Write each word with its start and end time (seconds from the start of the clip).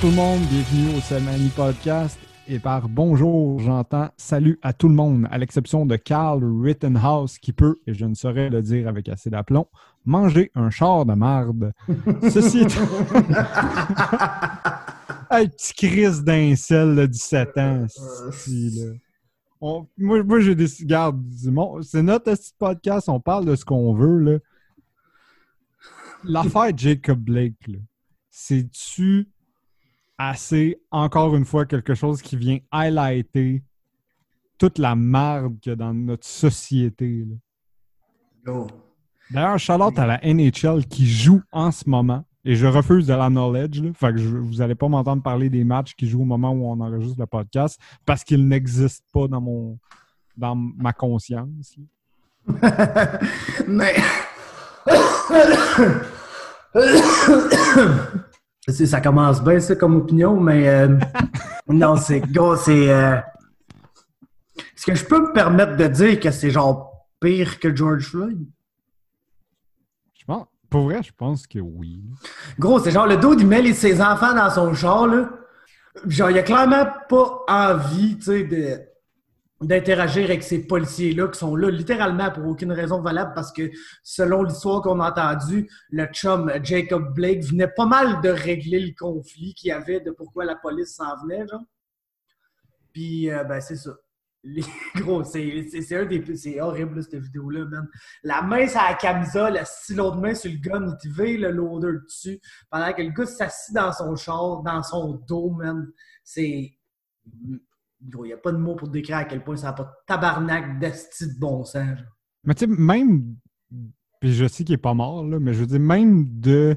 tout 0.00 0.06
le 0.08 0.14
monde, 0.14 0.40
bienvenue 0.42 0.96
au 0.96 1.00
Selmani 1.00 1.48
Podcast. 1.48 2.18
Et 2.46 2.58
par 2.60 2.88
bonjour, 2.88 3.58
j'entends 3.58 4.10
salut 4.16 4.58
à 4.62 4.72
tout 4.72 4.88
le 4.88 4.94
monde, 4.94 5.26
à 5.30 5.38
l'exception 5.38 5.86
de 5.86 5.96
Carl 5.96 6.42
Rittenhouse 6.44 7.38
qui 7.38 7.52
peut, 7.52 7.80
et 7.86 7.94
je 7.94 8.04
ne 8.04 8.14
saurais 8.14 8.48
le 8.48 8.62
dire 8.62 8.86
avec 8.88 9.08
assez 9.08 9.28
d'aplomb, 9.28 9.66
manger 10.04 10.52
un 10.54 10.70
char 10.70 11.04
de 11.04 11.14
marde. 11.14 11.72
Ceci 12.22 12.60
est... 12.60 12.78
hey, 15.30 15.48
petit 15.48 15.74
crise 15.74 16.22
d'incel 16.22 16.94
de 16.94 17.06
17 17.06 17.58
ans. 17.58 17.86
On- 19.60 19.86
moi, 19.98 20.22
moi 20.22 20.38
j'ai 20.40 20.54
des 20.54 20.68
Garde, 20.82 21.20
Simon, 21.32 21.82
c'est 21.82 22.02
notre 22.02 22.32
petit 22.32 22.52
podcast, 22.56 23.08
on 23.08 23.18
parle 23.20 23.46
de 23.46 23.56
ce 23.56 23.64
qu'on 23.64 23.92
veut. 23.94 24.40
L'affaire 26.24 26.76
Jacob 26.76 27.18
Blake, 27.18 27.56
c'est-tu 28.30 29.28
assez, 30.18 30.80
encore 30.90 31.34
une 31.36 31.44
fois, 31.44 31.64
quelque 31.64 31.94
chose 31.94 32.20
qui 32.20 32.36
vient 32.36 32.58
highlighter 32.72 33.62
toute 34.58 34.78
la 34.78 34.94
marde 34.96 35.58
qu'il 35.60 35.70
y 35.70 35.72
a 35.72 35.76
dans 35.76 35.94
notre 35.94 36.26
société? 36.26 37.24
D'ailleurs, 39.30 39.58
Charlotte 39.58 39.98
à 39.98 40.06
la 40.06 40.20
NHL 40.24 40.86
qui 40.86 41.06
joue 41.06 41.40
en 41.52 41.70
ce 41.70 41.88
moment. 41.88 42.24
Et 42.44 42.54
je 42.54 42.66
refuse 42.66 43.06
de 43.06 43.12
la 43.12 43.28
knowledge. 43.28 43.80
Là. 43.82 43.90
Fait 43.94 44.12
que 44.12 44.16
je- 44.18 44.36
vous 44.38 44.54
n'allez 44.54 44.74
pas 44.74 44.88
m'entendre 44.88 45.22
parler 45.22 45.50
des 45.50 45.64
matchs 45.64 45.94
qui 45.94 46.08
jouent 46.08 46.22
au 46.22 46.24
moment 46.24 46.50
où 46.52 46.64
on 46.66 46.80
enregistre 46.80 47.20
le 47.20 47.26
podcast 47.26 47.78
parce 48.06 48.24
qu'ils 48.24 48.46
n'existent 48.48 49.04
pas 49.12 49.28
dans 49.28 49.40
mon 49.40 49.78
dans 50.36 50.54
ma 50.54 50.92
conscience. 50.92 51.76
Mais. 53.66 53.96
C'est- 58.68 58.86
ça 58.86 59.00
commence 59.00 59.42
bien, 59.42 59.60
ça, 59.60 59.74
comme 59.76 59.96
opinion, 59.96 60.38
mais. 60.40 60.68
euh, 60.68 60.96
non, 61.68 61.96
c'est. 61.96 62.20
Gros, 62.20 62.56
c'est. 62.56 62.90
euh, 62.90 63.16
Est-ce 64.56 64.86
que 64.86 64.94
je 64.94 65.04
peux 65.04 65.20
me 65.20 65.32
permettre 65.32 65.76
de 65.76 65.86
dire 65.86 66.20
que 66.20 66.30
c'est 66.30 66.50
genre 66.50 67.06
pire 67.20 67.58
que 67.58 67.74
George 67.74 68.06
Floyd? 68.06 68.38
Je 70.18 70.24
pense, 70.24 70.46
pour 70.70 70.84
vrai, 70.84 71.02
je 71.02 71.12
pense 71.16 71.46
que 71.46 71.58
oui. 71.58 72.02
Gros, 72.58 72.78
c'est 72.78 72.90
genre 72.90 73.06
le 73.06 73.16
dos, 73.16 73.34
il 73.38 73.46
met 73.46 73.62
les- 73.62 73.74
ses 73.74 74.00
enfants 74.00 74.34
dans 74.34 74.50
son 74.50 74.74
char, 74.74 75.06
là. 75.06 75.30
Genre, 76.06 76.30
il 76.30 76.38
a 76.38 76.42
clairement 76.42 76.86
pas 77.08 77.40
envie, 77.48 78.16
tu 78.18 78.22
sais, 78.24 78.44
de 78.44 78.80
d'interagir 79.60 80.24
avec 80.26 80.42
ces 80.44 80.66
policiers-là 80.66 81.28
qui 81.28 81.38
sont 81.38 81.56
là 81.56 81.70
littéralement 81.70 82.30
pour 82.30 82.46
aucune 82.46 82.72
raison 82.72 83.00
valable 83.00 83.32
parce 83.34 83.52
que 83.52 83.70
selon 84.04 84.42
l'histoire 84.44 84.82
qu'on 84.82 85.00
a 85.00 85.10
entendue, 85.10 85.68
le 85.90 86.06
chum 86.06 86.50
Jacob 86.62 87.12
Blake 87.14 87.42
venait 87.44 87.68
pas 87.68 87.86
mal 87.86 88.20
de 88.20 88.28
régler 88.28 88.78
le 88.80 88.92
conflit 88.96 89.54
qu'il 89.54 89.68
y 89.68 89.72
avait 89.72 90.00
de 90.00 90.10
pourquoi 90.12 90.44
la 90.44 90.54
police 90.56 90.94
s'en 90.94 91.16
venait, 91.22 91.46
genre. 91.48 91.64
Puis, 92.92 93.30
euh, 93.30 93.44
ben, 93.44 93.60
c'est 93.60 93.76
ça. 93.76 93.90
Les- 94.44 94.62
Gros, 94.94 95.24
c'est 95.24 95.66
c'est- 95.82 95.96
un 95.96 96.04
des. 96.06 96.36
C'est 96.36 96.60
horrible, 96.60 97.02
cette 97.02 97.16
vidéo-là, 97.16 97.64
man. 97.64 97.88
La 98.22 98.40
main 98.40 98.68
sur 98.68 98.80
la 98.80 98.94
camisole, 98.94 99.54
le 99.54 99.64
stylo 99.64 100.12
de 100.12 100.20
main 100.20 100.34
sur 100.34 100.50
le 100.50 100.58
gun, 100.58 100.92
te 100.96 101.08
le 101.08 101.50
loader 101.50 101.98
dessus, 102.04 102.40
pendant 102.70 102.92
que 102.92 103.02
le 103.02 103.10
gars 103.10 103.26
s'assit 103.26 103.74
dans 103.74 103.92
son 103.92 104.14
char, 104.14 104.62
dans 104.62 104.82
son 104.84 105.14
dos, 105.26 105.50
man. 105.50 105.90
C'est. 106.22 106.72
Il 108.00 108.22
n'y 108.22 108.32
a 108.32 108.36
pas 108.36 108.52
de 108.52 108.58
mots 108.58 108.76
pour 108.76 108.88
décrire 108.88 109.16
à 109.18 109.24
quel 109.24 109.42
point 109.42 109.56
ça 109.56 109.68
n'a 109.68 109.72
pas 109.72 109.82
de 109.84 109.88
tabarnak 110.06 110.78
d'esti 110.78 111.26
de 111.34 111.38
bon 111.40 111.64
sens. 111.64 111.98
Mais 112.44 112.54
tu 112.54 112.60
sais, 112.66 112.66
même, 112.66 113.34
puis 114.20 114.32
je 114.32 114.46
sais 114.46 114.64
qu'il 114.64 114.74
est 114.74 114.78
pas 114.78 114.94
mort, 114.94 115.24
là, 115.24 115.38
mais 115.40 115.52
je 115.52 115.60
veux 115.60 115.66
dire, 115.66 115.80
même 115.80 116.24
de 116.40 116.76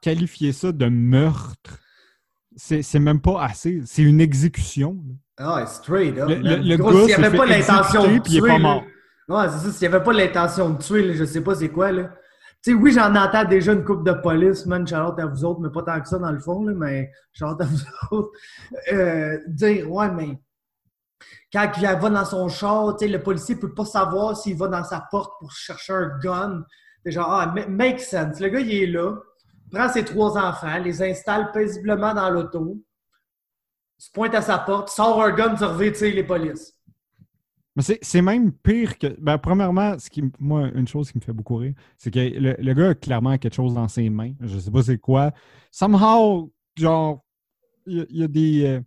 qualifier 0.00 0.52
ça 0.52 0.70
de 0.72 0.86
meurtre, 0.86 1.78
c'est 2.56 2.98
même 2.98 3.20
pas 3.20 3.42
assez. 3.44 3.82
C'est 3.86 4.02
une 4.02 4.20
exécution. 4.20 5.02
Ah, 5.38 5.64
straight 5.66 6.18
up. 6.18 6.28
Le- 6.28 6.36
le- 6.36 6.56
le 6.68 6.76
Gros, 6.76 6.92
gars 6.92 6.98
s'il 6.98 7.06
n'y 7.18 7.24
avait 7.24 7.36
pas 7.36 7.46
l'intention 7.46 8.02
de 8.02 8.18
puis 8.20 8.32
il 8.32 8.36
est 8.36 8.40
tuer. 8.40 8.48
pas 8.48 8.58
mort. 8.58 8.84
Ouais, 9.28 9.48
c'est 9.48 9.66
ça. 9.66 9.72
S'il 9.72 9.88
n'y 9.88 9.94
avait 9.94 10.04
pas 10.04 10.12
l'intention 10.12 10.70
de 10.70 10.78
tuer, 10.82 11.06
là, 11.06 11.14
je 11.14 11.24
sais 11.24 11.40
pas 11.40 11.54
c'est 11.54 11.70
quoi, 11.70 11.90
là. 11.92 12.14
Tu 12.64 12.70
sais, 12.72 12.74
oui, 12.74 12.92
j'en 12.92 13.12
entends 13.16 13.44
déjà 13.44 13.72
une 13.72 13.82
coupe 13.84 14.04
de 14.06 14.12
police, 14.12 14.66
man, 14.66 14.86
Charlotte 14.86 15.18
à 15.18 15.26
vous 15.26 15.44
autres, 15.44 15.60
mais 15.60 15.70
pas 15.70 15.82
tant 15.82 16.00
que 16.00 16.08
ça 16.08 16.18
dans 16.18 16.30
le 16.30 16.38
fond, 16.38 16.62
là, 16.64 16.72
mais 16.76 17.10
Charlotte 17.32 17.60
à 17.62 17.64
vous 17.64 17.80
autres. 18.12 18.30
Euh, 18.92 19.38
dire, 19.48 19.90
ouais, 19.90 20.10
mais 20.12 20.38
quand 21.52 21.70
il 21.76 21.82
va 21.82 22.10
dans 22.10 22.24
son 22.24 22.48
char, 22.48 22.96
le 23.00 23.16
policier 23.18 23.56
peut 23.56 23.74
pas 23.74 23.84
savoir 23.84 24.36
s'il 24.36 24.56
va 24.56 24.68
dans 24.68 24.84
sa 24.84 25.06
porte 25.10 25.32
pour 25.38 25.52
chercher 25.52 25.92
un 25.92 26.18
gun. 26.22 26.64
C'est 27.04 27.12
genre, 27.12 27.30
ah, 27.30 27.46
ma- 27.46 27.66
make 27.66 28.00
sense. 28.00 28.38
Le 28.40 28.48
gars, 28.48 28.60
il 28.60 28.72
est 28.72 28.86
là, 28.86 29.16
prend 29.70 29.88
ses 29.88 30.04
trois 30.04 30.36
enfants, 30.38 30.78
les 30.78 31.02
installe 31.02 31.50
paisiblement 31.52 32.14
dans 32.14 32.30
l'auto, 32.30 32.78
se 33.98 34.10
pointe 34.12 34.34
à 34.34 34.42
sa 34.42 34.58
porte, 34.58 34.88
sort 34.88 35.22
un 35.22 35.30
gun, 35.32 35.56
sais, 35.94 36.10
les 36.10 36.24
polices. 36.24 36.74
Mais 37.74 37.82
c'est- 37.82 37.98
même 38.22 38.52
pire 38.52 38.98
que. 38.98 39.06
Ben, 39.18 39.38
premièrement, 39.38 39.98
ce 39.98 40.10
qui, 40.10 40.22
moi, 40.38 40.68
une 40.74 40.86
chose 40.86 41.10
qui 41.10 41.18
me 41.18 41.22
fait 41.22 41.32
beaucoup 41.32 41.56
rire, 41.56 41.72
c'est 41.96 42.10
que 42.10 42.18
le, 42.18 42.54
le 42.58 42.74
gars 42.74 42.90
a 42.90 42.94
clairement 42.94 43.38
quelque 43.38 43.54
chose 43.54 43.72
dans 43.74 43.88
ses 43.88 44.10
mains. 44.10 44.34
Je 44.40 44.58
sais 44.58 44.70
pas 44.70 44.82
c'est 44.82 44.98
quoi. 44.98 45.32
Somehow, 45.70 46.52
genre, 46.76 47.24
il 47.86 47.96
y, 47.96 48.00
a- 48.02 48.06
il 48.10 48.16
y 48.18 48.22
a 48.24 48.28
des. 48.28 48.80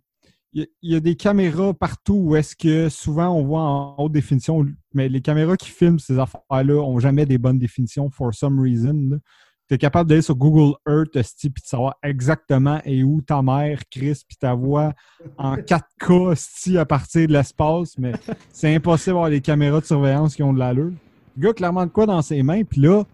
Il 0.82 0.90
y 0.90 0.96
a- 0.96 1.00
des 1.00 1.16
caméras 1.16 1.74
partout 1.74 2.14
où 2.14 2.36
est-ce 2.36 2.56
que 2.56 2.88
souvent 2.88 3.28
on 3.28 3.44
voit 3.44 3.60
en 3.60 3.94
haute 3.98 4.12
définition, 4.12 4.64
mais 4.94 5.08
les 5.08 5.20
caméras 5.20 5.56
qui 5.56 5.68
filment 5.70 5.98
ces 5.98 6.18
affaires-là 6.18 6.80
ont 6.82 6.98
jamais 6.98 7.26
des 7.26 7.38
bonnes 7.38 7.58
définitions 7.58 8.10
for 8.10 8.32
some 8.34 8.58
reason. 8.60 9.18
Tu 9.68 9.74
es 9.74 9.78
capable 9.78 10.08
d'aller 10.08 10.22
sur 10.22 10.36
Google 10.36 10.76
Earth 10.88 11.10
puis 11.12 11.50
de 11.50 11.66
savoir 11.66 11.96
exactement 12.02 12.80
et 12.84 13.02
où 13.02 13.20
ta 13.20 13.42
mère, 13.42 13.80
Chris, 13.90 14.22
puis 14.26 14.36
ta 14.38 14.54
voix 14.54 14.92
en 15.36 15.56
4K 16.00 16.32
esti, 16.32 16.78
à 16.78 16.86
partir 16.86 17.26
de 17.26 17.32
l'espace, 17.32 17.98
mais 17.98 18.12
c'est 18.52 18.74
impossible 18.74 19.14
d'avoir 19.14 19.30
des 19.30 19.40
caméras 19.40 19.80
de 19.80 19.86
surveillance 19.86 20.36
qui 20.36 20.42
ont 20.42 20.52
de 20.52 20.58
l'allure. 20.60 20.92
Le 21.36 21.42
gars 21.42 21.52
clairement 21.52 21.84
de 21.84 21.90
quoi 21.90 22.06
dans 22.06 22.22
ses 22.22 22.42
mains, 22.42 22.62
puis 22.62 22.80
là, 22.80 23.04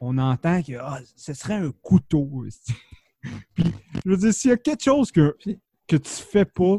on 0.00 0.18
entend 0.18 0.62
que 0.62 0.72
ah, 0.80 0.98
ce 1.14 1.32
serait 1.34 1.54
un 1.54 1.70
couteau. 1.82 2.44
puis, 3.54 3.64
je 4.04 4.10
veux 4.10 4.16
dire, 4.16 4.34
s'il 4.34 4.50
y 4.50 4.52
a 4.52 4.56
quelque 4.56 4.82
chose 4.82 5.12
que, 5.12 5.36
que 5.88 5.96
tu 5.96 6.10
fais 6.10 6.44
pas, 6.44 6.78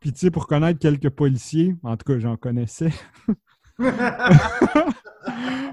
puis 0.00 0.12
tu 0.12 0.18
sais, 0.18 0.30
pour 0.30 0.46
connaître 0.46 0.78
quelques 0.78 1.10
policiers, 1.10 1.74
en 1.82 1.96
tout 1.96 2.04
cas, 2.12 2.18
j'en 2.18 2.36
connaissais, 2.36 2.90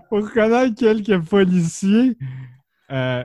pour 0.09 0.31
connaître 0.31 0.75
quelques 0.75 1.19
policiers, 1.25 2.17
euh, 2.91 3.23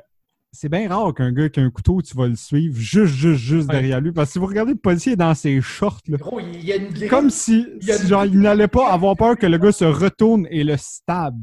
c'est 0.53 0.69
bien 0.69 0.89
rare 0.89 1.13
qu'un 1.15 1.33
gars 1.33 1.49
qui 1.49 1.59
a 1.61 1.65
un 1.65 1.71
couteau, 1.71 2.01
tu 2.01 2.17
vas 2.17 2.29
le 2.29 2.37
suivre 2.37 2.77
juste, 2.79 3.15
juste, 3.15 3.41
juste 3.41 3.69
Ouais. 3.69 3.75
derrière 3.75 4.01
lui. 4.01 4.13
Parce 4.13 4.29
que 4.29 4.33
si 4.35 4.39
vous 4.39 4.47
regardez 4.47 4.73
le 4.73 4.79
policier 4.79 5.17
dans 5.17 5.35
ses 5.35 5.61
shorts, 5.61 6.01
là, 6.09 6.17
Gros, 6.19 6.39
il 6.41 6.65
y 6.65 6.73
a 6.73 6.77
une 6.77 7.09
comme 7.09 7.31
si, 7.31 7.67
Il 7.81 7.87
y 7.87 7.91
a 7.91 7.99
si 7.99 8.07
genre, 8.07 8.25
il 8.25 8.39
n'allait 8.39 8.69
pas 8.69 8.93
avoir 8.93 9.17
peur 9.17 9.37
que 9.37 9.47
le 9.47 9.59
gars 9.59 9.73
se 9.73 9.85
retourne 9.85 10.47
et 10.51 10.63
le 10.63 10.77
stab. 10.77 11.37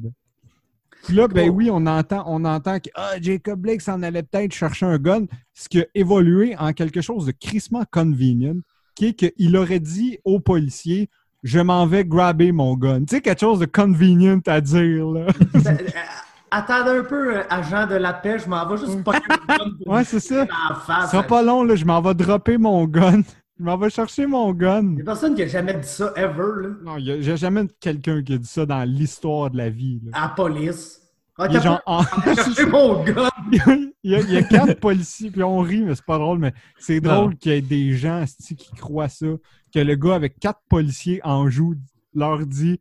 Puis 1.03 1.15
là, 1.15 1.27
ben 1.27 1.47
Gros. 1.47 1.57
oui, 1.57 1.69
on 1.71 1.85
entend, 1.85 2.23
on 2.27 2.45
entend 2.45 2.79
que 2.79 2.89
ah, 2.95 3.13
Jacob 3.21 3.59
Blake 3.59 3.81
s'en 3.81 4.03
allait 4.03 4.23
peut-être 4.23 4.53
chercher 4.53 4.85
un 4.85 4.97
gun, 4.97 5.25
ce 5.53 5.67
qui 5.67 5.81
a 5.81 5.85
évolué 5.95 6.55
en 6.57 6.73
quelque 6.73 7.01
chose 7.01 7.25
de 7.25 7.31
crissement 7.31 7.83
convenient, 7.91 8.57
qui 8.95 9.07
est 9.07 9.13
qu'il 9.13 9.57
aurait 9.57 9.79
dit 9.79 10.19
au 10.25 10.39
policier 10.39 11.09
Je 11.43 11.59
m'en 11.59 11.85
vais 11.87 12.05
grabber 12.05 12.51
mon 12.51 12.75
gun. 12.75 12.99
Tu 12.99 13.15
sais, 13.15 13.21
quelque 13.21 13.39
chose 13.39 13.59
de 13.59 13.65
convenient 13.65 14.41
à 14.47 14.61
dire, 14.61 15.07
là. 15.07 15.25
Ben, 15.53 15.77
euh, 15.79 15.89
Attendez 16.53 16.91
un 16.91 17.03
peu, 17.03 17.37
euh, 17.37 17.43
agent 17.49 17.87
de 17.87 17.95
la 17.95 18.11
paix, 18.11 18.37
je 18.37 18.49
m'en 18.49 18.67
vais 18.67 18.77
juste 18.77 19.01
pas 19.05 19.13
Ouais, 19.85 20.03
c'est 20.03 20.19
ça. 20.19 20.45
Ça 20.85 21.07
sera 21.07 21.23
pas 21.23 21.41
long, 21.41 21.63
là. 21.63 21.75
Je 21.75 21.85
m'en 21.85 22.01
vais 22.01 22.13
dropper 22.13 22.57
mon 22.57 22.85
gun. 22.85 23.21
Je 23.61 23.65
m'en 23.65 23.77
vais 23.77 23.91
chercher 23.91 24.25
mon 24.25 24.53
gun. 24.53 24.93
Il 24.93 24.97
y 24.97 25.01
a 25.01 25.05
personne 25.05 25.35
qui 25.35 25.43
a 25.43 25.47
jamais 25.47 25.75
dit 25.75 25.87
ça, 25.87 26.11
ever, 26.15 26.63
là, 26.63 26.69
Non, 26.83 26.95
a- 26.95 27.21
j'ai 27.21 27.37
jamais 27.37 27.67
quelqu'un 27.79 28.23
qui 28.23 28.33
a 28.33 28.37
dit 28.39 28.47
ça 28.47 28.65
dans 28.65 28.83
l'histoire 28.89 29.51
de 29.51 29.57
la 29.57 29.69
vie. 29.69 30.01
là. 30.03 30.11
à 30.17 30.21
la 30.23 30.29
police. 30.29 30.99
Ah, 31.37 31.45
Il 31.47 31.61
genre 31.61 31.79
en- 31.85 32.01
mon 32.71 33.03
gun! 33.03 33.29
il, 34.03 34.11
y 34.11 34.15
a, 34.15 34.19
il 34.21 34.31
y 34.31 34.37
a 34.37 34.41
quatre 34.41 34.79
policiers, 34.79 35.29
puis 35.29 35.43
on 35.43 35.59
rit, 35.59 35.83
mais 35.83 35.93
c'est 35.93 36.05
pas 36.05 36.17
drôle, 36.17 36.39
mais 36.39 36.53
c'est 36.79 37.01
drôle 37.01 37.35
qu'il 37.37 37.51
y 37.51 37.55
ait 37.55 37.61
des 37.61 37.93
gens 37.93 38.25
qui 38.47 38.55
croient 38.79 39.09
ça, 39.09 39.27
que 39.71 39.79
le 39.79 39.93
gars 39.95 40.15
avec 40.15 40.39
quatre 40.39 40.61
policiers 40.67 41.21
en 41.23 41.47
joue 41.47 41.75
leur 42.15 42.43
dit 42.47 42.79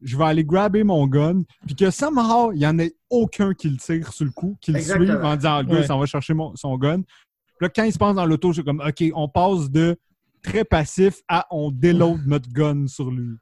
je 0.00 0.16
vais 0.16 0.24
aller 0.24 0.44
grabber 0.44 0.82
mon 0.82 1.06
gun, 1.08 1.42
puis 1.66 1.76
que 1.76 1.90
somehow, 1.90 2.52
il 2.52 2.58
n'y 2.60 2.66
en 2.66 2.78
ait 2.78 2.94
aucun 3.10 3.52
qui 3.52 3.68
le 3.68 3.76
tire 3.76 4.10
sur 4.14 4.24
le 4.24 4.30
coup, 4.32 4.56
qui 4.62 4.72
le 4.72 4.80
suive 4.80 5.20
en 5.22 5.36
disant 5.36 5.58
le 5.58 5.64
gars, 5.64 5.78
il 5.80 5.84
s'en 5.86 5.98
va 5.98 6.06
chercher 6.06 6.32
mon- 6.32 6.56
son 6.56 6.78
gun. 6.78 7.02
Puis 7.02 7.56
là, 7.60 7.68
quand 7.68 7.84
il 7.84 7.92
se 7.92 7.98
passe 7.98 8.14
dans 8.16 8.24
l'auto, 8.24 8.52
c'est 8.54 8.64
comme 8.64 8.80
OK, 8.80 9.04
on 9.14 9.28
passe 9.28 9.70
de 9.70 9.94
très 10.42 10.64
passif 10.64 11.20
à 11.28 11.46
on 11.50 11.70
déload 11.70 12.20
notre 12.26 12.50
gun 12.52 12.86
sur 12.86 13.10
lui. 13.10 13.36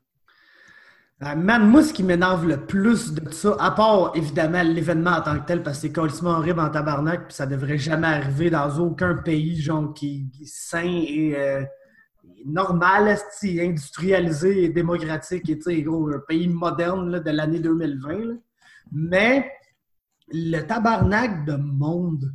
Ah, 1.22 1.36
man, 1.36 1.68
moi, 1.68 1.82
ce 1.82 1.92
qui 1.92 2.02
m'énerve 2.02 2.48
le 2.48 2.64
plus 2.64 3.12
de 3.12 3.30
ça, 3.30 3.54
à 3.60 3.72
part 3.72 4.12
évidemment 4.14 4.62
l'événement 4.62 5.10
en 5.10 5.20
tant 5.20 5.38
que 5.38 5.46
tel, 5.46 5.62
parce 5.62 5.76
que 5.76 5.82
c'est 5.82 5.92
complètement 5.92 6.30
horrible 6.30 6.60
en 6.60 6.70
tabarnak, 6.70 7.26
puis 7.26 7.34
ça 7.34 7.44
devrait 7.44 7.76
jamais 7.76 8.06
arriver 8.06 8.48
dans 8.48 8.78
aucun 8.78 9.16
pays, 9.16 9.60
genre, 9.60 9.92
qui 9.92 10.30
est 10.40 10.46
sain 10.46 10.82
et 10.82 11.34
euh, 11.36 11.62
normal, 12.46 13.18
industrialisé 13.44 14.64
et 14.64 14.68
démocratique, 14.70 15.50
et 15.50 15.82
gros, 15.82 16.08
un 16.08 16.20
pays 16.26 16.48
moderne 16.48 17.10
là, 17.10 17.20
de 17.20 17.30
l'année 17.30 17.60
2020. 17.60 18.24
là. 18.24 18.34
Mais 18.90 19.52
le 20.32 20.60
tabarnak 20.62 21.44
de 21.44 21.56
monde 21.56 22.32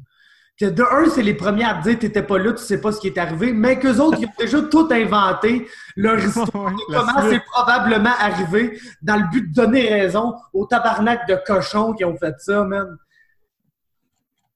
que 0.57 0.66
de 0.66 0.84
un, 0.84 1.10
c'est 1.10 1.22
les 1.22 1.34
premiers 1.34 1.66
à 1.66 1.75
te 1.75 1.90
dire 1.90 2.00
t'étais 2.00 2.24
pas 2.24 2.38
là, 2.38 2.54
tu 2.54 2.63
sais 2.63 2.80
pas 2.80 2.92
ce 2.92 3.00
qui 3.02 3.07
est 3.07 3.18
arrivé, 3.18 3.52
mais 3.52 3.78
qu'eux 3.78 4.00
autres, 4.00 4.19
ils 4.19 4.28
ont 4.28 4.31
déjà 4.40 4.62
tout 4.62 4.88
inventé, 4.90 5.68
leur 5.98 6.18
histoire, 6.25 6.74
comment 6.88 7.30
c'est 7.30 7.44
probablement 7.52 8.13
arrivé, 8.18 8.80
dans 9.02 9.18
le 9.18 9.30
but 9.30 9.50
de 9.50 9.54
donner 9.54 9.90
raison 9.90 10.34
aux 10.54 10.66
tabarnak 10.66 11.28
de 11.28 11.38
cochons 11.46 11.94
qui 11.94 12.06
ont 12.06 12.16
fait 12.16 12.36
ça, 12.40 12.63
man. 12.63 12.98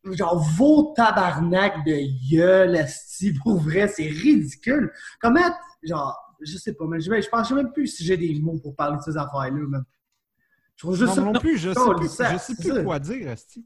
Genre, 0.05 0.39
vos 0.55 0.93
tabarnak 0.95 1.85
de 1.85 2.31
gueule, 2.31 2.77
esti, 2.77 3.33
pour 3.43 3.59
vrai, 3.59 3.89
c'est 3.89 4.07
ridicule. 4.07 4.93
Comment, 5.19 5.53
genre, 5.83 6.17
je 6.41 6.57
sais 6.57 6.73
pas, 6.73 6.85
mais 6.87 7.01
je, 7.01 7.11
je 7.21 7.29
pense 7.29 7.51
même 7.51 7.73
plus 7.73 7.87
si 7.87 8.05
j'ai 8.05 8.15
des 8.15 8.39
mots 8.39 8.57
pour 8.57 8.73
parler 8.73 8.97
de 8.97 9.01
ces 9.01 9.17
affaires-là, 9.17 9.67
man. 9.67 9.83
Je 10.77 10.85
trouve 10.85 10.95
juste 10.95 11.17
Non, 11.17 11.33
non 11.33 11.39
plus, 11.39 11.57
je 11.57 11.73
sais 11.73 11.93
plus, 11.97 12.07
je 12.07 12.37
sais 12.37 12.55
plus 12.55 12.83
quoi 12.85 12.99
dire, 12.99 13.29
Asti. 13.29 13.65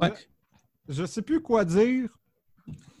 Ouais. 0.00 0.14
Je 0.88 1.04
sais 1.06 1.22
plus 1.22 1.40
quoi 1.40 1.64
dire 1.64 2.08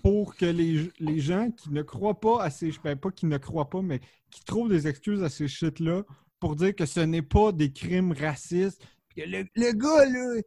pour 0.02 0.36
que 0.36 0.44
les, 0.46 0.90
les 1.00 1.18
gens 1.20 1.50
qui 1.50 1.70
ne 1.70 1.82
croient 1.82 2.20
pas 2.20 2.42
à 2.42 2.50
ces... 2.50 2.72
Ben, 2.82 2.96
pas 2.96 3.10
qui 3.10 3.26
ne 3.26 3.38
croient 3.38 3.70
pas, 3.70 3.80
mais 3.82 4.00
qui 4.30 4.44
trouvent 4.44 4.68
des 4.68 4.86
excuses 4.86 5.22
à 5.22 5.28
ces 5.30 5.48
shit-là 5.48 6.02
pour 6.40 6.56
dire 6.56 6.74
que 6.74 6.84
ce 6.86 7.00
n'est 7.00 7.22
pas 7.22 7.52
des 7.52 7.72
crimes 7.72 8.12
racistes. 8.12 8.82
Le, 9.16 9.44
le 9.54 9.72
gars, 9.72 10.04
là, 10.10 10.42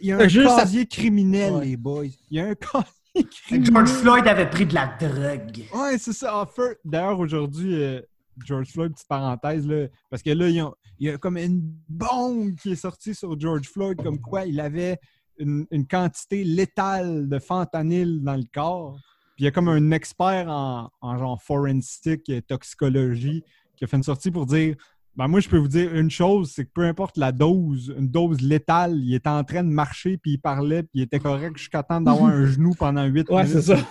il 0.00 0.06
y 0.08 0.12
a 0.12 0.18
un 0.18 0.28
juste 0.28 0.48
à- 0.50 0.56
casier 0.58 0.86
criminel, 0.86 1.52
Ouais. 1.54 1.64
les 1.66 1.76
boys. 1.76 2.06
Il 2.30 2.38
y 2.38 2.40
a 2.40 2.46
un 2.46 2.54
casier 2.54 2.86
criminel. 3.44 3.74
George 3.74 3.90
Floyd 3.90 4.26
avait 4.28 4.48
pris 4.48 4.64
de 4.64 4.74
la 4.74 4.86
drogue. 4.98 5.64
Ouais, 5.74 5.98
c'est 5.98 6.12
ça. 6.14 6.38
En 6.38 6.46
fait, 6.46 6.78
d'ailleurs, 6.84 7.18
aujourd'hui, 7.18 7.74
euh, 7.82 8.00
George 8.46 8.68
Floyd, 8.70 8.92
petite 8.94 9.08
parenthèse, 9.08 9.66
là, 9.66 9.88
parce 10.08 10.22
que 10.22 10.30
là, 10.30 10.48
il 10.48 10.54
y, 10.54 10.60
a, 10.60 10.70
il 10.98 11.06
y 11.08 11.10
a 11.10 11.18
comme 11.18 11.36
une 11.36 11.60
bombe 11.88 12.54
qui 12.54 12.72
est 12.72 12.76
sortie 12.76 13.14
sur 13.14 13.38
George 13.38 13.68
Floyd, 13.68 14.00
comme 14.02 14.18
quoi 14.20 14.46
il 14.46 14.58
avait 14.60 14.98
une, 15.38 15.86
quantité 15.88 16.44
létale 16.44 17.28
de 17.28 17.38
fentanyl 17.38 18.22
dans 18.22 18.36
le 18.36 18.44
corps. 18.52 18.98
Puis 19.36 19.42
il 19.42 19.44
y 19.44 19.48
a 19.48 19.50
comme 19.50 19.68
un 19.68 19.90
expert 19.90 20.48
en, 20.48 20.90
en 21.00 21.18
genre 21.18 21.42
forensic 21.42 22.28
et 22.28 22.42
toxicologie 22.42 23.42
qui 23.76 23.84
a 23.84 23.86
fait 23.88 23.96
une 23.96 24.02
sortie 24.02 24.30
pour 24.30 24.46
dire 24.46 24.76
ben 25.14 25.28
moi, 25.28 25.40
je 25.40 25.48
peux 25.48 25.58
vous 25.58 25.68
dire 25.68 25.94
une 25.94 26.10
chose, 26.10 26.52
c'est 26.54 26.64
que 26.64 26.70
peu 26.72 26.84
importe 26.84 27.18
la 27.18 27.32
dose, 27.32 27.94
une 27.98 28.08
dose 28.08 28.40
létale, 28.40 28.96
il 28.96 29.14
était 29.14 29.28
en 29.28 29.44
train 29.44 29.62
de 29.62 29.68
marcher, 29.68 30.16
puis 30.16 30.32
il 30.32 30.38
parlait, 30.38 30.82
puis 30.84 30.90
il 30.94 31.02
était 31.02 31.20
correct 31.20 31.56
jusqu'à 31.58 31.82
temps 31.82 32.00
d'avoir 32.00 32.30
un 32.30 32.46
genou 32.46 32.72
pendant 32.78 33.04
8 33.04 33.28
Ouais, 33.28 33.44
minutes. 33.44 33.60
c'est 33.60 33.76
ça. 33.76 33.82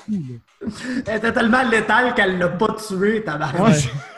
Elle 1.05 1.17
était 1.17 1.31
tellement 1.31 1.61
létale 1.69 2.15
qu'elle 2.15 2.39
l'a 2.39 2.49
pas 2.49 2.73
tué, 2.75 3.23
tabarnak. 3.23 3.61
Ouais, 3.67 3.73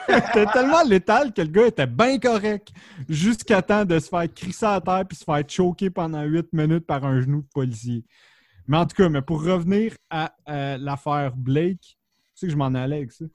C'était 0.07 0.45
tellement 0.53 0.83
létal 0.83 1.33
que 1.33 1.41
le 1.41 1.47
gars 1.49 1.67
était 1.67 1.87
bien 1.87 2.17
correct 2.19 2.69
jusqu'à 3.09 3.61
temps 3.61 3.83
de 3.83 3.99
se 3.99 4.07
faire 4.07 4.33
crisser 4.33 4.65
à 4.65 4.79
terre 4.79 5.03
puis 5.07 5.17
se 5.17 5.25
faire 5.25 5.43
choquer 5.47 5.89
pendant 5.89 6.23
8 6.23 6.53
minutes 6.53 6.85
par 6.87 7.03
un 7.05 7.19
genou 7.19 7.41
de 7.41 7.47
policier. 7.53 8.05
Mais 8.65 8.77
en 8.77 8.85
tout 8.85 8.95
cas, 8.95 9.09
mais 9.09 9.21
pour 9.21 9.43
revenir 9.43 9.93
à 10.09 10.31
euh, 10.47 10.77
l'affaire 10.77 11.33
Blake, 11.35 11.81
tu 11.81 11.95
sais 12.35 12.45
que 12.47 12.51
je 12.53 12.57
m'en 12.57 12.73
allais 12.73 12.95
avec 12.97 13.11
ça. 13.11 13.25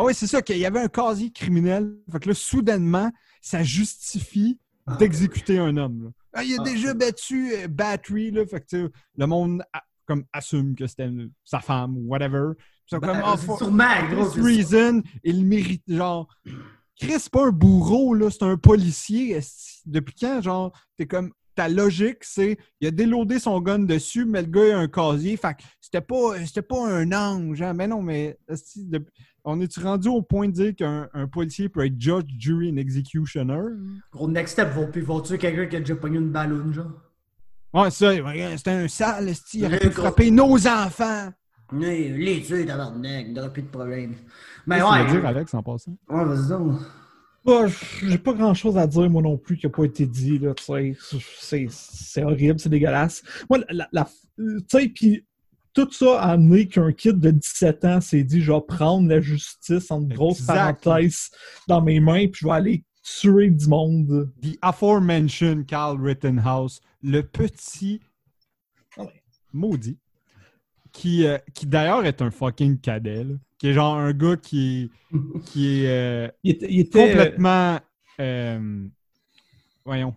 Ah 0.00 0.04
oui, 0.04 0.14
c'est 0.14 0.28
ça, 0.28 0.40
qu'il 0.42 0.58
y 0.58 0.64
avait 0.66 0.80
un 0.80 0.88
casier 0.88 1.30
criminel. 1.32 1.92
Fait 2.12 2.20
que 2.20 2.28
là, 2.28 2.34
soudainement, 2.34 3.10
ça 3.42 3.62
justifie 3.64 4.58
d'exécuter 4.98 5.58
un 5.58 5.76
homme. 5.76 6.04
là. 6.04 6.10
Ah, 6.34 6.44
il 6.44 6.54
a 6.54 6.58
Ah. 6.60 6.64
déjà 6.64 6.94
battu 6.94 7.52
euh, 7.52 7.66
Battery, 7.68 8.30
là. 8.30 8.46
Fait 8.46 8.60
que 8.64 8.90
le 9.16 9.26
monde 9.26 9.62
a- 9.72 9.82
comme 10.06 10.24
assume 10.32 10.74
que 10.76 10.86
c'était 10.86 11.10
sa 11.44 11.58
femme 11.60 11.96
ou 11.96 12.02
whatever. 12.06 12.52
Puis 12.56 12.98
Ben, 12.98 13.00
comme, 13.00 13.20
Ah, 13.24 13.36
faut- 13.36 13.58
sûrement, 13.58 14.08
gros. 14.10 14.30
Reason, 14.42 15.02
il 15.24 15.44
mérite, 15.44 15.82
genre... 15.88 16.28
Chris, 16.98 17.14
c'est 17.18 17.30
pas 17.30 17.46
un 17.46 17.50
bourreau, 17.52 18.14
là, 18.14 18.30
c'est 18.30 18.42
un 18.44 18.56
policier. 18.56 19.38
Depuis 19.84 20.14
quand, 20.18 20.40
genre, 20.42 20.72
t'es 20.96 21.06
comme... 21.06 21.32
Ta 21.58 21.68
logique, 21.68 22.18
c'est... 22.22 22.56
Il 22.80 22.86
a 22.86 22.92
déloadé 22.92 23.40
son 23.40 23.60
gun 23.60 23.80
dessus, 23.80 24.24
mais 24.24 24.42
le 24.42 24.46
gars 24.46 24.78
a 24.78 24.80
un 24.82 24.86
casier, 24.86 25.36
fait 25.36 25.54
que 25.54 25.62
c'était 25.80 26.00
pas, 26.00 26.38
c'était 26.46 26.62
pas 26.62 26.88
un 26.88 27.10
ange, 27.10 27.60
hein. 27.60 27.74
Mais 27.74 27.88
non, 27.88 28.00
mais... 28.00 28.38
On 29.42 29.60
est-tu 29.60 29.80
rendu 29.80 30.06
au 30.06 30.22
point 30.22 30.46
de 30.46 30.52
dire 30.52 30.76
qu'un 30.76 31.08
un 31.12 31.26
policier 31.26 31.68
peut 31.68 31.84
être 31.84 32.00
judge, 32.00 32.30
jury 32.38 32.70
and 32.70 32.76
executioner? 32.76 33.74
Gros, 34.12 34.28
next 34.28 34.52
step, 34.52 34.68
puis 34.92 35.00
vont 35.00 35.20
tuer 35.20 35.36
quelqu'un 35.36 35.66
qui 35.66 35.74
a 35.74 35.80
déjà 35.80 35.96
pogné 35.96 36.18
une 36.18 36.30
ballonne, 36.30 36.72
genre? 36.72 36.92
Ouais, 37.74 37.90
ça, 37.90 38.12
c'était 38.56 38.70
un 38.70 38.86
sale, 38.86 39.32
il 39.54 39.64
aurait 39.64 39.78
pu 39.80 39.86
Ouais, 39.88 39.92
frapper 39.92 40.30
nos 40.30 40.64
enfants! 40.68 41.30
Oui, 41.72 42.10
les 42.10 42.40
tuer, 42.40 42.66
tabarnak, 42.66 43.26
il 43.26 43.32
n'y 43.32 43.40
aura 43.40 43.48
plus 43.48 43.62
de 43.62 43.68
problème. 43.68 44.14
Mais 44.64 44.78
que 44.78 44.84
tu 44.84 44.90
ouais, 44.92 45.04
veux 45.06 45.20
dire, 45.20 45.26
Alex, 45.26 45.54
en 45.54 45.62
passant? 45.64 45.96
ouais, 46.08 46.24
vas-y 46.24 46.48
donc. 46.50 46.78
J'ai 48.02 48.18
pas 48.18 48.32
grand 48.32 48.54
chose 48.54 48.76
à 48.78 48.86
dire, 48.86 49.08
moi 49.10 49.22
non 49.22 49.36
plus, 49.38 49.56
qui 49.56 49.66
n'a 49.66 49.70
pas 49.72 49.84
été 49.84 50.06
dit. 50.06 50.38
Là, 50.38 50.54
c'est, 50.58 52.22
horrible, 52.22 52.60
c'est 52.60 52.68
dégueulasse. 52.68 53.22
Moi, 53.48 53.60
la, 53.70 53.88
la- 53.92 54.08
tu 54.36 54.62
sais, 54.68 54.88
puis 54.88 55.24
tout 55.72 55.90
ça 55.92 56.20
a 56.20 56.32
amené 56.32 56.66
qu'un 56.66 56.92
kid 56.92 57.18
de 57.20 57.30
17 57.30 57.84
ans 57.84 58.00
s'est 58.00 58.24
dit 58.24 58.40
je 58.42 58.52
vais 58.52 58.60
prendre 58.66 59.08
la 59.08 59.20
justice 59.20 59.90
en 59.90 60.02
grosses 60.02 60.42
parenthèses 60.42 61.30
dans 61.66 61.80
mes 61.82 62.00
mains, 62.00 62.26
puis 62.28 62.40
je 62.42 62.46
vais 62.46 62.52
aller 62.52 62.84
tuer 63.02 63.50
du 63.50 63.66
monde. 63.68 64.30
The 64.42 64.58
aforementioned 64.62 65.66
Carl 65.66 66.00
Rittenhouse, 66.00 66.80
le 67.02 67.22
petit 67.22 68.00
Ouais. 68.96 69.22
maudit, 69.52 69.98
qui, 70.92 71.26
euh, 71.26 71.38
qui 71.54 71.66
d'ailleurs 71.66 72.04
est 72.04 72.20
un 72.22 72.30
fucking 72.30 72.78
cadet, 72.78 73.24
là, 73.24 73.34
qui 73.58 73.68
est 73.68 73.72
genre 73.74 73.96
un 73.96 74.12
gars 74.12 74.36
qui, 74.36 74.90
est- 75.12 75.16
qui 75.46 75.84
est 75.84 75.88
euh, 75.88 76.28
Il 76.44 76.50
était, 76.52 76.66
il 76.70 76.80
était, 76.80 77.06
complètement. 77.08 77.78
euh, 78.20 78.86
voyons. 79.84 80.14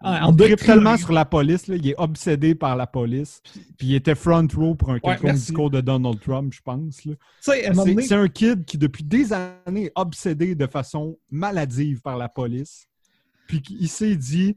en 0.00 0.30
Il 0.32 0.36
tripe 0.36 0.58
tellement 0.66 0.96
sur 0.98 1.12
la 1.12 1.24
police, 1.24 1.66
là, 1.66 1.76
il 1.76 1.88
est 1.88 1.94
obsédé 1.98 2.54
par 2.54 2.76
la 2.76 2.86
police. 2.86 3.40
Puis 3.78 3.88
il 3.88 3.94
était 3.94 4.14
front 4.14 4.46
row 4.54 4.74
pour 4.74 4.90
un 4.90 4.98
quelconque 4.98 5.32
discours 5.46 5.70
de 5.70 5.80
Donald 5.80 6.20
Trump, 6.20 6.52
je 6.52 6.60
pense. 6.62 7.06
C'est 7.40 7.68
donné- 7.86 8.02
un 8.12 8.28
kid 8.28 8.64
qui, 8.64 8.76
depuis 8.78 9.04
des 9.04 9.32
années, 9.32 9.86
est 9.86 9.92
obsédé 9.94 10.54
de 10.54 10.66
façon 10.66 11.16
maladive 11.30 12.00
par 12.02 12.16
la 12.18 12.28
police. 12.28 12.86
Puis 13.46 13.62
il 13.78 13.88
s'est 13.88 14.16
dit, 14.16 14.56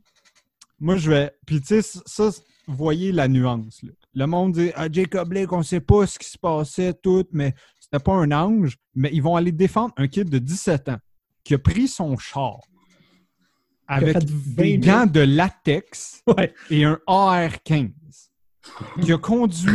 moi, 0.80 0.98
je 0.98 1.10
vais. 1.12 1.32
Puis, 1.46 1.62
tu 1.62 1.82
sais, 1.82 2.00
ça, 2.06 2.30
voyez 2.68 3.12
la 3.12 3.28
nuance. 3.28 3.82
là. 3.84 3.92
Le 4.18 4.26
monde 4.26 4.54
dit, 4.54 4.72
ah, 4.76 4.88
Jacob 4.92 5.30
Blake, 5.30 5.54
on 5.54 5.62
sait 5.62 5.80
pas 5.80 6.08
ce 6.08 6.18
qui 6.18 6.28
se 6.28 6.40
passait, 6.40 6.92
tout, 7.04 7.26
mais 7.34 7.54
c'était 7.80 8.04
pas 8.04 8.14
un 8.14 8.32
ange. 8.32 8.76
Mais 8.96 9.12
ils 9.14 9.22
vont 9.22 9.36
aller 9.36 9.52
défendre 9.52 9.94
un 9.98 10.08
kid 10.08 10.28
de 10.28 10.40
17 10.40 10.90
ans 10.90 10.98
qui 11.44 11.54
a 11.54 11.60
pris 11.60 11.88
son 11.88 12.18
char 12.18 12.58
avec 13.88 14.14
fait 14.20 14.30
20 14.30 14.56
des 14.64 14.82
000. 14.82 14.98
gants 15.00 15.06
de 15.06 15.20
latex 15.20 16.24
Ouais. 16.36 16.52
et 16.72 16.84
un 16.84 17.00
AR-15 17.06 17.92
qui 19.02 19.14
a 19.14 19.18
conduit 19.20 19.72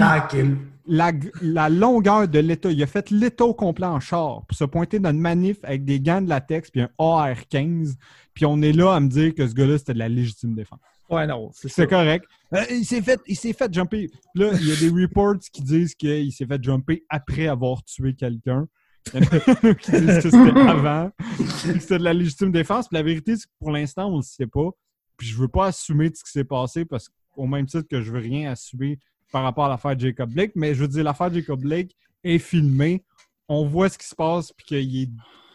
la, 0.86 1.12
la 1.40 1.68
longueur 1.68 2.26
de 2.26 2.40
l'État. 2.40 2.70
Il 2.72 2.82
a 2.82 2.86
fait 2.88 3.10
l'État 3.10 3.44
au 3.44 3.54
complet 3.54 3.86
en 3.86 4.00
char 4.00 4.44
pour 4.46 4.58
se 4.58 4.64
pointer 4.64 4.98
dans 4.98 5.10
une 5.12 5.20
manif 5.20 5.58
avec 5.62 5.84
des 5.84 6.00
gants 6.00 6.20
de 6.20 6.28
latex 6.28 6.68
puis 6.70 6.80
un 6.82 6.90
AR-15. 6.98 7.94
Puis 8.34 8.44
on 8.44 8.60
est 8.60 8.72
là 8.72 8.92
à 8.94 8.98
me 9.00 9.08
dire 9.08 9.34
que 9.36 9.46
ce 9.46 9.54
gars-là, 9.54 9.78
c'était 9.78 9.94
de 9.94 9.98
la 10.00 10.08
légitime 10.08 10.54
défense. 10.56 10.80
Ouais, 11.12 11.26
non, 11.26 11.50
c'est 11.52 11.86
correct. 11.86 12.24
Euh, 12.54 12.64
il 12.70 12.84
s'est 12.84 13.02
fait, 13.02 13.20
il 13.26 13.36
s'est 13.36 13.52
fait 13.52 13.72
jumper. 13.72 14.10
Là, 14.34 14.50
il 14.54 14.66
y 14.66 14.72
a 14.72 14.76
des 14.76 14.88
reports 14.88 15.36
qui 15.52 15.62
disent 15.62 15.94
qu'il 15.94 16.32
s'est 16.32 16.46
fait 16.46 16.62
jumper 16.62 17.04
après 17.10 17.46
avoir 17.48 17.82
tué 17.84 18.14
quelqu'un. 18.14 18.66
Il 19.14 19.22
y 19.22 19.26
en 19.26 19.30
a 19.70 19.74
qui 19.74 19.90
disent 19.90 20.22
que 20.22 20.30
c'était 20.30 20.60
avant, 20.68 21.10
que 21.38 21.78
c'était 21.80 21.98
de 21.98 22.04
la 22.04 22.14
légitime 22.14 22.50
défense. 22.52 22.88
Puis 22.88 22.96
la 22.96 23.02
vérité, 23.02 23.36
c'est 23.36 23.44
que 23.46 23.52
pour 23.58 23.70
l'instant, 23.72 24.08
on 24.08 24.12
ne 24.12 24.16
le 24.18 24.22
sait 24.22 24.46
pas. 24.46 24.70
Puis 25.16 25.26
je 25.28 25.36
veux 25.36 25.48
pas 25.48 25.66
assumer 25.66 26.08
de 26.10 26.16
ce 26.16 26.24
qui 26.24 26.30
s'est 26.30 26.44
passé 26.44 26.84
parce 26.84 27.08
qu'au 27.34 27.46
même 27.46 27.66
titre 27.66 27.86
que 27.88 28.00
je 28.00 28.10
veux 28.10 28.18
rien 28.20 28.50
assumer 28.50 28.98
par 29.30 29.42
rapport 29.42 29.66
à 29.66 29.68
l'affaire 29.68 29.98
Jacob 29.98 30.30
Blake, 30.30 30.52
mais 30.54 30.74
je 30.74 30.80
veux 30.80 30.88
dire, 30.88 31.04
l'affaire 31.04 31.32
Jacob 31.32 31.60
Blake 31.60 31.94
est 32.24 32.38
filmée. 32.38 33.04
On 33.48 33.66
voit 33.66 33.88
ce 33.88 33.98
qui 33.98 34.06
se 34.06 34.14
passe, 34.14 34.52
puis 34.52 34.64
qu'il 34.66 35.02
est- 35.02 35.10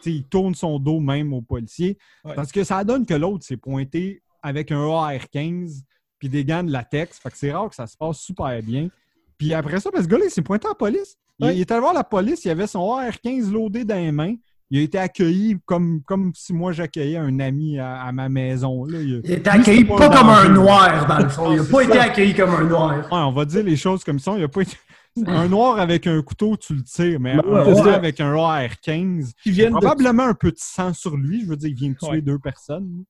il 0.06 0.24
tourne 0.24 0.54
son 0.54 0.78
dos 0.78 1.00
même 1.00 1.32
au 1.32 1.42
policier. 1.42 1.98
Ouais. 2.24 2.34
Parce 2.34 2.52
que 2.52 2.62
ça 2.64 2.82
donne 2.84 3.04
que 3.04 3.14
l'autre 3.14 3.44
s'est 3.44 3.56
pointé 3.56 4.22
avec 4.42 4.70
un 4.72 4.80
AR-15 4.82 5.82
puis 6.18 6.28
des 6.28 6.44
gants 6.44 6.64
de 6.64 6.70
latex. 6.72 7.18
Fait 7.18 7.30
que 7.30 7.36
c'est 7.38 7.52
rare 7.52 7.68
que 7.68 7.74
ça 7.74 7.86
se 7.86 7.96
passe 7.96 8.18
super 8.18 8.60
bien. 8.62 8.88
Puis 9.36 9.54
après 9.54 9.78
ça, 9.80 9.90
ben, 9.92 10.02
ce 10.02 10.08
gars-là, 10.08 10.24
il 10.26 10.30
s'est 10.30 10.42
pointé 10.42 10.66
à 10.66 10.70
la 10.70 10.74
police. 10.74 11.16
Il, 11.38 11.46
Ouais. 11.46 11.56
il 11.56 11.60
est 11.60 11.70
allé 11.70 11.80
voir 11.80 11.94
la 11.94 12.02
police, 12.02 12.44
il 12.44 12.50
avait 12.50 12.66
son 12.66 12.80
AR-15 12.94 13.52
loadé 13.52 13.84
dans 13.84 13.94
les 13.94 14.10
mains. 14.10 14.34
Il 14.70 14.80
a 14.80 14.82
été 14.82 14.98
accueilli 14.98 15.56
comme, 15.64 16.02
comme 16.02 16.32
si 16.34 16.52
moi 16.52 16.72
j'accueillais 16.72 17.16
un 17.16 17.38
ami 17.40 17.78
à, 17.78 18.02
à 18.02 18.12
ma 18.12 18.28
maison. 18.28 18.84
Là. 18.84 19.00
Il, 19.00 19.20
Il 19.24 19.30
était 19.32 19.48
accueilli 19.48 19.84
Lui, 19.84 19.88
c'est 19.88 19.96
pas, 20.08 20.18
comme 20.18 20.28
un 20.28 20.48
noir, 20.50 21.06
dans 21.06 21.18
le 21.20 21.28
fond. 21.28 21.52
Il 21.52 21.58
Ah, 21.58 21.62
a 21.62 21.64
c'est 21.64 21.70
pas 21.70 21.82
été 21.84 21.92
ça. 21.94 22.02
accueilli 22.02 22.34
comme 22.34 22.50
un 22.50 22.64
noir. 22.64 22.96
Ouais, 22.98 23.06
on 23.12 23.32
va 23.32 23.44
dire 23.44 23.62
les 23.62 23.76
choses 23.76 24.02
comme 24.04 24.18
ça. 24.18 24.34
Il 24.36 24.42
a 24.44 24.48
pas 24.48 24.62
été... 24.62 24.76
Un 25.26 25.48
noir 25.48 25.80
avec 25.80 26.06
un 26.06 26.20
couteau, 26.22 26.56
tu 26.56 26.74
le 26.76 26.82
tires, 26.84 27.18
mais 27.18 27.34
Ben 27.36 27.42
un 27.52 27.64
noir 27.64 27.88
avec 27.88 28.20
un 28.20 28.32
AR-15, 28.36 29.32
Qui 29.42 29.50
viennent 29.50 29.72
de- 29.72 29.78
probablement 29.78 30.22
un 30.24 30.34
peu 30.34 30.52
de 30.52 30.58
sang 30.58 30.92
sur 30.92 31.16
lui. 31.16 31.40
Je 31.42 31.46
veux 31.46 31.56
dire, 31.56 31.70
il 31.70 31.74
vient 31.74 31.90
de 31.90 31.96
tuer 31.96 32.08
Ouais. 32.08 32.20
deux 32.20 32.38
personnes. 32.38 33.04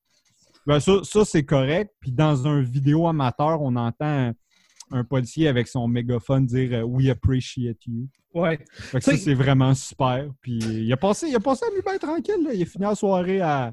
Ben, 0.69 0.81
ça, 0.81 1.01
ça, 1.03 1.25
c'est 1.25 1.45
correct. 1.45 1.95
Puis 1.99 2.13
dans 2.13 2.47
un 2.47 2.61
vidéo 2.61 3.09
amateur, 3.09 3.63
on 3.63 3.75
entend 3.75 4.05
un, 4.29 4.35
un 4.91 5.03
policier 5.03 5.49
avec 5.49 5.67
son 5.67 5.89
mégaphone 5.89 6.45
dire 6.45 6.75
euh, 6.75 6.83
We 6.83 7.09
appreciate 7.09 7.87
you. 7.87 8.07
Ouais. 8.35 8.59
Fait 8.71 8.99
que 8.99 9.05
ça, 9.05 9.17
c'est 9.17 9.33
vraiment 9.33 9.75
super. 9.75 10.29
Puis 10.43 10.59
il 10.59 10.93
a 10.93 10.99
passé, 10.99 11.29
il 11.29 11.35
a 11.37 11.41
passé 11.41 11.65
à 11.65 11.75
lui 11.75 11.81
bien 11.83 11.97
tranquille. 11.97 12.45
là. 12.45 12.53
Il 12.53 12.63
a 12.63 12.67
fini 12.67 12.85
la 12.85 12.95
soirée 12.95 13.41
à, 13.41 13.73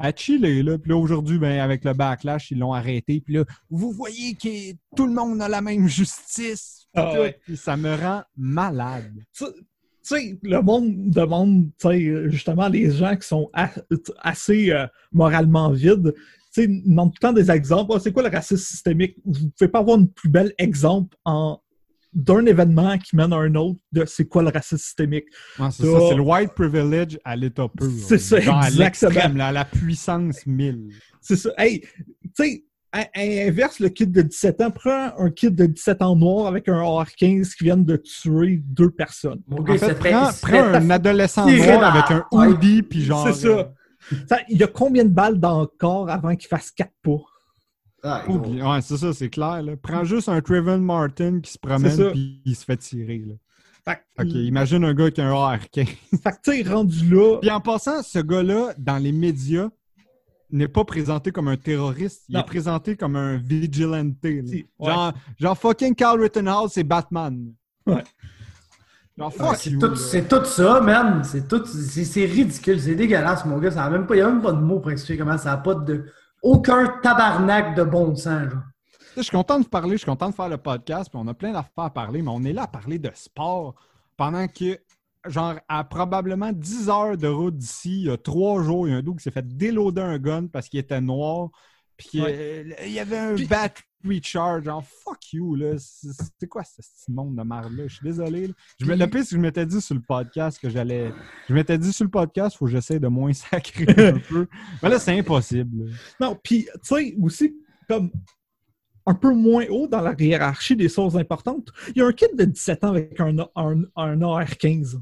à 0.00 0.12
chiller. 0.12 0.64
Là. 0.64 0.78
Puis 0.78 0.90
là, 0.90 0.96
aujourd'hui, 0.96 1.38
ben, 1.38 1.60
avec 1.60 1.84
le 1.84 1.92
backlash, 1.92 2.50
ils 2.50 2.58
l'ont 2.58 2.72
arrêté. 2.72 3.20
Puis 3.20 3.34
là, 3.34 3.44
vous 3.70 3.92
voyez 3.92 4.34
que 4.34 4.72
tout 4.96 5.06
le 5.06 5.12
monde 5.12 5.40
a 5.42 5.48
la 5.48 5.60
même 5.60 5.86
justice. 5.86 6.88
Ah 6.92 7.20
ouais. 7.20 7.38
Puis 7.44 7.56
ça 7.56 7.76
me 7.76 7.94
rend 7.94 8.24
malade. 8.36 9.14
Sais, 10.02 10.38
le 10.42 10.60
monde 10.60 11.10
demande, 11.10 11.66
tu 11.80 11.88
sais, 11.88 12.30
justement, 12.30 12.68
les 12.68 12.90
gens 12.90 13.16
qui 13.16 13.26
sont 13.26 13.50
a- 13.52 13.70
assez 14.18 14.70
euh, 14.70 14.86
moralement 15.12 15.70
vides, 15.70 16.12
tu 16.14 16.62
sais, 16.62 16.66
demandent 16.66 17.10
tout 17.12 17.18
le 17.22 17.28
temps 17.28 17.32
des 17.32 17.50
exemples. 17.50 17.92
Ah, 17.94 18.00
c'est 18.00 18.12
quoi 18.12 18.22
le 18.22 18.28
racisme 18.28 18.62
systémique? 18.62 19.16
Vous 19.24 19.50
pouvez 19.56 19.68
pas 19.68 19.78
avoir 19.80 19.98
un 19.98 20.06
plus 20.06 20.28
bel 20.28 20.52
exemple 20.58 21.16
en 21.24 21.60
d'un 22.14 22.44
événement 22.44 22.98
qui 22.98 23.16
mène 23.16 23.32
à 23.32 23.36
un 23.36 23.54
autre 23.54 23.80
de 23.90 24.04
c'est 24.04 24.26
quoi 24.26 24.42
le 24.42 24.50
racisme 24.50 24.76
systémique. 24.76 25.24
Ouais, 25.58 25.68
c'est 25.70 25.86
ça, 25.86 25.98
c'est 26.10 26.14
le 26.14 26.20
white 26.20 26.52
privilege 26.54 27.18
à 27.24 27.34
l'état 27.36 27.68
pur. 27.74 27.88
C'est 28.06 28.18
ça, 28.18 28.38
Genre 28.38 28.54
à 28.58 28.66
exactement. 28.68 29.10
l'extrême, 29.12 29.36
là, 29.38 29.46
à 29.46 29.52
la 29.52 29.64
puissance 29.64 30.44
1000. 30.46 30.88
C'est 31.22 31.36
ça. 31.36 31.48
Hey, 31.56 31.80
tu 31.80 31.86
sais, 32.34 32.64
à, 32.71 32.71
à 32.71 32.71
inverse, 33.16 33.80
le 33.80 33.88
kid 33.88 34.12
de 34.12 34.22
17 34.22 34.60
ans 34.60 34.70
prend 34.70 35.12
un 35.18 35.30
kid 35.30 35.54
de 35.54 35.66
17 35.66 36.02
ans 36.02 36.16
noir 36.16 36.46
avec 36.46 36.68
un 36.68 36.78
AR-15 36.78 37.54
qui 37.56 37.64
viennent 37.64 37.84
de 37.84 37.96
tuer 37.96 38.62
deux 38.64 38.90
personnes. 38.90 39.40
En 39.50 39.64
fait, 39.64 39.94
prends, 39.94 40.30
prends 40.42 40.64
un 40.74 40.90
adolescent 40.90 41.46
noir 41.46 41.96
avec 41.96 42.10
un 42.10 42.24
hoodie, 42.30 42.82
puis 42.82 43.02
genre... 43.02 43.26
C'est 43.28 43.48
ça. 43.48 43.72
Ça, 44.28 44.38
Il 44.48 44.58
y 44.58 44.62
a 44.62 44.66
combien 44.66 45.04
de 45.04 45.10
balles 45.10 45.38
dans 45.38 45.60
le 45.60 45.66
corps 45.66 46.10
avant 46.10 46.34
qu'il 46.34 46.48
fasse 46.48 46.70
4 46.70 46.90
pas? 47.02 47.18
Ah, 48.02 48.24
euh, 48.28 48.32
Ouais, 48.32 48.80
c'est 48.82 48.96
ça, 48.96 49.12
c'est 49.12 49.30
clair. 49.30 49.62
Là. 49.62 49.76
Prends 49.80 50.04
juste 50.04 50.28
un 50.28 50.40
Trayvon 50.40 50.78
Martin 50.78 51.40
qui 51.40 51.52
se 51.52 51.58
promène, 51.58 52.10
puis 52.10 52.42
il 52.44 52.56
se 52.56 52.64
fait 52.64 52.76
tirer. 52.76 53.22
Là. 53.26 53.34
Fait, 53.84 54.00
Ok, 54.18 54.32
imagine 54.34 54.84
un 54.84 54.94
gars 54.94 55.10
qui 55.10 55.20
a 55.20 55.28
un 55.28 55.32
AR-15. 55.32 55.86
fait 55.86 56.30
que, 56.42 56.62
tu 56.62 56.68
rendu 56.68 57.08
là, 57.14 57.38
Puis 57.40 57.50
en 57.50 57.60
passant, 57.60 58.02
ce 58.02 58.18
gars-là, 58.18 58.74
dans 58.78 58.98
les 58.98 59.12
médias, 59.12 59.70
n'est 60.52 60.68
pas 60.68 60.84
présenté 60.84 61.32
comme 61.32 61.48
un 61.48 61.56
terroriste. 61.56 62.24
Il 62.28 62.34
Non. 62.36 62.40
est 62.42 62.46
présenté 62.46 62.96
comme 62.96 63.16
un 63.16 63.36
vigilante. 63.38 64.16
là. 64.22 64.30
Si, 64.46 64.66
ouais. 64.78 64.92
Genre, 64.92 65.12
genre 65.38 65.58
fucking 65.58 65.94
Carl 65.94 66.20
Rittenhouse, 66.20 66.72
c'est 66.74 66.84
Batman. 66.84 67.52
Ouais. 67.86 68.04
Genre, 69.18 69.30
Ouais, 69.30 69.46
fuck 69.46 69.56
c'est 69.56 69.70
you. 69.70 69.78
tout, 69.78 69.88
là. 69.88 69.96
c'est 69.96 70.26
tout 70.26 70.44
ça, 70.46 70.80
man. 70.80 71.22
C'est 71.22 71.46
tout. 71.46 71.62
C'est 71.66 72.04
c'est 72.04 72.24
ridicule. 72.24 72.80
C'est 72.80 72.94
dégueulasse, 72.94 73.44
mon 73.44 73.58
gars. 73.58 73.70
Ça 73.70 73.84
a 73.84 73.90
même 73.90 74.06
pas, 74.06 74.14
il 74.14 74.18
n'y 74.18 74.22
a 74.22 74.28
même 74.30 74.40
pas 74.40 74.52
de 74.52 74.58
mots 74.60 74.80
pour 74.80 74.90
expliquer 74.90 75.18
comment 75.18 75.36
ça 75.36 75.50
n'a 75.50 75.56
pas 75.58 75.74
de. 75.74 76.06
Aucun 76.42 76.86
tabarnak 77.02 77.76
de 77.76 77.82
bon 77.84 78.16
sens, 78.16 78.50
genre. 78.50 78.62
Je 79.16 79.20
suis 79.22 79.30
content 79.30 79.58
de 79.58 79.64
vous 79.64 79.68
parler, 79.68 79.92
je 79.92 79.96
suis 79.98 80.06
content 80.06 80.30
de 80.30 80.34
faire 80.34 80.48
le 80.48 80.56
podcast, 80.56 81.10
puis 81.10 81.20
on 81.22 81.28
a 81.28 81.34
plein 81.34 81.52
d'affaires 81.52 81.84
à 81.84 81.90
parler, 81.90 82.22
mais 82.22 82.30
on 82.30 82.42
est 82.44 82.54
là 82.54 82.62
à 82.62 82.66
parler 82.66 82.98
de 82.98 83.10
sport 83.14 83.74
pendant 84.16 84.48
que, 84.48 84.78
genre, 85.28 85.54
à 85.68 85.84
probablement 85.84 86.52
10 86.52 86.88
heures 86.88 87.16
de 87.16 87.28
route 87.28 87.56
d'ici, 87.56 88.00
il 88.02 88.06
y 88.06 88.10
a 88.10 88.16
trois 88.16 88.62
jours, 88.62 88.88
il 88.88 88.90
y 88.90 88.94
a 88.94 88.98
un 88.98 89.02
dude 89.02 89.16
qui 89.16 89.22
s'est 89.22 89.30
fait 89.30 89.46
déloader 89.46 90.00
un 90.02 90.18
gun 90.18 90.46
parce 90.46 90.68
qu'il 90.68 90.80
était 90.80 91.00
noir, 91.00 91.50
puis 91.96 92.20
Ouais. 92.20 92.34
euh, 92.36 92.74
il 92.86 92.92
y 92.92 92.98
avait 93.00 93.18
un 93.18 93.34
Puis- 93.34 93.46
battery 93.46 94.20
charge. 94.22 94.64
Genre, 94.64 94.82
fuck 94.84 95.32
you, 95.32 95.54
là. 95.54 95.74
C'est 95.78 96.48
quoi 96.48 96.64
ce 96.64 96.76
petit 96.82 97.12
monde 97.12 97.36
de 97.36 97.42
marde-là? 97.42 97.84
Je 97.86 97.94
suis 97.96 98.04
désolé. 98.04 98.48
là. 98.48 98.54
Je 98.80 98.86
me, 98.86 98.96
le 98.96 99.06
pire, 99.06 99.20
c'est 99.22 99.30
que 99.30 99.36
je 99.36 99.40
m'étais 99.40 99.64
dit 99.66 99.80
sur 99.80 99.94
le 99.94 100.00
podcast 100.00 100.58
que 100.58 100.68
j'allais. 100.68 101.12
Je 101.48 101.54
m'étais 101.54 101.78
dit 101.78 101.92
sur 101.92 102.04
le 102.04 102.10
podcast, 102.10 102.56
faut 102.56 102.64
que 102.64 102.72
j'essaie 102.72 102.98
de 102.98 103.06
moins 103.08 103.32
sacrer 103.32 103.86
un 104.08 104.18
peu. 104.28 104.48
Mais 104.82 104.88
là, 104.88 104.98
c'est 104.98 105.16
impossible. 105.16 105.84
là. 105.86 105.92
non, 106.20 106.38
puis, 106.42 106.64
tu 106.64 106.94
sais, 106.96 107.14
aussi, 107.22 107.54
comme 107.88 108.10
un 109.06 109.14
peu 109.14 109.32
moins 109.32 109.66
haut 109.68 109.86
dans 109.86 110.00
la 110.00 110.14
hiérarchie 110.18 110.74
des 110.76 110.88
sources 110.88 111.14
importantes, 111.16 111.68
il 111.94 111.98
y 111.98 112.02
a 112.02 112.06
un 112.06 112.12
kid 112.12 112.30
de 112.36 112.44
17 112.44 112.84
ans 112.84 112.88
avec 112.88 113.20
un, 113.20 113.36
un, 113.56 113.82
un 113.96 114.22
AR-15. 114.22 115.00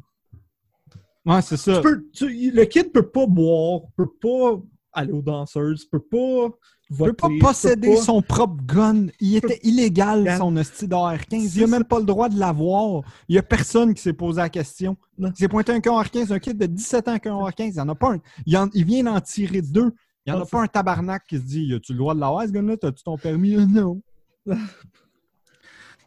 Ouais, 1.26 1.42
c'est 1.42 1.56
ça. 1.56 1.76
Tu 1.76 1.82
peux- 1.82 2.04
tu- 2.12 2.50
le 2.50 2.64
kid 2.64 2.92
peut 2.92 3.08
pas 3.08 3.26
boire, 3.26 3.82
peut 3.96 4.08
pas 4.20 4.60
aller 4.92 5.12
aux 5.12 5.22
danseuses, 5.22 5.84
peut 5.84 6.00
pas 6.00 6.48
voter. 6.88 7.10
peut 7.10 7.12
pas 7.12 7.28
peut 7.28 7.38
posséder 7.38 7.94
pas- 7.94 8.00
son 8.02 8.22
propre 8.22 8.56
gun. 8.64 9.06
Il 9.20 9.36
était 9.36 9.60
illégal, 9.62 10.36
son 10.38 10.56
hostie 10.56 10.88
d'AR-15. 10.88 11.48
C'est 11.48 11.60
Il 11.60 11.64
a 11.64 11.66
même 11.66 11.84
pas 11.84 11.98
le 11.98 12.06
droit 12.06 12.28
de 12.28 12.38
l'avoir. 12.38 13.02
Il 13.28 13.36
y 13.36 13.38
a 13.38 13.42
personne 13.42 13.92
qui 13.94 14.02
s'est 14.02 14.12
posé 14.14 14.38
la 14.40 14.48
question. 14.48 14.96
Non. 15.18 15.28
Il 15.30 15.36
s'est 15.36 15.48
pointé 15.48 15.72
un 15.72 15.78
AR-15, 15.80 16.32
un 16.32 16.38
kid 16.38 16.56
de 16.56 16.66
17 16.66 17.06
ans 17.08 17.12
avec 17.12 17.26
un 17.26 17.36
AR-15. 17.36 17.74
Il 17.74 17.76
y 17.76 17.80
en 17.80 17.88
a 17.90 17.94
pas 17.94 18.14
un. 18.14 18.18
Il, 18.46 18.56
en- 18.56 18.70
il 18.72 18.84
vient 18.84 19.04
d'en 19.04 19.20
tirer 19.20 19.60
deux. 19.62 19.92
Il 20.26 20.32
y 20.32 20.36
en 20.36 20.40
a 20.40 20.46
pas 20.46 20.62
un 20.62 20.66
tabarnak 20.66 21.22
qui 21.28 21.36
se 21.36 21.42
dit 21.42 21.72
As-tu 21.74 21.92
le 21.92 21.98
droit 21.98 22.14
de 22.14 22.20
l'avoir, 22.20 22.46
ce 22.46 22.50
gun-là? 22.52 22.76
T'as-tu 22.78 23.02
ton 23.04 23.16
permis? 23.18 23.56
Euh, 23.56 23.66
Non. 23.66 24.00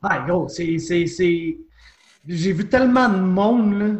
Ah, 0.02 0.26
gros, 0.28 0.48
c'est. 0.50 0.78
c'est- 0.80 1.08
c'est- 1.08 1.58
J'ai 2.28 2.52
vu 2.54 2.68
tellement 2.68 3.10
de 3.10 3.20
monde, 3.20 3.74
là, 3.74 3.96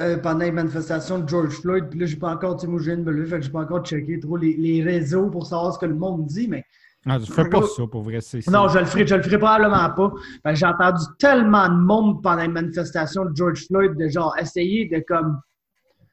euh, 0.00 0.16
pendant 0.18 0.44
les 0.44 0.52
manifestations 0.52 1.18
de 1.18 1.28
George 1.28 1.54
Floyd, 1.60 1.86
puis 1.90 1.98
là, 2.00 2.06
j'ai 2.06 2.16
pas 2.16 2.30
encore, 2.32 2.56
tu 2.56 2.62
sais, 2.62 2.66
moi, 2.70 2.78
je 2.80 2.84
viens 2.86 2.96
de 2.96 3.02
me 3.02 3.10
lever, 3.12 3.26
fait 3.28 3.36
que 3.38 3.44
j'ai 3.46 3.50
pas 3.50 3.60
encore 3.62 3.84
checké 3.84 4.18
trop 4.20 4.36
les, 4.36 4.54
les 4.56 4.82
réseaux 4.82 5.28
pour 5.28 5.46
savoir 5.46 5.74
ce 5.74 5.78
que 5.78 5.86
le 5.86 5.94
monde 5.94 6.26
dit, 6.26 6.46
mais. 6.48 6.64
Ah, 7.06 7.18
je 7.18 7.32
fais 7.32 7.48
pas 7.48 7.62
ça 7.66 7.82
pour 7.90 8.02
vrai. 8.02 8.20
c'est- 8.20 8.40
c'est- 8.42 8.50
Non, 8.50 8.68
je 8.68 8.78
le 8.78 8.84
ferai, 8.84 9.06
je 9.06 9.14
le 9.14 9.22
ferai 9.22 9.38
probablement 9.38 9.90
pas. 9.90 10.12
Que 10.44 10.54
J'ai 10.54 10.66
entendu 10.66 11.02
tellement 11.18 11.68
de 11.68 11.74
monde 11.74 12.22
pendant 12.22 12.42
les 12.42 12.48
manifestations 12.48 13.24
de 13.24 13.34
George 13.34 13.66
Floyd 13.66 13.96
de 13.96 14.08
genre 14.08 14.34
essayer 14.38 14.86
de 14.88 15.02
comme. 15.06 15.38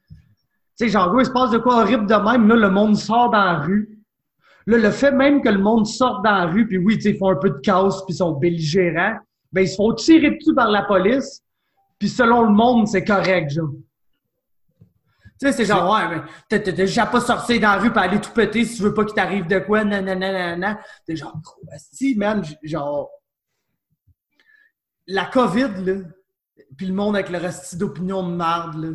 Tu 0.08 0.14
sais, 0.86 0.88
genre, 0.88 1.10
gros, 1.10 1.20
il 1.20 1.26
se 1.26 1.30
passe 1.30 1.50
de 1.50 1.58
quoi 1.58 1.82
horrible 1.82 2.06
de 2.06 2.14
même. 2.14 2.48
Là, 2.48 2.54
le 2.56 2.70
monde 2.70 2.96
sort 2.96 3.30
dans 3.30 3.44
la 3.44 3.58
rue. 3.60 3.98
Là, 4.66 4.78
le 4.78 4.90
fait 4.90 5.12
même 5.12 5.42
que 5.42 5.48
le 5.48 5.58
monde 5.58 5.86
sorte 5.86 6.24
dans 6.24 6.32
la 6.32 6.46
rue, 6.46 6.66
puis 6.66 6.78
oui, 6.78 6.96
tu 6.96 7.02
sais, 7.02 7.10
ils 7.10 7.18
font 7.18 7.30
un 7.30 7.36
peu 7.36 7.50
de 7.50 7.58
chaos, 7.58 7.90
puis 8.04 8.14
ils 8.14 8.16
sont 8.16 8.32
belligérants, 8.32 9.16
ben, 9.52 9.62
ils 9.62 9.68
se 9.68 9.76
font 9.76 9.92
tirer 9.94 10.30
dessus 10.32 10.54
par 10.54 10.70
la 10.70 10.82
police, 10.82 11.40
puis 11.98 12.08
selon 12.08 12.42
le 12.42 12.50
monde, 12.50 12.88
c'est 12.88 13.04
correct, 13.04 13.50
genre. 13.50 13.70
Tu 15.38 15.46
sais, 15.46 15.52
c'est 15.52 15.64
genre, 15.66 15.92
ouais, 15.92 16.08
mais 16.08 16.22
t'as 16.48 16.72
déjà 16.72 17.04
pas 17.04 17.20
sorti 17.20 17.60
dans 17.60 17.72
la 17.72 17.78
rue 17.78 17.90
pour 17.90 18.00
aller 18.00 18.20
tout 18.20 18.30
péter 18.30 18.64
si 18.64 18.76
tu 18.76 18.82
veux 18.82 18.94
pas 18.94 19.04
qu'il 19.04 19.14
t'arrive 19.14 19.46
de 19.46 19.58
quoi, 19.58 19.84
nanana, 19.84 20.32
nanana. 20.32 20.80
T'es 21.04 21.14
genre, 21.14 21.38
si, 21.92 22.16
man, 22.16 22.42
genre. 22.62 23.10
La 25.06 25.26
COVID, 25.26 25.84
là, 25.84 25.94
puis 26.76 26.86
le 26.86 26.94
monde 26.94 27.16
avec 27.16 27.28
le 27.28 27.38
reste 27.38 27.76
d'opinion 27.76 28.28
de 28.28 28.34
marde, 28.34 28.82
là. 28.82 28.88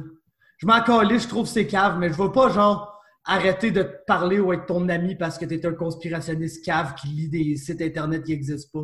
Je 0.57 0.67
m'en 0.67 0.81
calisse, 0.81 1.23
je 1.23 1.27
trouve 1.27 1.47
c'est 1.47 1.67
cave, 1.67 1.97
mais 1.97 2.09
je 2.09 2.21
veux 2.21 2.31
pas, 2.31 2.49
genre, 2.49 2.90
arrêter 3.25 3.71
de 3.71 3.83
te 3.83 4.05
parler 4.05 4.39
ou 4.39 4.51
être 4.53 4.65
ton 4.65 4.89
ami 4.89 5.15
parce 5.15 5.37
que 5.37 5.45
t'es 5.45 5.65
un 5.65 5.73
conspirationniste 5.73 6.65
cave 6.65 6.95
qui 6.95 7.07
lit 7.07 7.29
des 7.29 7.55
sites 7.55 7.81
internet 7.81 8.23
qui 8.23 8.31
n'existent 8.31 8.79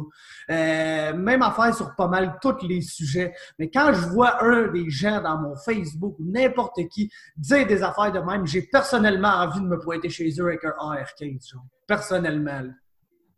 pas. 0.48 0.54
Euh, 0.54 1.14
même 1.16 1.42
affaire 1.42 1.74
sur 1.76 1.96
pas 1.96 2.08
mal 2.08 2.38
tous 2.42 2.66
les 2.68 2.82
sujets. 2.82 3.34
Mais 3.58 3.70
quand 3.70 3.94
je 3.94 4.08
vois 4.08 4.44
un 4.44 4.68
des 4.68 4.90
gens 4.90 5.22
dans 5.22 5.40
mon 5.40 5.56
Facebook 5.56 6.16
ou 6.20 6.26
n'importe 6.26 6.80
qui 6.90 7.12
dire 7.36 7.66
des 7.66 7.84
affaires 7.84 8.12
de 8.12 8.20
même, 8.20 8.46
j'ai 8.46 8.62
personnellement 8.62 9.30
envie 9.30 9.62
de 9.62 9.68
me 9.68 9.80
pointer 9.80 10.10
chez 10.10 10.30
eux 10.40 10.48
avec 10.48 10.64
un 10.66 10.74
AR-15, 10.80 11.52
genre. 11.52 11.66
Personnellement. 11.88 12.64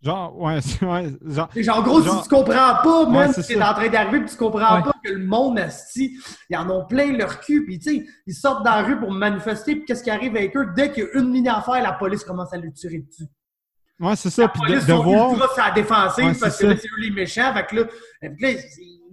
Genre, 0.01 0.37
ouais, 0.39 0.61
c'est- 0.61 0.85
ouais, 0.85 1.09
genre. 1.25 1.49
Genre, 1.55 1.77
en 1.77 1.81
gros, 1.81 2.01
Genre- 2.01 2.23
si 2.23 2.29
tu 2.29 2.35
comprends 2.35 2.75
pas, 2.83 3.03
Ouais, 3.05 3.11
même 3.19 3.33
c'est 3.33 3.41
si 3.41 3.53
t'es 3.55 3.61
en 3.61 3.73
train 3.73 3.89
d'arriver 3.89 4.21
puis 4.21 4.29
tu 4.29 4.37
comprends 4.37 4.77
Ouais. 4.77 4.83
pas 4.83 4.93
que 5.03 5.11
le 5.11 5.25
monde, 5.25 5.59
asti, 5.59 6.17
ils 6.49 6.57
en 6.57 6.69
ont 6.69 6.85
plein 6.85 7.11
leur 7.17 7.39
cul, 7.41 7.65
puis 7.65 7.79
tu 7.79 7.97
sais, 7.97 8.05
ils 8.25 8.33
sortent 8.33 8.63
dans 8.63 8.75
la 8.75 8.83
rue 8.83 8.99
pour 8.99 9.11
manifester, 9.11 9.75
puis 9.75 9.85
qu'est-ce 9.85 10.03
qui 10.03 10.09
arrive 10.09 10.35
avec 10.37 10.55
eux? 10.55 10.67
Dès 10.75 10.91
qu'il 10.91 11.03
y 11.03 11.07
a 11.07 11.19
une 11.19 11.33
ligne 11.33 11.49
à 11.49 11.61
faire, 11.61 11.81
la 11.83 11.93
police 11.93 12.23
commence 12.23 12.53
à 12.53 12.57
lui 12.57 12.71
tirer 12.71 12.99
dessus. 12.99 13.25
Ouais, 13.99 14.15
c'est 14.15 14.29
ça. 14.29 14.43
La 14.43 14.47
Puis 14.47 14.61
de, 14.61 14.65
police 14.67 14.85
de 14.85 14.93
sont 14.93 15.03
voir. 15.03 15.31
ultra 15.33 15.47
sur 15.53 15.63
la 15.65 15.71
défensive 15.71 16.25
Ouais, 16.25 16.33
parce 16.39 16.55
c'est 16.55 16.63
que 16.63 16.69
là, 16.71 16.77
c'est 16.77 16.87
eux 16.87 17.01
les 17.01 17.11
méchants. 17.11 17.53
Fait 17.53 17.65
que 17.65 17.75
là, 17.75 17.83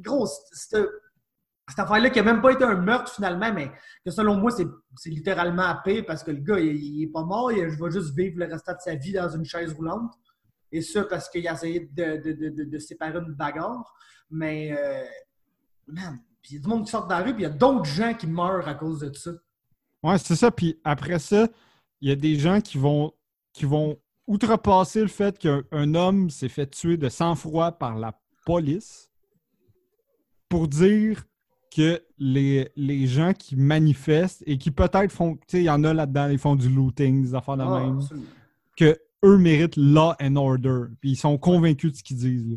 gros, 0.01 0.27
c'est- 0.53 0.77
cette 1.69 1.79
affaire-là 1.81 2.11
qui 2.11 2.21
a 2.21 2.23
même 2.23 2.41
pas 2.41 2.53
été 2.53 2.63
un 2.63 2.77
meurtre 2.77 3.13
finalement, 3.13 3.53
mais 3.53 3.73
que 4.05 4.13
selon 4.13 4.37
moi, 4.37 4.53
c'est 4.53 4.67
c'est 4.99 5.11
littéralement 5.11 5.65
à 5.65 5.75
paix 5.85 6.05
parce 6.05 6.23
que 6.23 6.31
le 6.31 6.39
gars, 6.39 6.61
il, 6.61 6.77
il 6.77 7.03
est 7.03 7.13
pas 7.13 7.25
mort, 7.25 7.51
il, 7.51 7.69
je 7.69 7.83
vais 7.83 7.91
juste 7.91 8.15
vivre 8.17 8.39
le 8.39 8.47
restant 8.47 8.73
de 8.75 8.79
sa 8.81 8.95
vie 8.95 9.13
dans 9.13 9.29
une 9.29 9.45
chaise 9.45 9.73
roulante. 9.73 10.13
Et 10.73 10.83
ça 10.83 11.05
parce 11.05 11.29
qu'il 11.29 11.47
a 11.49 11.53
essayé 11.53 11.89
de, 11.93 12.23
de, 12.23 12.33
de, 12.33 12.49
de, 12.51 12.65
de 12.65 12.79
séparer 12.79 13.19
une 13.19 13.35
bagarre. 13.35 13.95
Mais, 14.31 14.73
euh, 14.73 15.05
man, 15.87 16.19
il 16.49 16.57
y 16.57 16.59
a 16.59 16.61
du 16.63 16.69
monde 16.69 16.85
qui 16.85 16.91
sort 16.91 17.07
dans 17.07 17.19
la 17.19 17.25
rue, 17.25 17.35
puis 17.35 17.43
il 17.43 17.47
y 17.47 17.51
a 17.51 17.55
d'autres 17.55 17.85
gens 17.85 18.15
qui 18.15 18.27
meurent 18.27 18.67
à 18.69 18.75
cause 18.75 19.01
de 19.01 19.13
ça. 19.13 19.31
Ouais, 20.03 20.19
c'est 20.19 20.37
ça. 20.37 20.51
Puis 20.51 20.81
après 20.85 21.19
ça, 21.19 21.49
il 22.01 22.09
y 22.09 22.13
a 22.13 22.17
des 22.17 22.37
gens 22.37 22.61
qui 22.61 22.79
vont, 22.79 23.13
qui 23.53 23.65
vont 23.65 23.99
outrepasser 24.27 25.01
le 25.03 25.09
fait 25.09 25.39
qu'un 25.39 25.63
un 25.71 25.95
homme 25.95 26.31
s'est 26.31 26.49
fait 26.49 26.67
tuer 26.67 26.97
de 26.97 27.09
sang-froid 27.09 27.73
par 27.73 27.97
la 27.97 28.19
police 28.45 29.11
pour 30.49 30.69
dire 30.69 31.25
que 31.75 32.03
les, 32.19 32.71
les 32.77 33.07
gens 33.07 33.33
qui 33.33 33.57
manifestent 33.57 34.43
et 34.47 34.59
qui 34.59 34.71
peut-être 34.71 35.13
font, 35.13 35.37
tu 35.37 35.43
sais, 35.49 35.59
il 35.61 35.65
y 35.65 35.71
en 35.71 35.83
a 35.85 35.93
là-dedans, 35.93 36.29
ils 36.29 36.39
font 36.39 36.57
du 36.57 36.69
looting, 36.69 37.23
des 37.23 37.35
affaires 37.35 37.57
de 37.57 37.63
Ah, 37.63 37.81
même, 37.81 37.97
absolument. 37.99 38.27
que 38.77 38.99
eux 39.25 39.39
méritent 39.39 39.77
law 39.77 40.15
and 40.21 40.37
order. 40.37 40.85
Puis 41.01 41.11
ils 41.13 41.17
sont 41.17 41.39
convaincus 41.39 41.93
de 41.93 41.97
ce 41.97 42.03
qu'ils 42.03 42.17
disent. 42.19 42.51
là. 42.51 42.57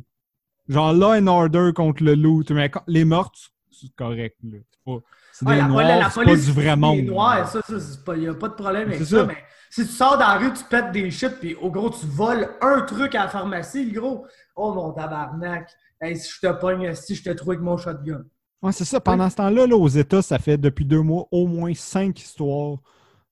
Genre 0.68 0.94
law 0.94 1.14
and 1.14 1.28
order 1.28 1.72
contre 1.76 2.04
le 2.04 2.16
loot. 2.16 2.52
Mais 2.52 2.70
les 2.88 3.06
meurtres, 3.06 3.40
c'est 3.72 3.94
correct. 3.96 4.38
C'est 4.44 4.64
pas. 4.86 4.98
C'est 5.32 5.46
Ouais, 5.48 5.56
des 5.56 5.62
la, 5.62 5.68
noirs, 5.68 5.88
la 5.88 6.10
pas 6.10 6.36
du 6.36 6.52
vrai 6.52 6.76
monde. 6.76 7.02
noirs, 7.06 7.48
ça, 7.50 7.62
ça, 7.62 7.80
c'est 7.80 8.04
pas, 8.04 8.18
y 8.18 8.28
a 8.28 8.34
pas 8.34 8.50
de 8.50 8.54
problème 8.56 8.88
avec 8.90 9.00
ça, 9.00 9.06
ça. 9.06 9.26
mais 9.26 9.38
si 9.70 9.86
tu 9.86 9.92
sors 9.92 10.14
dans 10.18 10.28
la 10.28 10.38
rue, 10.38 10.52
tu 10.52 10.64
pètes 10.66 10.92
des 10.92 11.10
shit, 11.12 11.32
puis 11.40 11.56
au 11.56 11.72
gros, 11.72 11.90
tu 11.90 12.06
voles 12.08 12.50
un 12.62 12.82
truc 12.82 13.16
à 13.16 13.24
la 13.24 13.30
pharmacie, 13.30 13.86
le 13.90 13.98
gros, 14.02 14.26
oh 14.58 14.74
mon 14.74 14.92
tabarnak, 14.92 15.70
hey, 16.02 16.18
si 16.18 16.30
je 16.34 16.48
te 16.48 16.52
pogne, 16.60 16.94
si 16.94 17.16
je 17.16 17.24
te 17.24 17.30
trouve 17.30 17.52
avec 17.52 17.62
mon 17.62 17.78
shotgun. 17.78 18.24
Ouais, 18.62 18.72
c'est 18.74 18.84
ça. 18.84 19.00
Pendant 19.00 19.30
ce 19.30 19.36
temps-là, 19.38 19.66
là, 19.68 19.78
aux 19.78 19.88
États, 19.88 20.22
ça 20.22 20.40
fait 20.40 20.58
depuis 20.58 20.84
deux 20.84 21.02
mois 21.02 21.28
au 21.32 21.48
moins 21.48 21.74
cinq 21.74 22.20
histoires 22.20 22.78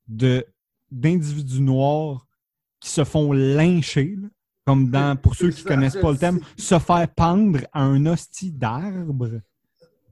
de 0.07 0.45
d'individus 0.89 1.59
noirs 1.61 2.26
qui 2.87 2.93
se 2.93 3.03
font 3.03 3.33
lyncher, 3.33 4.15
là, 4.19 4.27
comme 4.65 4.89
dans, 4.89 5.17
pour 5.17 5.35
ceux 5.35 5.49
qui 5.49 5.61
Ça, 5.61 5.69
connaissent 5.69 5.97
pas 5.97 6.11
le 6.11 6.17
thème, 6.17 6.39
se 6.57 6.79
faire 6.79 7.07
pendre 7.13 7.59
à 7.73 7.83
un 7.83 8.05
hostie 8.05 8.51
d'arbre. 8.51 9.41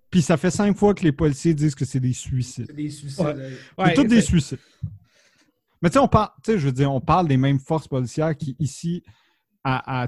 Puis 0.10 0.22
ça 0.22 0.38
fait 0.38 0.51
cinq 0.51 0.77
fois 0.77 0.94
que 0.94 1.03
les 1.03 1.12
policiers 1.12 1.53
disent 1.53 1.75
que 1.75 1.86
c'est 1.86 2.00
des 2.00 2.13
suicides. 2.13 2.67
C'est 2.67 2.75
des 2.75 2.89
suicides. 2.89 3.25
Ouais. 3.77 3.86
C'est 3.88 3.94
tous 3.94 4.03
des 4.03 4.22
suicides. 4.22 4.60
Mais 5.82 5.89
tu 5.89 5.94
sais, 5.94 6.00
on 6.00 6.08
parle, 6.08 6.29
tu 6.44 6.51
sais, 6.51 6.60
je 6.60 6.65
veux 6.65 6.72
dire, 6.72 6.91
on 6.91 7.01
parle 7.01 7.27
des 7.27 7.38
mêmes 7.38 7.60
forces 7.60 7.88
policières 7.88 8.36
qui, 8.36 8.55
ici, 8.60 9.03
à, 9.63 10.03
à, 10.03 10.08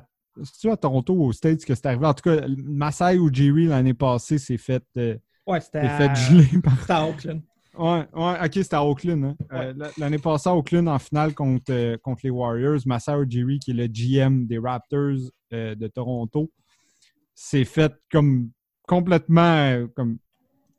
Toronto 0.80 1.14
ou 1.14 1.26
aux 1.26 1.34
States 1.34 1.66
que 1.66 1.74
c'est 1.74 1.86
arrivé? 1.88 2.06
En 2.06 2.14
tout 2.14 2.30
cas, 2.30 2.46
Masai 2.48 3.18
Ujiri, 3.18 3.66
l'année 3.68 3.94
passée, 3.94 4.38
s'est 4.38 4.58
fait, 4.58 4.84
euh, 4.98 5.18
Ouais, 5.48 5.60
à, 5.74 6.14
geler 6.14 6.62
par. 6.62 6.78
c'était 6.80 6.94
à. 6.94 7.34
Ouais, 7.78 8.08
ouais, 8.14 8.46
ok, 8.46 8.54
c'était 8.54 8.76
à 8.76 8.84
Oakland. 8.84 9.24
hein. 9.24 9.36
Euh, 9.54 9.74
L'année 9.98 10.18
passée, 10.18 10.50
à 10.50 10.56
Oakland, 10.56 10.88
en 10.88 11.00
finale 11.00 11.34
contre, 11.36 11.72
euh, 11.72 11.98
contre 12.02 12.22
les 12.24 12.30
Warriors, 12.30 12.80
Masai 12.86 13.14
Ujiri, 13.14 13.60
qui 13.60 13.72
est 13.72 13.74
le 13.74 13.88
GM 13.88 14.46
des 14.48 14.58
Raptors 14.58 15.18
euh, 15.54 15.76
de 15.76 15.88
Toronto, 15.88 16.52
s'est 17.36 17.66
fait 17.66 17.94
comme 18.12 18.50
complètement, 18.88 19.86
comme, 19.96 20.18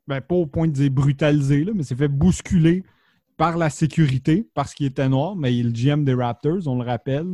ben, 0.07 0.19
pas 0.21 0.35
au 0.35 0.45
point 0.47 0.67
de 0.67 0.73
dire 0.73 0.91
brutalisé, 0.91 1.63
là, 1.63 1.71
mais 1.73 1.83
s'est 1.83 1.95
fait 1.95 2.07
bousculer 2.07 2.83
par 3.37 3.57
la 3.57 3.69
sécurité 3.69 4.49
parce 4.53 4.73
qu'il 4.73 4.87
était 4.87 5.07
noir, 5.07 5.35
mais 5.35 5.55
il 5.55 5.59
est 5.59 5.69
le 5.69 5.95
GM 5.95 6.03
des 6.03 6.13
Raptors, 6.13 6.67
on 6.67 6.81
le 6.81 6.85
rappelle. 6.85 7.27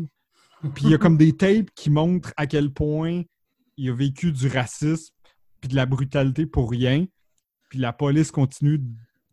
Puis 0.74 0.86
il 0.86 0.89
y 0.91 0.93
a 0.93 0.98
comme 0.98 1.17
des 1.17 1.34
tapes 1.36 1.69
qui 1.75 1.89
montrent 1.89 2.34
à 2.38 2.45
quel 2.48 2.72
point 2.72 3.24
il 3.77 3.89
a 3.89 3.93
vécu 3.93 4.31
du 4.31 4.48
racisme 4.48 5.13
puis 5.62 5.69
de 5.69 5.75
la 5.75 5.86
brutalité 5.86 6.45
pour 6.45 6.69
rien. 6.69 7.05
Puis 7.69 7.79
la 7.79 7.93
police 7.93 8.31
continue 8.31 8.79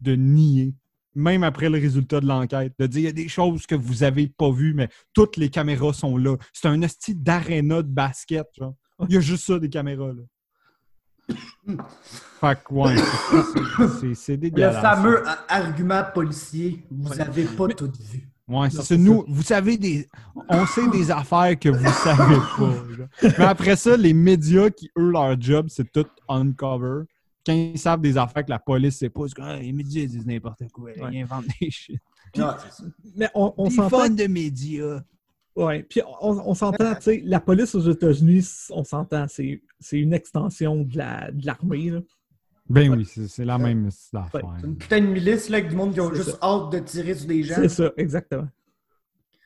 de 0.02 0.14
nier, 0.16 0.74
même 1.14 1.42
après 1.44 1.68
le 1.68 1.78
résultat 1.78 2.20
de 2.20 2.26
l'enquête, 2.26 2.72
de 2.78 2.86
dire 2.86 3.00
il 3.00 3.04
y 3.04 3.08
a 3.08 3.12
des 3.12 3.28
choses 3.28 3.66
que 3.66 3.74
vous 3.74 4.02
avez 4.02 4.26
pas 4.28 4.50
vues, 4.50 4.74
mais 4.74 4.88
toutes 5.14 5.36
les 5.36 5.48
caméras 5.50 5.92
sont 5.92 6.16
là. 6.16 6.36
C'est 6.52 6.68
un 6.68 6.80
esti 6.82 7.14
d'aréna 7.14 7.82
de 7.82 7.88
basket, 7.88 8.46
genre. 8.58 8.74
Il 9.08 9.14
y 9.14 9.16
a 9.16 9.20
juste 9.20 9.44
ça, 9.44 9.58
des 9.58 9.68
caméras, 9.68 10.12
là. 10.12 10.22
fait 12.40 12.58
que, 12.64 12.74
ouais, 12.74 12.96
c'est- 12.96 13.88
c'est- 14.00 14.14
c'est 14.14 14.32
Le 14.32 14.38
dégueulasse. 14.38 14.80
fameux 14.82 15.22
argument 15.48 16.02
policier, 16.14 16.84
vous 16.90 17.10
Ouais. 17.10 17.20
avez 17.20 17.44
pas 17.44 17.68
tout 17.68 17.92
vu. 18.10 18.28
Ouais, 18.48 18.68
c'est 18.70 18.98
Nous, 18.98 19.24
vous 19.28 19.42
savez 19.42 19.78
des. 19.78 20.06
On 20.48 20.66
sait 20.66 20.88
des 20.88 21.10
affaires 21.10 21.58
que 21.58 21.68
vous 21.68 21.92
savez 21.92 22.36
pas. 22.58 22.74
là. 22.98 23.28
Mais 23.38 23.44
après 23.44 23.76
ça, 23.76 23.96
les 23.96 24.12
médias 24.12 24.68
qui, 24.68 24.90
eux, 24.98 25.10
leur 25.10 25.40
job, 25.40 25.66
c'est 25.68 25.90
tout 25.90 26.06
uncover. 26.28 27.04
Quand 27.44 27.52
ils 27.52 27.78
savent 27.78 28.00
des 28.00 28.16
affaires 28.16 28.44
que 28.44 28.50
la 28.50 28.58
police 28.58 28.98
sait 28.98 29.10
pas, 29.10 29.22
c'est 29.26 29.34
comme 29.34 29.44
Ah, 29.46 29.56
les 29.58 29.72
médias 29.72 30.06
disent 30.06 30.26
n'importe 30.26 30.62
quoi. 30.72 30.90
Ouais. 30.90 31.10
Ils 31.12 31.22
inventent 31.22 31.46
des 31.60 31.70
shit. 31.70 31.98
Ça. 32.34 32.56
Mais 33.16 33.28
on, 33.34 33.68
s'entend. 33.68 34.08
de 34.08 34.26
médias. 34.26 35.00
Ouais, 35.54 35.82
puis 35.82 36.00
on, 36.20 36.30
on 36.48 36.54
s'entend, 36.54 36.94
tu 36.94 37.02
sais, 37.02 37.22
la 37.26 37.40
police 37.40 37.74
aux 37.74 37.90
États-Unis, 37.90 38.48
on 38.70 38.84
s'entend, 38.84 39.26
c'est 39.28 39.60
c'est 39.78 39.98
une 39.98 40.14
extension 40.14 40.76
de 40.82 40.96
la- 40.96 41.30
de 41.30 41.44
l'armée. 41.44 41.92
Ben 42.70 42.90
oui, 42.90 43.04
c'est 43.04 43.44
la 43.44 43.58
même 43.58 43.90
style 43.90 44.18
d'affaire. 44.18 44.48
C'est 44.60 44.66
une 44.66 44.76
putain 44.76 45.00
de 45.00 45.06
milice 45.06 45.50
là, 45.50 45.58
avec 45.58 45.68
du 45.68 45.76
monde 45.76 45.92
qui 45.92 46.00
ont 46.00 46.14
juste 46.14 46.38
hâte 46.42 46.72
de 46.72 46.78
tirer 46.78 47.14
sur 47.14 47.26
des 47.26 47.42
gens. 47.42 47.56
C'est 47.56 47.68
ça, 47.68 47.90
exactement. 47.98 48.48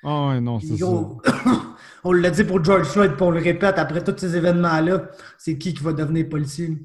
Ah 0.05 0.29
ouais, 0.29 0.41
non, 0.41 0.61
c'est 0.61 0.77
ça. 0.77 0.87
on 2.05 2.13
l'a 2.13 2.31
dit 2.31 2.45
pour 2.45 2.63
George 2.63 2.87
Floyd, 2.87 3.13
puis 3.15 3.23
on 3.23 3.31
le 3.33 3.41
répète 3.41 3.79
après 3.79 4.05
tous 4.05 4.17
ces 4.17 4.37
événements-là, 4.37 5.11
c'est 5.39 5.59
qui 5.59 5.75
qui 5.75 5.83
va 5.83 5.93
devenir 5.93 6.29
policier? 6.29 6.79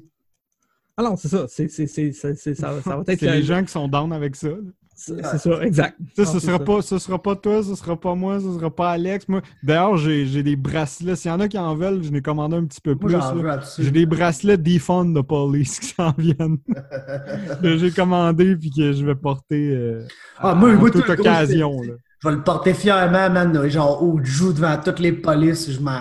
Ah 0.96 1.02
non, 1.02 1.16
c'est 1.16 1.28
ça. 1.28 1.46
C'est, 1.48 1.68
c'est, 1.68 1.86
c'est, 1.86 2.12
c'est- 2.12 2.34
c'est- 2.34 2.54
ça, 2.54 2.80
ça 2.82 2.96
va 2.96 3.02
être 3.06 3.18
C'est 3.18 3.30
les 3.30 3.42
gens 3.42 3.62
qui 3.64 3.72
sont 3.72 3.88
down 3.88 4.12
avec 4.12 4.36
ça. 4.36 4.48
C'est, 4.94 5.24
c'est 5.24 5.38
ça, 5.38 5.62
exact. 5.64 5.96
Tu 5.98 6.04
sais, 6.16 6.22
Non, 6.22 6.32
ce 6.34 6.38
c'est 6.38 6.46
sera 6.46 6.58
ça. 6.58 6.64
pas, 6.64 6.82
ce 6.82 6.98
sera 6.98 7.20
pas 7.20 7.34
toi, 7.34 7.62
ce 7.64 7.74
sera 7.74 7.98
pas 7.98 8.14
moi, 8.14 8.38
ce 8.38 8.52
sera 8.52 8.70
pas 8.70 8.90
Alex. 8.90 9.26
Moi, 9.26 9.40
d'ailleurs, 9.62 9.96
j'ai 9.96 10.26
j'ai 10.26 10.42
des 10.42 10.54
bracelets. 10.54 11.16
S'il 11.16 11.30
y 11.30 11.34
en 11.34 11.40
a 11.40 11.48
qui 11.48 11.58
en 11.58 11.74
veulent, 11.74 12.02
je 12.04 12.10
n'ai 12.10 12.20
commandé 12.20 12.56
un 12.56 12.64
petit 12.66 12.80
peu 12.80 12.94
Moi, 13.00 13.08
plus. 13.18 13.82
J'ai 13.84 13.90
des 13.90 14.06
bracelets 14.06 14.58
Defund 14.58 15.16
the 15.18 15.22
Police 15.26 15.80
qui 15.80 15.86
s'en 15.88 16.12
viennent. 16.16 16.58
que 17.62 17.78
j'ai 17.78 17.90
commandé 17.90 18.54
puis 18.54 18.70
que 18.70 18.92
je 18.92 19.04
vais 19.04 19.14
porter 19.14 19.70
euh, 19.74 20.06
Ah, 20.38 20.50
à- 20.50 20.54
moi, 20.54 20.70
en 20.70 20.74
moi, 20.78 20.90
toute 20.90 21.08
occasion. 21.08 21.82
Je 21.82 22.28
vais 22.28 22.34
le 22.36 22.42
porter 22.44 22.74
fièrement, 22.74 23.30
man. 23.30 23.68
Genre, 23.68 24.02
au 24.02 24.20
joue 24.22 24.52
devant 24.52 24.76
toutes 24.78 25.00
les 25.00 25.12
polices, 25.12 25.70
je 25.70 25.80
m'en 25.80 26.00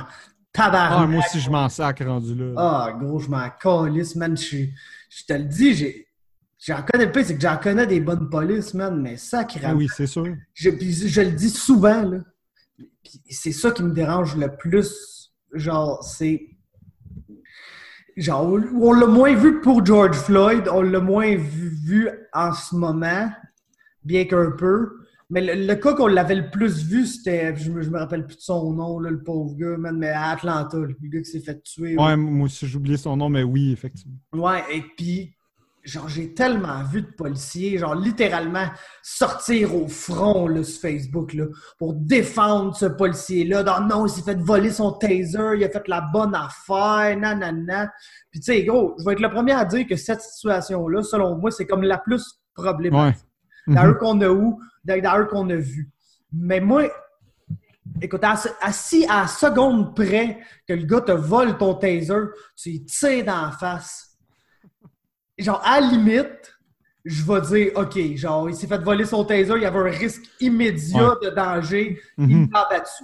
Ah, 0.57 0.65
tabarnak. 0.65 1.09
moi 1.09 1.19
aussi, 1.19 1.39
je 1.39 1.49
m'en 1.49 1.69
sacre 1.69 2.05
rendu 2.05 2.35
là. 2.35 2.53
Ah, 2.57 2.93
gros, 2.99 3.19
je 3.19 3.29
m'en 3.29 3.49
calisse, 3.49 4.15
man. 4.15 4.35
Je, 4.37 4.65
je 5.09 5.25
te 5.25 5.33
le 5.33 5.45
dis, 5.45 5.73
j'ai. 5.73 6.07
J'en 6.59 6.83
connais 6.83 7.11
pas, 7.11 7.23
c'est 7.23 7.35
que 7.35 7.41
j'en 7.41 7.57
connais 7.57 7.87
des 7.87 7.99
bonnes 7.99 8.29
polices, 8.29 8.73
man, 8.75 9.01
mais 9.01 9.17
sacrément. 9.17 9.69
Ah 9.71 9.75
oui, 9.75 9.87
c'est 9.95 10.05
sûr. 10.05 10.27
Je, 10.53 10.69
puis 10.69 10.93
je 10.93 11.21
le 11.21 11.31
dis 11.31 11.49
souvent, 11.49 12.03
là. 12.03 12.19
C'est 13.29 13.51
ça 13.51 13.71
qui 13.71 13.81
me 13.83 13.93
dérange 13.93 14.35
le 14.35 14.55
plus. 14.55 15.31
Genre, 15.53 16.03
c'est. 16.03 16.47
Genre, 18.17 18.43
on 18.43 18.93
l'a 18.93 19.07
moins 19.07 19.33
vu 19.33 19.61
pour 19.61 19.85
George 19.85 20.17
Floyd, 20.17 20.67
on 20.71 20.81
l'a 20.81 20.99
moins 20.99 21.35
vu, 21.35 21.69
vu 21.83 22.09
en 22.33 22.53
ce 22.53 22.75
moment, 22.75 23.31
bien 24.03 24.25
qu'un 24.25 24.51
peu. 24.51 25.00
Mais 25.31 25.39
le, 25.39 25.65
le 25.65 25.75
cas 25.75 25.93
qu'on 25.93 26.07
l'avait 26.07 26.35
le 26.35 26.51
plus 26.51 26.83
vu, 26.83 27.05
c'était. 27.05 27.55
Je 27.55 27.71
me, 27.71 27.81
je 27.81 27.89
me 27.89 27.97
rappelle 27.97 28.27
plus 28.27 28.35
de 28.35 28.41
son 28.41 28.73
nom, 28.73 28.99
là, 28.99 29.09
le 29.09 29.23
pauvre 29.23 29.55
gars, 29.55 29.77
man, 29.77 29.97
mais 29.97 30.09
à 30.09 30.31
Atlanta, 30.31 30.77
le 30.77 30.93
gars 31.09 31.21
qui 31.21 31.31
s'est 31.31 31.39
fait 31.39 31.63
tuer. 31.63 31.95
Ouais, 31.97 32.17
moi 32.17 32.45
aussi, 32.45 32.67
j'ai 32.67 32.77
oublié 32.77 32.97
son 32.97 33.15
nom, 33.15 33.29
mais 33.29 33.43
oui, 33.43 33.71
effectivement. 33.71 34.17
Ouais, 34.33 34.61
et 34.73 34.83
puis, 34.97 35.33
genre, 35.85 36.09
j'ai 36.09 36.33
tellement 36.33 36.83
vu 36.83 37.01
de 37.01 37.07
policiers, 37.07 37.77
genre, 37.77 37.95
littéralement, 37.95 38.65
sortir 39.01 39.73
au 39.73 39.87
front, 39.87 40.49
là, 40.49 40.63
sur 40.63 40.81
Facebook, 40.81 41.33
là, 41.33 41.45
pour 41.79 41.93
défendre 41.93 42.75
ce 42.75 42.87
policier-là. 42.87 43.63
Non, 43.63 43.87
non, 43.87 44.05
il 44.07 44.09
s'est 44.09 44.23
fait 44.23 44.37
voler 44.37 44.71
son 44.71 44.91
taser, 44.91 45.55
il 45.55 45.63
a 45.63 45.69
fait 45.69 45.87
la 45.87 46.01
bonne 46.01 46.35
affaire, 46.35 47.17
nanana. 47.17 47.89
Puis, 48.31 48.41
tu 48.41 48.51
sais, 48.51 48.65
gros, 48.65 48.95
je 48.99 49.05
vais 49.05 49.13
être 49.13 49.21
le 49.21 49.29
premier 49.29 49.53
à 49.53 49.63
dire 49.63 49.87
que 49.87 49.95
cette 49.95 50.21
situation-là, 50.21 51.03
selon 51.03 51.37
moi, 51.37 51.51
c'est 51.51 51.65
comme 51.65 51.83
la 51.83 51.99
plus 51.99 52.41
problématique. 52.53 53.21
Ouais. 53.21 53.30
Dans 53.67 53.83
Mhm. 53.83 53.89
eux 53.89 53.93
qu'on 53.95 54.21
a 54.21 54.29
où, 54.29 54.59
dans 54.83 55.19
eux 55.19 55.25
qu'on 55.25 55.49
a 55.49 55.55
vu. 55.55 55.89
Mais 56.33 56.59
moi, 56.59 56.83
écoute, 58.01 58.23
à- 58.23 58.35
assis 58.61 59.05
à 59.07 59.21
la 59.21 59.27
seconde 59.27 59.95
près 59.95 60.39
que 60.67 60.73
le 60.73 60.85
gars 60.85 61.01
te 61.01 61.11
vole 61.11 61.57
ton 61.57 61.73
taser, 61.75 62.13
tu 62.55 62.69
lui 62.69 62.85
tires 62.85 63.25
dans 63.25 63.41
la 63.45 63.51
face. 63.51 64.17
Genre, 65.37 65.61
à 65.65 65.79
la 65.79 65.87
limite, 65.87 66.55
je 67.03 67.23
vais 67.23 67.41
dire, 67.41 67.71
OK, 67.75 68.15
genre, 68.15 68.49
il 68.49 68.55
s'est 68.55 68.67
fait 68.67 68.77
voler 68.77 69.05
son 69.05 69.23
taser, 69.25 69.53
il 69.55 69.63
y 69.63 69.65
avait 69.65 69.79
un 69.79 69.97
risque 69.97 70.23
immédiat 70.39 71.15
de 71.21 71.29
danger, 71.29 71.99
il 72.17 72.27
Mhm. 72.27 72.49
l'a 72.53 72.67
battu. 72.69 73.03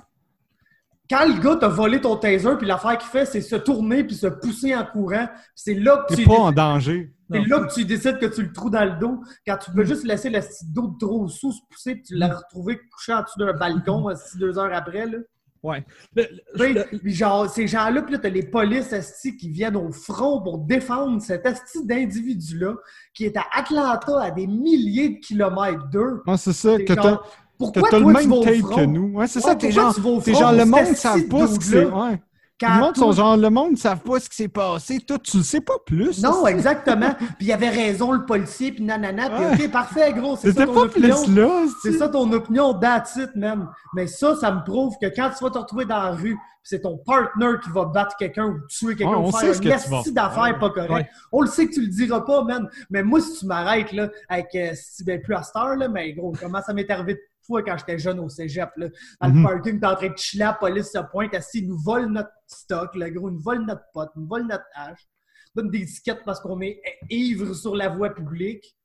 Quand 1.09 1.25
le 1.25 1.39
gars 1.41 1.55
t'a 1.55 1.67
volé 1.69 2.01
ton 2.01 2.17
taser, 2.17 2.55
puis 2.57 2.67
l'affaire 2.67 2.97
qu'il 2.97 3.09
fait, 3.09 3.25
c'est 3.25 3.41
se 3.41 3.55
tourner 3.55 4.03
puis 4.03 4.15
se 4.15 4.27
pousser 4.27 4.75
en 4.75 4.85
courant, 4.85 5.25
puis 5.27 5.37
c'est 5.55 5.73
là 5.73 6.03
que 6.07 6.13
T'es 6.13 6.21
tu 6.23 6.27
pas 6.27 6.33
en 6.35 6.51
danger. 6.51 7.13
C'est 7.31 7.45
là 7.47 7.59
que 7.61 7.73
tu 7.73 7.85
décides 7.85 8.19
que 8.19 8.25
tu 8.27 8.41
le 8.43 8.51
trous 8.53 8.69
dans 8.69 8.85
le 8.85 8.99
dos, 8.99 9.21
quand 9.45 9.57
tu 9.57 9.71
peux 9.71 9.83
juste 9.83 10.03
laisser 10.05 10.29
le 10.29 10.39
dos 10.73 10.87
de 10.87 10.97
trop 10.97 11.27
sous 11.27 11.51
se 11.51 11.59
pousser, 11.69 11.95
puis 11.95 12.03
tu 12.03 12.15
l'as 12.15 12.33
retrouvé 12.35 12.79
couché 12.91 13.13
en 13.13 13.21
dessous 13.23 13.39
d'un 13.39 13.53
balcon 13.53 14.07
asti, 14.09 14.37
deux 14.37 14.57
heures 14.57 14.73
après. 14.73 15.05
Là. 15.05 15.17
Ouais. 15.63 15.83
Le- 16.15 16.23
le- 16.23 16.29
Tu 16.55 16.59
sais, 16.59 16.73
le- 16.91 16.99
puis 16.99 17.13
genre, 17.13 17.49
ces 17.49 17.67
gens-là, 17.67 18.01
puis 18.03 18.13
là, 18.13 18.19
t'as 18.19 18.29
les 18.29 18.43
polices 18.43 18.93
asti, 18.93 19.35
qui 19.35 19.49
viennent 19.49 19.75
au 19.75 19.91
front 19.91 20.41
pour 20.41 20.59
défendre 20.59 21.21
cet 21.21 21.45
asti 21.45 21.85
d'individu-là, 21.85 22.75
qui 23.13 23.25
est 23.25 23.35
à 23.35 23.43
Atlanta, 23.53 24.21
à 24.21 24.31
des 24.31 24.47
milliers 24.47 25.09
de 25.09 25.19
kilomètres 25.19 25.89
d'eux. 25.89 26.21
Non, 26.25 26.37
c'est 26.37 26.53
ça, 26.53 26.77
que 26.77 26.93
genre, 26.95 27.27
Pourquoi 27.57 27.89
toi, 27.89 27.99
le 27.99 28.05
tu 28.05 28.11
même 28.13 28.29
vas 28.29 28.35
au 28.35 28.43
tape 28.43 28.55
front? 28.57 28.75
que 28.75 28.85
nous? 28.85 29.13
Ouais, 29.17 29.27
c'est 29.27 29.39
Ouais, 29.39 29.45
ça, 29.49 29.55
t'es 29.55 29.67
pourquoi 29.67 29.83
genre, 29.83 29.95
tu 29.95 30.01
vas 30.01 30.09
au 30.11 30.21
t'es 30.21 30.31
front 30.31 30.39
genre, 30.41 30.51
le 30.53 30.65
monde 30.65 30.85
savent 30.95 31.27
pas 31.27 31.47
ce? 31.47 31.75
Ouais. 31.91 32.21
Quand 32.59 32.73
Le 32.75 32.81
monde 32.81 32.97
sont 32.97 33.11
genre, 33.11 33.37
le 33.37 33.49
monde 33.51 33.71
ne 33.71 33.75
savent 33.77 33.99
pas 34.01 34.19
ce 34.19 34.27
qui 34.29 34.35
s'est 34.35 34.47
passé. 34.47 34.99
Toi, 34.99 35.19
tu 35.19 35.37
le 35.37 35.43
sais 35.43 35.61
pas 35.61 35.75
plus. 35.85 36.23
Non, 36.23 36.43
ça. 36.43 36.49
exactement. 36.51 37.13
Puis 37.37 37.47
il 37.47 37.51
avait 37.51 37.69
raison, 37.69 38.11
le 38.11 38.25
policier, 38.25 38.71
puis 38.71 38.83
nanana. 38.83 39.29
Puis. 39.29 39.65
OK, 39.65 39.71
parfait, 39.71 40.11
gros, 40.13 40.35
c'est 40.35 40.47
ça 40.47 40.53
C'était 40.53 40.65
ton 40.65 40.73
pas 40.73 40.81
opinion. 40.81 41.23
plus 41.23 41.35
là. 41.35 41.63
C'est 41.83 41.91
ça 41.93 42.09
ton 42.09 42.31
opinion, 42.31 42.73
that's 42.73 43.15
it, 43.15 43.35
man. 43.35 43.67
Mais 43.93 44.07
ça, 44.07 44.35
ça 44.35 44.51
me 44.51 44.63
prouve 44.63 44.95
que 44.99 45.05
quand 45.07 45.29
tu 45.37 45.43
vas 45.43 45.51
te 45.51 45.57
retrouver 45.59 45.85
dans 45.85 46.01
la 46.01 46.11
rue, 46.11 46.37
c'est 46.63 46.81
ton 46.81 46.97
partner 46.97 47.53
qui 47.63 47.69
va 47.69 47.85
battre 47.85 48.17
quelqu'un 48.17 48.47
ou 48.47 48.59
tuer 48.67 48.95
quelqu'un 48.95 49.13
on 49.13 49.29
ou 49.29 49.31
sait 49.31 49.53
faire 49.53 49.79
ce 49.79 49.93
un 49.93 50.03
que 50.03 50.09
d'affaires 50.09 50.59
pas 50.59 50.69
correct. 50.71 50.91
Ouais. 50.91 51.09
On 51.31 51.41
le 51.41 51.47
sait 51.47 51.67
que 51.67 51.73
tu 51.73 51.81
le 51.81 51.87
diras 51.87 52.21
pas, 52.21 52.43
man. 52.43 52.67
Mais 52.89 53.03
moi, 53.03 53.21
si 53.21 53.39
tu 53.39 53.45
m'arrêtes, 53.45 53.93
là, 53.93 54.09
avec, 54.27 54.47
euh, 54.55 54.71
si, 54.73 55.03
ben, 55.05 55.21
plus 55.21 55.35
à 55.35 55.43
cette 55.43 55.55
heure, 55.55 55.75
là, 55.77 55.87
mais 55.87 56.11
gros, 56.11 56.33
comment 56.37 56.61
ça 56.61 56.73
m'est 56.73 56.89
arrivé 56.89 57.13
de 57.13 57.19
fois 57.47 57.63
quand 57.63 57.77
j'étais 57.77 57.97
jeune 57.97 58.19
au 58.19 58.29
cégep, 58.29 58.69
là. 58.77 58.87
Dans 59.21 59.29
Mhm. 59.29 59.37
le 59.41 59.47
parking, 59.47 59.79
t'es 59.79 59.85
en 59.87 59.95
train 59.95 60.09
de 60.09 60.17
chiller, 60.17 60.43
la 60.43 60.53
police 60.53 60.91
se 60.91 60.99
pointe, 61.11 61.33
assis, 61.33 61.59
ils 61.59 61.67
nous 61.67 61.79
volent 61.79 62.09
notre 62.09 62.29
stock, 62.45 62.93
là, 62.95 63.09
gros, 63.09 63.29
ils 63.29 63.33
nous 63.33 63.41
volent 63.41 63.65
notre 63.65 63.85
pote, 63.93 64.09
ils 64.15 64.19
nous 64.21 64.27
volent 64.27 64.45
notre 64.47 64.65
hache, 64.75 65.07
donne 65.55 65.71
des 65.71 65.85
tickets 65.85 66.19
parce 66.25 66.39
qu'on 66.39 66.61
est 66.61 66.79
ivre 67.09 67.53
sur 67.55 67.75
la 67.75 67.89
voie 67.89 68.11
publique. 68.13 68.75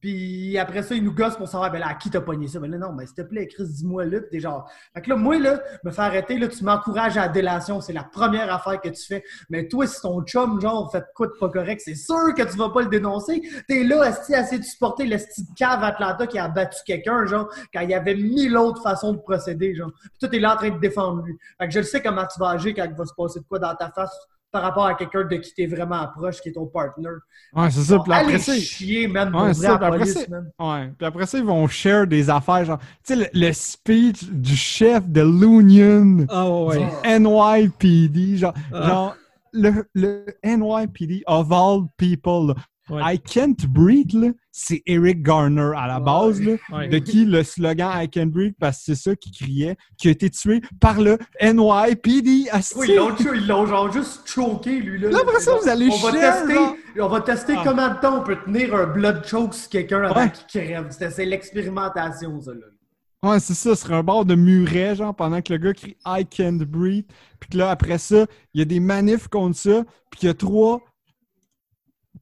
Puis 0.00 0.56
après 0.58 0.82
ça, 0.82 0.94
il 0.94 1.02
nous 1.02 1.12
gosse 1.12 1.36
pour 1.36 1.48
savoir, 1.48 1.70
ben 1.70 1.80
là, 1.80 1.88
à 1.88 1.94
qui 1.94 2.10
t'as 2.10 2.20
pogné 2.20 2.46
ça? 2.46 2.60
Ben 2.60 2.70
là, 2.70 2.78
non, 2.78 2.92
mais 2.92 3.06
s'il 3.06 3.16
te 3.16 3.22
plaît, 3.22 3.48
Chris, 3.48 3.66
dis-moi 3.68 4.04
là. 4.04 4.20
Puis 4.20 4.28
t'es 4.30 4.40
genre. 4.40 4.70
Fait 4.94 5.02
que 5.02 5.10
là, 5.10 5.16
moi, 5.16 5.38
là, 5.38 5.60
me 5.84 5.90
faire 5.90 6.04
arrêter, 6.04 6.38
là, 6.38 6.48
tu 6.48 6.62
m'encourages 6.64 7.16
à 7.16 7.22
la 7.22 7.28
délation. 7.28 7.80
C'est 7.80 7.92
la 7.92 8.04
première 8.04 8.52
affaire 8.52 8.80
que 8.80 8.88
tu 8.88 9.04
fais. 9.04 9.24
Mais 9.50 9.66
toi, 9.68 9.86
si 9.86 10.00
ton 10.00 10.22
chum, 10.22 10.60
genre, 10.60 10.90
fait 10.92 11.04
quoi 11.14 11.26
de 11.26 11.32
pas 11.38 11.48
correct, 11.48 11.82
c'est 11.84 11.94
sûr 11.94 12.34
que 12.36 12.42
tu 12.42 12.56
vas 12.56 12.70
pas 12.70 12.82
le 12.82 12.88
dénoncer. 12.88 13.42
T'es 13.66 13.84
là, 13.84 14.08
esti, 14.08 14.34
à 14.34 14.42
essayer 14.42 14.58
de 14.58 14.64
supporter 14.64 15.06
le 15.06 15.18
style 15.18 15.46
cave 15.56 15.82
Atlanta 15.82 16.26
qui 16.26 16.38
a 16.38 16.48
battu 16.48 16.78
quelqu'un, 16.86 17.26
genre, 17.26 17.48
quand 17.72 17.80
il 17.80 17.90
y 17.90 17.94
avait 17.94 18.14
mille 18.14 18.56
autres 18.56 18.82
façons 18.82 19.12
de 19.12 19.18
procéder, 19.18 19.74
genre. 19.74 19.90
Puis 20.00 20.18
toi, 20.20 20.28
t'es 20.28 20.38
là 20.38 20.54
en 20.54 20.56
train 20.56 20.70
de 20.70 20.78
défendre 20.78 21.22
lui. 21.22 21.36
Fait 21.58 21.66
que 21.66 21.74
je 21.74 21.78
le 21.80 21.84
sais 21.84 22.02
comment 22.02 22.26
tu 22.32 22.38
vas 22.38 22.50
agir 22.50 22.74
quand 22.74 22.84
il 22.84 22.94
va 22.94 23.04
se 23.04 23.14
passer 23.14 23.40
de 23.40 23.44
quoi 23.44 23.58
dans 23.58 23.74
ta 23.74 23.90
face 23.90 24.16
par 24.50 24.62
rapport 24.62 24.86
à 24.86 24.94
quelqu'un 24.94 25.24
de 25.24 25.36
qui 25.36 25.52
t'es 25.54 25.66
vraiment 25.66 26.06
proche, 26.16 26.40
qui 26.40 26.48
est 26.48 26.52
ton 26.52 26.66
partner. 26.66 27.08
Ouais, 27.54 27.70
c'est 27.70 27.82
ça. 27.82 27.98
Puis 27.98 28.12
après 28.12 28.38
ça, 28.38 28.56
ils- 28.56 28.62
chier, 28.62 29.06
man, 29.08 29.30
pour 29.30 29.42
Ouais, 29.42 29.54
ça, 29.54 29.76
puis 29.76 29.86
après 29.86 29.98
police, 29.98 30.14
ça- 30.14 30.26
man. 30.30 30.50
Ouais. 30.58 30.92
Puis 30.96 31.06
après 31.06 31.26
ça, 31.26 31.38
ils 31.38 31.44
vont 31.44 31.66
share 31.68 32.06
des 32.06 32.30
affaires, 32.30 32.64
genre, 32.64 32.78
tu 32.78 32.86
sais, 33.14 33.16
le, 33.16 33.26
le 33.34 33.52
speech 33.52 34.24
du 34.24 34.56
chef 34.56 35.06
de 35.08 35.20
l'Union 35.20 36.26
Ah 36.30 36.48
ouais. 36.50 36.78
Ouais. 36.78 37.18
NYPD, 37.18 38.36
genre, 38.38 38.54
Ah. 38.72 38.86
genre 38.88 39.16
le, 39.52 39.84
le 39.94 40.24
NYPD 40.42 41.22
of 41.26 41.52
all 41.52 41.82
people. 41.96 42.54
Ouais. 42.90 43.14
I 43.14 43.18
can't 43.20 43.56
breathe, 43.68 44.14
là, 44.14 44.28
c'est 44.50 44.82
Eric 44.86 45.22
Garner 45.22 45.72
à 45.76 45.86
la 45.86 45.98
Ouais. 45.98 46.04
base, 46.04 46.40
là, 46.40 46.52
Ouais. 46.72 46.88
de 46.88 46.98
qui 46.98 47.24
le 47.26 47.42
slogan 47.42 47.90
I 47.94 48.08
can't 48.08 48.30
breathe, 48.30 48.54
parce 48.58 48.78
que 48.78 48.84
c'est 48.86 48.94
ça 49.10 49.14
qu'il 49.16 49.32
criait, 49.32 49.76
qui 49.98 50.08
a 50.08 50.10
été 50.10 50.30
tué 50.30 50.60
par 50.80 51.00
le 51.00 51.18
NYPD. 51.40 52.48
asti. 52.50 52.74
Oui, 52.78 52.86
ils 52.90 52.96
l'ont 52.96 53.14
tué, 53.14 53.30
ils 53.34 53.46
l'ont 53.46 53.66
genre 53.66 53.92
juste 53.92 54.22
choqué, 54.26 54.80
lui. 54.80 54.98
Là, 55.00 55.10
Là, 55.10 55.18
après 55.22 55.40
ça, 55.40 55.54
vous 55.60 55.68
allez 55.68 55.88
on 55.90 55.96
va 55.98 56.12
share, 56.12 56.34
tester, 56.46 56.54
genre. 56.54 56.74
on 57.00 57.08
va 57.08 57.20
tester 57.20 57.54
Ah. 57.58 57.62
combien 57.66 57.88
de 57.94 58.00
temps 58.00 58.18
on 58.20 58.22
peut 58.24 58.36
tenir 58.44 58.74
un 58.74 58.86
blood 58.86 59.24
choke 59.26 59.54
sur 59.54 59.68
quelqu'un 59.68 60.02
avant 60.04 60.20
Ouais. 60.22 60.32
qu'il 60.32 60.46
crève. 60.62 60.86
C'est 60.90 61.24
l'expérimentation, 61.26 62.40
ça. 62.40 62.52
Là. 62.52 63.30
Ouais, 63.30 63.40
c'est 63.40 63.54
ça, 63.54 63.74
sur 63.74 63.92
un 63.92 64.02
bord 64.02 64.24
de 64.24 64.34
muret, 64.36 64.94
genre, 64.94 65.14
pendant 65.14 65.42
que 65.42 65.52
le 65.52 65.58
gars 65.58 65.74
crie 65.74 65.96
I 66.06 66.24
can't 66.24 66.58
breathe. 66.62 67.06
Puis 67.40 67.50
que 67.50 67.58
là, 67.58 67.70
après 67.70 67.98
ça, 67.98 68.26
il 68.54 68.58
y 68.60 68.62
a 68.62 68.64
des 68.64 68.80
manifs 68.80 69.28
contre 69.28 69.56
ça. 69.56 69.84
Puis 70.10 70.20
qu'il 70.20 70.26
y 70.28 70.30
a 70.30 70.34
trois 70.34 70.80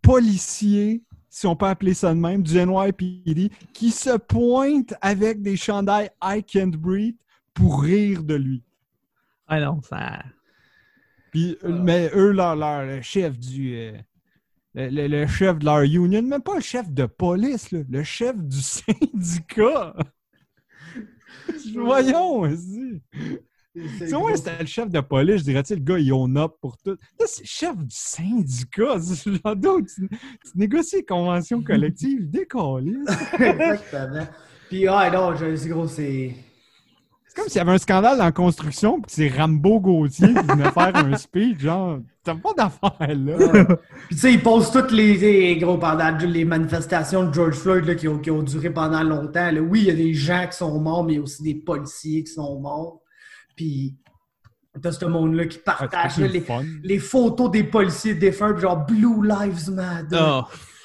policiers, 0.07 1.03
si 1.29 1.47
on 1.47 1.57
peut 1.57 1.67
appeler 1.67 1.95
ça 1.95 2.15
de 2.15 2.19
même, 2.21 2.43
du 2.43 2.55
NYPD, 2.59 3.51
qui 3.75 3.91
se 3.91 4.17
pointent 4.17 4.95
avec 5.01 5.43
des 5.43 5.57
chandails 5.57 6.11
I 6.23 6.43
can't 6.43 6.71
breathe 6.77 7.17
pour 7.53 7.83
rire 7.83 8.23
de 8.23 8.35
lui. 8.35 8.63
Ah 9.49 9.61
non, 9.61 9.81
ça. 9.83 10.23
Puis, 11.33 11.57
euh, 11.65 11.73
Ah. 11.73 11.83
mais 11.83 12.11
eux, 12.15 12.31
leur, 12.33 12.57
leur- 12.57 12.85
le 12.87 13.03
chef 13.03 13.39
du. 13.39 13.75
euh, 13.77 13.93
le, 14.75 14.89
le- 14.91 15.09
le 15.09 15.27
chef 15.27 15.59
de 15.59 15.65
leur 15.65 15.81
union, 15.83 16.23
même 16.23 16.43
pas 16.43 16.55
le 16.57 16.61
chef 16.61 16.91
de 16.91 17.07
police, 17.07 17.71
là, 17.73 17.81
le 17.89 18.03
chef 18.05 18.37
du 18.37 18.61
syndicat. 18.63 19.95
Voyons, 21.75 22.41
vas-y. 22.43 23.01
Moi, 24.11 24.21
gros. 24.31 24.37
c'était 24.37 24.59
le 24.61 24.67
chef 24.67 24.89
de 24.91 25.01
police, 25.01 25.39
je 25.39 25.45
dirais, 25.45 25.63
tu 25.63 25.69
sais, 25.69 25.75
le 25.77 25.83
gars, 25.83 25.99
il 25.99 26.13
own 26.13 26.37
up 26.39 26.53
pour 26.61 26.77
tout. 26.79 26.91
Là, 27.21 27.27
c'est 27.27 27.43
le 27.43 27.47
chef 27.47 27.77
du 27.77 27.87
syndicat. 27.91 28.97
C'est 29.01 29.31
genre 29.43 29.57
d'autres. 29.57 29.87
Tu, 29.95 30.09
tu 30.09 30.19
négocies 30.57 30.97
les 30.97 31.05
conventions 31.05 31.63
collectives, 31.63 32.29
décollé. 32.31 32.95
Exactement. 33.39 34.27
Puis, 34.69 34.87
ah 34.89 35.11
non, 35.13 35.35
je- 35.37 35.55
c'est 35.57 35.69
gros, 35.69 35.87
c'est. 35.87 36.35
C'est 37.29 37.37
comme 37.43 37.49
s'il 37.49 37.59
y 37.59 37.61
avait 37.61 37.73
un 37.73 37.79
scandale 37.79 38.17
dans 38.19 38.25
la 38.25 38.33
construction, 38.33 38.95
puis 39.01 39.11
c'est 39.15 39.29
Rambo 39.29 39.79
Gauthier 39.79 40.29
qui 40.29 40.35
venait 40.47 40.71
faire 40.71 40.97
un 40.97 41.15
speech, 41.19 41.59
genre, 41.61 41.99
t'as 42.25 42.35
pas 42.35 42.55
d'affaires 42.57 43.15
là. 43.15 43.65
Puis 44.09 44.17
tu 44.17 44.17
sais, 44.17 44.33
ils 44.33 44.43
posent 44.43 44.71
toutes 44.71 44.91
les, 44.91 45.17
les 45.19 45.57
gros 45.59 45.77
pendant 45.77 46.17
les 46.17 46.45
manifestations 46.47 47.29
de 47.29 47.35
George 47.35 47.57
Floyd 47.57 47.85
là, 47.85 47.95
qui, 47.95 48.09
ont, 48.09 48.19
qui 48.19 48.31
ont 48.31 48.43
duré 48.43 48.71
pendant 48.71 49.03
longtemps. 49.03 49.51
là. 49.51 49.61
Oui, 49.61 49.81
il 49.83 49.87
y 49.87 49.91
a 49.91 49.95
des 49.95 50.15
gens 50.15 50.47
qui 50.51 50.57
sont 50.57 50.81
morts, 50.81 51.05
mais 51.05 51.13
il 51.13 51.17
y 51.17 51.19
a 51.19 51.23
aussi 51.23 51.43
des 51.43 51.55
policiers 51.55 52.25
qui 52.25 52.33
sont 52.33 52.59
morts. 52.59 53.03
Puis 53.57 53.97
t'as 54.81 54.93
ce 54.93 55.07
monde-là 55.07 55.47
qui 55.47 55.59
partage 55.59 56.19
là, 56.19 56.29
les, 56.83 56.99
photos 56.99 57.51
des 57.51 57.65
policiers 57.65 58.15
défunts, 58.15 58.53
puis 58.53 58.63
genre 58.63 58.85
Blue 58.85 59.27
Lives 59.27 59.71
Matter. 59.71 60.41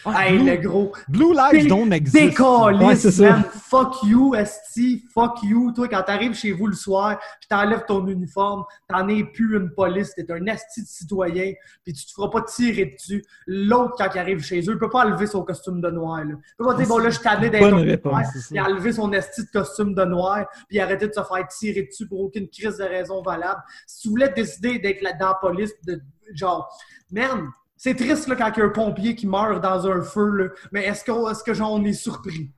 Ah. 0.05 0.27
Hey, 0.27 0.37
Blue, 0.37 0.49
le 0.49 0.57
gros. 0.57 0.91
Blue 1.07 1.33
Lives 1.33 1.67
don't 1.67 1.91
exist. 1.91 2.15
Ouais, 2.15 2.29
Décaliste, 2.29 3.11
ça. 3.11 3.29
man. 3.31 3.43
Fuck 3.51 4.03
you, 4.03 4.35
esti. 4.35 5.05
Fuck 5.13 5.43
you. 5.43 5.71
Toi, 5.73 5.87
quand 5.87 6.01
t'arrives 6.03 6.33
chez 6.33 6.51
vous 6.51 6.67
le 6.67 6.73
soir, 6.73 7.19
puis 7.39 7.47
t'enlèves 7.49 7.85
ton 7.85 8.05
uniforme, 8.07 8.63
t'en 8.87 9.07
es 9.07 9.23
plus 9.23 9.57
une 9.57 9.71
police, 9.73 10.13
t'es 10.15 10.29
un 10.31 10.45
esti 10.47 10.81
de 10.81 10.87
citoyen, 10.87 11.53
puis 11.83 11.93
tu 11.93 12.05
te 12.05 12.11
feras 12.11 12.29
pas 12.29 12.41
tirer 12.41 12.85
dessus. 12.85 13.23
L'autre, 13.45 13.95
quand 13.97 14.09
il 14.13 14.19
arrive 14.19 14.43
chez 14.43 14.59
eux, 14.61 14.73
il 14.73 14.77
peut 14.79 14.89
pas 14.89 15.05
enlever 15.05 15.27
son 15.27 15.43
costume 15.43 15.81
de 15.81 15.89
noir, 15.89 16.23
là. 16.23 16.33
Il 16.35 16.55
peut 16.57 16.65
pas 16.65 16.73
dire, 16.73 16.87
bon, 16.87 16.97
là, 16.97 17.09
je 17.09 17.19
tanné 17.19 17.49
d'être 17.49 17.69
noir, 17.69 18.23
puis 18.49 18.59
enlever 18.59 18.93
son 18.93 19.11
esti 19.13 19.43
de 19.43 19.49
costume 19.51 19.93
de 19.93 20.03
noir, 20.03 20.45
puis 20.67 20.79
arrêter 20.79 21.07
de 21.07 21.13
se 21.13 21.21
faire 21.23 21.47
tirer 21.47 21.83
dessus 21.83 22.07
pour 22.07 22.21
aucune 22.21 22.47
crise 22.49 22.77
de 22.77 22.83
raison 22.83 23.21
valable. 23.21 23.61
Si 23.85 24.01
tu 24.01 24.09
voulais 24.09 24.29
décider 24.29 24.79
d'être 24.79 25.01
dans 25.19 25.27
la 25.27 25.33
police, 25.35 25.71
de, 25.85 26.01
genre, 26.33 26.69
merde, 27.11 27.45
c'est 27.83 27.95
triste 27.95 28.27
là, 28.27 28.35
quand 28.35 28.51
il 28.55 28.59
y 28.59 28.61
a 28.61 28.65
un 28.65 28.69
pompier 28.69 29.15
qui 29.15 29.25
meurt 29.25 29.59
dans 29.59 29.87
un 29.87 30.03
feu, 30.03 30.29
là. 30.29 30.45
mais 30.71 30.85
est-ce 30.85 31.03
qu'on 31.03 31.27
est, 31.27 31.43
que, 31.43 31.51
genre, 31.55 31.73
on 31.73 31.83
est 31.83 31.93
surpris? 31.93 32.51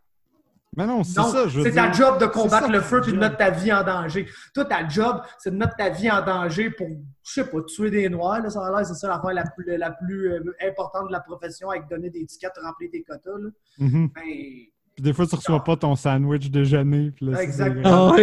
Mais 0.75 0.85
non, 0.85 1.01
c'est 1.05 1.13
ça, 1.13 1.47
je 1.47 1.59
veux 1.59 1.63
c'est 1.63 1.71
ta 1.71 1.93
job 1.93 2.19
de 2.19 2.25
combattre 2.25 2.65
ça, 2.65 2.71
le 2.71 2.81
feu 2.81 2.97
et 2.97 3.05
de 3.05 3.11
job. 3.11 3.19
mettre 3.19 3.37
ta 3.37 3.49
vie 3.51 3.71
en 3.71 3.83
danger. 3.85 4.27
Toi, 4.53 4.65
ta 4.65 4.85
job, 4.85 5.21
c'est 5.37 5.51
de 5.51 5.55
mettre 5.55 5.77
ta 5.77 5.87
vie 5.89 6.11
en 6.11 6.25
danger 6.25 6.71
pour, 6.71 6.87
je 6.89 7.31
sais 7.31 7.45
pas, 7.45 7.61
tuer 7.61 7.89
des 7.89 8.09
noirs. 8.09 8.41
Là, 8.41 8.49
ça 8.49 8.65
a 8.65 8.69
l'air, 8.75 8.85
c'est 8.85 8.95
ça 8.95 9.07
l'affaire 9.07 9.33
la 9.33 9.43
plus, 9.45 9.77
la 9.77 9.91
plus 9.91 10.29
euh, 10.33 10.43
importante 10.67 11.07
de 11.07 11.13
la 11.13 11.21
profession 11.21 11.69
avec 11.69 11.87
donner 11.87 12.09
des 12.09 12.25
tickets, 12.25 12.51
remplir 12.61 12.89
des 12.91 13.03
quotas. 13.03 13.37
Là. 13.39 13.49
Mhm. 13.79 14.09
Ben, 14.13 14.21
Puis 14.23 15.03
des 15.03 15.13
fois, 15.13 15.25
tu 15.25 15.35
reçois 15.35 15.63
pas 15.63 15.77
ton 15.77 15.95
sandwich 15.95 16.51
déjeuner. 16.51 17.11
Puis 17.15 17.27
là, 17.27 17.37
c'est 17.37 17.43
Exactement. 17.43 18.13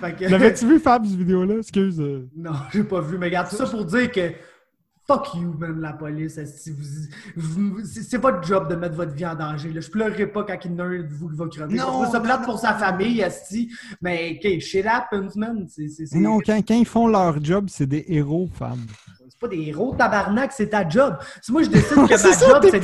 Ah 0.00 0.10
que- 0.12 0.24
L'avais-tu 0.30 0.66
vu, 0.66 0.78
Fab, 0.78 1.04
cette 1.04 1.16
vidéo-là? 1.16 1.56
Excuse. 1.58 2.00
euh. 2.00 2.26
non, 2.34 2.52
j'ai 2.72 2.84
pas 2.84 3.00
vu. 3.02 3.18
Mais 3.18 3.26
regarde, 3.26 3.50
tout 3.50 3.56
ça 3.56 3.66
pour 3.66 3.84
dire 3.84 4.10
que 4.10 4.30
fuck 5.12 5.34
you, 5.34 5.54
même 5.58 5.80
la 5.80 5.92
police. 5.92 6.38
Si 6.56 6.70
vous, 6.70 6.82
vous- 7.36 7.80
c'est 7.84 8.18
votre 8.18 8.42
job 8.46 8.68
de 8.70 8.76
mettre 8.76 8.94
votre 8.94 9.12
vie 9.12 9.26
en 9.26 9.34
danger. 9.34 9.72
Là. 9.72 9.80
Je 9.80 9.90
pleurerai 9.90 10.26
pas 10.26 10.44
quand 10.44 10.56
il 10.64 10.70
y 10.72 10.74
en 10.74 10.78
a 10.78 10.84
un 10.84 10.98
de 11.02 11.08
vous 11.12 11.28
qui 11.28 11.36
va 11.36 11.46
crever. 11.48 11.74
Non, 11.76 12.10
ça 12.10 12.20
plate 12.20 12.40
non, 12.40 12.46
pour 12.46 12.58
sa 12.58 12.74
famille, 12.74 13.20
esti. 13.20 13.70
Mais, 14.00 14.38
OK, 14.44 14.60
shit 14.60 14.86
happens, 14.86 15.34
man. 15.36 15.66
C'est- 15.68 15.88
c'est- 15.88 16.06
c'est- 16.06 16.16
Mais 16.16 16.22
non, 16.22 16.38
quand, 16.44 16.60
quand 16.66 16.74
ils 16.74 16.86
font 16.86 17.06
leur 17.08 17.42
job, 17.42 17.66
c'est 17.68 17.86
des 17.86 18.04
héros, 18.08 18.48
Fab. 18.54 18.78
Pas 19.42 19.48
des 19.48 19.60
héros, 19.68 19.92
tabarnak, 19.98 20.52
c'est 20.52 20.68
ta 20.68 20.88
job. 20.88 21.16
Si 21.40 21.50
moi 21.50 21.64
je 21.64 21.68
décide 21.68 21.96
que 21.96 22.10
ma 22.12 22.16
ça, 22.16 22.30
job, 22.30 22.64
c'est 22.70 22.78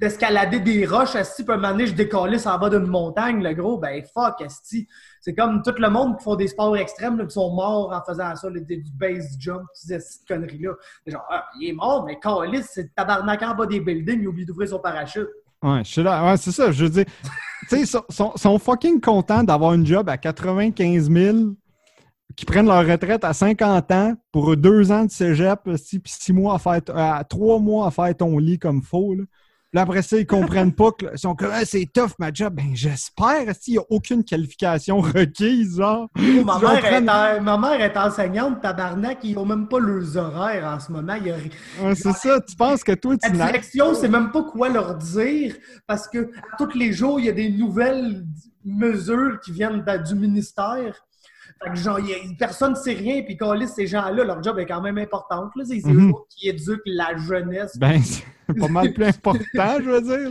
d'escalader, 0.00 0.60
des 0.60 0.86
roches, 0.86 1.14
esti, 1.14 1.44
puis 1.44 1.52
un 1.52 1.58
moment 1.58 1.72
donné, 1.72 1.86
je 1.88 1.92
décalisse 1.92 2.46
en 2.46 2.58
bas 2.58 2.70
d'une 2.70 2.86
montagne, 2.86 3.42
le 3.42 3.52
gros, 3.52 3.76
ben 3.76 4.02
fuck, 4.14 4.40
esti. 4.40 4.88
C'est 5.20 5.34
comme 5.34 5.62
tout 5.62 5.74
le 5.76 5.90
monde 5.90 6.16
qui 6.16 6.24
font 6.24 6.36
des 6.36 6.48
sports 6.48 6.74
extrêmes, 6.76 7.18
là, 7.18 7.26
qui 7.26 7.32
sont 7.32 7.52
morts 7.54 7.92
en 7.92 8.02
faisant 8.10 8.34
ça, 8.34 8.48
là, 8.48 8.60
du 8.60 8.82
base 8.98 9.36
jump, 9.38 9.62
ces 9.74 9.92
esti 9.92 10.20
de 10.24 10.34
conneries-là. 10.34 10.70
C'est 11.04 11.12
Genre, 11.12 11.24
ah, 11.30 11.44
il 11.60 11.68
est 11.68 11.72
mort, 11.74 12.04
mais 12.06 12.18
calice, 12.18 12.70
c'est 12.72 12.94
tabarnak 12.94 13.42
en 13.42 13.54
bas 13.54 13.66
des 13.66 13.80
buildings, 13.80 14.22
il 14.22 14.28
oublie 14.28 14.46
d'ouvrir 14.46 14.70
son 14.70 14.78
parachute. 14.78 15.28
Ouais, 15.62 15.82
je 15.84 15.90
suis 15.92 16.02
là. 16.02 16.24
Ouais, 16.24 16.36
c'est 16.38 16.50
ça. 16.50 16.72
Je 16.72 16.84
veux 16.84 16.90
dire, 16.90 17.04
tu 17.62 17.68
sais, 17.68 17.80
ils 17.80 17.86
sont, 17.86 18.02
sont- 18.08 18.32
sont 18.36 18.58
fucking 18.58 19.00
contents 19.00 19.44
d'avoir 19.44 19.74
une 19.74 19.86
job 19.86 20.08
à 20.08 20.16
95 20.16 21.10
000 21.10 21.36
qui 22.36 22.44
prennent 22.44 22.66
leur 22.66 22.86
retraite 22.86 23.24
à 23.24 23.32
50 23.32 23.90
ans 23.92 24.14
pour 24.32 24.56
deux 24.56 24.90
ans 24.92 25.04
de 25.04 25.10
cégep, 25.10 25.60
puis 25.64 26.02
six 26.06 26.32
mois 26.32 26.54
à 26.54 26.58
faire, 26.58 26.80
trois 27.28 27.58
mois 27.58 27.86
à 27.86 27.90
faire 27.90 28.16
ton 28.16 28.38
lit 28.38 28.58
comme 28.58 28.82
faux. 28.82 29.14
Là. 29.14 29.24
Après 29.74 30.02
ça, 30.02 30.18
ils 30.18 30.26
comprennent 30.26 30.74
pas 30.74 30.92
que 30.92 31.06
ils 31.14 31.18
sont 31.18 31.34
comme 31.34 31.48
Ah, 31.50 31.64
c'est 31.64 31.86
tough 31.90 32.10
ma 32.18 32.30
job. 32.30 32.52
Ben 32.54 32.72
j'espère, 32.74 33.48
esti, 33.48 33.70
il 33.70 33.74
n'y 33.74 33.78
a 33.78 33.84
aucune 33.88 34.22
qualification 34.22 35.00
requise, 35.00 35.78
genre. 35.78 36.08
Oh, 36.18 36.44
ma, 36.44 36.58
mère 36.58 36.84
est 36.84 37.08
en- 37.08 37.40
ma 37.40 37.56
mère 37.56 37.80
est 37.80 37.96
enseignante, 37.96 38.60
tabarnak, 38.60 39.20
ils 39.22 39.38
ont 39.38 39.46
même 39.46 39.68
pas 39.68 39.78
leurs 39.80 40.14
horaires 40.18 40.66
en 40.66 40.78
ce 40.78 40.92
moment. 40.92 41.16
C'est 41.94 42.12
ça, 42.12 42.38
tu 42.46 42.54
penses 42.54 42.84
que 42.84 42.92
toi, 42.92 43.14
La 43.22 43.30
tu 43.30 43.36
n'as. 43.36 43.46
direction, 43.46 43.94
c'est 43.94 44.10
même 44.10 44.30
pas 44.30 44.42
quoi 44.42 44.68
leur 44.68 44.94
dire 44.96 45.54
parce 45.86 46.06
que 46.06 46.18
à 46.52 46.56
tous 46.58 46.76
les 46.76 46.92
jours, 46.92 47.18
il 47.18 47.24
y 47.24 47.28
a 47.30 47.32
des 47.32 47.48
nouvelles 47.50 48.26
mesures 48.66 49.40
qui 49.42 49.52
viennent 49.52 49.82
du 50.06 50.14
ministère. 50.14 50.96
Fait 51.64 51.70
que 51.70 51.76
genre, 51.76 52.00
y 52.00 52.12
a- 52.12 52.16
personne 52.38 52.72
ne 52.72 52.76
sait 52.76 52.94
rien, 52.94 53.22
puis 53.22 53.36
quand 53.36 53.54
ces 53.66 53.86
gens-là, 53.86 54.24
leur 54.24 54.42
job 54.42 54.58
est 54.58 54.66
quand 54.66 54.80
même 54.80 54.98
importante. 54.98 55.50
là. 55.56 55.64
C'est 55.64 55.80
c'est 55.80 55.88
Mhm. 55.92 56.10
eux 56.10 56.14
qui 56.28 56.48
éduquent 56.48 56.80
la 56.86 57.16
jeunesse. 57.16 57.76
Ben, 57.78 58.00
c'est 58.02 58.24
pas 58.58 58.68
mal 58.68 58.92
plus 58.92 59.04
important, 59.06 59.76
je 59.78 59.90
veux 59.90 60.00
dire. 60.02 60.30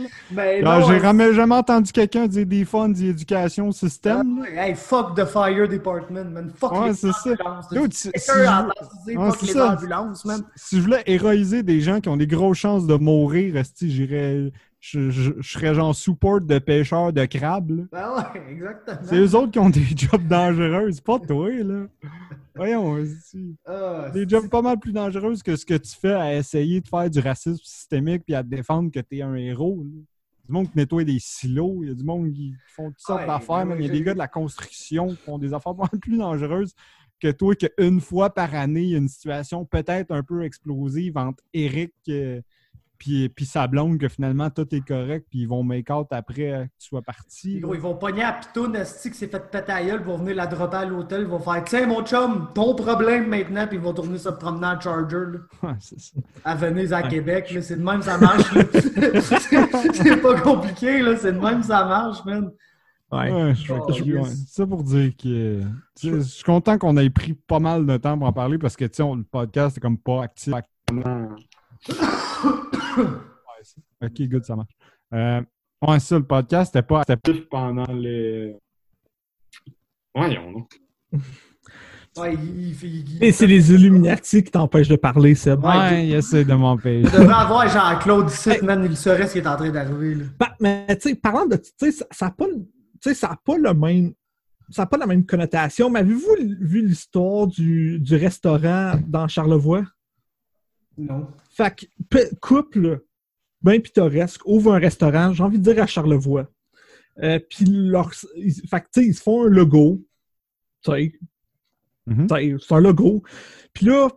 non, 0.62 0.80
J'ai 0.86 0.92
ouais, 0.94 1.00
jamais, 1.00 1.32
entendu 1.56 1.90
quelqu'un 1.92 2.26
dire 2.26 2.46
des 2.46 2.64
funds 2.64 2.88
d'éducation 2.88 3.68
au 3.68 3.72
système. 3.72 4.42
là. 4.42 4.66
Hey, 4.68 4.74
fuck 4.74 5.14
the 5.16 5.24
fire 5.24 5.66
department, 5.68 6.24
man. 6.30 6.52
Fuck 6.56 6.72
Ouais, 6.72 6.90
les 6.90 7.04
ambulances. 7.06 7.68
Dude, 7.70 7.92
si- 7.94 8.10
je 8.14 8.20
Ouais, 9.18 9.30
fuck 9.30 9.42
les 9.42 9.60
ambulances, 9.60 10.24
man. 10.24 10.42
Si 10.56 10.76
je 10.76 10.82
voulais 10.82 11.02
héroïser 11.06 11.62
des 11.62 11.80
gens 11.80 12.00
qui 12.00 12.08
ont 12.08 12.16
des 12.16 12.26
grosses 12.26 12.58
chances 12.58 12.86
de 12.86 12.94
mourir, 12.94 13.54
j'irais. 13.80 14.52
Je, 14.84 15.10
je- 15.10 15.32
je 15.40 15.48
serais 15.52 15.74
genre 15.76 15.94
support 15.94 16.40
de 16.40 16.58
pêcheurs 16.58 17.12
de 17.12 17.24
crabes. 17.26 17.86
Ben 17.92 18.16
ouais, 18.16 18.50
exactement. 18.50 18.98
C'est 19.04 19.16
eux 19.16 19.34
autres 19.36 19.52
qui 19.52 19.58
ont 19.60 19.70
des 19.70 19.84
jobs 19.96 20.26
dangereux, 20.26 20.90
c'est 20.90 21.04
pas 21.04 21.20
toi, 21.20 21.50
là. 21.50 21.86
Voyons. 22.56 22.98
Ah, 23.64 24.10
Des 24.12 24.28
jobs 24.28 24.48
pas 24.48 24.60
mal 24.60 24.78
plus 24.80 24.92
dangereux 24.92 25.34
que 25.44 25.54
ce 25.54 25.64
que 25.64 25.74
tu 25.74 25.92
fais 25.94 26.14
à 26.14 26.34
essayer 26.36 26.80
de 26.80 26.88
faire 26.88 27.08
du 27.08 27.20
racisme 27.20 27.62
systémique 27.62 28.24
puis 28.26 28.34
à 28.34 28.42
te 28.42 28.48
défendre 28.48 28.90
que 28.90 28.98
t'es 28.98 29.22
un 29.22 29.36
héros. 29.36 29.84
là. 29.84 29.90
du 30.48 30.52
monde 30.52 30.66
qui 30.68 30.76
nettoie 30.76 31.04
des 31.04 31.18
silos, 31.20 31.78
il 31.84 31.88
y 31.88 31.92
a 31.92 31.94
du 31.94 32.02
monde 32.04 32.32
qui 32.32 32.52
font 32.74 32.88
toutes 32.90 32.98
sortes 32.98 33.20
Ouais, 33.20 33.26
d'affaires, 33.28 33.64
man. 33.64 33.78
il 33.78 33.86
y 33.86 33.88
a 33.88 33.92
des 33.92 34.02
gars 34.02 34.14
de 34.14 34.18
la 34.18 34.26
construction 34.28 35.06
qui 35.10 35.16
font 35.16 35.38
des 35.38 35.54
affaires 35.54 35.74
pas 35.76 35.88
mal 35.92 36.00
plus 36.00 36.18
dangereuses 36.18 36.74
que 37.20 37.30
toi, 37.30 37.54
qu'une 37.54 38.00
fois 38.00 38.34
par 38.34 38.52
année, 38.56 38.82
il 38.82 38.88
y 38.90 38.94
a 38.96 38.98
une 38.98 39.08
situation 39.08 39.64
peut-être 39.64 40.10
un 40.10 40.24
peu 40.24 40.42
explosive 40.42 41.16
entre 41.16 41.42
Eric 41.54 41.92
euh, 42.08 42.40
puis, 43.04 43.28
puis 43.28 43.46
sa 43.46 43.66
blonde, 43.66 43.98
que 43.98 44.06
finalement 44.06 44.48
tout 44.48 44.72
est 44.72 44.86
correct, 44.86 45.26
puis 45.28 45.40
ils 45.40 45.48
vont 45.48 45.64
make-out 45.64 46.06
après 46.12 46.34
que 46.34 46.62
tu 46.78 46.86
sois 46.86 47.02
parti. 47.02 47.58
Gros, 47.58 47.74
ils 47.74 47.80
vont 47.80 47.96
pogner 47.96 48.22
à 48.22 48.32
Pitoun, 48.32 48.76
Esti, 48.76 49.10
qui 49.10 49.16
s'est 49.16 49.26
fait 49.26 49.50
péter 49.50 49.72
à 49.72 49.82
gueule 49.82 50.04
pour 50.04 50.18
venir 50.18 50.36
la 50.36 50.46
dropper 50.46 50.76
à 50.76 50.84
l'hôtel. 50.84 51.22
Ils 51.22 51.26
vont 51.26 51.40
faire 51.40 51.64
Tiens, 51.64 51.88
mon 51.88 52.04
chum, 52.04 52.50
ton 52.54 52.76
problème 52.76 53.26
maintenant, 53.28 53.66
puis 53.66 53.78
ils 53.78 53.82
vont 53.82 53.92
tourner 53.92 54.18
se 54.18 54.28
promener 54.28 54.68
en 54.68 54.80
Charger, 54.80 55.16
là, 55.32 55.38
Ouais, 55.68 55.74
c'est 55.80 55.98
ça. 55.98 56.12
à 56.44 56.54
Venise, 56.54 56.92
à 56.92 57.02
Québec. 57.02 57.50
là. 57.50 57.60
C'est 57.62 57.74
de 57.76 57.82
même, 57.82 58.02
ça 58.02 58.18
marche. 58.18 58.44
c'est 58.52 59.92
c'est 59.94 60.16
pas 60.22 60.40
compliqué, 60.40 61.02
là. 61.02 61.16
C'est 61.16 61.32
de 61.32 61.40
même, 61.40 61.64
ça 61.64 61.84
marche, 61.84 62.24
man. 62.24 62.52
Ouais. 63.10 63.30
Ouais, 63.32 63.54
je- 63.56 63.72
Oh, 63.72 63.92
je- 63.92 64.04
yes. 64.04 64.14
ouais. 64.22 64.30
C'est 64.30 64.54
ça 64.54 64.66
pour 64.66 64.84
dire 64.84 65.10
que. 65.20 65.60
Je 66.02 66.20
suis 66.20 66.44
content 66.44 66.78
qu'on 66.78 66.96
ait 66.96 67.10
pris 67.10 67.34
pas 67.34 67.58
mal 67.58 67.84
de 67.84 67.96
temps 67.96 68.16
pour 68.16 68.28
en 68.28 68.32
parler 68.32 68.58
parce 68.58 68.76
que 68.76 68.84
tu 68.84 68.94
sais, 68.94 69.02
on- 69.02 69.16
le 69.16 69.24
podcast 69.24 69.76
est 69.76 69.80
comme 69.80 69.98
pas 69.98 70.22
actif 70.22 70.54
actuellement. 70.54 71.28
Ouais, 71.88 71.94
ok, 74.06 74.22
good, 74.28 74.44
ça 74.44 74.56
marche. 74.56 74.72
Euh, 75.14 75.42
ouais, 75.86 76.00
ça, 76.00 76.18
le 76.18 76.24
podcast, 76.26 76.72
c'était 76.72 76.86
pas 76.86 77.02
actif 77.06 77.48
pendant 77.48 77.90
les. 77.92 78.56
Voyons, 80.14 80.50
non. 80.52 80.66
Ouais, 82.14 82.34
il, 82.34 82.68
il, 82.84 82.84
il- 83.14 83.24
Et 83.24 83.32
c'est 83.32 83.46
les 83.46 83.72
Illuminati 83.72 84.44
qui 84.44 84.50
t'empêchent 84.50 84.88
de 84.88 84.96
parler, 84.96 85.34
Seb. 85.34 85.64
Ouais, 85.64 85.70
Ouais, 85.70 86.06
il 86.08 86.14
essaie 86.14 86.44
de 86.44 86.52
m'empêcher. 86.52 86.98
il 87.06 87.10
devrait 87.10 87.32
avoir 87.32 87.66
Jean-Claude 87.66 88.28
ici, 88.30 88.50
man. 88.62 88.84
Il 88.84 88.94
saurait 88.98 89.26
ce 89.26 89.32
qui 89.32 89.38
est 89.38 89.46
en 89.46 89.56
train 89.56 89.70
d'arriver, 89.70 90.16
là. 90.16 90.24
Bah, 90.38 90.54
mais 90.60 90.86
tu 91.00 91.08
sais, 91.08 91.14
parlant 91.14 91.46
de. 91.46 91.56
Tu 91.56 91.70
sais, 91.78 91.90
ça- 91.90 92.26
n'a 92.26 92.30
pas, 92.30 92.46
le- 92.48 92.56
tu 92.56 92.68
sais, 93.00 93.14
ça 93.14 93.28
a 93.28 93.36
pas 93.42 93.56
le 93.56 93.72
même. 93.72 94.12
Ça 94.68 94.82
n'a 94.82 94.86
pas 94.88 94.98
la 94.98 95.06
même 95.06 95.24
connotation. 95.24 95.88
Mais 95.88 96.00
avez-vous 96.00 96.36
vu 96.60 96.86
l'histoire 96.86 97.46
du, 97.46 97.98
du 97.98 98.14
restaurant 98.16 98.92
dans 99.06 99.26
Charlevoix? 99.26 99.82
Non. 100.98 101.28
Fait 101.52 101.86
que, 102.10 102.34
couple 102.40 103.04
bien 103.62 103.80
pittoresque, 103.80 104.40
ouvre 104.46 104.74
un 104.74 104.78
restaurant, 104.78 105.32
j'ai 105.32 105.42
envie 105.42 105.58
de 105.58 105.72
dire 105.72 105.82
à 105.82 105.86
Charlevoix. 105.86 106.48
Euh, 107.22 107.38
Puis, 107.38 107.66
leur, 107.66 108.10
ils, 108.36 108.54
fait 108.68 108.80
que, 108.80 109.00
ils 109.00 109.14
se 109.14 109.22
font 109.22 109.44
un 109.44 109.48
logo. 109.48 110.02
Mhm. 112.06 112.28
sais, 112.28 112.56
c'est 112.58 112.74
un 112.74 112.80
logo. 112.80 113.22
Puis 113.72 113.86
là, 113.86 114.08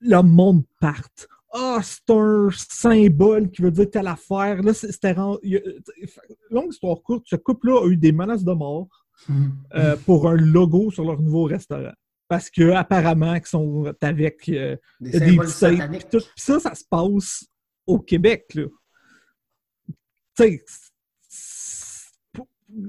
le 0.00 0.22
monde 0.22 0.62
part. 0.80 1.08
Ah, 1.52 1.80
c'est 1.82 2.10
un 2.10 2.48
symbole 2.52 3.50
qui 3.50 3.62
veut 3.62 3.70
dire 3.70 3.90
telle 3.90 4.06
affaire. 4.08 4.62
Là, 4.62 4.74
c'était 4.74 5.14
Longue 5.14 6.70
histoire 6.70 7.00
courte, 7.02 7.24
ce 7.26 7.36
couple-là 7.36 7.84
a 7.84 7.88
eu 7.88 7.96
des 7.96 8.12
menaces 8.12 8.44
de 8.44 8.52
mort 8.52 8.88
euh, 9.74 9.96
pour 10.04 10.28
un 10.28 10.34
logo 10.34 10.90
sur 10.90 11.04
leur 11.04 11.20
nouveau 11.20 11.44
restaurant. 11.44 11.94
Parce 12.28 12.50
que 12.50 12.70
apparemment 12.70 13.34
qu'ils 13.34 13.46
sont 13.46 13.92
avec 14.00 14.48
euh, 14.48 14.76
Des 15.00 15.20
des 15.20 15.46
sataniques. 15.46 16.08
tout. 16.08 16.18
Pis 16.18 16.42
ça, 16.42 16.58
ça 16.58 16.74
se 16.74 16.84
passe 16.84 17.46
au 17.86 17.98
Québec, 17.98 18.54
là. 18.54 18.64
Tu 20.36 20.42
sais, 20.42 20.64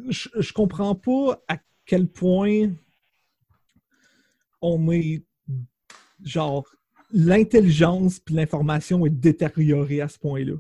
je, 0.10 0.30
je 0.40 0.54
comprends 0.54 0.96
pas 0.96 1.44
à 1.48 1.58
quel 1.86 2.08
point 2.08 2.72
on 4.62 4.92
est 4.92 5.24
genre 6.24 6.66
l'intelligence 7.12 8.20
puis 8.20 8.36
l'information 8.36 9.06
est 9.06 9.12
détériorée 9.12 10.02
à 10.02 10.08
ce 10.08 10.18
point-là. 10.18 10.56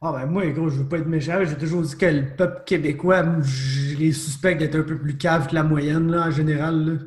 Ah 0.00 0.12
ben 0.12 0.26
moi, 0.26 0.46
gros, 0.50 0.68
je 0.68 0.78
veux 0.80 0.88
pas 0.88 0.98
être 0.98 1.06
méchant, 1.06 1.44
j'ai 1.44 1.56
toujours 1.56 1.82
dit 1.82 1.96
que 1.96 2.06
le 2.06 2.34
peuple 2.34 2.62
québécois, 2.66 3.24
je 3.42 3.96
les 3.96 4.12
suspecte 4.12 4.58
d'être 4.58 4.74
un 4.74 4.82
peu 4.82 4.98
plus 4.98 5.16
cave 5.16 5.48
que 5.48 5.54
la 5.54 5.62
moyenne, 5.62 6.10
là, 6.10 6.26
en 6.26 6.30
général. 6.30 6.84
Là. 6.84 6.98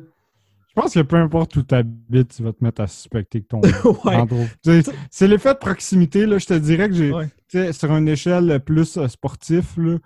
Je 0.76 0.82
pense 0.82 0.92
que 0.92 1.00
peu 1.00 1.16
importe 1.16 1.56
où 1.56 1.62
tu 1.62 1.74
habites, 1.74 2.36
tu 2.36 2.42
vas 2.42 2.52
te 2.52 2.62
mettre 2.62 2.82
à 2.82 2.86
suspecter 2.86 3.40
que 3.40 3.46
ton. 3.46 3.60
ouais. 4.04 4.82
C'est 5.10 5.26
l'effet 5.26 5.54
de 5.54 5.58
proximité, 5.58 6.26
là. 6.26 6.36
Je 6.36 6.46
te 6.46 6.54
dirais 6.54 6.88
que 6.88 6.94
j'ai. 6.94 7.12
Ouais. 7.12 7.72
sur 7.72 7.90
une 7.96 8.08
échelle 8.08 8.60
plus 8.60 8.98
euh, 8.98 9.08
sportif, 9.08 9.78
là, 9.78 9.98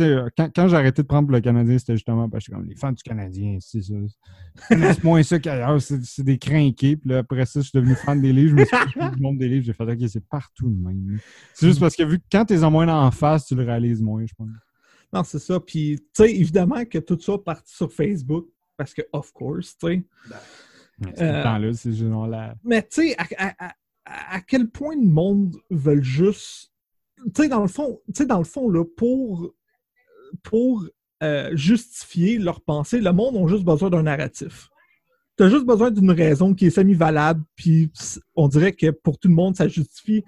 euh, 0.00 0.28
quand, 0.36 0.50
quand 0.54 0.68
j'ai 0.68 0.76
arrêté 0.76 1.02
de 1.02 1.06
prendre 1.06 1.28
pour 1.28 1.34
le 1.34 1.40
Canadien, 1.40 1.78
c'était 1.78 1.94
justement 1.94 2.28
parce 2.28 2.46
que 2.46 2.52
comme 2.52 2.64
les 2.64 2.74
fans 2.74 2.92
du 2.92 3.02
Canadien, 3.02 3.58
c'est 3.60 3.82
ça. 3.82 3.94
Ils 4.70 4.94
moins 5.04 5.22
ça 5.22 5.38
qu'ailleurs, 5.38 5.80
c'est 5.80 6.04
c'est 6.04 6.24
des 6.24 6.38
crinqués. 6.38 6.96
Puis 6.96 7.10
là, 7.10 7.18
après 7.18 7.46
ça, 7.46 7.60
je 7.60 7.68
suis 7.68 7.78
devenu 7.78 7.94
fan 7.94 8.20
des 8.20 8.32
livres, 8.32 8.50
je 8.50 8.54
me 8.62 8.64
suis 8.64 9.00
fait 9.00 9.10
du 9.14 9.22
monde 9.22 9.38
des 9.38 9.48
livres, 9.48 9.64
j'ai 9.64 9.72
fait 9.72 9.84
OK, 9.84 10.08
c'est 10.08 10.26
partout 10.28 10.68
de 10.68 10.76
même. 10.76 11.18
C'est 11.54 11.68
juste 11.68 11.80
parce 11.80 11.94
que 11.94 12.02
vu 12.02 12.18
que 12.18 12.24
quand 12.30 12.44
t'es 12.44 12.64
en 12.64 12.70
moins 12.70 12.88
en 12.88 13.10
face, 13.10 13.46
tu 13.46 13.54
le 13.54 13.62
réalises 13.62 14.02
moins, 14.02 14.24
je 14.26 14.34
pense. 14.36 14.48
Non, 15.12 15.22
c'est 15.22 15.38
ça. 15.38 15.60
Puis, 15.60 15.98
tu 15.98 16.24
sais, 16.24 16.34
évidemment 16.34 16.84
que 16.84 16.98
tout 16.98 17.18
ça 17.20 17.38
parti 17.38 17.72
sur 17.72 17.92
Facebook, 17.92 18.48
parce 18.76 18.94
que, 18.94 19.02
of 19.12 19.32
course, 19.32 19.76
tu 19.78 19.86
sais. 19.86 20.04
Temps 21.42 21.58
là, 21.58 21.72
c'est 21.74 21.90
la. 21.90 22.54
Mais 22.64 22.82
tu 22.82 23.08
sais, 23.08 23.16
à, 23.18 23.26
à- 23.38 23.66
à- 23.68 23.74
à 24.36 24.40
quel 24.40 24.68
point 24.68 24.94
le 24.94 25.08
monde 25.08 25.56
veut 25.70 26.00
juste. 26.02 26.72
Tu 27.34 27.42
sais, 27.42 27.48
dans 27.48 27.62
le 27.62 27.68
fond, 27.68 28.00
tu 28.08 28.18
sais, 28.18 28.26
dans 28.26 28.38
le 28.38 28.44
fond, 28.44 28.68
là, 28.68 28.84
pour, 28.84 29.54
pour 30.42 30.84
euh, 31.22 31.50
justifier 31.56 32.38
leur 32.38 32.60
pensée, 32.60 33.00
le 33.00 33.12
monde 33.12 33.36
a 33.36 33.48
juste 33.48 33.64
besoin 33.64 33.90
d'un 33.90 34.02
narratif. 34.02 34.68
Tu 35.36 35.44
as 35.44 35.48
juste 35.48 35.64
besoin 35.66 35.90
d'une 35.90 36.10
raison 36.12 36.54
qui 36.54 36.66
est 36.66 36.70
semi-valable, 36.70 37.42
puis 37.56 37.90
on 38.36 38.46
dirait 38.46 38.72
que 38.72 38.90
pour 38.90 39.18
tout 39.18 39.28
le 39.28 39.34
monde, 39.34 39.56
ça 39.56 39.66
justifie 39.66 40.22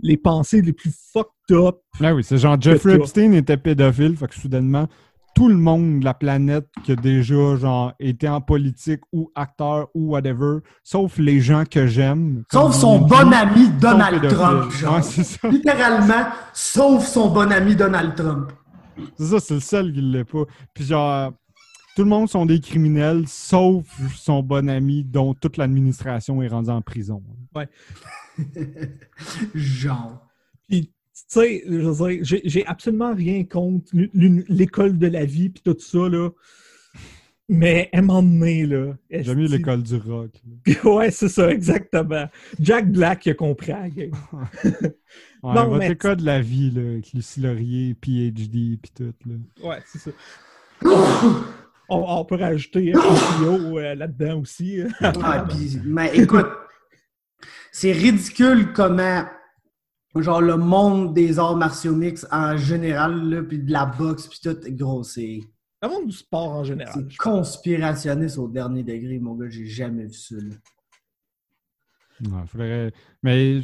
les 0.00 0.16
pensées 0.16 0.62
les 0.62 0.72
plus 0.72 0.92
fucked 1.12 1.30
up. 1.56 1.80
Là, 2.00 2.14
oui, 2.14 2.24
c'est 2.24 2.38
genre 2.38 2.60
Jeffrey. 2.60 2.96
Epstein 2.96 3.32
était 3.34 3.56
pédophile, 3.56 4.16
fait 4.16 4.26
que 4.26 4.34
soudainement, 4.34 4.88
tout 5.38 5.46
le 5.46 5.54
monde 5.54 6.00
de 6.00 6.04
la 6.04 6.14
planète 6.14 6.66
qui 6.82 6.90
a 6.90 6.96
déjà 6.96 7.54
genre 7.54 7.92
été 8.00 8.28
en 8.28 8.40
politique 8.40 9.02
ou 9.12 9.30
acteur 9.36 9.86
ou 9.94 10.10
whatever, 10.10 10.58
sauf 10.82 11.16
les 11.16 11.40
gens 11.40 11.62
que 11.64 11.86
j'aime. 11.86 12.42
Sauf 12.50 12.74
son 12.74 12.98
bon 12.98 13.32
ami 13.32 13.68
Donald. 13.80 14.20
Trump, 14.30 14.72
genre. 14.72 14.96
Ouais. 14.96 15.50
Littéralement, 15.50 16.26
sauf 16.52 17.06
son 17.06 17.30
bon 17.30 17.52
ami 17.52 17.76
Donald 17.76 18.16
Trump. 18.16 18.50
C'est 19.16 19.26
ça, 19.26 19.38
c'est 19.38 19.54
le 19.54 19.60
seul 19.60 19.92
qui 19.92 20.00
l'est 20.00 20.24
pas. 20.24 20.42
Puis 20.74 20.86
genre, 20.86 21.32
tout 21.94 22.02
le 22.02 22.08
monde 22.08 22.28
sont 22.28 22.44
des 22.44 22.58
criminels, 22.58 23.28
sauf 23.28 23.84
son 24.16 24.42
bon 24.42 24.68
ami 24.68 25.04
dont 25.04 25.34
toute 25.34 25.56
l'administration 25.56 26.42
est 26.42 26.48
rendue 26.48 26.70
en 26.70 26.82
prison. 26.82 27.22
genre. 29.54 30.27
Tu 31.28 31.40
sais, 31.40 31.62
je 31.66 31.76
veux 31.78 32.08
dire, 32.10 32.24
j'ai- 32.24 32.42
j'ai 32.44 32.66
absolument 32.66 33.14
rien 33.14 33.44
contre 33.44 33.90
l'école 33.92 34.98
de 34.98 35.06
la 35.06 35.24
vie 35.24 35.48
puis 35.50 35.62
tout 35.64 35.76
ça, 35.78 36.08
là. 36.08 36.30
Mais 37.50 37.88
à 37.94 37.98
un 37.98 38.02
moment 38.02 38.22
donné, 38.22 38.66
là. 38.66 38.94
J'ai 39.10 39.34
mis 39.34 39.46
esti- 39.46 39.56
l'école 39.56 39.82
du 39.82 39.96
rock. 39.96 40.30
ouais, 40.84 41.10
c'est 41.10 41.28
ça, 41.30 41.50
exactement. 41.50 42.26
Jack 42.60 42.92
Black 42.92 43.24
il 43.26 43.30
a 43.30 43.34
compris 43.34 43.72
la 43.72 43.88
game. 43.88 44.10
Ouais, 45.40 45.54
Non, 45.54 45.66
votre 45.68 45.78
mais- 45.78 45.92
école 45.92 46.16
de 46.16 46.24
la 46.24 46.40
vie, 46.40 46.72
là, 46.72 46.80
avec 46.82 47.12
Lucie 47.12 47.40
Laurier, 47.40 47.94
PhD, 47.94 48.76
puis 48.82 48.90
tout. 48.92 49.14
Là. 49.24 49.34
Ouais, 49.68 49.78
c'est 49.86 49.98
ça. 50.00 50.10
on, 51.88 52.04
on 52.18 52.24
peut 52.24 52.34
rajouter 52.34 52.92
HBO 52.92 53.78
euh, 53.78 53.94
là-dedans 53.94 54.40
aussi. 54.40 54.80
Ah, 55.00 55.46
puis, 55.48 55.78
mais 55.84 56.10
écoute, 56.16 56.48
c'est 57.70 57.92
ridicule 57.92 58.72
comment, 58.72 59.24
genre, 60.22 60.40
le 60.40 60.56
monde 60.56 61.14
des 61.14 61.38
arts 61.38 61.56
martiaux 61.56 61.94
mix 61.94 62.26
en 62.30 62.56
général, 62.56 63.28
là, 63.28 63.42
puis 63.42 63.58
de 63.58 63.70
la 63.72 63.86
boxe, 63.86 64.26
puis 64.26 64.38
tout, 64.42 64.56
gros, 64.70 65.02
c'est 65.02 65.40
Le 65.82 65.88
monde 65.88 66.06
du 66.06 66.16
sport 66.16 66.50
en 66.50 66.64
général. 66.64 66.92
c'est 67.08 67.16
conspirationniste 67.16 68.38
au 68.38 68.48
dernier 68.48 68.82
degré, 68.82 69.18
mon 69.18 69.34
gars, 69.34 69.48
j'ai 69.48 69.66
jamais 69.66 70.04
vu 70.06 70.14
ça. 70.14 70.36
là. 70.36 70.54
Ouais, 72.20 72.46
faudrait- 72.46 72.92
Mais 73.22 73.60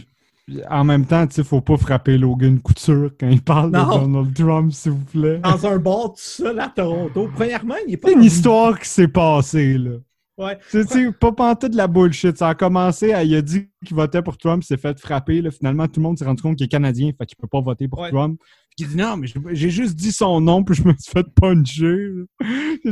en 0.70 0.84
même 0.84 1.06
temps, 1.06 1.26
tu 1.26 1.34
sais, 1.36 1.44
faut 1.44 1.60
pas 1.60 1.76
frapper 1.76 2.18
Logan 2.18 2.60
Couture 2.60 3.10
quand 3.18 3.28
il 3.28 3.42
parle 3.42 3.70
Non. 3.70 3.84
de 3.98 4.00
Donald 4.04 4.34
Trump, 4.34 4.72
s'il 4.72 4.92
vous 4.92 5.04
plaît. 5.06 5.38
Dans 5.38 5.66
un 5.66 5.78
bar 5.78 6.10
tout 6.10 6.18
seul 6.18 6.60
à 6.60 6.68
Toronto. 6.68 7.28
Premièrement, 7.34 7.74
il 7.86 7.94
est 7.94 7.96
pas. 7.96 8.08
C'est 8.08 8.14
une 8.14 8.22
histoire 8.24 8.78
qui 8.78 8.88
s'est 8.88 9.08
passée, 9.08 9.78
là. 9.78 9.92
Ouais. 10.36 10.58
C'est 10.68 10.84
tu 10.86 11.04
sais, 11.06 11.12
pas 11.12 11.30
pantoute 11.32 11.70
de 11.72 11.76
la 11.76 11.86
bullshit. 11.86 12.36
Ça 12.36 12.48
a 12.48 12.54
commencé, 12.56 13.12
à, 13.12 13.22
il 13.22 13.34
a 13.36 13.42
dit 13.42 13.68
qu'il 13.86 13.94
votait 13.96 14.20
pour 14.22 14.36
Trump, 14.36 14.64
il 14.64 14.66
s'est 14.66 14.76
fait 14.76 14.98
frapper. 14.98 15.40
Là. 15.40 15.50
Finalement, 15.52 15.86
tout 15.86 16.00
le 16.00 16.04
monde 16.04 16.18
s'est 16.18 16.24
rendu 16.24 16.42
compte 16.42 16.56
qu'il 16.56 16.64
est 16.64 16.68
canadien, 16.68 17.12
fait 17.16 17.24
qu'il 17.26 17.36
peut 17.36 17.46
pas 17.46 17.60
voter 17.60 17.86
pour 17.86 18.00
Ouais. 18.00 18.10
Trump. 18.10 18.40
Puis 18.76 18.86
il 18.86 18.88
dit 18.88 18.96
non, 18.96 19.16
mais 19.16 19.28
j'ai- 19.52 19.70
juste 19.70 19.94
dit 19.94 20.10
son 20.10 20.40
nom, 20.40 20.64
puis 20.64 20.74
je 20.74 20.82
me 20.82 20.92
suis 20.98 21.12
fait 21.12 21.24
puncher. 21.40 22.08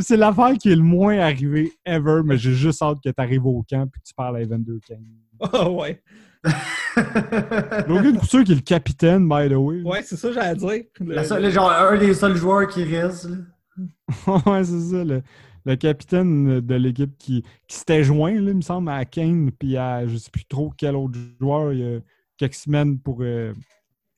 C'est 0.01 0.17
l'affaire 0.17 0.53
qui 0.57 0.71
est 0.71 0.77
le 0.77 0.83
moins 0.83 1.19
arrivée 1.19 1.73
ever, 1.85 2.21
mais 2.25 2.39
j'ai 2.39 2.53
juste 2.53 2.81
hâte 2.83 2.99
que 3.05 3.09
tu 3.09 3.15
arrives 3.19 3.45
au 3.45 3.65
camp 3.69 3.89
puis 3.91 4.01
que 4.01 4.07
tu 4.07 4.15
parles 4.15 4.37
à 4.37 4.43
Evander 4.43 4.79
Kane. 4.87 5.03
Ah 5.53 5.69
ouais. 5.69 6.01
Logan 7.89 8.17
Couture 8.19 8.45
qui 8.45 8.53
est 8.53 8.57
le 8.57 8.61
capitaine, 8.61 9.29
by 9.29 9.49
the 9.49 9.55
way. 9.57 9.83
Ouais, 9.83 10.03
c'est 10.05 10.17
ça, 10.17 10.29
que 10.29 10.35
j'allais 10.35 10.57
dire. 10.57 10.85
Le- 11.01 11.25
seule- 11.25 11.51
genre, 11.51 11.71
un 11.73 11.99
des 11.99 12.15
seuls 12.15 12.37
joueurs 12.37 12.69
qui 12.69 12.85
reste. 12.85 13.29
ouais, 14.47 14.65
c'est 14.65 14.81
ça. 14.81 15.05
Le, 15.05 15.23
le 15.65 15.77
capitaine 15.77 16.61
de 16.61 16.75
l'équipe 16.75 17.17
qui, 17.19 17.43
qui 17.69 17.77
s'était 17.77 18.05
joint, 18.05 18.33
là, 18.33 18.51
il 18.51 18.57
me 18.57 18.63
semble, 18.63 18.91
à 18.91 19.05
Kane, 19.05 19.51
puis 19.53 19.77
à 19.77 20.07
je 20.07 20.17
sais 20.17 20.31
plus 20.31 20.45
trop 20.45 20.73
quel 20.77 20.97
autre 20.97 21.19
joueur, 21.41 21.73
il 21.73 21.79
y 21.79 21.97
a 21.97 22.01
quelques 22.37 22.55
semaines 22.55 22.99
pour 22.99 23.19
euh, 23.21 23.53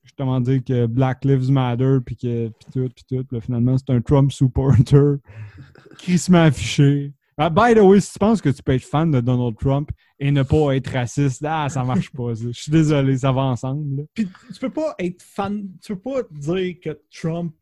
justement 0.03 0.41
dire 0.41 0.63
que 0.65 0.87
Black 0.87 1.25
Lives 1.25 1.51
Matter, 1.51 1.99
puis 2.05 2.17
que 2.17 2.49
puis 2.49 2.67
tout, 2.73 2.89
puis 2.95 3.05
tout. 3.09 3.25
Puis 3.25 3.37
là, 3.37 3.41
finalement, 3.41 3.77
c'est 3.79 3.93
un 3.93 4.01
Trump 4.01 4.33
supporter 4.33 5.19
crissement 5.99 6.45
affiché. 6.45 7.13
Ah, 7.37 7.51
by 7.51 7.75
the 7.75 7.81
way, 7.81 8.01
si 8.01 8.13
tu 8.13 8.19
penses 8.21 8.41
que 8.41 8.49
tu 8.49 8.63
peux 8.63 8.73
être 8.73 8.85
fan 8.85 9.11
de 9.11 9.21
Donald 9.21 9.57
Trump 9.59 9.91
et 10.21 10.31
ne 10.31 10.45
pas 10.45 10.77
être 10.77 10.93
raciste, 10.93 11.45
ah, 11.45 11.69
ça 11.69 11.83
marche 11.83 12.11
pas. 12.11 12.35
Je 12.35 12.53
suis 12.53 12.71
désolé, 12.71 13.19
ça 13.19 13.33
va 13.33 13.43
ensemble. 13.43 13.97
là. 13.97 14.03
Puis 14.15 14.29
tu 14.53 14.61
peux 14.61 14.71
pas 14.71 14.95
être 15.01 15.21
fan, 15.21 15.69
tu 15.83 15.97
peux 15.97 16.13
pas 16.13 16.23
dire 16.31 16.77
que 16.81 17.01
Trump 17.11 17.53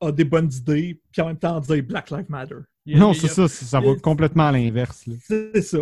a 0.00 0.10
des 0.10 0.24
bonnes 0.24 0.52
idées, 0.52 1.00
puis 1.12 1.22
en 1.22 1.26
même 1.26 1.38
temps 1.38 1.60
dire 1.60 1.84
Black 1.84 2.10
Lives 2.10 2.30
Matter. 2.30 2.56
Il 2.84 2.98
Non, 2.98 3.12
c'est 3.14 3.28
ça, 3.28 3.48
c'est- 3.48 3.64
ça 3.64 3.80
va 3.80 3.94
complètement 4.02 4.48
à 4.48 4.52
l'inverse. 4.52 5.04
C'est 5.20 5.62
ça. 5.62 5.78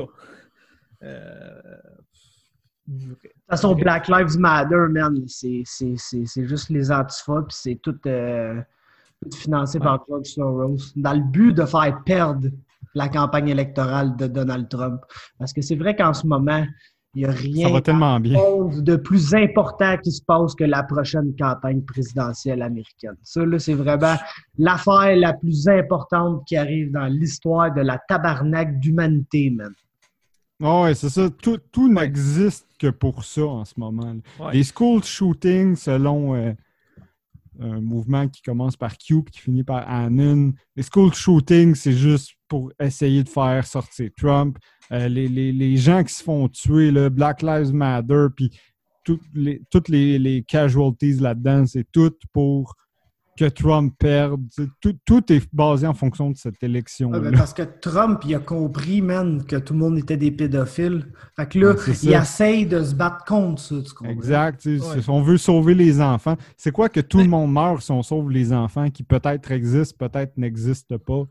Euh, 1.03 1.61
De 2.87 3.15
toute 3.15 3.31
façon, 3.49 3.75
Black 3.75 4.09
Lives 4.09 4.37
Matter, 4.39 4.87
man, 4.91 5.23
c'est 5.29 5.63
c'est- 5.65 5.95
c'est- 5.97 6.27
c'est 6.27 6.47
juste 6.47 6.71
les 6.71 6.91
antifas, 6.91 7.43
puis 7.43 7.57
c'est 7.57 7.77
tout, 7.81 7.97
euh, 8.07 8.61
tout 9.23 9.37
financé 9.37 9.79
par 9.79 10.05
George 10.09 10.27
Soros, 10.27 10.77
dans 10.97 11.13
le 11.13 11.21
but 11.23 11.53
de 11.53 11.65
faire 11.67 12.03
perdre 12.05 12.49
la 12.95 13.09
campagne 13.09 13.49
électorale 13.49 14.17
de 14.17 14.27
Donald 14.27 14.69
Trump. 14.69 15.01
Parce 15.39 15.53
que 15.53 15.63
c'est 15.63 15.77
vrai 15.77 15.95
qu'en 15.95 16.13
ce 16.13 16.27
moment, 16.27 16.67
il 17.15 17.23
n'y 17.23 17.29
a 17.29 17.33
rien 17.33 17.67
Ça 17.67 17.73
va 17.73 17.81
tellement 17.81 18.21
bien. 18.21 18.39
monde 18.39 18.83
de 18.83 18.97
plus 18.97 19.35
important 19.35 19.97
qui 19.99 20.13
se 20.13 20.23
passe 20.23 20.55
que 20.55 20.65
la 20.65 20.83
prochaine 20.85 21.35
campagne 21.37 21.83
présidentielle 21.83 22.63
américaine. 22.63 23.17
Ça, 23.23 23.45
là, 23.45 23.59
c'est 23.59 23.75
vraiment 23.75 24.15
l'affaire 24.59 25.17
la 25.17 25.33
plus 25.33 25.67
importante 25.69 26.45
qui 26.47 26.57
arrive 26.57 26.93
dans 26.93 27.07
l'histoire 27.07 27.75
de 27.75 27.81
la 27.81 27.99
tabarnak 28.09 28.79
d'humanité, 28.79 29.51
man. 29.51 29.73
Ah 30.63 30.83
ouais, 30.83 30.95
c'est 30.95 31.09
ça. 31.09 31.31
Tout, 31.31 31.59
tout 31.73 31.93
n'existe 31.93 32.67
que 32.79 32.89
pour 32.89 33.25
ça 33.25 33.45
en 33.45 33.65
ce 33.65 33.75
moment. 33.79 34.15
Ouais. 34.39 34.53
Les 34.53 34.63
school 34.63 35.03
shootings, 35.03 35.75
selon 35.75 36.35
euh, 36.37 36.53
un 37.59 37.81
mouvement 37.81 38.29
qui 38.29 38.43
commence 38.43 38.77
par 38.77 38.97
Q 38.99 39.19
et 39.27 39.31
qui 39.31 39.41
finit 39.41 39.65
par 39.65 39.89
Anon, 39.91 40.53
les 40.77 40.83
school 40.83 41.13
shootings, 41.15 41.75
c'est 41.75 41.93
juste 41.93 42.35
pour 42.51 42.71
essayer 42.79 43.23
de 43.25 43.29
faire 43.31 43.65
sortir 43.67 44.11
Trump. 44.19 44.59
Euh, 44.93 45.09
les, 45.09 45.29
les- 45.29 45.53
les 45.53 45.77
gens 45.79 46.03
qui 46.05 46.13
se 46.13 46.23
font 46.23 46.49
tuer, 46.49 46.91
là, 46.91 47.09
Black 47.09 47.41
Lives 47.43 47.73
Matter, 47.73 48.27
puis 48.37 48.51
toutes 49.05 49.23
les, 49.33 49.63
toutes 49.71 49.89
les, 49.89 50.19
les 50.19 50.43
casualties 50.43 51.15
là-dedans, 51.15 51.65
c'est 51.67 51.87
tout 51.91 52.13
pour 52.33 52.75
que 53.39 53.45
Trump 53.49 53.95
perde. 53.99 54.43
Tout, 54.83 54.95
tout 55.07 55.33
est 55.33 55.49
basé 55.55 55.87
en 55.87 55.95
fonction 55.95 56.31
de 56.31 56.37
cette 56.37 56.63
élection. 56.63 57.11
Ouais, 57.11 57.21
ben, 57.21 57.33
parce 57.33 57.55
que 57.55 57.63
Trump, 57.63 58.21
il 58.27 58.35
a 58.35 58.39
compris, 58.41 59.01
man, 59.01 59.43
que 59.47 59.57
tout 59.57 59.73
le 59.73 59.79
monde 59.79 59.97
était 59.97 60.19
des 60.19 60.31
pédophiles. 60.31 61.07
Fait 61.37 61.49
que 61.49 61.59
là, 61.59 61.71
Ouais, 61.73 61.95
il 62.03 62.13
essaye 62.13 62.67
de 62.67 62.83
se 62.83 62.95
battre 62.95 63.25
contre 63.25 63.63
ça, 63.63 63.77
tu 63.81 63.95
comprends? 63.95 64.13
Exact. 64.13 64.67
Ouais. 64.67 64.79
On 65.09 65.23
veut 65.23 65.39
sauver 65.39 65.75
les 65.75 66.03
enfants, 66.03 66.37
c'est 66.59 66.73
quoi 66.73 66.89
que 66.91 67.01
tout 67.01 67.19
le 67.19 67.29
monde 67.29 67.51
meurt 67.53 67.81
si 67.81 67.93
on 67.93 68.03
sauve 68.03 68.31
les 68.31 68.53
enfants 68.53 68.91
qui 68.91 69.05
peut-être 69.05 69.53
existent, 69.53 69.97
peut-être 70.07 70.37
n'existent 70.37 70.99
pas? 70.99 71.23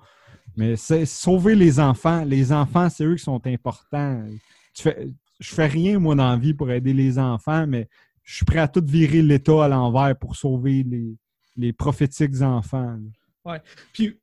Mais 0.55 0.75
c'est 0.75 1.05
sauver 1.05 1.55
les 1.55 1.79
enfants. 1.79 2.23
Les 2.25 2.51
enfants, 2.51 2.89
c'est 2.89 3.05
eux 3.05 3.15
qui 3.15 3.23
sont 3.23 3.41
importants. 3.45 4.25
Tu 4.73 4.83
fais, 4.83 5.07
je 5.39 5.53
fais 5.53 5.67
rien, 5.67 5.99
moi, 5.99 6.15
dans 6.15 6.29
la 6.29 6.37
vie 6.37 6.53
pour 6.53 6.69
aider 6.71 6.93
les 6.93 7.17
enfants, 7.17 7.65
mais 7.67 7.87
je 8.23 8.35
suis 8.35 8.45
prêt 8.45 8.59
à 8.59 8.67
tout 8.67 8.83
virer 8.85 9.21
l'État 9.21 9.65
à 9.65 9.67
l'envers 9.67 10.17
pour 10.17 10.35
sauver 10.35 10.83
les, 10.83 11.15
les 11.55 11.73
prophétiques 11.73 12.41
enfants. 12.41 12.99
Puis, 13.93 14.07
tu 14.07 14.17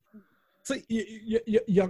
sais, 0.63 0.85
il 0.89 1.41
y, 1.47 1.61
y- 1.69 1.81
a, 1.81 1.89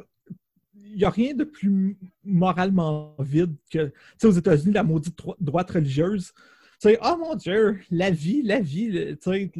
y 0.74 1.04
a 1.04 1.10
rien 1.10 1.34
de 1.34 1.44
plus 1.44 1.98
moralement 2.24 3.14
vide 3.18 3.54
que, 3.70 3.86
tu 3.86 3.92
sais, 4.18 4.26
aux 4.26 4.32
États-Unis, 4.32 4.72
la 4.72 4.82
maudite 4.82 5.16
dro- 5.18 5.36
droite 5.40 5.70
religieuse. 5.70 6.32
Tu 6.80 6.90
sais, 6.90 6.98
oh 7.02 7.16
mon 7.18 7.34
Dieu, 7.34 7.80
la 7.90 8.10
vie, 8.10 8.42
la 8.42 8.60
vie, 8.60 9.16
tu 9.22 9.30
sais, 9.30 9.50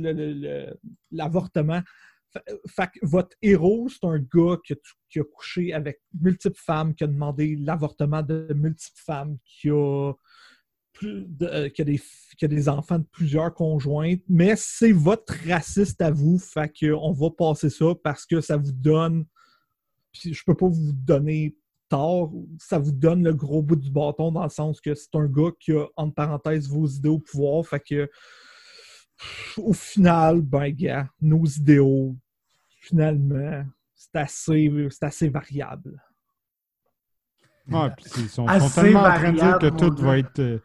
l'avortement. 1.11 1.83
Fait, 2.69 2.89
que 2.89 2.99
votre 3.03 3.37
héros, 3.43 3.89
c'est 3.89 4.07
un 4.07 4.19
gars 4.19 4.57
qui 4.65 4.75
a, 5.19 5.25
couché 5.25 5.73
avec 5.73 6.01
multiples 6.21 6.61
femmes, 6.61 6.95
qui 6.95 7.05
a 7.05 7.07
demandé 7.07 7.57
l'avortement 7.57 8.23
de 8.23 8.53
multiples 8.55 9.01
femmes, 9.05 9.39
qui 9.45 9.71
a, 9.71 10.13
plus 10.97 11.27
euh, 11.43 11.69
qui 11.69 11.83
a 11.83 11.85
des, 11.85 12.01
qui 12.39 12.45
a 12.45 12.49
des 12.49 12.69
enfants 12.69 12.99
de 12.99 13.07
plusieurs 13.11 13.53
conjointes, 13.55 14.23
mais 14.29 14.55
c'est 14.57 14.93
votre 14.93 15.35
raciste 15.47 16.01
à 16.01 16.11
vous, 16.11 16.39
fait 16.39 16.73
qu'on 16.81 17.13
va 17.13 17.31
passer 17.31 17.71
ça 17.71 17.95
parce 18.03 18.27
que 18.27 18.41
ça 18.41 18.57
vous 18.57 18.73
donne, 18.73 19.27
puis 20.13 20.33
je 20.33 20.43
peux 20.45 20.57
pas 20.57 20.69
vous 20.69 20.93
donner 20.93 21.57
tort, 21.89 22.33
ça 22.59 22.79
vous 22.79 22.93
donne 22.93 23.23
le 23.23 23.35
gros 23.35 23.63
bout 23.63 23.77
du 23.77 23.91
bâton 23.91 24.33
dans 24.33 24.43
le 24.43 24.51
sens 24.51 24.81
que 24.81 24.95
c'est 24.95 25.15
un 25.15 25.27
gars 25.27 25.51
qui 25.61 25.73
a, 25.73 25.87
entre 25.97 26.15
parenthèses, 26.15 26.69
vos 26.69 26.87
idées 26.87 27.09
au 27.09 27.19
pouvoir, 27.19 27.65
fait 27.67 27.81
que 27.81 28.11
au 29.57 29.73
final, 29.73 30.43
ben 30.43 30.71
gars, 30.71 31.09
nos 31.21 31.45
idéaux, 31.45 32.17
finalement, 32.87 33.65
c'est 33.95 34.17
assez, 34.17 34.89
c'est 34.91 35.05
assez 35.05 35.29
variable. 35.29 36.01
Puis 37.67 37.75
ils 38.19 38.29
sont, 38.29 38.47
tellement 38.75 39.01
en 39.01 39.15
train 39.15 39.33
de 39.33 39.39
dire 39.39 39.59
que 39.59 39.69
tout 39.71 40.03
va 40.03 40.19
être. 40.19 40.39
euh, 40.39 40.59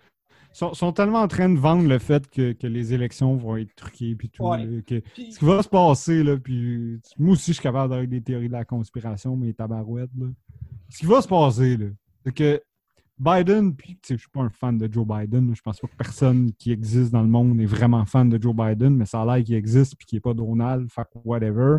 sont, 0.54 0.74
sont 0.74 0.92
tellement 0.92 1.22
en 1.22 1.28
train 1.28 1.50
de 1.50 1.58
vendre 1.58 1.88
le 1.88 1.98
fait 1.98 2.30
que, 2.30 2.52
que 2.52 2.68
les 2.68 2.94
élections 2.94 3.36
vont 3.38 3.58
être 3.58 3.74
truquées 3.76 4.16
puis 4.16 4.30
tout. 4.30 4.44
Ouais. 4.44 4.66
là, 4.66 4.82
que 4.82 5.00
Puis- 5.00 5.32
ce 5.32 5.40
qui 5.40 5.46
va 5.46 5.64
se 5.64 5.70
passer, 5.70 6.24
là, 6.24 6.38
puis 6.38 7.00
moi 7.18 7.34
aussi, 7.34 7.52
je 7.52 7.54
suis 7.54 7.64
capable 7.64 7.90
d'avoir 7.90 8.08
des 8.08 8.22
théories 8.22 8.48
de 8.50 8.54
la 8.54 8.66
conspiration, 8.66 9.36
mais 9.36 9.54
tabarouettes, 9.54 10.12
là. 10.18 10.28
Ce 10.90 11.00
qui 11.00 11.06
va 11.06 11.22
se 11.22 11.28
passer, 11.28 11.78
là, 11.78 11.88
c'est 12.26 12.34
que 12.34 12.62
Biden, 13.18 13.76
puis 13.76 13.98
je 14.08 14.16
suis 14.16 14.30
pas 14.30 14.42
un 14.42 14.50
fan 14.50 14.78
de 14.78 14.92
Joe 14.92 15.08
Biden, 15.08 15.56
je 15.56 15.62
pense 15.62 15.80
pas 15.80 15.88
que 15.88 15.96
personne 15.96 16.52
qui 16.54 16.72
existe 16.72 17.12
dans 17.12 17.22
le 17.22 17.30
monde 17.30 17.60
est 17.62 17.66
vraiment 17.66 18.06
fan 18.06 18.28
de 18.30 18.42
Joe 18.42 18.56
Biden, 18.56 18.96
mais 18.96 19.06
ça 19.06 19.22
a 19.22 19.26
l'air 19.26 19.44
qu'il 19.46 19.56
existe 19.56 19.96
puis 19.96 20.06
qu'il 20.06 20.18
n'est 20.18 20.22
pas 20.22 20.34
Donald, 20.34 20.90
fuck 20.92 21.08
whatever. 21.24 21.78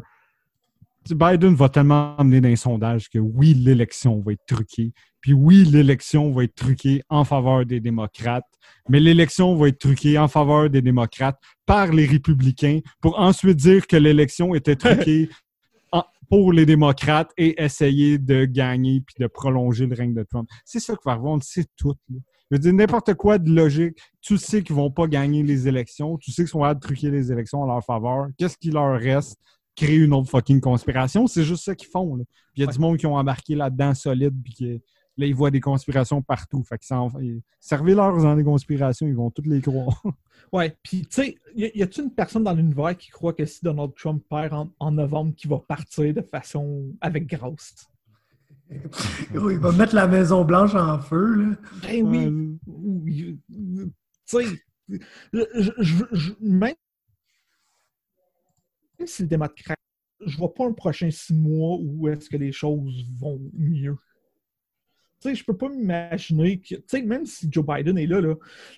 Biden 1.11 1.55
va 1.55 1.69
tellement 1.69 2.17
amener 2.17 2.41
dans 2.41 2.49
les 2.49 2.57
sondages 2.57 3.09
que 3.09 3.19
oui, 3.19 3.55
l'élection 3.55 4.21
va 4.21 4.33
être 4.33 4.47
truquée. 4.47 4.93
Puis 5.21 5.33
oui, 5.33 5.65
l'élection 5.65 6.33
va 6.33 6.45
être 6.45 6.55
truquée 6.55 7.03
en 7.09 7.25
faveur 7.25 7.65
des 7.67 7.81
démocrates, 7.81 8.47
mais 8.89 9.01
l'élection 9.01 9.55
va 9.57 9.69
être 9.69 9.79
truquée 9.79 10.19
en 10.19 10.29
faveur 10.29 10.71
des 10.71 10.83
démocrates 10.83 11.39
par 11.67 11.89
les 11.93 12.07
républicains 12.07 12.81
pour 13.01 13.19
ensuite 13.19 13.57
dire 13.57 13.87
que 13.87 13.97
l'élection 13.97 14.55
était 14.55 14.77
truquée 14.77 15.29
en- 15.93 16.05
pour 16.29 16.53
les 16.53 16.67
démocrates 16.67 17.31
et 17.37 17.61
essayer 17.63 18.19
de 18.19 18.45
gagner 18.45 19.01
puis 19.01 19.17
de 19.19 19.27
prolonger 19.27 19.87
le 19.87 19.95
règne 19.95 20.15
de 20.15 20.23
Trump. 20.25 20.49
C'est 20.65 20.81
ça 20.81 20.95
qu'il 20.97 21.11
va 21.11 21.21
on 21.23 21.37
le 21.37 21.43
sait 21.43 21.67
tout. 21.77 21.95
là. 22.11 22.19
Je 22.51 22.57
veux 22.57 22.61
dire, 22.61 22.75
n'importe 22.75 23.15
quoi 23.15 23.39
de 23.39 23.51
logique, 23.51 23.99
tu 24.21 24.37
sais 24.37 24.63
qu'ils 24.63 24.77
vont 24.77 24.91
pas 24.91 25.07
gagner 25.07 25.43
les 25.43 25.69
élections, 25.69 26.19
tu 26.19 26.31
sais 26.33 26.43
qu'ils 26.43 26.51
sont 26.51 26.61
de 26.71 26.79
truquer 26.79 27.11
les 27.11 27.33
élections 27.33 27.63
en 27.63 27.67
leur 27.67 27.83
faveur. 27.83 28.27
Qu'est-ce 28.37 28.59
qui 28.59 28.71
leur 28.71 29.01
reste? 29.01 29.39
Créer 29.75 29.97
une 29.97 30.13
autre 30.13 30.29
fucking 30.31 30.61
conspiration. 30.61 31.27
C'est 31.27 31.45
juste 31.45 31.65
ça 31.65 31.75
qu'ils 31.75 31.89
font. 31.89 32.19
il 32.55 32.61
y 32.61 32.65
a 32.65 32.67
Ouais. 32.67 32.73
du 32.73 32.79
monde 32.79 32.97
qui 32.99 33.07
ont 33.07 33.17
embarqué 33.17 33.55
là-dedans 33.55 33.95
solide 33.95 34.35
puis 34.45 34.55
que 34.55 34.81
là, 35.17 35.27
ils 35.27 35.35
voient 35.35 35.51
des 35.51 35.61
conspirations 35.61 36.21
partout. 36.23 36.63
Fait 36.63 36.79
que 36.79 36.85
ça 36.85 37.01
en- 37.01 37.11
servez-leur 37.61 38.17
dans 38.19 38.37
des 38.37 38.45
conspirations, 38.45 39.07
ils 39.07 39.15
vont 39.15 39.31
toutes 39.31 39.47
les 39.47 39.61
croire. 39.61 40.03
Ouais, 40.53 40.77
puis 40.83 41.01
tu 41.03 41.07
sais, 41.11 41.37
y, 41.57 41.83
a-t-il 41.83 42.05
une 42.05 42.11
personne 42.15 42.45
dans 42.45 42.53
l'univers 42.53 42.95
qui 42.99 43.09
croit 43.09 43.33
que 43.33 43.47
si 43.47 43.61
Donald 43.65 43.93
Trump 43.97 44.23
perd 44.29 44.53
en, 44.53 44.71
en 44.81 44.91
novembre, 44.91 45.35
qu'il 45.35 45.49
va 45.49 45.59
partir 45.61 46.13
de 46.13 46.21
façon 46.21 46.85
avec 47.01 47.27
grâce? 47.27 47.87
Il 49.33 49.39
va 49.59 49.73
mettre 49.73 49.95
la 49.95 50.07
Maison 50.07 50.45
Blanche 50.45 50.75
en 50.75 50.99
feu, 50.99 51.35
là. 51.37 51.57
Ben 51.83 52.07
oui, 52.07 52.25
Euh, 52.27 52.59
oui, 52.67 53.39
tu 53.57 53.91
sais, 54.27 54.45
je, 54.91 54.99
je, 55.33 55.71
je- 55.79 56.05
je- 56.13 56.33
même 56.41 56.75
si 59.07 59.23
le 59.23 59.29
démocrate, 59.29 59.79
je 60.25 60.37
vois 60.37 60.55
pas 60.55 60.67
un 60.67 60.73
prochain 60.73 61.11
six 61.11 61.35
mois 61.35 61.79
où 61.81 62.09
est-ce 62.09 62.29
que 62.29 62.37
les 62.37 62.53
choses 62.53 63.05
vont 63.19 63.41
mieux. 63.55 63.97
Tu 65.21 65.29
sais, 65.29 65.35
je 65.37 65.45
peux 65.45 65.57
pas 65.57 65.69
m'imaginer 65.69 66.59
que, 66.59 66.75
tu 66.75 66.83
sais, 66.89 67.03
même 67.03 67.27
si 67.27 67.47
Joe 67.51 67.65
Biden 67.65 67.97
est 67.97 68.07
là, 68.07 68.21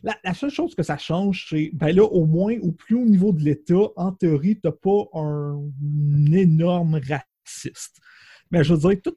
la, 0.02 0.34
seule 0.34 0.50
chose 0.50 0.74
que 0.74 0.82
ça 0.82 0.98
change, 0.98 1.46
c'est, 1.48 1.70
ben 1.72 1.94
là, 1.94 2.04
au 2.04 2.26
moins, 2.26 2.58
au 2.60 2.70
plus 2.70 2.96
haut 2.96 3.06
niveau 3.06 3.32
de 3.32 3.42
l'État, 3.42 3.88
en 3.96 4.12
théorie, 4.12 4.60
t'as 4.60 4.72
pas 4.72 5.08
un, 5.14 5.70
énorme 6.32 7.00
raciste. 7.08 7.98
Mais 8.50 8.62
je 8.62 8.74
veux 8.74 8.90
dire, 8.90 9.00
tout, 9.02 9.16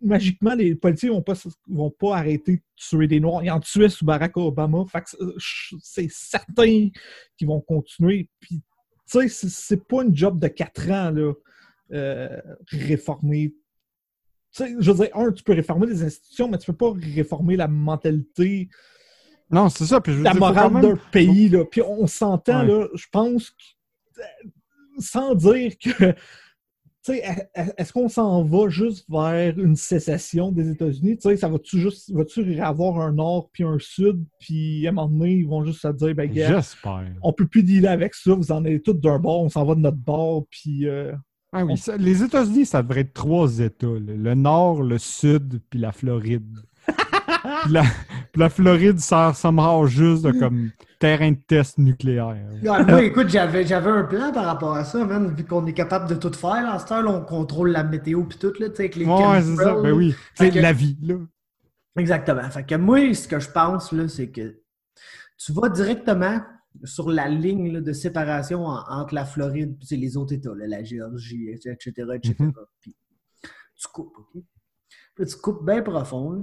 magiquement, 0.00 0.54
les 0.54 0.76
policiers 0.76 1.10
vont 1.10 1.20
pas, 1.20 1.34
vont 1.66 1.90
pas 1.90 2.18
arrêter 2.18 2.56
de 2.56 2.62
tuer 2.76 3.08
des 3.08 3.18
Noirs. 3.18 3.42
Ils 3.42 3.50
en 3.50 3.58
tuaient 3.58 3.88
sous 3.88 4.04
Barack 4.04 4.36
Obama. 4.36 4.84
C'est- 5.38 5.76
c'est 5.82 6.10
certain 6.10 6.88
qu'ils 7.36 7.48
vont 7.48 7.60
continuer. 7.60 8.28
Puis, 8.38 8.62
tu 9.10 9.28
sais, 9.28 9.48
c'est- 9.48 9.76
pas 9.84 10.02
une 10.04 10.14
job 10.16 10.38
de 10.38 10.48
quatre 10.48 10.88
ans, 10.90 11.10
là, 11.10 11.32
euh, 11.92 12.40
réformer. 12.70 13.54
Tu 14.52 14.64
sais, 14.64 14.74
je 14.78 14.90
veux 14.90 15.04
dire, 15.06 15.16
un, 15.16 15.32
tu 15.32 15.42
peux 15.42 15.52
réformer 15.54 15.86
les 15.86 16.02
institutions, 16.02 16.48
mais 16.48 16.58
tu 16.58 16.66
peux 16.72 16.76
pas 16.76 16.92
réformer 17.14 17.56
la 17.56 17.68
mentalité, 17.68 18.68
Non, 19.52 19.68
c'est 19.68 19.84
ça. 19.86 20.00
Puis 20.00 20.12
je 20.12 20.18
veux 20.18 20.22
la 20.24 20.30
dire, 20.30 20.38
morale 20.40 20.72
même- 20.72 20.82
d'un 20.82 20.96
pays. 21.10 21.48
Là. 21.48 21.64
Puis 21.64 21.82
on 21.82 22.06
s'entend, 22.06 22.60
Ouais. 22.60 22.68
là, 22.68 22.86
je 22.94 23.06
pense, 23.10 23.50
que, 23.50 24.20
euh, 24.20 24.50
sans 25.00 25.34
dire 25.34 25.72
que 25.76 26.14
est-ce 27.08 27.92
qu'on 27.92 28.08
s'en 28.08 28.42
va 28.44 28.68
juste 28.68 29.06
vers 29.08 29.58
une 29.58 29.76
sécession 29.76 30.52
des 30.52 30.70
États-Unis? 30.70 31.16
Tu 31.16 31.28
sais, 31.28 31.36
ça 31.36 31.48
va-tu 31.48 31.80
juste, 31.80 32.12
va-tu 32.12 32.60
avoir 32.60 33.00
un 33.00 33.12
nord 33.12 33.48
puis 33.52 33.64
un 33.64 33.78
sud, 33.78 34.22
puis 34.38 34.86
à 34.86 34.90
un 34.90 34.92
moment 34.92 35.08
donné, 35.08 35.32
ils 35.36 35.48
vont 35.48 35.64
juste 35.64 35.80
se 35.80 35.88
dire, 35.88 36.14
ben, 36.14 36.30
gars, 36.30 36.48
on 37.22 37.32
peut 37.32 37.46
plus 37.46 37.62
dealer 37.62 37.88
avec 37.88 38.14
ça, 38.14 38.34
vous 38.34 38.52
en 38.52 38.64
avez 38.64 38.80
tous 38.82 38.92
d'un 38.94 39.18
bord, 39.18 39.42
on 39.42 39.48
s'en 39.48 39.64
va 39.64 39.74
de 39.74 39.80
notre 39.80 39.96
bord, 39.96 40.44
puis 40.50 40.86
euh, 40.86 41.12
Ah 41.52 41.64
oui, 41.64 41.76
ça- 41.78 41.96
les 41.96 42.22
États-Unis, 42.22 42.66
ça 42.66 42.82
devrait 42.82 43.00
être 43.00 43.14
trois 43.14 43.58
États. 43.60 43.86
là. 43.86 44.14
Le 44.16 44.34
Nord, 44.34 44.82
le 44.82 44.98
Sud, 44.98 45.60
puis 45.70 45.78
la 45.78 45.92
Floride. 45.92 46.58
puis, 46.86 47.72
la, 47.72 47.84
la 48.36 48.48
Floride 48.50 48.98
sert 48.98 49.34
somehow 49.36 49.86
juste 49.86 50.24
de 50.24 50.32
comme 50.32 50.70
terrain 51.00 51.32
de 51.32 51.38
test 51.48 51.78
nucléaire. 51.78 52.36
Ouais, 52.62 52.84
moi, 52.84 53.02
écoute, 53.02 53.28
j'avais, 53.28 53.66
j'avais 53.66 53.90
un 53.90 54.04
plan 54.04 54.30
par 54.32 54.44
rapport 54.44 54.76
à 54.76 54.84
ça, 54.84 55.04
man, 55.04 55.34
vu 55.34 55.44
qu'on 55.44 55.66
est 55.66 55.72
capable 55.72 56.08
de 56.08 56.14
tout 56.14 56.32
faire. 56.32 56.62
Là, 56.62 56.74
à 56.74 56.78
cette 56.78 56.92
heure, 56.92 57.02
là, 57.02 57.10
on 57.10 57.24
contrôle 57.24 57.70
la 57.72 57.82
météo 57.82 58.22
puis 58.24 58.38
tout, 58.38 58.52
là, 58.60 58.68
tu 58.68 58.76
sais, 58.76 58.82
avec 58.84 58.96
les 58.96 59.06
Ouais, 59.06 59.40
c'est 59.42 59.56
ça. 59.56 59.74
Ben 59.80 59.92
oui. 59.92 60.14
C'est 60.34 60.50
que- 60.50 60.60
la 60.60 60.72
vie, 60.72 60.96
là. 61.02 61.16
Exactement. 61.96 62.48
Fait 62.50 62.64
que 62.64 62.76
moi, 62.76 63.12
ce 63.14 63.26
que 63.26 63.40
je 63.40 63.50
pense, 63.50 63.90
là, 63.90 64.06
c'est 64.06 64.30
que 64.30 64.60
tu 65.36 65.52
vas 65.52 65.68
directement 65.70 66.40
sur 66.84 67.10
la 67.10 67.28
ligne 67.28 67.72
là, 67.72 67.80
de 67.80 67.92
séparation 67.92 68.64
en- 68.66 68.84
entre 68.88 69.14
la 69.14 69.24
Floride 69.24 69.76
et 69.90 69.96
les 69.96 70.16
autres 70.16 70.34
États, 70.34 70.54
là, 70.54 70.66
la 70.68 70.84
Géorgie, 70.84 71.48
etc., 71.48 71.80
etc. 72.14 72.44
Puis 72.80 72.94
tu 73.76 73.88
coupes, 73.92 74.12
OK? 74.18 74.42
Puis 75.16 75.26
tu 75.26 75.36
coupes 75.36 75.64
bien 75.66 75.82
profond, 75.82 76.32
là. 76.32 76.42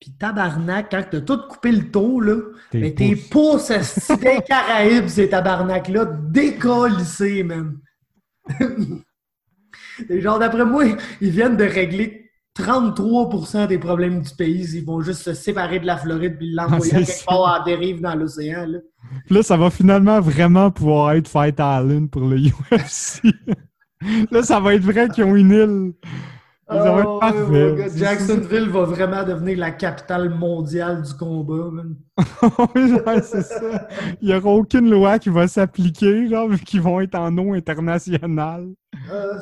Puis 0.00 0.12
tabarnak, 0.18 0.90
quand 0.90 1.04
t'as 1.10 1.20
tout 1.20 1.38
coupé 1.48 1.72
le 1.72 1.90
tour, 1.90 2.22
là, 2.22 2.36
Tes 2.70 2.80
mais 2.80 2.92
tes 2.94 3.14
pouces. 3.16 3.70
des 4.20 4.40
Caraïbes, 4.46 5.08
ces 5.08 5.28
tabarnak-là, 5.28 6.06
décollissés, 6.06 7.42
même. 7.44 7.78
Et 10.08 10.20
genre, 10.20 10.38
d'après 10.38 10.64
moi, 10.64 10.84
ils 11.20 11.30
viennent 11.30 11.56
de 11.58 11.64
régler 11.64 12.30
33% 12.58 13.66
des 13.68 13.78
problèmes 13.78 14.22
du 14.22 14.30
pays. 14.34 14.66
Ils 14.74 14.84
vont 14.84 15.00
juste 15.02 15.22
se 15.22 15.34
séparer 15.34 15.78
de 15.80 15.86
la 15.86 15.96
Floride 15.98 16.36
puis 16.38 16.50
l'envoyer 16.52 16.92
Ah, 16.94 16.96
à 16.96 17.00
c'est 17.00 17.06
quelque 17.06 17.18
ça. 17.18 17.24
part 17.26 17.60
en 17.60 17.64
dérive 17.64 18.00
dans 18.00 18.14
l'océan. 18.14 18.66
là. 18.66 18.78
Puis 19.26 19.34
là, 19.34 19.42
ça 19.42 19.56
va 19.56 19.70
finalement 19.70 20.20
vraiment 20.20 20.70
pouvoir 20.70 21.12
être 21.12 21.28
Fight 21.28 21.56
Island 21.58 22.10
pour 22.10 22.22
le 22.22 22.36
UFC. 22.72 23.22
là, 24.30 24.42
ça 24.42 24.60
va 24.60 24.74
être 24.74 24.82
vrai 24.84 25.08
qu'ils 25.10 25.24
ont 25.24 25.36
une 25.36 25.50
île. 25.52 25.92
Ça 26.70 26.92
va 26.92 27.00
être 27.00 27.08
Oh, 27.08 27.18
parfait. 27.18 27.88
Jacksonville 27.96 28.68
va 28.68 28.84
vraiment 28.84 29.24
devenir 29.24 29.58
la 29.58 29.72
capitale 29.72 30.30
mondiale 30.30 31.02
du 31.02 31.14
combat. 31.14 31.70
Ouais, 32.74 33.22
c'est 33.22 33.42
ça. 33.42 33.88
Il 34.20 34.28
n'y 34.28 34.34
aura 34.34 34.50
aucune 34.50 34.88
loi 34.90 35.18
qui 35.18 35.30
va 35.30 35.48
s'appliquer, 35.48 36.28
genre, 36.28 36.48
vu 36.48 36.58
qu'ils 36.58 36.80
vont 36.80 37.00
être 37.00 37.14
en 37.16 37.36
eau 37.38 37.54
internationale. 37.54 38.68
Ah, 39.10 39.38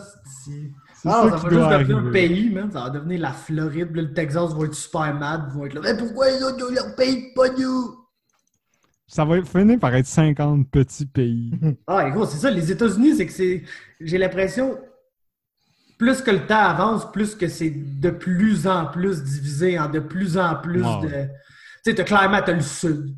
Ah, 1.04 1.22
ça, 1.22 1.26
va 1.26 1.36
juste 1.36 1.44
devenir 1.50 1.98
un 1.98 2.10
pays, 2.10 2.50
man. 2.50 2.70
Ça 2.72 2.84
va 2.84 2.90
devenir 2.90 3.20
la 3.20 3.32
Floride. 3.32 3.94
Là, 3.94 4.02
le 4.02 4.14
Texas 4.14 4.54
va 4.54 4.64
être 4.64 4.74
super 4.74 5.14
mad. 5.14 5.44
Ils 5.48 5.58
vont 5.58 5.66
être 5.66 5.74
là. 5.74 5.80
Mais 5.84 5.96
pourquoi 5.96 6.30
les 6.30 6.42
autres, 6.42 6.56
ils 6.58 6.64
ont 6.64 6.74
leur 6.74 6.94
pays, 6.96 7.32
pas 7.34 7.48
nous? 7.50 7.94
Ça 9.06 9.24
va 9.24 9.42
finir 9.42 9.78
par 9.78 9.94
être 9.94 10.06
50 10.06 10.68
petits 10.70 11.06
pays. 11.06 11.52
Ah, 11.86 12.10
gros, 12.10 12.26
c'est 12.26 12.38
ça. 12.38 12.50
Les 12.50 12.70
États-Unis, 12.72 13.16
c'est 13.16 13.26
que 13.26 13.32
c'est. 13.32 13.62
J'ai 14.00 14.18
l'impression, 14.18 14.76
plus 15.98 16.22
que 16.22 16.30
le 16.30 16.46
temps 16.46 16.60
avance, 16.60 17.10
plus 17.12 17.34
que 17.34 17.48
c'est 17.48 17.70
de 17.70 18.10
plus 18.10 18.66
en 18.66 18.86
plus 18.86 19.22
divisé 19.22 19.78
en 19.78 19.90
de 19.90 19.98
plus 19.98 20.38
en 20.38 20.54
plus 20.56 20.82
Wow. 20.82 21.02
de. 21.02 21.08
Tu 21.08 21.90
sais, 21.90 21.94
t'as 21.94 22.04
clairement, 22.04 22.38
t'as 22.44 22.52
le 22.54 22.60
Sud. 22.62 23.14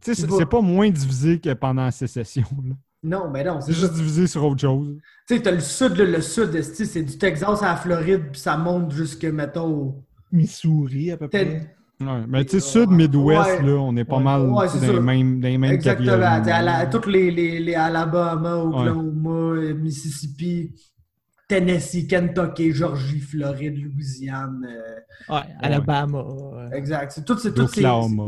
Tu 0.00 0.14
sais, 0.14 0.26
c'est 0.28 0.46
pas 0.46 0.60
moins 0.60 0.90
divisé 0.90 1.38
que 1.40 1.52
pendant 1.54 1.84
la 1.84 1.90
sécession. 1.90 2.44
là. 2.68 2.74
Non, 3.02 3.30
mais 3.30 3.44
non, 3.44 3.60
c'est 3.60 3.72
juste. 3.72 3.92
divisé 3.94 4.26
sur 4.26 4.44
autre 4.44 4.60
chose. 4.60 4.96
Tu 5.28 5.36
sais, 5.36 5.42
t'as 5.42 5.52
le 5.52 5.60
Sud, 5.60 5.96
le 5.96 6.20
Sud, 6.20 6.60
c'est 6.62 7.02
du 7.02 7.16
Texas 7.16 7.62
à 7.62 7.66
la 7.66 7.76
Floride, 7.76 8.24
puis 8.32 8.40
ça 8.40 8.56
monte 8.56 8.90
jusque, 8.92 9.24
mettons, 9.24 9.66
au- 9.68 10.04
Missouri, 10.32 11.10
à 11.12 11.16
peu 11.16 11.28
près. 11.28 11.74
Ouais, 12.00 12.24
mais 12.28 12.44
tu 12.44 12.60
sais, 12.60 12.60
sud, 12.60 12.90
midwest, 12.90 13.40
Ouais. 13.60 13.62
là, 13.62 13.72
on 13.80 13.96
est 13.96 14.04
pas 14.04 14.18
Ouais. 14.18 14.22
mal 14.22 14.42
Ouais, 14.50 14.66
tu 14.70 14.78
dans, 14.86 14.92
les 14.92 15.00
mêmes, 15.00 15.40
dans 15.40 15.48
les 15.48 15.58
mêmes 15.58 15.72
Exactement. 15.72 16.12
à 16.12 16.62
la- 16.62 16.86
toutes 16.86 17.06
les, 17.06 17.30
les, 17.30 17.58
les 17.60 17.74
Alabama, 17.74 18.56
Oklahoma, 18.56 19.30
euh, 19.56 19.74
Mississippi, 19.74 20.72
Tennessee, 21.48 22.06
Kentucky, 22.06 22.72
Georgie, 22.72 23.20
Floride, 23.20 23.82
Louisiane. 23.82 24.66
euh, 24.68 25.34
Ouais, 25.34 25.42
Alabama. 25.60 26.18
euh, 26.18 26.70
exact. 26.72 27.12
C'est 27.12 27.24
tous 27.24 27.38
ces, 27.38 27.50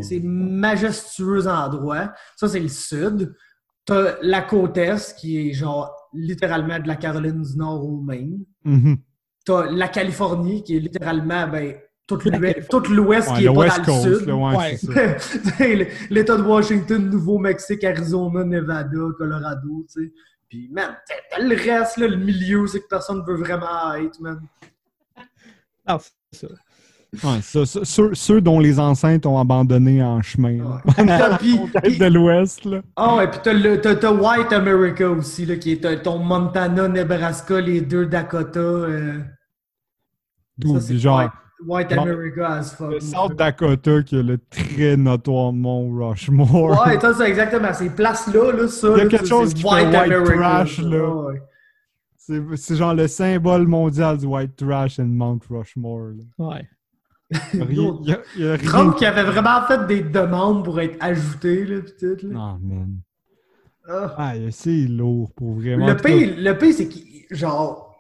ces, 0.03 0.21
majestueux 0.21 1.47
endroits. 1.47 2.13
Ça, 2.37 2.49
c'est 2.49 2.61
le 2.61 2.69
sud. 2.69 3.35
T'as 3.85 4.17
la 4.23 4.43
côte 4.43 4.77
est, 4.79 5.15
qui 5.19 5.51
est 5.51 5.53
genre 5.53 5.95
littéralement 6.15 6.79
de 6.79 6.89
la 6.89 6.97
Caroline 6.97 7.43
du 7.43 7.57
Nord 7.57 7.85
au 7.87 8.01
Maine. 8.01 8.39
Mhm. 8.65 8.97
T'as 9.45 9.71
la 9.71 9.89
Californie, 9.89 10.63
qui 10.65 10.77
est 10.77 10.81
littéralement 10.81 11.47
ben, 11.49 11.77
tout 12.07 12.19
l'ouest 12.91 13.29
Ouais, 13.31 13.37
qui 13.37 13.45
le 13.45 13.51
est 13.51 13.55
pas 13.55 13.79
dans 13.79 13.85
Coast, 13.85 14.07
le 14.07 14.19
sud. 14.19 14.31
ouais, 15.61 15.89
L'État 16.11 16.37
de 16.37 16.43
Washington, 16.43 17.09
Nouveau-Mexique, 17.09 17.85
Arizona, 17.85 18.45
Nevada, 18.45 18.99
Colorado, 19.17 19.87
tu 19.95 20.05
sais. 20.05 20.13
Puis, 20.51 20.69
man, 20.71 20.95
t'as 21.31 21.41
le 21.43 21.55
reste, 21.57 21.97
là, 21.97 22.09
le 22.09 22.17
milieu, 22.17 22.67
c'est 22.67 22.81
que 22.81 22.89
personne 22.89 23.23
veut 23.27 23.37
vraiment 23.37 23.95
être, 23.95 24.21
man. 24.21 24.41
Ah, 25.87 25.99
c'est 26.33 26.47
ça. 26.47 26.53
Ouais, 27.25 27.41
ça, 27.43 27.67
ça, 27.67 27.81
ceux, 27.85 28.15
ceux 28.15 28.41
dont 28.41 28.61
les 28.61 28.79
enceintes 28.79 29.27
ont 29.27 29.39
abandonné 29.39 30.03
en 30.03 30.23
chemin. 30.23 30.59
là. 30.59 30.81
Ouais. 30.85 31.37
Puis- 31.39 31.59
Tête 31.73 31.83
puis- 31.85 31.99
de 31.99 32.05
l'Ouest, 32.07 32.65
là. 32.65 32.83
Ah 32.97 33.17
ouais, 33.17 33.29
puis 33.31 33.41
t'as, 33.43 33.53
le- 33.53 33.81
t'as- 33.81 33.97
t'as 33.97 34.13
White 34.13 34.53
America 34.53 35.09
aussi, 35.11 35.47
là, 35.47 35.57
qui 35.57 35.73
est 35.73 35.81
t'as 35.81 35.97
ton 35.97 36.19
Montana, 36.19 36.87
Nebraska, 36.89 37.61
les 37.61 37.81
deux 37.81 38.07
Dakota. 38.07 38.59
euh, 38.61 39.21
D'où, 40.59 40.79
ça, 40.79 40.95
genre, 40.97 41.31
White, 41.67 41.93
America 41.93 42.47
as 42.55 42.75
fuck. 42.75 42.91
le 42.93 43.01
South 43.01 43.37
Dakota 43.37 44.03
qui 44.03 44.17
a 44.17 44.23
le 44.23 44.39
très 44.51 44.97
notoire 44.97 45.53
mont 45.53 45.91
Rushmore. 45.91 46.87
Ouais, 46.87 46.99
ça, 47.01 47.13
c'est 47.15 47.29
exactement. 47.29 47.73
Ces 47.75 47.91
places-là, 47.91 48.53
là, 48.53 48.69
ça. 48.69 48.89
Il 48.93 48.99
y 48.99 49.01
a 49.01 49.07
quelque 49.07 49.25
c'est- 49.25 49.29
chose 49.29 49.53
qui 49.55 49.63
fait 49.63 49.69
white 49.69 50.25
trash, 50.25 50.79
là. 50.81 51.09
Ouais. 51.09 51.43
C'est, 52.57 52.77
genre 52.77 52.95
le 52.95 53.09
symbole 53.09 53.67
mondial 53.67 54.17
du 54.19 54.27
white 54.27 54.55
trash 54.57 54.99
and 55.01 55.07
Mount 55.07 55.41
Rushmore. 55.51 56.11
là. 56.39 56.47
Ouais. 56.47 56.69
Il 57.55 57.59
y 57.59 57.63
a 57.63 57.65
rien- 57.65 57.99
il 58.03 58.09
y 58.09 58.13
a- 58.13 58.21
y 58.37 58.49
a 58.49 58.55
rien 58.57 58.69
Trump 58.71 58.97
qui 58.97 59.07
avait 59.07 59.23
vraiment 59.23 59.63
fait 59.67 59.87
des 59.87 60.03
demandes 60.03 60.65
pour 60.65 60.81
être 60.81 60.97
ajouté, 61.01 61.65
là, 61.65 61.77
là. 61.77 62.15
Non, 62.23 62.59
man. 62.63 62.97
Ah. 63.89 64.15
Ah, 64.19 64.35
c'est 64.51 64.87
lourd 64.89 65.33
pour 65.35 65.55
vraiment. 65.55 65.87
Le 65.87 65.97
pire, 65.97 66.35
le 66.39 66.73
c'est 66.73 66.89
qu'il, 66.89 67.25
genre, 67.31 67.97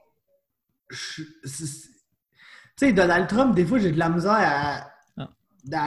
je- 0.88 1.22
tu 2.80 2.86
sais, 2.86 2.92
Donald 2.92 3.28
Trump, 3.28 3.54
des 3.54 3.64
fois, 3.66 3.78
j'ai 3.78 3.92
de 3.92 3.98
la 3.98 4.08
misère 4.08 4.32
à, 4.32 4.86
Ah. 5.18 5.28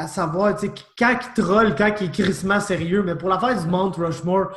à 0.04 0.08
savoir, 0.08 0.56
tu 0.56 0.68
sais, 0.68 0.74
quand 0.98 1.18
il 1.36 1.42
troll, 1.42 1.76
quand 1.76 1.92
il 2.00 2.08
est 2.08 2.12
crissement 2.12 2.60
sérieux, 2.60 3.02
mais 3.04 3.16
pour 3.16 3.30
l'affaire 3.30 3.60
du 3.62 3.68
Mount 3.68 3.92
Rushmore, 3.98 4.52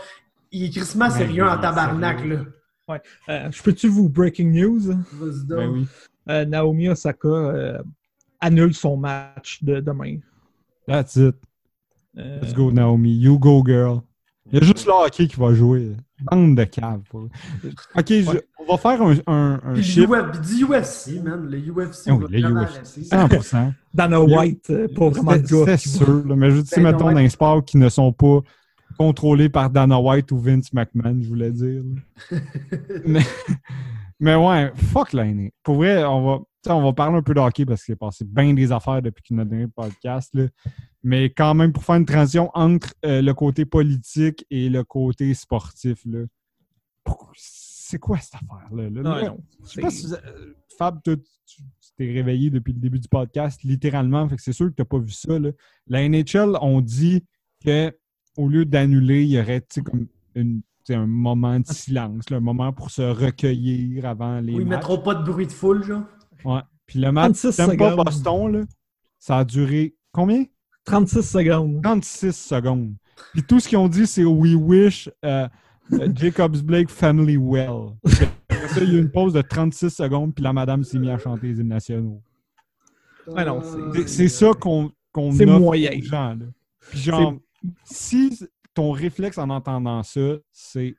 il 0.52 0.64
est 0.66 0.70
crissement 0.70 1.06
Ben, 1.08 1.10
sérieux 1.12 1.44
en 1.48 1.54
oui, 1.54 1.60
tabarnak, 1.62 2.18
sérieux. 2.18 2.52
là. 2.88 2.98
Euh, 3.30 3.50
je 3.50 3.62
peux-tu 3.62 3.88
vous 3.88 4.08
breaking 4.08 4.52
news? 4.52 4.80
Vas-y 5.12 5.46
donc. 5.46 5.58
Ben 5.58 5.68
oui. 5.70 5.88
Euh, 6.28 6.44
Naomi 6.44 6.88
Osaka 6.88 7.26
euh, 7.28 7.78
annule 8.40 8.74
son 8.74 8.96
match 8.96 9.62
de 9.64 9.80
demain. 9.80 10.18
That's 10.86 11.16
it. 11.16 11.34
Let's 12.14 12.54
go, 12.54 12.70
Naomi. 12.70 13.12
You 13.12 13.38
go, 13.38 13.62
girl. 13.66 14.02
Il 14.52 14.58
y 14.60 14.62
a 14.62 14.64
juste 14.64 14.86
le 14.86 14.92
hockey 14.92 15.26
qui 15.26 15.36
va 15.40 15.52
jouer. 15.54 15.92
Bande 16.22 16.56
de 16.56 16.64
caves. 16.64 17.00
pour- 17.10 17.28
Ok, 17.96 18.06
je- 18.08 18.38
on 18.58 18.72
va 18.72 18.78
faire 18.78 19.02
un, 19.02 19.14
un, 19.26 19.60
un 19.64 19.72
le 19.74 19.80
UFC, 19.80 21.20
man. 21.22 21.46
Le 21.50 21.58
UFC, 21.58 22.10
Oh, 22.10 22.18
le 22.18 22.40
UFC. 22.40 23.12
arrêter. 23.12 23.36
100%. 23.38 23.72
Dana 23.92 24.20
White, 24.20 24.70
euh, 24.70 24.88
pas 24.88 25.08
vraiment 25.10 25.36
de 25.36 25.46
C'est 25.46 25.76
sûr. 25.78 26.24
là, 26.26 26.36
mais 26.36 26.50
je 26.52 26.60
dis, 26.60 26.70
Ben, 26.76 26.82
mettons, 26.84 27.10
dans 27.10 27.18
les 27.18 27.28
sports 27.28 27.64
qui 27.64 27.76
ne 27.76 27.88
sont 27.88 28.12
pas 28.12 28.40
contrôlés 28.98 29.48
par 29.48 29.68
Dana 29.68 29.98
White 30.00 30.30
ou 30.32 30.38
Vince 30.38 30.72
McMahon, 30.72 31.18
je 31.22 31.28
voulais 31.28 31.50
dire. 31.50 31.82
mais, 33.06 33.20
mais 34.20 34.34
ouais, 34.36 34.72
fuck 34.92 35.12
l'année. 35.12 35.52
Pour 35.62 35.76
vrai, 35.76 36.02
on 36.04 36.24
va, 36.24 36.38
on 36.74 36.82
va 36.82 36.92
parler 36.92 37.16
un 37.18 37.22
peu 37.22 37.34
de 37.34 37.40
hockey 37.40 37.64
parce 37.66 37.84
qu'il 37.84 37.92
est 37.92 37.96
passé 37.96 38.24
bien 38.24 38.54
des 38.54 38.72
affaires 38.72 39.00
depuis 39.02 39.34
notre 39.34 39.50
dernier 39.50 39.68
podcast. 39.68 40.34
là. 40.34 40.46
Mais 41.02 41.30
quand 41.30 41.54
même, 41.54 41.72
pour 41.72 41.84
faire 41.84 41.96
une 41.96 42.06
transition 42.06 42.50
entre 42.54 42.94
euh, 43.04 43.22
le 43.22 43.34
côté 43.34 43.64
politique 43.64 44.44
et 44.50 44.68
le 44.68 44.82
côté 44.84 45.32
sportif, 45.34 46.00
là. 46.04 46.20
C'est 47.34 47.98
quoi 47.98 48.18
cette 48.18 48.34
affaire-là? 48.34 48.90
là? 48.90 49.02
Non, 49.02 49.14
Là, 49.14 49.28
non. 49.28 49.38
je 49.62 49.68
sais 49.68 49.80
pas 49.80 49.90
si 49.90 50.06
vous 50.06 50.14
a- 50.14 50.18
euh, 50.26 50.54
Fab, 50.76 51.00
tu 51.04 51.16
t'es 51.96 52.12
réveillé 52.12 52.50
depuis 52.50 52.72
le 52.72 52.80
début 52.80 52.98
du 52.98 53.08
podcast, 53.08 53.62
littéralement, 53.62 54.28
fait 54.28 54.36
que 54.36 54.42
c'est 54.42 54.52
sûr 54.52 54.66
que 54.66 54.74
tu 54.74 54.82
n'as 54.82 54.86
pas 54.86 54.98
vu 54.98 55.10
ça. 55.12 55.38
là. 55.38 55.50
La 55.86 56.06
NHL 56.08 56.56
ont 56.60 56.80
dit 56.80 57.24
que 57.64 57.96
au 58.36 58.48
lieu 58.48 58.64
d'annuler, 58.66 59.22
il 59.22 59.30
y 59.30 59.40
aurait 59.40 59.60
tu 59.60 59.66
sais, 59.70 59.80
comme 59.82 60.06
une, 60.34 60.60
un 60.90 61.06
moment 61.06 61.58
de 61.60 61.66
silence, 61.66 62.28
là, 62.28 62.36
un 62.36 62.40
moment 62.40 62.72
pour 62.72 62.90
se 62.90 63.02
recueillir 63.02 64.04
avant 64.04 64.40
les 64.40 64.52
Où 64.54 64.60
ils 64.60 64.66
matchs. 64.66 64.76
mettront 64.78 64.98
pas 64.98 65.14
de 65.14 65.24
bruit 65.24 65.46
de 65.46 65.52
foule, 65.52 65.82
genre? 65.84 66.02
Ouais. 66.54 66.60
Puis 66.86 66.98
le 67.00 67.10
match 67.12 67.32
36 67.40 67.56
Tampa 67.56 67.72
secondes. 67.72 68.04
Boston, 68.04 68.52
là, 68.52 68.64
ça 69.18 69.38
a 69.38 69.44
duré 69.44 69.94
combien? 70.12 70.44
36 70.84 71.22
secondes. 71.22 71.82
36 71.82 72.32
secondes. 72.36 72.94
Puis 73.32 73.42
tout 73.42 73.58
ce 73.60 73.68
qu'ils 73.68 73.78
ont 73.78 73.88
dit, 73.88 74.06
c'est 74.06 74.24
We 74.24 74.54
wish 74.54 75.10
euh, 75.24 75.48
euh, 75.92 76.08
Jacobs 76.14 76.58
Blake 76.62 76.90
family 76.90 77.36
well. 77.36 77.96
Après 78.48 78.68
ça, 78.68 78.80
il 78.82 78.92
y 78.92 78.94
a 78.94 78.98
eu 78.98 79.00
une 79.00 79.10
pause 79.10 79.32
de 79.32 79.42
36 79.42 79.90
secondes, 79.90 80.34
puis 80.34 80.44
la 80.44 80.52
madame 80.52 80.84
s'est 80.84 80.98
mise 80.98 81.10
à 81.10 81.18
chanter 81.18 81.48
les 81.48 81.60
hymnes 81.60 81.68
nationaux. 81.68 82.22
Ah 83.34 83.44
non, 83.44 83.60
C'est- 84.06 84.28
ça 84.28 84.52
qu'on 84.58 84.92
qu'on 85.12 85.32
C'est 85.32 85.48
offre 85.48 85.58
moyen. 85.60 85.90
aux 85.98 86.02
gens. 86.02 86.34
Là. 86.34 86.44
Puis 86.90 86.98
genre, 87.00 87.34
si 87.84 88.38
ton 88.74 88.92
réflexe 88.92 89.38
en 89.38 89.48
entendant 89.50 90.02
ça, 90.02 90.36
c'est 90.52 90.94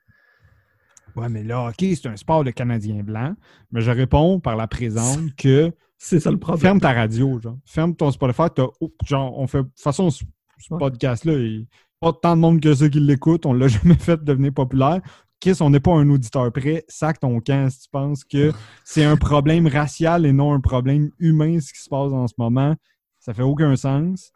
Ouais, 1.18 1.28
mais 1.28 1.42
là, 1.42 1.68
OK, 1.68 1.74
c'est 1.80 2.06
un 2.06 2.16
sport 2.16 2.44
de 2.44 2.50
Canadien 2.50 3.02
blanc, 3.02 3.34
mais 3.72 3.80
je 3.80 3.90
réponds 3.90 4.40
par 4.40 4.56
la 4.56 4.66
présente 4.66 5.34
que 5.36 5.72
C'est 5.96 6.20
ça 6.20 6.30
le 6.30 6.38
problème. 6.38 6.60
ferme 6.60 6.80
ta 6.80 6.92
radio, 6.92 7.40
genre. 7.40 7.58
Ferme 7.64 7.94
ton 7.94 8.10
Spotify. 8.10 8.42
oh, 8.58 8.92
genre, 9.04 9.38
on 9.38 9.46
fait. 9.46 9.58
De 9.58 9.64
toute 9.64 9.80
façon, 9.80 10.10
ce, 10.10 10.24
podcast-là, 10.68 11.32
il 11.34 11.58
n'y 11.58 11.62
a 11.62 11.66
pas 12.00 12.12
tant 12.12 12.36
de 12.36 12.40
monde 12.40 12.60
que 12.60 12.74
ça 12.74 12.88
qui 12.88 13.00
l'écoute. 13.00 13.46
On 13.46 13.52
l'a 13.52 13.68
jamais 13.68 13.94
fait 13.94 14.22
devenir 14.22 14.52
populaire. 14.52 15.00
Chris, 15.40 15.56
on 15.60 15.70
n'est 15.70 15.80
pas 15.80 15.92
un 15.92 16.08
auditeur 16.10 16.52
prêt. 16.52 16.84
Sac 16.88 17.20
ton 17.20 17.40
camp 17.40 17.70
si 17.70 17.80
tu 17.82 17.88
penses 17.90 18.24
que 18.24 18.52
c'est 18.84 19.04
un 19.04 19.16
problème 19.16 19.66
racial 19.66 20.26
et 20.26 20.32
non 20.32 20.52
un 20.52 20.60
problème 20.60 21.10
humain 21.18 21.60
ce 21.60 21.72
qui 21.72 21.80
se 21.80 21.88
passe 21.88 22.12
en 22.12 22.26
ce 22.26 22.34
moment. 22.38 22.74
Ça 23.18 23.34
fait 23.34 23.42
aucun 23.42 23.76
sens. 23.76 24.32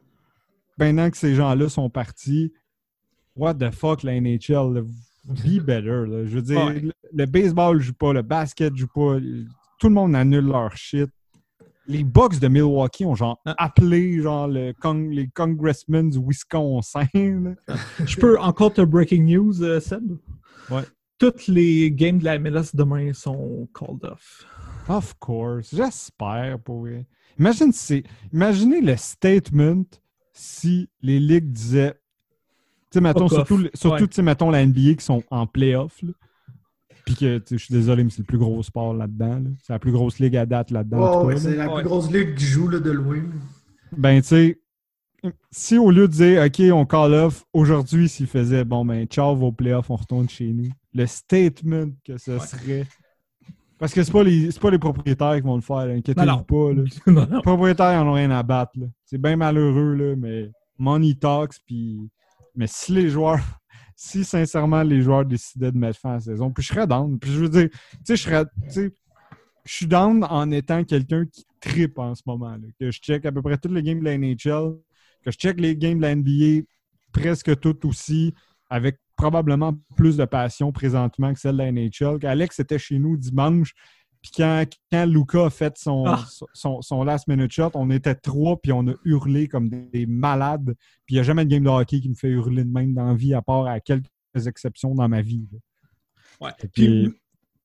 Maintenant 0.79 1.11
que 1.11 1.17
ces 1.17 1.35
gens-là 1.35 1.69
sont 1.69 1.91
partis, 1.91 2.53
what 3.37 3.55
the 3.55 3.71
fuck, 3.71 4.03
la 4.03 4.21
NHL, 4.21 4.85
be 5.25 5.61
better. 5.61 6.05
là. 6.07 6.25
Je 6.25 6.35
veux 6.37 6.43
dire, 6.43 6.67
Ouais. 6.67 6.83
le, 7.13 7.27
baseball 7.27 7.81
joue 7.81 7.93
pas, 7.95 8.13
le 8.13 8.23
basket 8.23 8.75
joue 8.77 8.89
pas, 8.89 9.19
tout 9.79 9.89
le 9.89 9.95
monde 9.95 10.15
annule 10.17 10.47
leur 10.47 10.77
shit. 10.77 11.09
Les 11.89 12.05
Bucks 12.05 12.39
de 12.39 12.47
Milwaukee 12.47 13.05
ont 13.05 13.15
genre 13.17 13.41
Ah. 13.45 13.55
appelé 13.59 14.21
genre 14.23 14.47
le 14.47 14.73
con- 14.81 15.09
les 15.11 15.29
congressmen 15.29 16.11
du 16.11 16.19
Wisconsin. 16.19 17.07
Je 18.07 18.17
peux 18.21 18.39
encore 18.39 18.73
te 18.73 18.83
breaking 18.83 19.25
news, 19.27 19.63
euh, 19.63 19.81
Seb? 19.81 20.17
Ouais. 20.71 20.83
Toutes 21.19 21.47
les 21.49 21.91
games 21.91 22.19
de 22.19 22.25
la 22.25 22.39
MLS 22.39 22.71
demain 22.75 23.13
sont 23.13 23.69
called 23.75 24.05
off. 24.05 24.45
Of 24.89 25.15
course. 25.19 25.75
J'espère 25.75 26.59
pour. 26.61 26.87
Imagine 27.39 27.73
si 27.73 28.05
Imaginez 28.33 28.81
le 28.81 28.97
statement 28.97 29.85
si 30.33 30.89
les 31.01 31.19
ligues 31.19 31.51
disaient. 31.51 31.95
Tu 32.93 32.99
sais, 32.99 33.01
mettons, 33.01 33.29
Fuck 33.29 33.39
off. 33.41 33.49
surtout, 33.49 33.69
surtout 33.75 34.09
Ouais. 34.19 34.23
mettons, 34.23 34.51
la 34.51 34.61
NBA 34.67 34.95
qui 34.95 35.05
sont 35.05 35.23
en 35.31 35.47
playoff. 35.47 36.01
là. 36.03 36.11
Puis 37.07 37.17
que, 37.17 37.43
je 37.51 37.57
suis 37.57 37.73
désolé, 37.75 38.05
mais 38.05 38.11
c'est 38.11 38.19
le 38.21 38.25
plus 38.27 38.39
gros 38.39 38.63
sport 38.63 38.95
là-dedans. 38.95 39.41
là. 39.41 39.51
C'est 39.63 39.73
la 39.73 39.79
plus 39.79 39.91
grosse 39.93 40.19
ligue 40.21 40.37
à 40.37 40.47
date 40.47 40.71
là-dedans. 40.71 41.23
en 41.23 41.25
Ouais, 41.27 41.37
c'est 41.37 41.57
là. 41.57 41.65
la 41.67 41.75
Ouais. 41.75 41.81
plus 41.83 41.89
grosse 41.89 42.13
ligue 42.13 42.35
qui 42.37 42.45
joue 42.45 42.69
là, 42.69 42.79
de 42.79 42.91
loin. 42.91 43.23
Ben, 43.97 44.21
tu 44.21 44.29
sais, 44.29 44.59
si 45.51 45.79
au 45.79 45.91
lieu 45.91 46.07
de 46.07 46.13
dire, 46.13 46.43
OK, 46.45 46.61
on 46.73 46.85
call 46.87 47.15
off, 47.15 47.45
aujourd'hui, 47.53 48.09
s'ils 48.09 48.27
faisaient, 48.27 48.65
bon, 48.65 48.85
ben, 48.85 49.07
ciao, 49.07 49.35
vos 49.35 49.53
playoffs, 49.53 49.91
on 49.91 49.97
retourne 49.97 50.29
chez 50.29 50.53
nous, 50.53 50.71
le 50.95 51.07
statement 51.07 51.89
que 52.05 52.19
ce 52.19 52.33
Ouais. 52.33 52.39
serait. 52.41 52.87
Parce 53.79 53.93
que 53.93 54.03
c'est 54.05 54.13
pas, 54.13 54.23
les- 54.23 54.51
c'est 54.53 54.61
pas 54.61 54.71
les 54.71 54.79
propriétaires 54.79 55.35
qui 55.35 55.41
vont 55.43 55.57
le 55.57 55.61
faire, 55.63 55.77
inquiétez-vous 55.79 56.45
pas. 56.45 56.73
Là. 56.73 56.83
non, 57.09 57.27
non. 57.29 57.37
Les 57.39 57.43
propriétaires, 57.43 57.93
ils 58.01 58.05
n'en 58.05 58.11
ont 58.11 58.15
rien 58.15 58.31
à 58.31 58.43
battre. 58.45 58.73
là. 58.79 58.87
C'est 59.05 59.19
bien 59.21 59.35
malheureux, 59.37 59.95
là, 59.95 60.15
mais 60.17 60.51
money 60.79 61.15
talks. 61.15 61.55
Puis... 61.67 61.99
Mais 62.55 62.67
si 62.67 62.93
les 62.93 63.09
joueurs, 63.09 63.41
si 63.97 64.25
sincèrement 64.25 64.83
les 64.83 65.03
joueurs 65.03 65.25
décidaient 65.25 65.73
de 65.73 65.79
mettre 65.79 65.99
fin 65.99 66.11
à 66.11 66.15
la 66.15 66.21
saison, 66.21 66.51
puis 66.51 66.63
je 66.63 66.69
serais 66.69 66.87
down. 66.87 67.19
Puis 67.19 67.31
je 67.31 67.39
veux 67.39 67.49
dire, 67.49 67.69
tu 67.71 67.79
sais, 68.05 68.17
je 68.17 68.23
serais. 68.23 68.45
tu 68.65 68.71
sais, 68.71 68.95
Je 69.65 69.73
suis 69.73 69.87
down 69.87 70.25
en 70.25 70.51
étant 70.51 70.85
quelqu'un 70.85 71.25
qui 71.27 71.45
tripe 71.61 71.99
en 71.99 72.15
ce 72.15 72.23
moment. 72.27 72.57
Que 72.79 72.91
je 72.91 73.01
check 73.01 73.25
à 73.27 73.33
peu 73.33 73.43
près 73.43 73.59
toutes 73.59 73.73
les 73.73 73.83
games 73.83 74.01
de 74.01 74.05
la 74.05 74.19
NHL, 74.19 74.77
que 75.25 75.31
je 75.31 75.37
check 75.37 75.61
les 75.61 75.77
games 75.77 75.99
de 75.99 76.03
la 76.03 76.15
NBA 76.15 76.67
presque 77.13 77.61
toutes 77.61 77.85
aussi, 77.85 78.35
avec 78.71 78.99
probablement 79.17 79.75
plus 79.97 80.17
de 80.17 80.25
passion 80.25 80.73
présentement 80.73 81.33
que 81.33 81.39
celle 81.39 81.53
de 81.53 81.59
la 81.59 81.71
NHL. 81.71 82.19
Qu'Alex 82.19 82.59
était 82.59 82.79
chez 82.79 82.99
nous 82.99 83.17
dimanche, 83.17 83.75
puis 84.23 84.31
quand, 84.37 84.65
quand 84.91 85.05
Luca 85.07 85.47
a 85.47 85.51
fait 85.51 85.77
son, 85.77 86.05
Ah. 86.07 86.25
son, 86.55 86.81
son 86.81 87.03
last 87.05 87.27
minute 87.29 87.51
shot, 87.53 87.71
on 87.75 87.91
était 87.91 88.15
trois, 88.15 88.57
puis 88.61 88.73
on 88.73 88.87
a 88.89 88.95
hurlé 89.05 89.49
comme 89.49 89.69
des, 89.69 89.83
des 89.93 90.07
malades. 90.07 90.75
Puis 91.07 91.15
il 91.15 91.15
n'y 91.15 91.21
a 91.21 91.23
jamais 91.25 91.45
de 91.45 91.51
game 91.51 91.65
de 91.65 91.69
hockey 91.69 92.01
qui 92.01 92.09
me 92.09 92.15
fait 92.15 92.29
hurler 92.29 92.65
de 92.65 92.71
même 92.71 92.95
dans 92.95 93.07
la 93.07 93.15
vie, 93.15 93.35
à 93.35 93.43
part 93.43 93.67
à 93.67 93.81
quelques 93.81 94.07
exceptions 94.47 94.95
dans 94.95 95.09
ma 95.09 95.21
vie. 95.23 95.47
là. 95.53 95.59
Ouais. 96.47 96.53
Puis, 96.73 97.09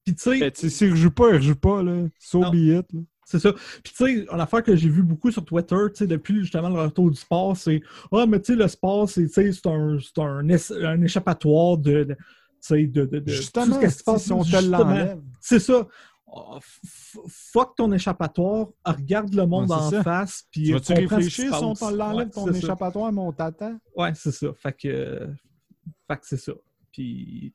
puis- 0.05 0.15
tu 0.15 0.15
sais, 0.17 0.51
tu 0.51 0.61
sais, 0.61 0.69
S'il 0.69 0.87
ne 0.87 0.93
rejoue 0.93 1.11
pas, 1.11 1.27
il 1.29 1.33
ne 1.33 1.37
rejoue 1.37 1.55
pas. 1.55 1.83
Là. 1.83 2.07
So 2.19 2.39
Non. 2.41 2.51
be 2.51 2.55
it. 2.55 2.93
là. 2.93 3.01
C'est 3.29 3.39
ça. 3.39 3.51
Puis 3.51 3.93
tu 3.93 4.05
sais, 4.05 4.13
une 4.31 4.39
affaire 4.39 4.63
que 4.63 4.73
j'ai 4.75 4.87
vu 4.87 5.03
beaucoup 5.03 5.29
sur 5.31 5.43
Twitter, 5.43 5.75
tu 5.89 5.95
sais, 5.97 6.07
depuis 6.07 6.39
justement 6.39 6.69
le 6.69 6.79
retour 6.81 7.11
du 7.11 7.17
sport, 7.17 7.57
c'est 7.57 7.81
Ah, 8.11 8.25
mais 8.25 8.39
tu 8.39 8.53
sais, 8.53 8.55
le 8.57 8.67
sport, 8.69 9.09
c'est 9.09 9.25
un, 9.37 9.51
c'est 9.99 10.19
un, 10.21 10.49
un 10.85 11.01
échappatoire 11.01 11.77
de. 11.77 12.03
de- 12.05 12.13
tu 12.13 12.19
sais, 12.61 12.87
de, 12.87 13.05
de, 13.05 13.19
de 13.19 13.29
Justement, 13.31 13.65
tout 13.65 13.73
ce 13.81 13.85
qui 13.85 13.91
se 13.91 14.03
passe. 14.03 14.23
si 14.23 14.31
on 14.31 14.43
te 14.43 14.65
l'enlève. 14.65 15.19
C'est 15.41 15.59
ça. 15.59 15.85
F- 16.29 17.19
fuck 17.29 17.75
ton 17.77 17.91
échappatoire, 17.93 18.67
regarde 18.85 19.33
le 19.33 19.45
monde 19.47 19.69
Ouais, 19.69 19.75
en 19.77 19.89
ça. 19.89 20.03
face, 20.03 20.45
puis 20.51 20.65
Tu 20.65 20.73
vas-tu 20.73 20.93
réfléchir 20.93 21.55
si 21.55 21.63
on 21.63 21.73
l'enlève 21.91 22.27
Ouais, 22.27 22.31
ton 22.33 22.51
échappatoire, 22.51 23.11
mon 23.13 23.31
tata? 23.31 23.71
Ouais, 23.95 24.11
c'est 24.13 24.31
ça. 24.33 24.47
Fait 24.53 24.73
que, 24.73 25.29
fait 26.07 26.15
que 26.17 26.25
c'est 26.27 26.37
ça. 26.37 26.51
Puis, 26.91 27.53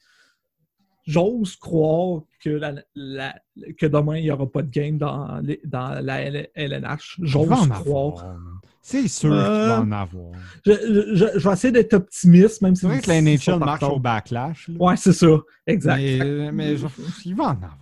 j'ose 1.06 1.56
croire 1.56 2.22
que, 2.42 2.48
la, 2.50 2.74
la- 2.94 3.34
que 3.78 3.86
demain, 3.86 4.16
il 4.16 4.22
n'y 4.24 4.30
aura 4.30 4.46
pas 4.50 4.62
de 4.62 4.70
game 4.70 4.96
dans, 4.98 5.38
les- 5.42 5.60
dans 5.64 6.00
la 6.02 6.22
LNH. 6.54 7.18
J'ose 7.22 7.48
croire. 7.68 8.36
C'est 8.80 9.06
sûr 9.06 9.30
qu'il 9.30 9.38
Euh, 9.38 9.68
va 9.68 9.80
en 9.80 9.92
avoir. 9.92 10.32
Je, 10.66 10.72
je- 11.14 11.38
je- 11.38 11.48
vais 11.48 11.52
essayer 11.52 11.72
d'être 11.72 11.94
optimiste, 11.94 12.62
même 12.62 12.74
si 12.74 12.80
C'est 12.80 12.86
vrai 12.88 13.00
que 13.00 13.08
la 13.08 13.20
NHL 13.20 13.58
marche 13.58 13.82
au 13.84 13.98
backlash. 14.00 14.68
là. 14.68 14.74
Ouais, 14.80 14.96
c'est 14.96 15.12
ça. 15.12 15.28
Exact. 15.66 15.98
Mais, 15.98 16.50
mais 16.52 16.76
je- 16.76 16.86
il 17.24 17.34
va 17.36 17.44
en 17.44 17.48
avoir. 17.50 17.78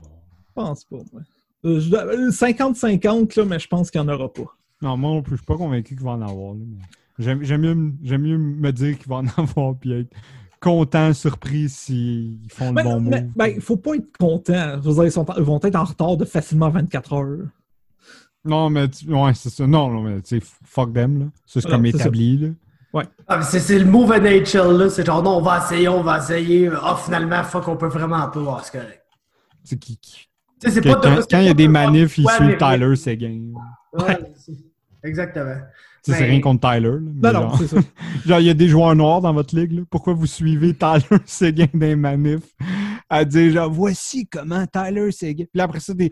Je 0.61 0.67
pense 0.67 0.85
pas. 0.85 0.97
moi. 1.13 1.23
Euh, 1.65 1.81
je 1.81 1.91
dois- 1.91 2.07
euh, 2.07 2.31
50-50, 2.31 3.37
là, 3.37 3.45
mais 3.45 3.59
je 3.59 3.69
pense 3.69 3.91
qu'il 3.91 4.01
n'y 4.01 4.09
en 4.09 4.15
aura 4.15 4.33
pas. 4.33 4.45
Non, 4.83 4.97
moi 4.97 5.11
non 5.11 5.23
plus, 5.23 5.33
je 5.37 5.41
suis 5.43 5.47
pas 5.47 5.57
convaincu 5.57 5.95
qu'il 5.95 6.05
va 6.05 6.13
en 6.13 6.23
avoir. 6.23 6.55
mais 6.55 6.65
J'aime 7.19 7.61
mieux, 7.61 7.75
me 8.39 8.71
dire 8.71 8.97
qu'il 8.99 9.09
va 9.09 9.17
en 9.17 9.27
avoir 9.37 9.75
puis 9.77 9.93
être 9.93 10.11
content, 10.59 11.13
surpris 11.13 11.69
s'ils 11.69 12.39
font 12.51 12.73
Mais, 12.73 12.83
le 12.83 12.89
bon 12.89 13.01
mais- 13.01 13.21
move. 13.23 13.31
ben, 13.37 13.47
il 13.57 13.61
faut 13.61 13.77
pas 13.77 13.95
être 13.97 14.17
content. 14.19 14.79
Je 14.83 14.89
veux 14.89 14.95
dire, 14.95 15.05
ils, 15.05 15.13
sont 15.13 15.31
en- 15.31 15.37
ils 15.37 15.43
vont 15.43 15.61
être 15.63 15.77
en 15.77 15.85
retard 15.85 16.17
de 16.17 16.25
facilement 16.25 16.71
24 16.71 17.13
heures. 17.13 17.47
Non, 18.45 18.71
mais 18.71 18.87
ouais, 19.07 19.35
c'est 19.35 19.51
ça. 19.51 19.67
Non, 19.67 19.91
non, 19.91 20.01
mais 20.03 20.23
tu 20.23 20.41
sais, 20.41 20.47
fuck 20.65 20.95
them. 20.95 21.19
Là. 21.19 21.25
C'est 21.45 21.63
Non, 21.65 21.71
comme 21.73 21.85
établi. 21.87 22.39
Là. 22.39 22.49
Ah, 23.29 23.37
mais 23.37 23.45
c'est 23.45 23.79
le 23.79 23.85
move 23.85 24.11
NHL, 24.13 24.77
là. 24.79 24.89
C'est 24.89 25.05
genre, 25.05 25.23
non, 25.23 25.37
on 25.37 25.43
va 25.43 25.59
essayer, 25.63 25.89
on 25.89 26.03
va 26.03 26.19
essayer. 26.19 26.71
Ah, 26.83 26.97
finalement, 26.97 27.43
fuck, 27.45 27.69
on 27.69 27.77
peut 27.77 27.87
vraiment 27.89 28.27
pas. 28.29 28.57
Ah, 28.59 28.61
c'est 28.65 28.73
correct. 28.81 29.03
C'est 29.63 29.79
qui, 29.79 29.99
qui- 29.99 30.30
c'est 30.69 30.81
que 30.81 30.89
pas 30.89 31.01
quand 31.31 31.39
il 31.41 31.47
y 31.47 31.49
a 31.49 31.55
des 31.55 31.67
de- 31.67 31.73
manifs, 31.73 32.13
suivent 32.15 32.27
mais- 32.41 32.57
Tyler 32.59 32.97
Seguin. 32.97 33.41
Ouais, 33.93 34.19
Exactement. 35.03 35.57
C'est 36.03 36.13
Mais- 36.13 36.27
rien 36.31 36.41
contre 36.41 36.71
Tyler. 36.71 36.91
là, 37.23 37.33
Non, 37.33 37.41
non, 37.49 37.57
c'est 37.57 37.67
ça. 37.69 37.77
Genre, 38.27 38.41
il 38.41 38.47
y 38.47 38.51
a 38.51 38.55
des 38.55 38.69
joueurs 38.69 38.95
noirs 38.97 39.21
dans 39.21 39.33
votre 39.35 39.55
ligue. 39.55 39.73
là. 39.73 39.83
Pourquoi 39.91 40.15
vous 40.15 40.27
suivez 40.27 40.75
Tyler 40.75 41.03
Seguin 41.27 41.67
des 41.75 41.95
manifs? 41.97 42.55
À 43.09 43.25
dire, 43.25 43.53
genre, 43.53 43.71
voici 43.71 44.27
comment 44.27 44.65
Tyler 44.67 45.11
Seguin. 45.13 45.45
Puis 45.53 45.61
après 45.61 45.81
ça, 45.81 45.93
des. 45.95 46.11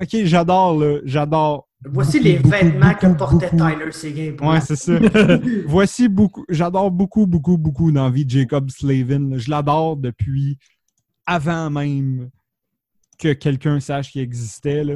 Ok, 0.00 0.08
j'adore, 0.24 0.78
là. 0.78 0.98
J'adore. 1.04 1.68
Voici 1.86 2.18
Beaucoup, 2.18 2.24
les 2.28 2.36
beaucoup, 2.38 2.48
vêtements 2.50 2.94
que 2.94 3.06
portait 3.18 3.50
beaucoup. 3.50 3.68
Tyler 3.70 3.92
Seguin. 3.92 4.32
pour 4.36 4.46
Ouais, 4.48 4.60
c'est 4.62 4.76
ça. 4.76 4.92
voici 5.66 6.08
beaucoup. 6.08 6.44
J'adore 6.48 6.90
beaucoup, 6.90 7.26
beaucoup, 7.26 7.58
beaucoup 7.58 7.92
dans 7.92 8.04
la 8.04 8.10
vie 8.10 8.24
de 8.24 8.30
Jacob 8.30 8.70
Slavin. 8.70 9.30
là. 9.30 9.36
Je 9.38 9.50
l'adore 9.50 9.96
depuis 9.98 10.56
avant 11.26 11.68
même 11.70 12.30
que 13.18 13.32
quelqu'un 13.32 13.80
sache 13.80 14.12
qu'il 14.12 14.20
existait. 14.22 14.84
là. 14.84 14.94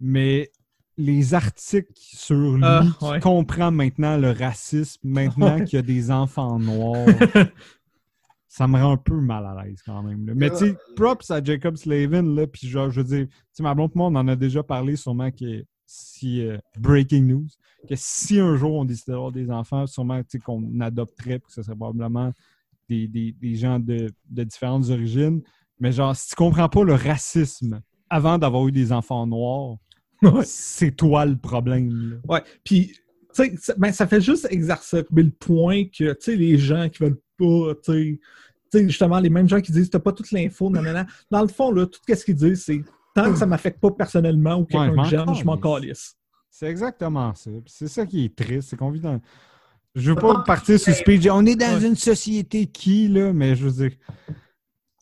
Mais 0.00 0.50
les 0.96 1.34
articles 1.34 1.92
sur 1.96 2.36
lui 2.56 2.62
qui 2.98 3.04
ouais. 3.06 3.20
comprend 3.20 3.70
maintenant 3.70 4.16
le 4.18 4.30
racisme, 4.30 5.00
maintenant 5.04 5.56
Ouais. 5.58 5.64
qu'il 5.64 5.76
y 5.76 5.78
a 5.78 5.82
des 5.82 6.10
enfants 6.10 6.58
noirs, 6.58 7.06
ça 8.48 8.68
me 8.68 8.78
rend 8.78 8.92
un 8.92 8.96
peu 8.98 9.18
mal 9.20 9.46
à 9.46 9.64
l'aise 9.64 9.80
quand 9.84 10.02
même. 10.02 10.26
là. 10.26 10.32
Mais 10.36 10.50
tu 10.50 10.56
sais, 10.56 10.76
props 10.96 11.30
à 11.30 11.42
Jacob 11.42 11.76
Slavin, 11.76 12.22
là, 12.22 12.46
puis 12.46 12.68
genre, 12.68 12.90
je 12.90 13.00
veux 13.00 13.06
dire, 13.06 13.26
tu 13.26 13.34
sais, 13.52 13.62
ma 13.62 13.74
blonde, 13.74 13.92
moi, 13.94 14.08
on 14.08 14.14
en 14.16 14.28
a 14.28 14.36
déjà 14.36 14.62
parlé 14.62 14.96
sûrement 14.96 15.30
que 15.30 15.64
si, 15.86 16.44
euh, 16.46 16.58
breaking 16.78 17.26
news, 17.26 17.46
que 17.88 17.94
si 17.96 18.38
un 18.40 18.56
jour 18.56 18.74
on 18.74 18.84
décidait 18.84 19.12
d'avoir 19.12 19.32
des 19.32 19.50
enfants, 19.50 19.86
sûrement 19.86 20.20
tu 20.22 20.30
sais, 20.32 20.38
qu'on 20.38 20.80
adopterait, 20.80 21.38
puis 21.38 21.48
que 21.48 21.52
ce 21.54 21.62
serait 21.62 21.76
probablement 21.76 22.32
des, 22.88 23.08
des- 23.08 23.32
des 23.32 23.54
gens 23.54 23.78
de, 23.78 24.10
de 24.28 24.44
différentes 24.44 24.88
origines. 24.90 25.42
Mais 25.80 25.92
genre, 25.92 26.14
si 26.14 26.28
tu 26.30 26.34
comprends 26.34 26.68
pas 26.68 26.84
le 26.84 26.94
racisme 26.94 27.80
avant 28.10 28.38
d'avoir 28.38 28.66
eu 28.68 28.72
des 28.72 28.92
enfants 28.92 29.26
noirs, 29.26 29.76
Ouais. 30.22 30.44
c'est 30.44 30.92
toi 30.92 31.24
le 31.26 31.36
problème. 31.36 31.90
là. 32.10 32.16
Ouais. 32.34 32.42
Puis, 32.62 32.88
tu 32.88 32.94
sais, 33.32 33.54
ça- 33.58 33.74
ben, 33.76 33.90
ça 33.92 34.06
fait 34.06 34.20
juste 34.20 34.46
exacerber 34.50 35.22
le 35.24 35.30
point 35.30 35.84
que, 35.86 36.12
tu 36.12 36.16
sais, 36.20 36.36
les 36.36 36.58
gens 36.58 36.88
qui 36.88 37.02
veulent 37.02 37.18
pas, 37.38 37.74
tu 37.84 37.92
sais, 37.92 38.20
tu 38.70 38.78
sais, 38.78 38.88
justement, 38.88 39.18
les 39.18 39.30
mêmes 39.30 39.48
gens 39.48 39.60
qui 39.60 39.72
disent, 39.72 39.90
t'as 39.90 39.98
pas 39.98 40.12
toute 40.12 40.30
l'info, 40.30 40.70
nanana. 40.70 41.06
Dans 41.30 41.42
le 41.42 41.48
fond, 41.48 41.72
là, 41.72 41.86
tout 41.86 41.98
ce 42.06 42.24
qu'ils 42.24 42.36
disent, 42.36 42.62
c'est 42.64 42.82
tant 43.14 43.32
que 43.32 43.38
ça 43.38 43.46
m'affecte 43.46 43.80
pas 43.80 43.90
personnellement 43.90 44.54
ou 44.60 44.64
quelqu'un 44.64 44.90
je 44.90 44.94
m'en 44.94 45.02
que 45.02 45.08
j'aime, 45.08 45.34
je 45.34 45.44
m'en 45.44 45.56
calisse. 45.58 46.16
C'est 46.48 46.66
exactement 46.68 47.34
ça. 47.34 47.50
C'est 47.66 47.88
ça 47.88 48.06
qui 48.06 48.26
est 48.26 48.36
triste, 48.36 48.68
c'est 48.70 48.76
qu'on 48.76 48.90
vit 48.90 49.00
dans. 49.00 49.20
Je 49.94 50.10
veux 50.10 50.16
pas 50.16 50.42
partir 50.46 50.78
sur 50.78 50.94
ce 50.94 50.98
speech. 51.00 51.26
On 51.30 51.44
est 51.44 51.56
dans 51.56 51.78
Ouais. 51.80 51.86
une 51.88 51.96
société 51.96 52.66
qui, 52.66 53.08
là, 53.08 53.32
mais 53.32 53.56
je 53.56 53.66
veux 53.68 53.88
dire. 53.88 53.98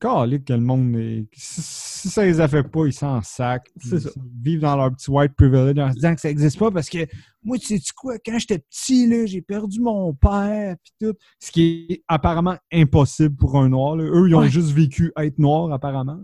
Calé 0.00 0.40
que 0.42 0.52
le 0.54 0.60
monde 0.60 0.96
est... 0.96 1.26
si, 1.34 1.60
si 1.62 2.08
ça 2.08 2.24
les 2.24 2.40
a 2.40 2.48
fait 2.48 2.62
pas, 2.62 2.86
ils 2.86 2.92
s'en 2.92 3.20
sac. 3.22 3.66
Ils 3.84 4.00
vivent 4.42 4.60
dans 4.60 4.74
leur 4.76 4.90
petit 4.92 5.10
white 5.10 5.34
privilege 5.34 5.78
en 5.78 5.90
se 5.90 5.94
disant 5.96 6.14
que 6.14 6.20
ça 6.22 6.30
existe 6.30 6.58
pas 6.58 6.70
parce 6.70 6.88
que 6.88 7.06
moi, 7.44 7.58
tu 7.58 7.66
sais 7.78 7.82
quoi, 7.94 8.14
quand 8.18 8.38
j'étais 8.38 8.58
petit, 8.60 9.06
là, 9.06 9.26
j'ai 9.26 9.42
perdu 9.42 9.78
mon 9.80 10.14
père 10.14 10.76
puis 10.82 10.92
tout. 11.00 11.14
Ce 11.38 11.50
qui 11.52 11.86
est 11.90 12.02
apparemment 12.08 12.56
impossible 12.72 13.36
pour 13.36 13.56
un 13.58 13.68
noir. 13.68 13.96
là. 13.96 14.04
Eux, 14.04 14.28
ils 14.28 14.34
ont 14.34 14.40
Ouais. 14.40 14.48
juste 14.48 14.70
vécu 14.70 15.12
être 15.18 15.38
noir, 15.38 15.70
apparemment. 15.72 16.18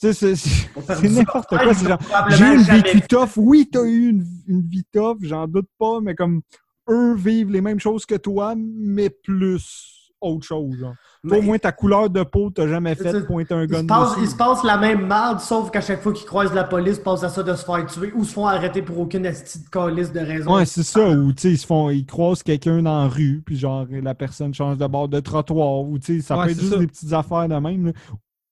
Tu 0.00 0.12
sais, 0.14 0.34
c'est- 0.36 1.08
n'importe 1.10 1.48
quoi. 1.48 1.74
c'est 1.74 1.88
genre, 1.88 1.98
J'ai 2.30 2.54
une 2.54 2.62
vécu 2.62 3.00
tough. 3.02 3.30
Oui, 3.36 3.68
t'as 3.70 3.84
eu 3.84 4.10
une, 4.10 4.24
une 4.46 4.62
vie 4.62 4.84
tough, 4.92 5.18
j'en 5.22 5.46
doute 5.46 5.68
pas, 5.78 6.00
mais 6.00 6.14
comme 6.14 6.40
eux 6.88 7.14
vivent 7.16 7.50
les 7.50 7.60
mêmes 7.60 7.80
choses 7.80 8.06
que 8.06 8.14
toi, 8.14 8.54
mais 8.56 9.10
plus 9.10 10.10
autre 10.20 10.46
chose. 10.46 10.74
genre. 10.78 10.94
Toi, 11.22 11.30
Mais 11.32 11.38
au 11.38 11.42
moins, 11.42 11.58
ta 11.58 11.72
couleur 11.72 12.08
de 12.08 12.22
peau, 12.22 12.48
t'as 12.50 12.68
jamais 12.68 12.94
fait 12.94 13.10
ça. 13.12 13.20
pointer 13.22 13.52
un 13.54 13.62
il, 13.62 13.66
gun 13.68 13.78
se 13.80 13.84
passe, 13.84 14.10
dessus. 14.10 14.20
il 14.22 14.28
se 14.28 14.36
passe 14.36 14.62
la 14.62 14.78
même 14.78 15.06
merde, 15.06 15.40
sauf 15.40 15.70
qu'à 15.70 15.80
chaque 15.80 16.00
fois 16.00 16.12
qu'ils 16.12 16.26
croisent 16.26 16.54
la 16.54 16.62
police, 16.64 16.96
ils 16.98 17.02
pensent 17.02 17.24
à 17.24 17.28
ça 17.28 17.42
de 17.42 17.52
se 17.54 17.64
faire 17.64 17.84
tuer 17.86 18.12
ou 18.14 18.24
se 18.24 18.32
font 18.32 18.46
arrêter 18.46 18.82
pour 18.82 18.98
aucune 19.00 19.26
esti 19.26 19.64
de 19.64 19.68
calice 19.68 20.12
de 20.12 20.20
raison. 20.20 20.54
Ouais, 20.54 20.64
c'est 20.64 20.84
ça. 20.84 21.08
Ou, 21.10 21.32
tu 21.32 21.42
sais, 21.42 21.50
ils 21.50 21.58
se 21.58 21.66
font, 21.66 21.90
ils 21.90 22.06
croisent 22.06 22.42
quelqu'un 22.44 22.82
dans 22.82 23.02
la 23.02 23.08
rue, 23.08 23.42
puis 23.44 23.56
genre, 23.56 23.86
la 23.90 24.14
personne 24.14 24.54
change 24.54 24.78
de 24.78 24.86
bord 24.86 25.08
de 25.08 25.18
trottoir, 25.20 25.80
ou, 25.80 25.98
tu 25.98 26.16
sais, 26.18 26.22
ça 26.22 26.38
Ouais, 26.38 26.44
peut 26.46 26.50
être 26.52 26.60
juste 26.60 26.72
ça. 26.72 26.78
des 26.78 26.86
petites 26.86 27.12
affaires 27.12 27.48
de 27.48 27.56
même, 27.56 27.86
là. 27.86 27.92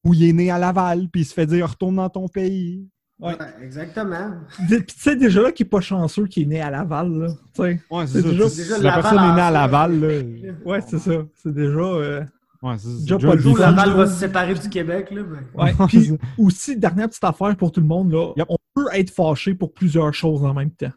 Ou 0.04 0.14
il 0.14 0.28
est 0.28 0.32
né 0.32 0.50
à 0.50 0.58
Laval, 0.58 1.08
puis 1.10 1.22
il 1.22 1.24
se 1.24 1.34
fait 1.34 1.46
dire, 1.46 1.68
retourne 1.68 1.96
dans 1.96 2.08
ton 2.08 2.26
pays. 2.28 2.88
Ouais. 3.18 3.30
Ouais, 3.32 3.46
exactement. 3.64 4.32
Puis 4.68 4.84
tu 4.84 4.94
sais, 4.98 5.16
déjà 5.16 5.40
là, 5.40 5.50
qui 5.50 5.62
est 5.62 5.66
pas 5.66 5.80
chanceux, 5.80 6.26
qui 6.26 6.42
est 6.42 6.44
né 6.44 6.60
à 6.60 6.70
Laval, 6.70 7.10
là. 7.12 7.28
Tu 7.54 7.62
sais. 7.62 7.80
Ouais, 7.90 8.06
C'est 8.06 8.20
déjà- 8.22 8.44
déjà 8.44 8.48
si 8.50 8.68
la 8.68 8.78
Laval 8.78 9.02
personne 9.02 9.18
est 9.30 9.34
née 9.34 9.40
à. 9.40 9.50
Laval, 9.50 10.00
là. 10.00 10.52
Ouais, 10.66 10.80
c'est 10.86 10.98
ça. 10.98 11.12
C'est 11.42 11.54
déjà. 11.54 11.78
euh, 11.80 12.24
Ouais, 12.62 12.78
c'est 12.78 12.88
c'est 12.88 13.00
Déjà 13.02 13.16
déjà 13.16 13.28
pas 13.28 13.34
le 13.34 13.36
le 13.38 13.42
Jour, 13.42 13.52
défi. 13.56 13.60
Laval, 13.62 13.76
Laval 13.88 13.90
je 13.90 13.96
va 13.96 14.06
se 14.14 14.20
séparer 14.20 14.54
du 14.54 14.68
Québec, 14.68 15.10
là. 15.10 15.22
ben. 15.22 15.44
Ouais. 15.54 15.74
Puis 15.88 16.12
aussi, 16.38 16.76
dernière 16.76 17.08
petite 17.08 17.24
affaire 17.24 17.56
pour 17.56 17.72
tout 17.72 17.80
le 17.80 17.86
monde, 17.86 18.12
là. 18.12 18.32
Yep. 18.36 18.46
On 18.48 18.56
peut 18.74 18.86
être 18.94 19.10
fâché 19.10 19.54
pour 19.54 19.72
plusieurs 19.72 20.12
choses 20.14 20.44
en 20.44 20.54
même 20.54 20.70
temps. 20.70 20.92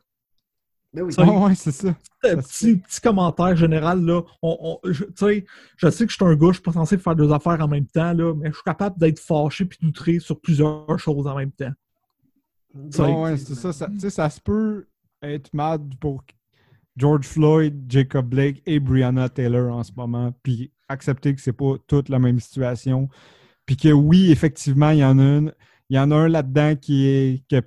Ben 0.92 1.04
oui. 1.04 1.14
Ça, 1.14 1.24
Ouais, 1.24 1.38
ouais, 1.46 1.56
c'est 1.56 1.72
ça. 1.72 1.96
Petit, 2.24 2.78
petit 2.78 3.00
commentaire 3.02 3.56
général, 3.56 4.04
là. 4.04 4.22
On, 4.42 4.58
on- 4.84 4.92
je, 4.92 5.04
tu 5.04 5.12
sais, 5.18 5.46
je 5.78 5.90
sais 5.90 6.06
que 6.06 6.12
je 6.12 6.16
suis 6.16 6.26
un 6.26 6.36
gars, 6.36 6.48
je 6.48 6.54
suis 6.54 6.62
pas 6.64 6.72
censé 6.74 6.98
faire 6.98 7.16
deux 7.16 7.32
affaires 7.32 7.62
en 7.62 7.68
même 7.68 7.86
temps, 7.86 8.12
là, 8.14 8.34
mais 8.36 8.50
je 8.50 8.56
suis 8.56 8.64
capable 8.64 8.98
d'être 8.98 9.20
fâché 9.20 9.66
puis 9.66 9.78
d'outrer 9.82 10.20
sur 10.20 10.40
plusieurs 10.42 10.98
choses 11.00 11.28
en 11.28 11.36
même 11.36 11.52
temps. 11.52 11.72
Ça, 12.92 13.04
Ouais, 13.04 13.16
ouais, 13.22 13.38
c'est 13.38 13.56
ça. 13.56 13.72
ça 13.74 13.88
tu 13.88 14.00
sais, 14.00 14.10
ça 14.10 14.30
se 14.30 14.40
peut 14.42 14.88
être 15.22 15.54
mad 15.54 15.94
pour 16.00 16.24
George 16.98 17.26
Floyd, 17.26 17.86
Jacob 17.88 18.28
Blake 18.28 18.62
et 18.66 18.80
Breonna 18.80 19.30
Taylor 19.30 19.74
en 19.76 19.84
ce 19.84 19.92
moment, 19.96 20.34
puis 20.44 20.72
accepter 20.90 21.34
que 21.36 21.42
c'est 21.42 21.54
pas 21.54 21.76
toute 21.88 22.10
la 22.10 22.20
même 22.20 22.40
situation, 22.40 23.08
puis 23.66 23.78
que 23.78 23.90
oui, 23.90 24.32
effectivement, 24.32 24.90
il 24.90 25.00
y 25.00 25.06
en 25.06 25.18
a 25.20 25.24
une, 25.24 25.54
il 25.90 25.96
y 25.96 26.00
en 26.00 26.12
a 26.12 26.16
un 26.16 26.28
là-dedans 26.28 26.76
qui 26.76 27.08
est 27.08 27.44
qui, 27.48 27.60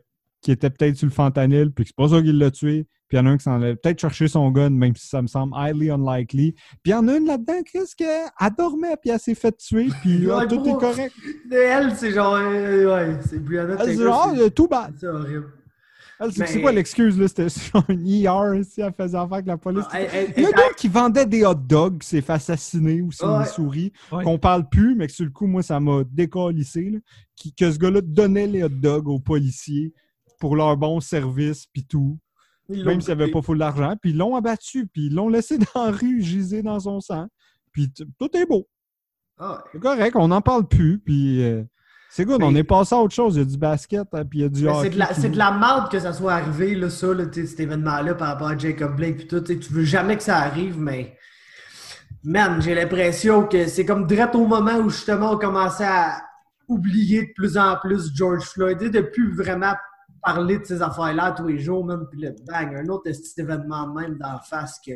qui 0.43 0.51
était 0.53 0.71
peut-être 0.71 0.97
sur 0.97 1.07
le 1.07 1.13
fentanyl, 1.13 1.71
puis 1.73 1.85
que 1.85 1.89
c'est 1.91 1.97
pas 1.97 2.09
ça 2.15 2.21
qui 2.21 2.33
l'a 2.33 2.51
tué, 2.51 2.87
puis 3.09 3.17
il 3.19 3.21
y 3.21 3.23
en 3.23 3.27
a 3.27 3.31
un 3.31 3.37
qui 3.37 3.45
s'en 3.45 3.61
allait 3.63 3.77
peut-être 3.77 4.01
chercher 4.01 4.27
son 4.27 4.51
gun, 4.51 4.71
même 4.71 4.97
si 4.97 5.07
ça 5.07 5.23
me 5.23 5.27
semble 5.29 5.53
highly 5.57 5.91
unlikely, 5.91 6.53
puis 6.83 6.87
il 6.87 6.91
y 6.91 6.95
en 6.95 7.07
a 7.09 7.17
une 7.17 7.27
là-dedans, 7.27 7.63
qu'est-ce 7.71 7.95
qu'elle 7.95 8.29
dormait, 8.59 8.97
puis 9.01 9.11
elle 9.11 9.21
s'est 9.21 9.35
fait 9.37 9.57
tuer, 9.57 9.89
puis 10.03 10.27
ah, 10.33 10.47
tout 10.47 10.67
est 10.67 10.73
correct. 10.79 11.15
Elle, 11.51 11.95
c'est 11.95 12.11
genre. 12.13 12.35
euh, 12.35 12.93
ouais, 12.95 13.19
c'est 13.29 13.39
Brianna 13.39 13.77
Taylor. 13.77 14.21
ah, 14.33 14.35
c'est- 14.37 14.51
tout 14.51 14.67
bad. 14.67 14.95
C'est 14.99 15.07
horrible. 15.07 15.53
Elle, 16.23 16.33
c'est 16.33 16.41
Mais- 16.41 16.47
c'est 16.47 16.61
quoi 16.61 16.73
l'excuse, 16.73 17.19
là? 17.19 17.27
C'était 17.29 17.49
sur 17.49 17.77
un 17.89 17.97
ER, 18.07 18.63
si 18.65 18.81
elle 18.81 18.93
faisait 18.93 19.17
affaire 19.17 19.33
avec 19.35 19.47
la 19.47 19.57
police. 19.57 19.85
Elle- 19.93 20.09
elle- 20.13 20.35
Il 20.37 20.43
y 20.43 20.47
a 20.47 20.49
un 20.49 20.53
gars 20.53 20.73
qui 20.77 20.89
vendait 20.89 21.27
des 21.27 21.45
hot 21.45 21.55
dogs, 21.55 21.99
qui 21.99 22.09
s'est 22.09 22.21
fait 22.21 22.35
assassiner 22.35 23.01
aussi, 23.03 23.25
Ouais. 23.25 23.41
une 23.41 23.45
souris, 23.47 23.93
Ouais. 24.13 24.23
qu'on 24.25 24.39
parle 24.39 24.69
plus, 24.69 24.95
mais 24.95 25.07
que 25.07 25.13
sur 25.13 25.25
le 25.25 25.31
coup, 25.31 25.47
moi, 25.47 25.63
ça 25.63 25.81
m'a 25.81 26.03
décalissé, 26.05 26.91
là, 26.91 26.99
qui- 27.35 27.53
que 27.55 27.71
ce 27.73 27.79
gars-là 27.79 28.01
donnait 28.03 28.47
les 28.47 28.63
hot 28.63 28.69
dogs 28.69 29.09
aux 29.09 29.19
policiers 29.21 29.93
pour 30.39 30.55
leur 30.57 30.77
bon 30.77 31.01
service, 31.01 31.67
puis 31.67 31.85
tout, 31.85 32.19
ils 32.69 32.85
même 32.85 33.01
s'il 33.01 33.09
n'y 33.09 33.13
avait 33.23 33.31
coupé. 33.31 33.41
pas 33.41 33.43
full 33.47 33.59
d'argent, 33.59 33.95
puis 34.01 34.11
ils 34.11 34.17
l'ont 34.17 34.35
abattu, 34.37 34.87
puis 34.87 35.07
ils 35.07 35.15
l'ont 35.15 35.29
laissé 35.29 35.59
dans 35.75 35.85
la 35.87 35.91
rue, 35.91 36.23
giser 36.23 36.63
dans 36.63 36.79
son 36.81 37.01
sang, 37.01 37.27
puis 37.73 37.93
tout 38.19 38.37
est 38.37 38.47
beau. 38.47 38.69
Ah, 39.39 39.53
ouais. 39.65 39.71
C'est 39.73 39.81
correct, 39.81 40.15
on 40.17 40.29
n'en 40.29 40.41
parle 40.41 40.69
plus, 40.69 40.99
puis 40.99 41.43
euh, 41.43 41.65
c'est 42.15 42.25
good, 42.27 42.41
Mais- 42.41 42.47
on 42.47 42.55
est 42.55 42.65
passé 42.65 42.95
à 42.95 42.99
autre 42.99 43.15
chose. 43.15 43.37
Il 43.37 43.39
y 43.39 43.43
a 43.43 43.45
du 43.47 43.57
basket, 43.57 44.07
hein, 44.13 44.25
puis 44.29 44.41
il 44.41 44.43
y 44.43 44.45
a 44.45 44.49
du. 44.49 44.61
C'est 44.83 44.91
de, 44.91 44.99
la, 44.99 45.07
puis- 45.07 45.17
c'est 45.21 45.29
de 45.31 45.39
la 45.39 45.51
merde 45.51 45.91
que 45.91 45.99
ça 45.99 46.13
soit 46.13 46.35
arrivé, 46.35 46.75
là, 46.75 46.91
ça, 46.91 47.13
là, 47.15 47.25
cet 47.33 47.59
événement-là 47.61 48.15
par 48.15 48.29
rapport 48.29 48.49
à 48.49 48.59
Jacob 48.59 48.97
Blake 48.97 49.17
puis 49.17 49.27
tout. 49.29 49.41
tu 49.41 49.57
veux 49.71 49.85
jamais 49.85 50.17
que 50.17 50.23
ça 50.23 50.37
arrive, 50.39 50.79
mais 50.79 51.17
man, 52.23 52.61
j'ai 52.61 52.75
l'impression 52.75 53.47
que 53.47 53.67
c'est 53.67 53.85
comme 53.87 54.07
direct 54.07 54.35
au 54.35 54.47
moment 54.47 54.77
où 54.77 54.91
justement 54.91 55.33
on 55.33 55.39
commençait 55.39 55.85
à 55.87 56.23
oublier 56.69 57.23
de 57.29 57.33
plus 57.35 57.57
en 57.59 57.77
plus 57.83 58.15
George 58.15 58.45
Floyd, 58.45 58.81
et 58.83 58.91
de 58.91 59.01
plus 59.01 59.35
vraiment 59.35 59.73
parler 60.23 60.59
de 60.59 60.65
ces 60.65 60.81
affaires-là 60.83 61.33
tous 61.33 61.47
les 61.49 61.59
jours, 61.59 61.85
même, 61.85 62.07
puis 62.11 62.21
le 62.21 62.35
bang, 62.47 62.75
un 62.77 62.89
autre 62.89 63.05
petit 63.05 63.41
événement 63.41 63.93
même 63.93 64.17
d'en 64.19 64.39
face 64.39 64.79
que. 64.87 64.93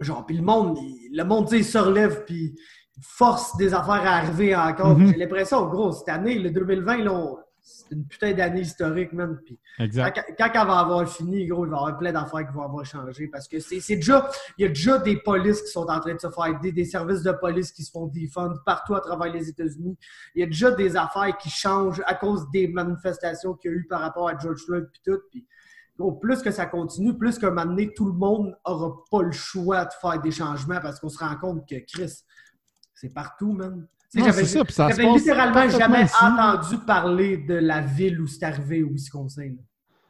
Genre, 0.00 0.26
puis 0.26 0.36
le 0.36 0.42
monde, 0.42 0.76
il- 0.82 1.16
le 1.16 1.24
monde, 1.24 1.46
tu 1.46 1.52
sais, 1.52 1.58
il 1.60 1.64
se 1.64 1.78
relève, 1.78 2.24
puis 2.26 2.54
force 3.00 3.56
des 3.56 3.74
affaires 3.74 4.06
à 4.06 4.16
arriver 4.16 4.54
encore. 4.56 4.96
Mhm. 4.98 5.08
J'ai 5.12 5.16
l'impression, 5.18 5.66
gros, 5.66 5.92
cette 5.92 6.08
année, 6.08 6.38
le 6.38 6.50
2020, 6.50 6.98
là, 7.04 7.12
on- 7.12 7.38
c'est 7.68 7.90
une 7.96 8.06
putain 8.06 8.32
d'année 8.32 8.60
historique, 8.60 9.12
man. 9.12 9.40
Puis 9.44 9.58
quand, 9.76 9.84
Exact. 9.84 10.34
quand 10.38 10.50
elle 10.54 10.66
va 10.68 10.78
avoir 10.78 11.08
fini, 11.08 11.46
gros, 11.46 11.66
il 11.66 11.70
va 11.70 11.76
y 11.76 11.80
avoir 11.80 11.98
plein 11.98 12.12
d'affaires 12.12 12.46
qui 12.46 12.54
vont 12.54 12.62
avoir 12.62 12.84
changé. 12.86 13.26
Parce 13.26 13.48
que 13.48 13.58
c'est 13.58 13.96
déjà, 13.96 14.30
il 14.56 14.62
y 14.62 14.64
a 14.66 14.68
déjà 14.68 14.98
des 14.98 15.16
polices 15.16 15.62
qui 15.62 15.70
sont 15.72 15.86
en 15.88 15.98
train 15.98 16.14
de 16.14 16.20
se 16.20 16.30
faire 16.30 16.46
aider, 16.46 16.70
des 16.70 16.84
services 16.84 17.22
de 17.22 17.32
police 17.32 17.72
qui 17.72 17.82
se 17.82 17.90
font 17.90 18.06
défendre 18.06 18.62
partout 18.64 18.94
à 18.94 19.00
travers 19.00 19.32
les 19.32 19.48
États-Unis. 19.48 19.98
Il 20.36 20.40
y 20.40 20.44
a 20.44 20.46
déjà 20.46 20.70
des 20.70 20.96
affaires 20.96 21.36
qui 21.38 21.50
changent 21.50 22.02
à 22.06 22.14
cause 22.14 22.48
des 22.52 22.68
manifestations 22.68 23.54
qu'il 23.54 23.72
y 23.72 23.74
a 23.74 23.76
eu 23.78 23.86
par 23.88 24.00
rapport 24.00 24.28
à 24.28 24.38
George 24.38 24.60
Floyd 24.64 24.86
puis 24.92 25.02
tout. 25.04 25.18
Puis, 25.32 25.44
gros, 25.98 26.12
plus 26.12 26.42
que 26.42 26.52
ça 26.52 26.66
continue, 26.66 27.18
plus 27.18 27.36
qu'à 27.36 27.48
un 27.48 27.50
moment 27.50 27.66
donné, 27.66 27.92
tout 27.94 28.06
le 28.06 28.12
monde 28.12 28.56
n'aura 28.64 28.94
pas 29.10 29.22
le 29.22 29.32
choix 29.32 29.84
de 29.86 29.92
faire 30.00 30.20
des 30.20 30.30
changements 30.30 30.80
parce 30.80 31.00
qu'on 31.00 31.08
se 31.08 31.18
rend 31.18 31.34
compte 31.36 31.68
que 31.68 31.74
Chris, 31.92 32.22
c'est 32.96 33.14
partout, 33.14 33.52
man. 33.52 33.86
J'avais- 34.14 34.44
c'est 34.44 34.62
littéralement 35.02 35.68
jamais 35.68 36.04
ici. 36.04 36.14
entendu 36.22 36.78
parler 36.86 37.36
de 37.36 37.54
la 37.54 37.80
ville 37.82 38.20
où 38.20 38.26
c'est 38.26 38.44
arrivé 38.44 38.82
au 38.82 38.88
Wisconsin. 38.88 39.42
là. 39.44 39.62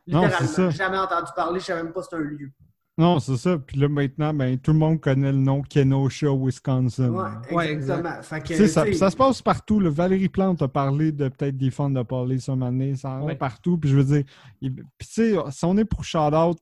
Littéralement, 0.07 0.47
c'est 0.49 0.70
jamais 0.70 0.99
entendu 0.99 1.30
parler, 1.34 1.59
je 1.61 1.64
savais 1.64 1.82
même 1.82 1.93
pas 1.93 2.03
c'était 2.03 2.16
un 2.16 2.20
lieu. 2.20 2.53
Non, 2.99 3.18
c'est 3.18 3.37
ça. 3.37 3.59
Puis 3.59 3.78
là, 3.78 3.89
maintenant, 3.89 4.32
ben, 4.32 4.57
tout 4.59 4.72
le 4.72 4.78
monde 4.78 5.01
connaît 5.01 5.32
le 5.32 5.37
nom 5.39 5.61
Kenosha, 5.61 6.28
Wisconsin. 6.32 7.11
Ouais, 7.11 7.55
Ouais, 7.55 7.72
exactement. 7.72 8.22
Fait 8.22 8.41
que, 8.41 8.66
ça, 8.66 9.11
se 9.11 9.16
passe 9.16 9.43
partout. 9.43 9.80
là. 9.80 9.91
Valérie 9.91 10.30
Plante 10.30 10.62
a 10.62 10.68
parlé 10.68 11.12
de 11.12 11.28
peut-être 11.28 11.57
des 11.59 11.70
fonds 11.70 11.91
de 11.91 11.99
un 11.99 12.05
moment 12.57 12.70
donné. 12.70 12.95
Ça 12.97 13.11
en 13.11 13.24
Ouais. 13.26 13.34
partout. 13.34 13.76
Puis 13.76 13.91
je 13.91 13.97
veux 13.97 14.05
dire, 14.05 14.24
il- 14.62 14.74
puis 14.74 14.84
tu 15.01 15.07
sais, 15.09 15.34
si 15.51 15.64
on 15.66 15.76
est 15.76 15.84
pour 15.84 16.05
shout-out 16.05 16.57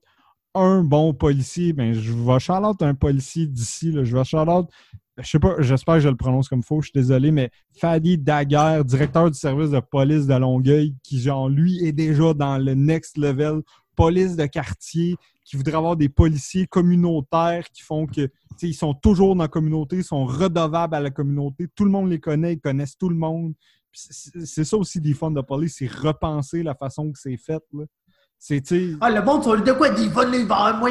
un 0.56 0.82
bon 0.82 1.14
policier, 1.14 1.72
ben 1.72 1.92
je 1.92 2.12
vais 2.12 2.38
shout-out 2.40 2.82
un 2.82 2.94
policier 2.94 3.46
d'ici. 3.46 3.92
Je 4.02 4.16
vais 4.16 4.24
shout-out, 4.24 4.68
je 5.18 5.28
sais 5.28 5.38
pas, 5.38 5.54
j'espère 5.60 5.94
que 5.94 6.00
je 6.00 6.08
le 6.08 6.16
prononce 6.16 6.48
comme 6.48 6.62
faux, 6.62 6.80
je 6.80 6.86
suis 6.86 7.00
désolé, 7.00 7.30
mais 7.30 7.50
Fadi 7.78 8.18
Daguerre, 8.18 8.84
directeur 8.84 9.30
du 9.30 9.38
service 9.38 9.70
de 9.70 9.80
police 9.80 10.26
de 10.26 10.34
Longueuil, 10.34 10.94
qui, 11.02 11.20
genre, 11.20 11.48
lui, 11.48 11.84
est 11.84 11.92
déjà 11.92 12.34
dans 12.34 12.58
le 12.58 12.74
next 12.74 13.16
level 13.16 13.62
police 13.94 14.34
de 14.34 14.46
quartier, 14.46 15.16
qui 15.44 15.56
voudrait 15.56 15.76
avoir 15.76 15.96
des 15.96 16.08
policiers 16.08 16.66
communautaires 16.66 17.68
qui 17.70 17.82
font 17.82 18.06
que, 18.06 18.22
tu 18.22 18.30
sais, 18.56 18.68
ils 18.68 18.74
sont 18.74 18.94
toujours 18.94 19.36
dans 19.36 19.44
la 19.44 19.48
communauté, 19.48 19.96
ils 19.96 20.04
sont 20.04 20.24
redevables 20.24 20.94
à 20.94 21.00
la 21.00 21.10
communauté, 21.10 21.68
tout 21.74 21.84
le 21.84 21.90
monde 21.90 22.10
les 22.10 22.18
connaît, 22.18 22.54
ils 22.54 22.60
connaissent 22.60 22.96
tout 22.96 23.08
le 23.08 23.16
monde. 23.16 23.54
C'est 23.92 24.64
ça 24.64 24.76
aussi 24.76 25.00
des 25.00 25.14
fonds 25.14 25.30
de 25.30 25.40
police, 25.40 25.76
c'est 25.78 25.86
repenser 25.86 26.64
la 26.64 26.74
façon 26.74 27.12
que 27.12 27.18
c'est 27.18 27.36
fait. 27.36 27.62
là. 27.72 27.84
C'est, 28.47 28.62
Ah, 29.01 29.09
le 29.11 29.22
monde, 29.22 29.42
le 29.57 29.62
de 29.62 29.72
quoi 29.72 29.88
des 29.88 30.07
vols, 30.07 30.30
les 30.30 30.45
verres, 30.45 30.76
moi. 30.78 30.90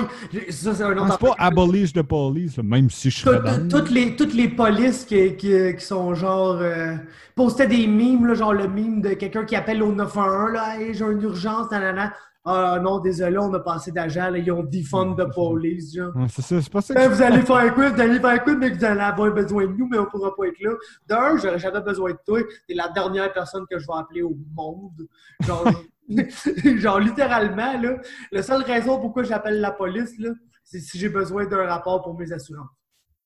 Ça, 0.50 0.74
c'est 0.74 0.82
un 0.82 0.98
autre 0.98 1.12
c'est 1.12 1.28
pas 1.28 1.36
abolish 1.38 1.94
de 1.94 2.02
police, 2.02 2.58
même 2.58 2.90
si 2.90 3.12
je 3.12 3.30
dans. 3.30 3.68
toutes, 3.70 3.92
les, 3.92 4.16
toutes 4.16 4.34
les 4.34 4.48
polices 4.48 5.06
qui, 5.06 5.36
qui, 5.36 5.76
qui 5.76 5.86
sont 5.86 6.16
genre. 6.16 6.58
euh, 6.60 6.96
postaient 7.36 7.68
des 7.68 7.86
mimes, 7.86 8.26
là, 8.26 8.34
genre 8.34 8.54
le 8.56 8.68
mime 8.68 9.04
de 9.04 9.10
quelqu'un 9.14 9.46
qui 9.46 9.56
appelle 9.56 9.84
au 9.84 9.92
911, 9.92 10.52
là, 10.52 10.80
hey, 10.80 10.96
j'ai 10.96 11.06
une 11.06 11.22
urgence, 11.22 11.70
nanana. 11.70 12.12
Ah 12.44 12.80
non, 12.82 12.98
désolé, 13.00 13.38
on 13.38 13.54
a 13.54 13.60
passé 13.60 13.92
d'agent, 13.92 14.32
là, 14.32 14.38
ils 14.40 14.52
ont 14.52 14.64
defund 14.64 15.16
de 15.16 15.26
police, 15.26 15.96
genre. 15.96 16.12
C'est 16.30 16.42
ça, 16.42 16.60
c'est 16.60 16.72
pas 16.72 16.82
ça 16.82 16.96
Ben, 16.96 17.08
vous 17.08 17.22
allez 17.22 17.44
faire 17.44 17.72
quoi? 17.76 17.90
Vous 17.92 18.02
allez 18.02 18.20
faire 18.20 18.44
quoi, 18.44 18.56
mais 18.56 18.72
vous 18.72 18.84
allez 18.84 19.00
avoir 19.00 19.32
besoin 19.32 19.68
de 19.68 19.74
nous, 19.74 19.88
mais 19.88 20.00
on 20.00 20.06
pourra 20.08 20.36
pas 20.36 20.48
être 20.48 20.60
là. 20.60 20.72
D'un, 21.08 21.38
j'aurais 21.38 21.60
jamais 21.60 21.82
besoin 21.82 22.14
de 22.14 22.18
toi. 22.26 22.40
T'es 22.68 22.74
la 22.74 22.90
dernière 22.90 23.32
personne 23.32 23.64
que 23.70 23.78
je 23.78 23.86
vais 23.86 23.94
appeler 23.96 24.24
au 24.24 24.36
monde. 24.56 25.08
Genre, 25.46 25.68
genre 26.80 27.00
littéralement, 27.00 27.80
là, 27.80 27.98
la 28.32 28.44
seule 28.44 28.64
raison 28.64 29.00
pourquoi 29.00 29.24
j'appelle 29.24 29.60
la 29.62 29.72
police, 29.72 30.18
là, 30.20 30.30
c'est 30.64 30.80
si 30.80 30.98
j'ai 31.00 31.10
besoin 31.10 31.46
d'un 31.46 31.66
rapport 31.66 32.02
pour 32.04 32.18
mes 32.18 32.32
assurances. 32.32 32.70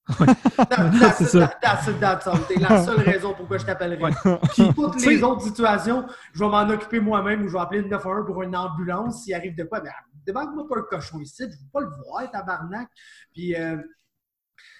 C'est 0.18 0.70
that's, 0.70 1.26
ça. 1.26 1.40
that- 1.40 1.60
that's 1.62 1.88
it, 1.88 2.00
that's 2.00 2.28
all. 2.28 2.40
C'est 2.48 2.56
la 2.62 2.82
seule 2.82 3.02
raison 3.02 3.34
pourquoi 3.34 3.58
je 3.58 3.66
t'appellerai. 3.66 4.14
Puis, 4.54 4.74
Toutes 4.74 5.02
les 5.06 5.22
autres 5.22 5.42
situations, 5.42 6.06
je 6.34 6.40
vais 6.40 6.50
m'en 6.50 6.70
occuper 6.70 7.02
moi-même 7.02 7.44
ou 7.44 7.50
je 7.50 7.54
vais 7.54 7.60
appeler 7.60 7.82
le 7.82 7.90
911 7.90 8.26
pour 8.26 8.42
une 8.42 8.56
ambulance. 8.56 9.24
S'il 9.24 9.34
arrive 9.34 9.54
de 9.58 9.66
quoi, 9.66 9.82
ben, 9.82 9.92
débarque-moi 10.26 10.66
pas 10.70 10.80
un 10.80 10.84
cochon 10.84 11.20
ici, 11.20 11.44
je 11.44 11.48
veux 11.48 11.70
pas 11.74 11.82
le 11.82 11.90
voir, 11.90 12.32
tabarnak. 12.32 12.88
Puis, 13.34 13.54
euh, 13.56 13.76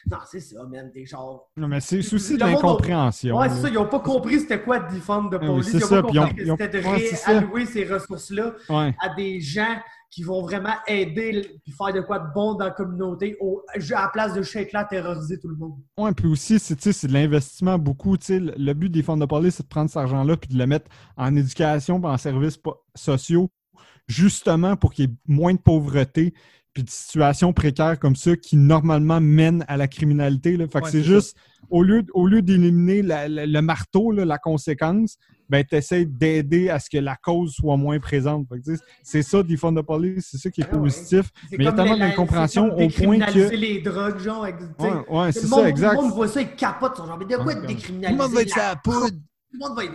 Non, 0.10 0.18
c'est 0.30 0.40
ça, 0.40 0.64
man. 0.64 0.90
Des 0.94 1.06
genres. 1.06 1.50
Non, 1.58 1.68
mais 1.68 1.80
c'est 1.82 2.02
souci 2.02 2.38
de 2.38 2.44
a- 2.44 2.48
l'incompréhension. 2.52 3.38
Ouais, 3.38 3.50
c'est 3.50 3.62
ça. 3.62 3.68
Ils 3.70 3.74
n'ont 3.74 3.88
pas 3.88 4.00
compris 4.00 4.40
c'était 4.40 4.62
quoi 4.62 4.80
de 4.80 4.96
defund 4.96 5.30
de 5.32 5.38
oui, 5.38 5.46
police. 5.48 5.66
c'est 5.66 5.78
ils 5.78 5.80
n'ont 5.82 5.88
ça, 5.88 6.02
pas 6.02 6.08
puis 6.10 6.18
compris 6.20 6.52
ont- 6.52 6.56
que 6.58 6.64
c'était 6.64 6.82
de 6.82 6.88
ouais, 6.88 7.12
réallouer 7.26 7.66
ces 7.66 7.86
ressources-là 7.86 8.54
Ouais. 8.70 8.96
à 9.02 9.10
des 9.16 9.40
gens 9.42 9.76
qui 10.10 10.24
vont 10.24 10.42
vraiment 10.42 10.74
aider 10.88 11.60
et 11.68 11.72
faire 11.72 11.94
de 11.94 12.00
quoi 12.00 12.20
de 12.20 12.34
bon 12.34 12.54
dans 12.54 12.64
la 12.66 12.72
communauté 12.72 13.36
au- 13.42 13.62
à 13.76 13.78
la 13.80 14.08
place 14.08 14.34
de 14.34 14.42
shake 14.42 14.72
là 14.72 14.86
terroriser 14.86 15.38
tout 15.40 15.50
le 15.50 15.58
monde. 15.58 15.76
Ouais, 15.98 16.14
puis 16.14 16.28
aussi, 16.28 16.58
c'est 16.60 16.78
tu 16.78 16.84
sais, 16.84 16.94
c'est 16.94 17.08
de 17.08 17.14
l'investissement 17.14 17.78
beaucoup. 17.78 18.16
Le 18.30 18.74
but 18.74 18.90
des 18.90 19.04
fonds 19.04 19.18
de 19.18 19.26
police, 19.26 19.56
c'est 19.56 19.64
de 19.64 19.68
prendre 19.68 19.90
cet 19.90 19.98
argent-là 19.98 20.38
puis 20.38 20.50
de 20.54 20.58
le 20.58 20.66
mettre 20.66 20.90
en 21.18 21.36
éducation 21.36 22.00
puis 22.00 22.10
en 22.10 22.18
services 22.18 22.58
sociaux, 22.96 23.50
justement 24.08 24.78
pour 24.78 24.94
qu'il 24.94 25.10
y 25.10 25.12
ait 25.12 25.16
moins 25.28 25.54
de 25.54 25.60
pauvreté 25.60 26.34
puis 26.78 26.84
de 26.84 26.92
situations 26.92 27.54
précaires 27.54 27.98
comme 27.98 28.16
ça 28.16 28.36
qui, 28.36 28.56
normalement, 28.56 29.20
mènent 29.20 29.66
à 29.68 29.78
la 29.78 29.88
criminalité. 29.88 30.58
Là. 30.58 30.68
Fait 30.68 30.78
que 30.80 30.86
Ouais, 30.86 30.92
c'est 30.92 31.02
juste, 31.02 31.36
au 31.72 31.82
lieu, 31.82 32.06
au 32.14 32.28
lieu 32.28 32.44
d'éliminer 32.44 33.02
la- 33.02 33.28
la- 33.28 33.48
le 33.48 33.62
marteau, 33.64 34.12
là, 34.12 34.26
la 34.26 34.38
conséquence, 34.38 35.18
ben, 35.50 35.64
tu 35.68 35.76
essaies 35.76 36.06
d'aider 36.06 36.70
à 36.70 36.78
ce 36.78 36.88
que 36.88 37.00
la 37.00 37.16
cause 37.16 37.54
soit 37.56 37.78
moins 37.78 37.98
présente. 38.00 38.46
C'est 39.02 39.24
ça, 39.24 39.42
des 39.42 39.58
fonds 39.58 39.72
de 39.72 39.82
police, 39.82 40.28
c'est 40.30 40.38
ça 40.38 40.52
qui 40.52 40.62
est 40.62 40.66
Ah 40.72 40.76
ouais. 40.76 40.82
positif. 40.84 41.32
C'est 41.50 41.58
Mais 41.58 41.64
il 41.64 41.66
y 41.66 41.68
a 41.68 41.72
tellement 41.72 41.98
d'incompréhension 41.98 42.66
au 42.78 42.90
point 42.90 43.20
que- 43.22 43.56
les 43.56 43.82
drogues, 43.82 44.20
genre. 44.20 44.44
Ouais, 44.44 44.54
ouais, 45.10 45.32
c'est 45.32 45.42
le 45.42 45.48
ça, 45.48 45.56
monde- 45.56 45.66
exact. 45.66 45.96
Le 45.96 46.02
monde 46.04 46.12
voit 46.14 46.28
ça. 46.28 46.42
Ils 46.44 46.48
sont 46.60 47.06
genre, 47.08 47.18
mais 47.18 47.26
de 47.26 47.36
quoi 47.38 47.56
décriminaliser? 47.56 48.16
Tout 48.18 48.24
le 48.24 48.24
monde 48.28 48.36
va 48.36 48.42
être 48.44 48.56
la 48.56 48.62
sur 48.62 48.62
la 48.70 48.76
poudre. 48.76 49.18
Tout 49.52 49.58
le 49.62 49.68
monde 49.68 49.78
va 49.78 49.86
être. 49.86 49.94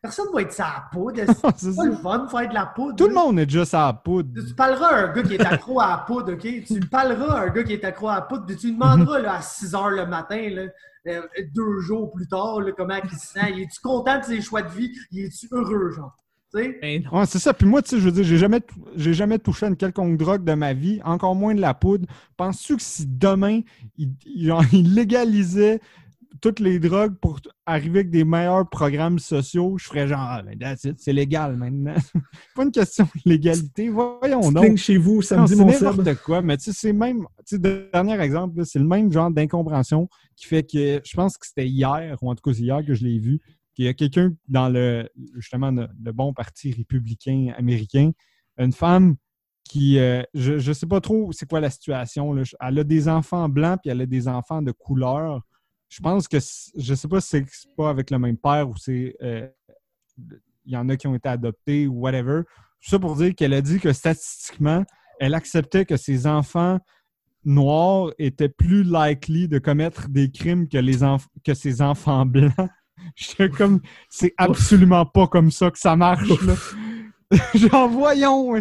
Personne 0.00 0.26
va 0.32 0.42
être 0.42 0.52
sa 0.52 0.84
poudre. 0.92 1.20
C'est 1.56 1.72
C'est 1.72 1.76
pas 1.76 1.84
le 1.86 1.92
ça. 1.92 1.98
fun 1.98 2.18
de 2.20 2.30
faire 2.30 2.48
de 2.48 2.54
la 2.54 2.66
poudre. 2.66 2.96
Tout 2.96 3.08
le 3.08 3.14
monde 3.14 3.38
est 3.40 3.46
déjà 3.46 3.62
à 3.62 3.86
la 3.88 3.92
poudre. 3.94 4.40
Tu 4.46 4.54
parleras 4.54 4.86
à 4.88 5.04
un 5.08 5.12
gars 5.12 5.22
qui 5.22 5.34
est 5.34 5.44
accro 5.44 5.80
à 5.80 5.88
la 5.88 5.98
poudre, 5.98 6.32
OK? 6.34 6.40
Tu 6.40 6.74
lui 6.74 6.88
parleras 6.88 7.40
à 7.40 7.44
un 7.44 7.48
gars 7.48 7.64
qui 7.64 7.72
est 7.72 7.84
accro 7.84 8.08
à 8.08 8.14
la 8.16 8.20
poudre, 8.22 8.46
puis 8.46 8.56
tu 8.56 8.66
lui 8.68 8.74
demanderas 8.74 9.18
là, 9.18 9.34
à 9.36 9.42
6 9.42 9.72
h 9.72 9.90
le 9.96 10.06
matin, 10.06 10.48
là, 10.50 10.62
euh, 11.08 11.22
deux 11.52 11.80
jours 11.80 12.12
plus 12.12 12.28
tard, 12.28 12.60
là, 12.60 12.70
comment 12.76 12.94
il 13.02 13.10
se 13.10 13.26
sent. 13.26 13.52
Il 13.54 13.62
est-tu 13.62 13.80
content 13.82 14.18
de 14.20 14.24
ses 14.24 14.40
choix 14.40 14.62
de 14.62 14.68
vie? 14.70 14.92
Il 15.10 15.24
est-tu 15.24 15.48
heureux, 15.50 15.90
genre? 15.90 16.16
Tu 16.54 16.62
sais? 16.62 16.78
Ben. 16.80 17.08
Ouais, 17.10 17.26
c'est 17.26 17.38
ça. 17.38 17.52
Puis 17.54 17.66
moi, 17.66 17.80
tu 17.82 17.88
sais, 17.90 17.98
je 17.98 18.04
veux 18.04 18.12
dire, 18.12 18.22
j'ai 18.24 18.36
jamais, 18.36 18.60
j'ai 18.94 19.14
jamais 19.14 19.38
touché 19.38 19.66
à 19.66 19.68
une 19.70 19.76
quelconque 19.76 20.16
drogue 20.18 20.44
de 20.44 20.52
ma 20.52 20.74
vie, 20.74 21.00
encore 21.02 21.34
moins 21.34 21.54
de 21.54 21.60
la 21.62 21.72
poudre. 21.74 22.06
Penses-tu 22.36 22.76
que 22.76 22.82
si 22.82 23.06
demain, 23.06 23.62
il, 23.96 24.10
il- 24.26 24.46
genre, 24.46 24.62
il 24.72 24.94
légalisait 24.94 25.80
toutes 26.40 26.60
les 26.60 26.78
drogues 26.78 27.14
pour 27.20 27.40
arriver 27.66 28.00
avec 28.00 28.10
des 28.10 28.24
meilleurs 28.24 28.68
programmes 28.68 29.18
sociaux, 29.18 29.76
je 29.78 29.86
ferais 29.86 30.08
genre, 30.08 30.20
ah, 30.20 30.42
ben, 30.42 30.58
that's 30.58 30.84
it, 30.84 30.98
c'est 30.98 31.12
légal 31.12 31.56
maintenant. 31.56 31.94
pas 32.56 32.62
une 32.64 32.72
question 32.72 33.04
de 33.04 33.30
légalité. 33.30 33.88
Voyons 33.88 34.52
donc. 34.52 34.76
chez 34.76 34.96
vous, 34.96 35.16
Non, 35.16 35.22
samedi, 35.22 35.56
c'est 35.56 35.64
mon 35.64 35.72
Seb. 35.72 35.82
n'importe 35.82 36.22
quoi, 36.22 36.42
mais 36.42 36.56
tu 36.56 36.64
sais, 36.64 36.72
c'est 36.72 36.92
même, 36.92 37.26
tu 37.46 37.56
sais, 37.56 37.58
dernier 37.58 38.20
exemple, 38.20 38.64
c'est 38.64 38.78
le 38.78 38.86
même 38.86 39.12
genre 39.12 39.30
d'incompréhension 39.30 40.08
qui 40.36 40.46
fait 40.46 40.62
que, 40.62 41.00
je 41.04 41.14
pense 41.14 41.36
que 41.36 41.46
c'était 41.46 41.68
hier, 41.68 42.16
ou 42.22 42.30
en 42.30 42.34
tout 42.34 42.42
cas 42.42 42.54
c'est 42.54 42.62
hier 42.62 42.84
que 42.84 42.94
je 42.94 43.04
l'ai 43.04 43.18
vu, 43.18 43.40
qu'il 43.74 43.84
y 43.84 43.88
a 43.88 43.94
quelqu'un 43.94 44.32
dans 44.48 44.68
le, 44.68 45.08
justement, 45.36 45.70
le, 45.70 45.88
le 46.02 46.12
bon 46.12 46.32
parti 46.32 46.72
républicain 46.72 47.52
américain, 47.56 48.10
une 48.58 48.72
femme 48.72 49.16
qui, 49.64 49.98
euh, 49.98 50.22
je 50.34 50.68
ne 50.68 50.72
sais 50.74 50.86
pas 50.86 51.00
trop 51.00 51.32
c'est 51.32 51.48
quoi 51.48 51.60
la 51.60 51.70
situation, 51.70 52.32
là. 52.32 52.42
elle 52.60 52.78
a 52.78 52.84
des 52.84 53.08
enfants 53.08 53.48
blancs 53.48 53.78
puis 53.82 53.90
elle 53.90 54.00
a 54.00 54.06
des 54.06 54.28
enfants 54.28 54.62
de 54.62 54.72
couleur. 54.72 55.40
Je 55.92 56.00
pense 56.00 56.26
que, 56.26 56.38
je 56.38 56.94
sais 56.94 57.06
pas 57.06 57.20
si 57.20 57.44
c'est 57.50 57.76
pas 57.76 57.90
avec 57.90 58.10
le 58.10 58.18
même 58.18 58.38
père 58.38 58.66
ou 58.66 58.74
c'est, 58.78 59.14
euh, 59.22 59.46
il 60.64 60.72
y 60.72 60.76
en 60.76 60.88
a 60.88 60.96
qui 60.96 61.06
ont 61.06 61.14
été 61.14 61.28
adoptés 61.28 61.86
ou 61.86 62.00
whatever. 62.00 62.44
Tout 62.80 62.88
ça 62.88 62.98
pour 62.98 63.14
dire 63.14 63.34
qu'elle 63.34 63.52
a 63.52 63.60
dit 63.60 63.78
que 63.78 63.92
statistiquement, 63.92 64.84
elle 65.20 65.34
acceptait 65.34 65.84
que 65.84 65.98
ses 65.98 66.26
enfants 66.26 66.80
noirs 67.44 68.10
étaient 68.18 68.48
plus 68.48 68.84
likely 68.84 69.48
de 69.48 69.58
commettre 69.58 70.08
des 70.08 70.30
crimes 70.30 70.66
que, 70.66 70.78
les 70.78 71.00
que 71.44 71.52
ses 71.52 71.82
enfants 71.82 72.24
blancs. 72.24 72.54
J'étais 73.14 73.50
comme, 73.50 73.82
c'est 74.08 74.32
absolument 74.38 75.04
pas 75.04 75.26
comme 75.26 75.50
ça 75.50 75.70
que 75.70 75.78
ça 75.78 75.94
marche, 75.94 76.40
là. 76.42 76.54
Genre, 77.54 77.88
voyons. 77.88 78.54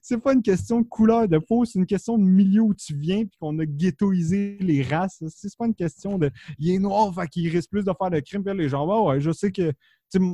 C'est 0.00 0.18
pas 0.18 0.32
une 0.32 0.42
question 0.42 0.80
de 0.80 0.86
couleur 0.86 1.28
de 1.28 1.38
peau, 1.38 1.64
c'est 1.64 1.78
une 1.78 1.86
question 1.86 2.18
de 2.18 2.24
milieu 2.24 2.62
où 2.62 2.74
tu 2.74 2.94
viens 2.94 3.24
puis 3.24 3.36
qu'on 3.38 3.58
a 3.58 3.66
ghettoisé 3.66 4.56
les 4.60 4.82
races. 4.82 5.22
C'est 5.28 5.56
pas 5.56 5.66
une 5.66 5.74
question 5.74 6.18
de 6.18 6.30
il 6.58 6.70
est 6.70 6.78
noir, 6.78 7.14
fait 7.14 7.28
qu'il 7.28 7.48
risque 7.48 7.70
plus 7.70 7.84
de 7.84 7.92
faire 7.98 8.10
de 8.10 8.20
crimes. 8.20 8.42
Puis 8.42 8.54
là, 8.54 8.54
les 8.54 8.68
gens, 8.68 8.86
ouais, 8.86 9.08
ouais, 9.08 9.20
je 9.20 9.30
sais 9.30 9.52
que 9.52 9.72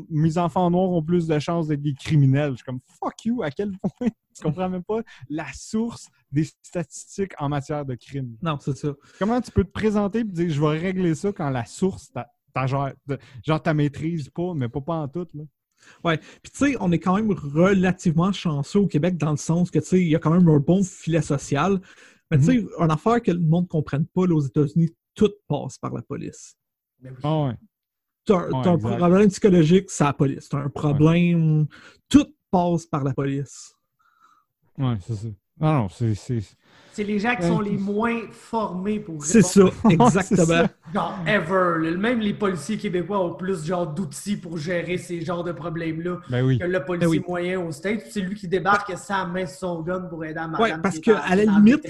mes 0.09 0.39
enfants 0.39 0.70
noirs 0.70 0.91
ont 0.91 1.03
plus 1.03 1.26
de 1.26 1.39
chances 1.39 1.66
d'être 1.66 1.82
des 1.82 1.95
criminels. 1.95 2.53
Je 2.53 2.57
suis 2.57 2.64
comme 2.64 2.80
fuck 3.01 3.24
you, 3.24 3.43
à 3.43 3.51
quel 3.51 3.72
point? 3.78 4.09
Tu 4.37 4.43
comprends 4.43 4.68
même 4.68 4.82
pas 4.82 5.01
la 5.28 5.47
source 5.53 6.09
des 6.32 6.43
statistiques 6.61 7.35
en 7.39 7.49
matière 7.49 7.85
de 7.85 7.95
crime. 7.95 8.37
Non, 8.43 8.59
c'est 8.61 8.76
ça. 8.76 8.93
Comment 9.20 9.41
tu 9.41 9.53
peux 9.53 9.62
te 9.62 9.70
présenter 9.70 10.20
et 10.20 10.24
dire 10.24 10.51
je 10.51 10.61
vais 10.61 10.76
régler 10.76 11.14
ça 11.14 11.32
quand 11.32 11.51
la 11.51 11.64
source, 11.64 12.11
t'as, 12.12 12.26
t'as 12.53 12.66
genre, 12.66 12.91
t'as 13.62 13.74
maîtrise 13.74 14.28
pas, 14.30 14.53
mais 14.55 14.68
pas, 14.68 14.80
pas 14.80 14.97
en 14.97 15.07
tout. 15.07 15.28
Là. 15.35 15.45
Ouais. 16.05 16.18
Puis 16.43 16.53
tu 16.53 16.59
sais, 16.72 16.76
on 16.80 16.93
est 16.93 16.99
quand 16.99 17.16
même 17.16 17.30
relativement 17.32 18.32
chanceux 18.32 18.80
au 18.80 18.87
Québec 18.87 19.16
dans 19.16 19.30
le 19.30 19.37
sens 19.37 19.70
que 19.70 19.78
tu 19.78 19.87
sais, 19.87 20.01
il 20.01 20.09
y 20.09 20.16
a 20.16 20.18
quand 20.18 20.30
même 20.32 20.49
un 20.49 20.59
bon 20.59 20.82
filet 20.82 21.22
social. 21.22 21.80
Mais 22.30 22.39
tu 22.39 22.45
sais, 22.45 22.66
une 22.78 22.91
affaire 22.91 23.22
que 23.22 23.30
le 23.30 23.39
monde 23.41 23.64
ne 23.64 23.68
comprenne 23.68 24.07
pas 24.07 24.26
là, 24.26 24.35
aux 24.35 24.41
États-Unis, 24.41 24.91
tout 25.14 25.30
passe 25.49 25.78
par 25.78 25.93
la 25.95 26.03
police. 26.03 26.57
Ben 27.01 27.11
oui. 27.12 27.20
Ah 27.22 27.45
ouais. 27.47 27.55
T'as 28.26 28.37
un, 28.37 28.51
Ouais, 28.51 28.62
t'as 28.62 28.70
un 28.70 28.74
exact. 28.76 28.97
problème 28.97 29.28
psychologique, 29.28 29.91
c'est 29.91 30.05
la 30.05 30.12
police. 30.14 30.49
T'as 30.49 30.59
un 30.59 30.70
problème. 30.70 31.66
Tout 32.09 32.26
passe 32.51 32.87
par 32.87 33.05
la 33.05 33.12
police. 33.12 33.74
Ouais, 34.78 34.97
c'est 35.07 35.14
ça. 35.14 35.28
Non, 35.61 35.72
non, 35.74 35.89
c'est. 35.89 36.14
C'est... 36.95 37.05
Les 37.05 37.19
gens 37.19 37.35
qui 37.37 37.47
sont 37.47 37.61
les 37.61 37.77
moins 37.77 38.21
formés 38.31 38.99
pour 39.01 39.25
C'est 39.25 39.43
ça, 39.43 39.65
répondre. 39.85 40.07
exactement. 40.17 40.47
ça. 40.47 40.69
Genre, 40.95 41.19
ever. 41.27 41.91
là. 41.91 41.97
Même 41.97 42.21
les 42.21 42.35
policiers 42.35 42.77
québécois 42.79 43.25
ont 43.25 43.35
plus 43.35 43.65
genre 43.65 43.87
d'outils 43.87 44.37
pour 44.37 44.57
gérer 44.59 44.97
ces 44.99 45.21
genres 45.23 45.45
de 45.45 45.53
problèmes-là 45.53 46.19
Ben 46.31 46.45
oui. 46.45 46.59
que 46.59 46.65
le 46.65 46.85
policier 46.85 47.07
Ben 47.09 47.11
oui. 47.19 47.25
moyen 47.29 47.61
au 47.61 47.73
States. 47.73 48.03
C'est 48.11 48.21
lui 48.21 48.35
qui 48.35 48.49
débarque 48.49 48.93
sa 48.97 49.27
main 49.27 49.47
son 49.47 49.83
gun 49.83 50.01
pour 50.03 50.25
aider 50.25 50.39
à 50.39 50.47
madame. 50.49 50.63
Ouais, 50.63 50.73
parce 50.83 50.99
qui 50.99 51.11
est 51.11 51.15
que, 51.15 51.19
en- 51.19 51.23
à 51.23 51.35
la 51.37 51.45
limite, 51.45 51.87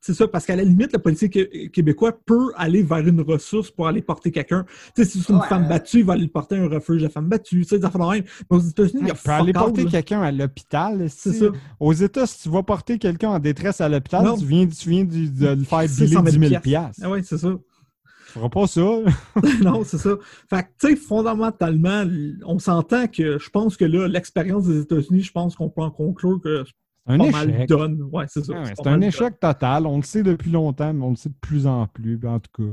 c'est- 0.00 0.12
ça, 0.14 0.28
parce 0.28 0.44
qu'à 0.46 0.56
la 0.56 0.62
limite, 0.64 0.92
le 0.92 0.98
policier 0.98 1.28
qué- 1.28 1.70
québécois 1.70 2.12
peut 2.24 2.52
aller 2.56 2.82
vers 2.82 3.06
une 3.06 3.20
ressource 3.20 3.70
pour 3.70 3.86
aller 3.86 4.02
porter 4.02 4.30
quelqu'un. 4.30 4.64
Tu 4.94 5.04
sais, 5.04 5.10
si 5.10 5.20
c'est 5.20 5.32
une 5.32 5.38
Ouais. 5.40 5.46
femme 5.46 5.68
battue, 5.68 5.98
il 5.98 6.04
va 6.04 6.14
aller 6.14 6.24
le 6.24 6.28
porter 6.30 6.56
un 6.56 6.68
refuge 6.68 7.02
de 7.02 7.08
femmes 7.08 7.28
battues. 7.28 7.62
Tu 7.62 7.64
sais, 7.68 7.78
des 7.78 7.84
affaires 7.84 8.08
même. 8.08 8.24
Mais 8.50 8.56
aux 8.56 8.60
États-Unis, 8.60 9.00
il 9.02 9.08
y 9.08 9.10
a 9.10 9.14
Tu 9.14 9.22
peux 9.22 9.30
aller 9.30 9.52
porter 9.52 9.84
quelqu'un 9.86 10.22
à 10.22 10.30
l'hôpital. 10.32 11.06
C'est 11.10 11.32
ça. 11.32 11.46
Aux 11.80 11.92
États, 11.92 12.26
si 12.26 12.42
tu 12.42 12.48
vas 12.48 12.62
porter 12.62 12.98
quelqu'un 12.98 13.30
en 13.30 13.38
détresse 13.38 13.73
à 13.80 13.88
l'hôpital, 13.88 14.26
tu 14.38 14.44
viens, 14.46 14.66
tu 14.66 14.88
viens 14.88 15.04
de 15.04 15.46
le 15.48 15.64
faire 15.64 15.88
100 15.88 16.04
10 16.04 16.08
000 16.08 16.24
000 16.48 16.60
piastres. 16.60 17.00
Ah 17.04 17.10
ouais, 17.10 17.22
c'est 17.22 17.38
ça. 17.38 17.48
Tu 17.48 18.32
feras 18.32 18.48
pas 18.48 18.66
ça. 18.66 18.80
non, 19.62 19.84
c'est 19.84 19.98
ça. 19.98 20.10
Fait 20.50 20.62
que, 20.62 20.68
tu 20.80 20.88
sais, 20.88 20.96
fondamentalement, 20.96 22.04
on 22.44 22.58
s'entend 22.58 23.06
que 23.06 23.38
je 23.38 23.50
pense 23.50 23.76
que 23.76 23.84
là, 23.84 24.08
l'expérience 24.08 24.64
des 24.66 24.80
États-Unis, 24.80 25.22
je 25.22 25.32
pense 25.32 25.56
qu'on 25.56 25.70
peut 25.70 25.82
en 25.82 25.90
conclure 25.90 26.40
que 26.42 26.64
un 27.06 27.18
pas 27.18 27.26
échec. 27.26 27.48
mal 27.48 27.66
donne. 27.66 28.08
Ouais, 28.12 28.24
c'est 28.28 28.44
ça. 28.44 28.54
Ouais, 28.54 28.64
c'est 28.64 28.74
c'est 28.82 28.88
un 28.88 29.00
échec 29.00 29.38
total. 29.38 29.86
On 29.86 29.98
le 29.98 30.02
sait 30.02 30.22
depuis 30.22 30.50
longtemps, 30.50 30.92
mais 30.92 31.04
on 31.04 31.10
le 31.10 31.16
sait 31.16 31.28
de 31.28 31.34
plus 31.40 31.66
en 31.66 31.86
plus. 31.86 32.18
En 32.26 32.40
tout 32.40 32.62
cas, 32.62 32.70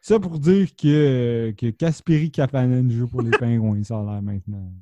ça 0.00 0.18
pour 0.18 0.38
dire 0.38 0.68
que, 0.76 1.52
que 1.56 1.70
Kasperi 1.70 2.30
Kapanen 2.30 2.90
joue 2.90 3.06
pour 3.06 3.22
les 3.22 3.30
Pingouins, 3.38 3.82
ça 3.84 3.98
a 3.98 4.02
l'air 4.02 4.22
maintenant. 4.22 4.72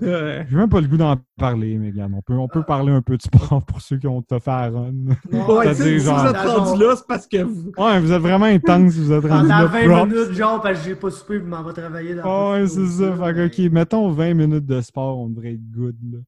Ouais. 0.00 0.46
J'ai 0.48 0.56
même 0.56 0.68
pas 0.68 0.80
le 0.80 0.86
goût 0.88 0.96
d'en 0.96 1.16
parler, 1.38 1.76
mais 1.78 1.90
regarde, 1.90 2.12
on 2.16 2.22
peut, 2.22 2.34
on 2.34 2.48
peut 2.48 2.62
parler 2.62 2.92
un 2.92 3.02
peu 3.02 3.16
de 3.16 3.22
sport 3.22 3.62
pour 3.66 3.80
ceux 3.80 3.98
qui 3.98 4.06
ont 4.06 4.22
tout 4.22 4.38
fait 4.40 4.50
à 4.50 4.70
run. 4.70 4.92
Ouais, 5.32 5.74
si 5.74 5.98
genre- 6.00 6.18
vous 6.20 6.26
êtes 6.30 6.36
rendu 6.36 6.80
là, 6.82 6.94
c'est 6.96 7.06
parce 7.06 7.26
que 7.26 7.42
vous... 7.42 7.72
Ouais, 7.76 8.00
vous 8.00 8.12
êtes 8.12 8.22
vraiment 8.22 8.46
intense, 8.46 8.94
vous 8.94 9.12
êtes 9.12 9.22
rendu 9.24 9.48
Pendant 9.48 9.58
là. 9.58 9.66
20 9.66 9.86
props. 9.88 10.10
minutes, 10.12 10.32
genre, 10.32 10.60
parce 10.62 10.78
que 10.80 10.84
j'ai 10.88 10.94
pas 10.94 11.10
soupé, 11.10 11.34
je 11.38 11.44
m'en 11.44 11.62
vais 11.62 11.72
travailler 11.72 12.14
dans 12.14 12.22
Ah 12.24 12.52
ouais, 12.52 12.66
c'est 12.66 12.86
ça. 12.86 13.12
Fait 13.16 13.34
que, 13.34 13.46
ok, 13.66 13.72
mettons 13.72 14.10
20 14.10 14.34
minutes 14.34 14.66
de 14.66 14.80
sport, 14.80 15.18
on 15.18 15.28
devrait 15.28 15.52
être 15.54 15.70
good, 15.70 15.96
là. 16.12 16.18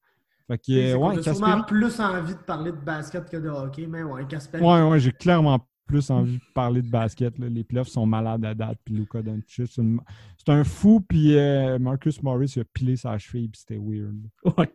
Fait 0.48 0.58
que, 0.58 0.64
C'est 0.66 0.92
euh, 0.92 0.96
qu'on 0.96 1.08
ouais, 1.10 1.18
a 1.18 1.22
sûrement 1.22 1.46
Kasperi. 1.46 1.62
plus 1.66 2.00
envie 2.00 2.34
de 2.34 2.38
parler 2.38 2.70
de 2.70 2.76
basket 2.76 3.28
que 3.30 3.36
de 3.36 3.48
hockey, 3.48 3.88
mais 3.90 4.02
ouais, 4.04 4.24
Casper. 4.28 4.58
Ouais, 4.60 4.82
ouais, 4.82 5.00
j'ai 5.00 5.10
clairement 5.12 5.58
plus 5.86 6.10
envie 6.10 6.38
de 6.38 6.42
parler 6.54 6.82
de 6.82 6.90
basket. 6.90 7.38
là. 7.38 7.48
Les 7.48 7.64
playoffs 7.64 7.88
sont 7.88 8.06
malades 8.06 8.44
à 8.44 8.54
date, 8.54 8.78
puis 8.84 8.94
Luka 8.94 9.22
Doncic, 9.22 9.66
c'est 9.68 9.80
une- 9.82 10.00
un 10.48 10.64
fou, 10.64 11.00
puis 11.00 11.36
euh, 11.36 11.78
Marcus 11.78 12.22
Morris 12.22 12.52
il 12.56 12.60
a 12.60 12.64
pilé 12.64 12.96
sa 12.96 13.16
cheville, 13.18 13.48
puis 13.48 13.60
c'était 13.60 13.80
weird. 13.80 14.16
Ouais. 14.58 14.70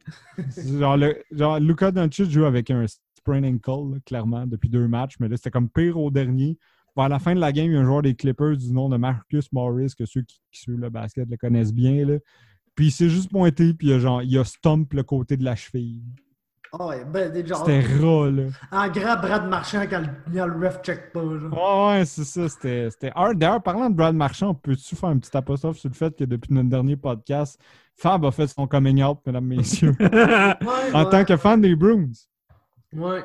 Genre, 0.79 0.97
le, 0.97 1.15
genre, 1.31 1.59
Luka 1.59 1.91
Doncic 1.91 2.29
joue 2.29 2.45
avec 2.45 2.69
un 2.71 2.85
sprain 3.15 3.43
ankle, 3.43 3.93
là, 3.93 3.99
clairement, 4.05 4.45
depuis 4.47 4.69
deux 4.69 4.87
matchs, 4.87 5.15
mais 5.19 5.27
là, 5.29 5.37
c'était 5.37 5.51
comme 5.51 5.69
pire 5.69 5.97
au 5.97 6.09
dernier. 6.11 6.57
Vers 6.97 7.07
la 7.07 7.19
fin 7.19 7.33
de 7.33 7.39
la 7.39 7.53
game, 7.53 7.67
il 7.67 7.73
y 7.73 7.77
a 7.77 7.79
un 7.79 7.85
joueur 7.85 8.01
des 8.01 8.15
Clippers 8.15 8.57
du 8.57 8.73
nom 8.73 8.89
de 8.89 8.97
Marcus 8.97 9.49
Morris, 9.53 9.93
que 9.97 10.05
ceux 10.05 10.23
qui, 10.23 10.41
qui 10.51 10.59
suivent 10.61 10.79
le 10.79 10.89
basket 10.89 11.29
le 11.29 11.37
connaissent 11.37 11.73
bien, 11.73 12.05
là. 12.05 12.17
Puis 12.75 12.87
il 12.87 12.91
s'est 12.91 13.09
juste 13.09 13.29
pointé, 13.29 13.73
puis 13.73 13.87
il 13.87 13.93
a, 13.93 13.99
genre, 13.99 14.21
il 14.23 14.37
a 14.37 14.43
stomp 14.43 14.93
le 14.93 15.03
côté 15.03 15.37
de 15.37 15.43
la 15.45 15.55
cheville. 15.55 16.01
Ah 16.73 16.87
ouais, 16.87 17.03
ben, 17.03 17.29
des 17.31 17.43
C'était 17.45 17.81
ras, 17.81 18.29
là. 18.29 18.43
en 18.71 18.87
grand 18.89 19.17
Brad 19.17 19.45
Marchand 19.49 19.81
quand 19.89 19.99
le, 19.99 20.07
quand 20.33 20.45
le 20.45 20.67
ref 20.67 20.81
check 20.81 21.11
pas, 21.11 21.19
genre. 21.19 21.51
Ouais, 21.51 21.97
ouais, 21.99 22.05
c'est 22.05 22.23
ça. 22.23 22.47
C'était 22.47 22.89
c'était 22.89 23.11
hard. 23.13 23.37
D'ailleurs, 23.37 23.61
parlant 23.61 23.89
de 23.89 23.95
Brad 23.95 24.15
Marchand, 24.15 24.53
peux-tu 24.55 24.95
faire 24.95 25.09
un 25.09 25.17
petit 25.19 25.35
apostrophe 25.35 25.77
sur 25.77 25.89
le 25.89 25.95
fait 25.95 26.15
que 26.17 26.23
depuis 26.23 26.53
notre 26.53 26.69
dernier 26.69 26.95
podcast, 26.95 27.59
Fab 27.97 28.23
a 28.25 28.31
fait 28.31 28.47
son 28.47 28.67
coming 28.67 29.03
out, 29.03 29.19
mesdames, 29.25 29.45
messieurs, 29.45 29.95
Ouais, 29.99 30.93
en 30.93 31.05
ouais, 31.05 31.09
tant 31.09 31.25
que 31.25 31.35
fan 31.35 31.59
des 31.59 31.75
Bruins. 31.75 32.11
Ouais. 32.93 33.23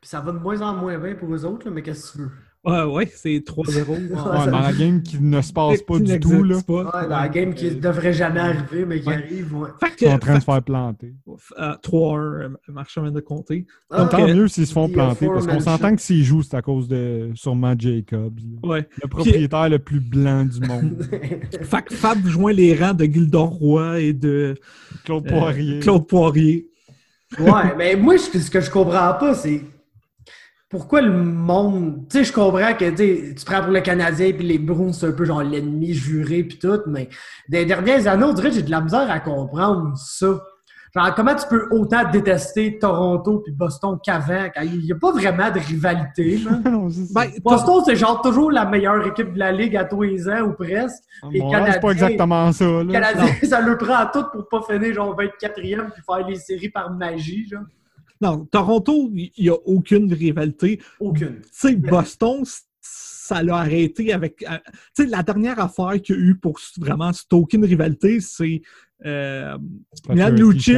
Puis 0.00 0.08
ça 0.10 0.20
va 0.20 0.32
de 0.32 0.38
moins 0.38 0.60
en 0.62 0.74
moins 0.76 0.98
bien 0.98 1.14
pour 1.14 1.34
eux 1.34 1.44
autres, 1.44 1.66
là, 1.66 1.72
mais 1.72 1.82
qu'est-ce 1.82 2.12
que 2.12 2.16
tu 2.18 2.22
veux? 2.24 2.32
Ouais, 2.64 2.82
ouais, 2.84 3.12
c'est 3.14 3.42
3-0. 3.46 3.88
Ouais, 3.90 4.50
dans 4.50 4.60
la 4.60 4.72
game 4.72 5.02
qui 5.02 5.18
ne 5.20 5.42
se 5.42 5.52
passe 5.52 5.82
pas 5.82 5.98
du 5.98 6.18
tout, 6.18 6.42
là. 6.42 6.56
pas. 6.66 6.72
Ouais, 7.02 7.08
dans 7.08 7.20
la 7.20 7.28
game 7.28 7.52
qui 7.52 7.66
Euh, 7.68 7.74
devrait 7.74 8.12
jamais 8.14 8.40
arriver, 8.40 8.86
mais 8.86 9.00
qui 9.00 9.08
ouais. 9.08 9.14
arrive, 9.16 9.54
ouais. 9.56 9.68
Fait 9.80 9.92
Ils 10.00 10.06
sont 10.08 10.14
en 10.14 10.18
train 10.18 10.34
de 10.36 10.40
se 10.40 10.44
faire 10.46 10.62
planter. 10.62 11.14
euh, 11.58 11.74
3-1, 11.82 12.18
euh, 12.18 12.48
Marchand 12.68 13.10
de 13.10 13.20
compter. 13.20 13.66
Ah, 13.90 13.98
Donc, 14.02 14.10
Tant 14.12 14.26
euh, 14.28 14.34
mieux 14.34 14.48
s'ils 14.48 14.66
se 14.66 14.72
font 14.72 14.88
planter, 14.88 15.26
parce 15.26 15.46
qu'on 15.46 15.60
s'entend 15.60 15.94
que 15.94 16.00
s'ils 16.00 16.24
jouent, 16.24 16.42
c'est 16.42 16.56
à 16.56 16.62
cause 16.62 16.88
de 16.88 17.30
sûrement 17.34 17.74
Jacobs. 17.78 18.38
Ouais. 18.62 18.88
Le 19.02 19.08
propriétaire 19.08 19.68
le 19.68 19.78
plus 19.78 20.00
blanc 20.00 20.44
du 20.46 20.60
monde. 20.66 21.06
Fait 21.62 21.82
que 21.82 21.94
Fab 21.94 22.24
joint 22.26 22.52
les 22.52 22.74
rangs 22.74 22.94
de 22.94 23.04
Gildor 23.04 23.50
Roy 23.50 24.00
et 24.00 24.12
de 24.14 24.54
Claude 25.04 25.26
euh, 25.26 25.30
Poirier. 25.38 25.78
Claude 25.80 26.06
Poirier. 26.06 26.68
Ouais, 27.38 27.74
mais 27.76 27.96
moi, 27.96 28.16
ce 28.16 28.50
que 28.50 28.60
je 28.60 28.70
comprends 28.70 29.14
pas, 29.14 29.34
c'est 29.34 29.60
pourquoi 30.74 31.02
le 31.02 31.12
monde. 31.12 32.08
Tu 32.10 32.18
sais, 32.18 32.24
je 32.24 32.32
comprends 32.32 32.74
que 32.74 32.90
tu 32.90 33.44
prends 33.44 33.62
pour 33.62 33.70
le 33.70 33.80
Canadien 33.80 34.32
puis 34.32 34.44
les 34.44 34.58
Bruins, 34.58 34.92
c'est 34.92 35.06
un 35.06 35.12
peu 35.12 35.24
genre 35.24 35.44
l'ennemi 35.44 35.94
juré 35.94 36.42
puis 36.42 36.58
tout, 36.58 36.80
mais 36.88 37.08
des 37.48 37.64
dernières 37.64 38.08
années, 38.08 38.24
on 38.24 38.32
dirait 38.32 38.48
que 38.48 38.56
j'ai 38.56 38.62
de 38.62 38.72
la 38.72 38.80
misère 38.80 39.08
à 39.08 39.20
comprendre 39.20 39.96
ça. 39.96 40.40
Genre, 40.96 41.14
comment 41.14 41.34
tu 41.36 41.46
peux 41.48 41.68
autant 41.70 42.10
détester 42.10 42.76
Toronto 42.80 43.38
puis 43.44 43.52
Boston 43.52 43.98
qu'avant, 44.04 44.48
il 44.64 44.80
n'y 44.80 44.90
a 44.90 44.96
pas 44.96 45.12
vraiment 45.12 45.48
de 45.48 45.60
rivalité. 45.60 46.40
Non, 46.64 46.90
ça. 46.90 47.02
Ben, 47.14 47.30
Boston, 47.40 47.82
c'est 47.86 47.94
genre 47.94 48.20
toujours 48.20 48.50
la 48.50 48.64
meilleure 48.64 49.06
équipe 49.06 49.32
de 49.32 49.38
la 49.38 49.52
ligue 49.52 49.76
à 49.76 49.84
tous 49.84 50.02
les 50.02 50.28
ans 50.28 50.40
ou 50.42 50.54
presque. 50.54 51.04
Montréal, 51.22 51.70
c'est 51.72 51.80
pas 51.80 51.90
exactement 51.90 52.50
ça. 52.50 52.64
Le 52.64 52.82
Là. 52.82 53.00
Canadien, 53.00 53.34
ça 53.48 53.60
le 53.60 53.78
prend 53.78 53.94
à 53.94 54.06
tout 54.06 54.24
pour 54.32 54.48
pas 54.48 54.72
finir 54.72 54.92
genre 54.92 55.16
24e 55.16 55.92
puis 55.92 56.02
faire 56.04 56.26
les 56.26 56.36
séries 56.36 56.68
par 56.68 56.90
magie, 56.90 57.46
genre. 57.48 57.62
Non, 58.24 58.44
Toronto, 58.46 59.10
il 59.14 59.30
n'y 59.38 59.48
a 59.48 59.54
aucune 59.66 60.12
rivalité. 60.12 60.80
Aucune. 61.00 61.40
Tu 61.42 61.48
sais, 61.52 61.76
Boston, 61.76 62.42
ça 62.80 63.42
l'a 63.42 63.56
arrêté 63.58 64.12
avec. 64.12 64.42
euh, 64.42 64.58
Tu 64.96 65.04
sais, 65.04 65.06
la 65.06 65.22
dernière 65.22 65.58
affaire 65.60 66.00
qu'il 66.02 66.14
y 66.16 66.18
a 66.18 66.20
eu 66.22 66.34
pour 66.36 66.58
vraiment 66.78 67.12
stocker 67.12 67.56
une 67.56 67.64
rivalité, 67.64 68.20
c'est. 68.20 68.60
euh, 69.04 69.56
Milan 70.08 70.30
Lucic. 70.30 70.74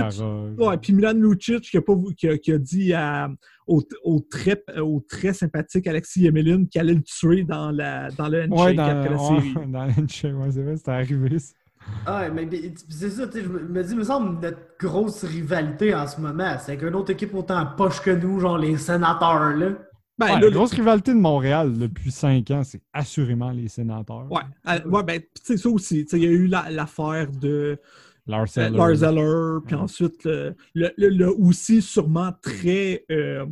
Ouais, 0.58 0.76
puis 0.78 0.92
Milan 0.92 1.12
Lucic 1.14 1.60
qui 1.60 1.76
a, 1.76 1.82
pas, 1.82 1.94
qui 2.16 2.28
a, 2.28 2.38
qui 2.38 2.52
a 2.52 2.58
dit 2.58 2.92
à- 2.92 3.28
au, 3.68 3.82
au 4.04 4.20
très, 4.20 4.62
au 4.80 5.00
très 5.08 5.32
sympathique 5.32 5.86
Alexis 5.88 6.20
Yemelin 6.22 6.64
qu'il 6.66 6.80
allait 6.80 6.94
le 6.94 7.02
tuer 7.02 7.42
dans, 7.44 7.70
la, 7.72 8.10
dans 8.12 8.28
le 8.28 8.44
handshake 8.44 8.66
Ouais, 8.66 8.74
dans, 8.74 8.84
après 8.84 9.10
la 9.10 9.16
ouais, 9.16 9.66
dans 9.68 9.84
le 9.86 9.92
handshake, 10.02 10.34
ouais, 10.36 10.50
c'est 10.52 10.62
vrai, 10.62 10.76
c'était 10.76 10.90
arrivé. 10.90 11.38
ça. 11.38 11.52
Ah 12.04 12.20
ouais, 12.20 12.30
mais 12.30 12.48
c'est 12.88 13.10
ça, 13.10 13.26
tu 13.26 13.32
sais, 13.34 13.42
je 13.42 13.48
me 13.48 13.82
dis, 13.82 13.92
il 13.92 13.98
me 13.98 14.04
semble, 14.04 14.40
notre 14.40 14.58
grosse 14.78 15.24
rivalité 15.24 15.94
en 15.94 16.06
ce 16.06 16.20
moment, 16.20 16.56
c'est 16.58 16.76
qu'une 16.76 16.94
autre 16.94 17.10
équipe 17.10 17.34
autant 17.34 17.66
poche 17.76 18.00
que 18.00 18.10
nous, 18.10 18.38
genre 18.40 18.58
les 18.58 18.76
sénateurs, 18.76 19.56
là. 19.56 19.70
Ben, 20.18 20.26
Ouais, 20.26 20.32
là, 20.34 20.40
la 20.40 20.50
grosse 20.50 20.72
rivalité 20.72 21.12
de 21.12 21.18
Montréal 21.18 21.76
depuis 21.78 22.10
cinq 22.10 22.50
ans, 22.50 22.62
c'est 22.64 22.80
assurément 22.92 23.50
les 23.50 23.68
sénateurs. 23.68 24.26
Ouais, 24.30 24.40
euh, 24.68 24.88
ouais, 24.88 25.02
ben, 25.02 25.20
tu 25.20 25.26
sais, 25.42 25.56
ça 25.56 25.68
aussi. 25.68 26.04
Tu 26.04 26.10
sais, 26.10 26.16
Il 26.18 26.24
y 26.24 26.26
a 26.26 26.30
eu 26.30 26.46
la- 26.46 26.70
l'affaire 26.70 27.30
de 27.32 27.78
Lars 28.26 28.46
euh, 28.56 28.62
Eller. 28.94 29.60
Puis 29.66 29.74
Ouais. 29.74 29.80
ensuite, 29.82 30.24
le, 30.24 30.54
le- 30.74 30.90
le- 30.96 31.08
le 31.10 31.28
aussi 31.30 31.82
sûrement 31.82 32.30
très, 32.40 33.04
euh, 33.10 33.44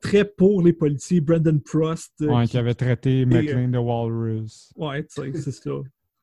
très 0.00 0.24
pour 0.24 0.60
les 0.62 0.72
policiers, 0.72 1.20
Brandon 1.20 1.58
Prost. 1.64 2.12
euh, 2.22 2.26
Ouais, 2.26 2.44
qui- 2.46 2.50
qui 2.52 2.58
avait 2.58 2.74
traité 2.74 3.24
McLean 3.24 3.68
de 3.68 3.78
Walrus. 3.78 4.72
Ouais, 4.76 5.04
tu 5.04 5.22
sais, 5.22 5.32
c'est 5.40 5.52
ça. 5.52 5.70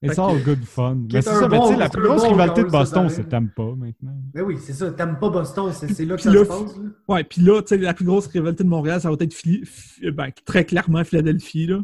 It's 0.02 0.16
Fait 0.16 0.22
all 0.22 0.39
que- 0.39 0.45
good 0.45 0.64
fun. 0.64 0.95
Qui 1.10 1.14
Mais 1.14 1.20
est 1.20 1.22
c'est 1.24 1.30
ça, 1.34 1.47
mais 1.50 1.58
bon- 1.58 1.68
tu 1.68 1.74
sais, 1.74 1.80
la 1.80 1.89
plus 1.89 2.02
grosse 2.04 2.22
bon 2.24 2.30
rivalité 2.30 2.64
de 2.64 2.70
Boston, 2.70 3.10
c'est 3.10 3.28
t'aimes 3.28 3.50
pas 3.50 3.76
maintenant. 3.76 4.16
Mais 4.34 4.41
oui, 4.41 4.58
c'est 4.58 4.72
ça, 4.72 4.89
t'aimes 4.91 5.20
pas 5.20 5.30
Boston, 5.30 5.72
c'est 5.74 5.89
c'est 5.93 6.06
là 6.06 6.16
que 6.16 6.22
Puis 6.22 6.30
ça 6.32 6.36
là, 6.36 6.43
se 6.45 6.50
passe, 6.50 6.78
là. 6.78 6.84
Ouais, 7.10 7.24
puis 7.26 7.41
là, 7.41 7.62
tu 7.62 7.68
sais, 7.68 7.78
la 7.78 7.93
plus 7.93 8.06
grosse 8.06 8.28
rivalité 8.28 8.64
de 8.64 8.70
Montréal, 8.70 9.02
ça 9.02 9.10
va 9.10 9.18
être 9.20 9.34
Philly- 9.34 9.66
Phi- 9.66 10.10
ben, 10.12 10.30
très 10.45 10.64
clairement 10.64 11.04
Philadelphie, 11.04 11.68
là. 11.68 11.80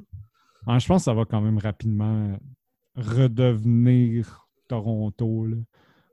Ah, 0.66 0.80
je 0.80 0.88
pense 0.88 1.02
que 1.02 1.06
ça 1.06 1.14
va 1.14 1.26
quand 1.26 1.42
même 1.42 1.58
rapidement 1.58 2.38
redevenir 2.96 4.48
Toronto. 4.68 5.46
là. 5.48 5.58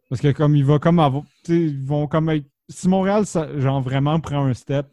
Parce 0.08 0.20
que 0.20 0.32
comme 0.32 0.56
il 0.56 0.64
va 0.64 0.78
comme 0.78 0.98
avoir. 0.98 1.22
tu 1.44 1.52
sais, 1.52 1.60
Ils 1.72 1.84
vont 1.86 2.06
comme 2.06 2.30
être- 2.30 2.46
Si 2.68 2.88
Montréal, 2.88 3.26
ça- 3.26 3.58
genre 3.58 3.82
vraiment 3.82 4.18
prend 4.20 4.46
un 4.46 4.54
step, 4.54 4.86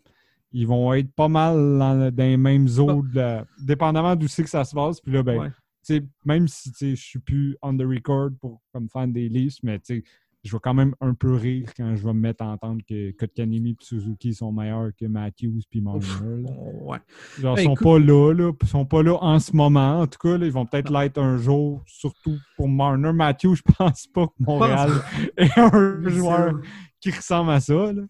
ils 0.52 0.68
vont 0.68 0.94
être 0.94 1.14
pas 1.14 1.28
mal 1.28 1.56
dans, 1.56 2.12
dans 2.12 2.24
les 2.24 2.36
mêmes 2.36 2.68
eaux, 2.78 3.04
de 3.04 3.16
la- 3.16 3.46
dépendamment 3.64 4.16
d'où 4.16 4.28
c'est 4.28 4.44
que 4.44 4.50
ça 4.50 4.64
se 4.66 4.74
passe. 4.76 5.00
Puis 5.00 5.12
là, 5.14 5.24
ben, 5.24 5.40
Ouais. 5.40 5.52
Sais, 5.96 6.06
même 6.26 6.48
si 6.48 6.72
je 6.80 6.96
suis 6.96 7.20
plus 7.20 7.58
on 7.62 7.76
the 7.78 7.82
record 7.84 8.30
pour 8.40 8.62
comme 8.74 8.90
fan 8.90 9.12
des 9.12 9.30
Leafs, 9.30 9.58
mais 9.64 9.80
tu 9.80 9.98
sais, 9.98 10.04
je 10.42 10.54
vais 10.54 10.60
quand 10.64 10.74
même 10.74 10.96
un 11.02 11.14
peu 11.14 11.34
rire 11.36 11.70
quand 11.76 11.98
je 11.98 12.02
vais 12.08 12.14
me 12.14 12.20
mettre 12.22 12.44
à 12.46 12.48
entendre 12.48 12.82
que 12.88 13.12
Kotkaniemi 13.12 13.72
et 13.72 13.76
Suzuki 13.82 14.34
sont 14.34 14.54
meilleurs 14.54 14.92
que 14.98 15.06
Matthews 15.06 15.60
puis 15.70 15.82
Marner. 15.82 16.06
là. 16.22 16.50
Ouais. 16.82 16.98
Genre, 17.42 17.56
Ben, 17.56 17.62
ils 17.62 17.66
sont 17.66 17.74
écoute- 17.74 17.84
pas 17.84 18.00
là, 18.00 18.34
là. 18.34 18.52
Ils 18.62 18.68
sont 18.70 18.86
pas 18.86 19.04
là 19.04 19.18
en 19.22 19.38
ce 19.40 19.54
moment. 19.54 20.00
En 20.00 20.08
tout 20.08 20.18
cas, 20.18 20.38
là, 20.38 20.46
ils 20.46 20.52
vont 20.54 20.66
peut-être 20.66 20.90
l'être 20.94 21.18
un 21.18 21.36
jour, 21.36 21.84
surtout 21.86 22.38
pour 22.56 22.70
Marner. 22.70 23.12
Matthew, 23.12 23.56
je 23.56 23.64
pense 23.78 24.08
pas 24.08 24.28
que 24.28 24.34
Montréal 24.40 24.92
est 25.38 25.58
un 25.58 26.08
joueur 26.08 26.54
qui 27.02 27.12
ressemble 27.12 27.52
à 27.52 27.60
ça. 27.60 27.92
là. 27.92 28.04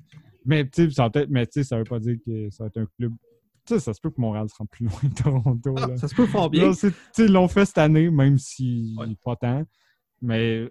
Mais 0.46 0.66
tu 0.70 0.84
sais, 0.86 0.92
ça 0.92 1.10
peut-être- 1.10 1.30
mais 1.32 1.48
tu 1.48 1.54
sais, 1.54 1.64
ça 1.64 1.78
veut 1.80 1.84
pas 1.84 2.00
dire 2.00 2.18
que 2.24 2.50
ça 2.52 2.64
va 2.64 2.68
être 2.68 2.78
un 2.78 2.88
club. 2.96 3.14
Tu 3.70 3.76
sais, 3.76 3.80
ça 3.80 3.94
se 3.94 4.02
peut 4.02 4.10
que 4.10 4.20
Montréal 4.20 4.48
se 4.50 4.56
rende 4.58 4.70
plus 4.70 4.86
loin 4.86 4.96
de 5.04 5.14
Toronto. 5.14 5.76
Ah, 5.78 5.88
là. 5.88 5.98
ça 5.98 6.08
se 6.08 6.16
peut 6.16 6.26
fort 6.26 6.50
bien. 6.50 6.72
Là, 6.72 6.90
ils 7.20 7.32
l'ont 7.32 7.48
fait 7.48 7.66
cette 7.66 7.78
année, 7.78 8.10
même 8.10 8.38
si 8.38 8.96
Ouais. 9.00 9.06
pas 9.24 9.36
tant. 9.36 9.64
Mais 10.22 10.70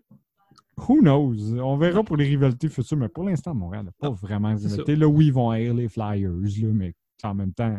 who 0.76 1.00
knows? 1.00 1.54
On 1.60 1.76
verra 1.76 2.02
pour 2.02 2.16
les 2.16 2.24
rivalités 2.26 2.68
futures, 2.68 2.96
mais 2.96 3.08
pour 3.08 3.24
l'instant, 3.24 3.54
Montréal 3.54 3.84
n'a 3.84 3.92
pas 3.98 4.10
vraiment 4.10 4.52
de 4.54 4.58
rivalité. 4.58 4.96
Là, 4.96 5.06
oui, 5.08 5.26
ils 5.26 5.32
vont 5.32 5.50
haïr 5.50 5.74
les 5.74 5.88
Flyers, 5.88 6.30
là, 6.32 6.68
mais 6.72 6.94
en 7.22 7.34
même 7.34 7.52
temps. 7.52 7.76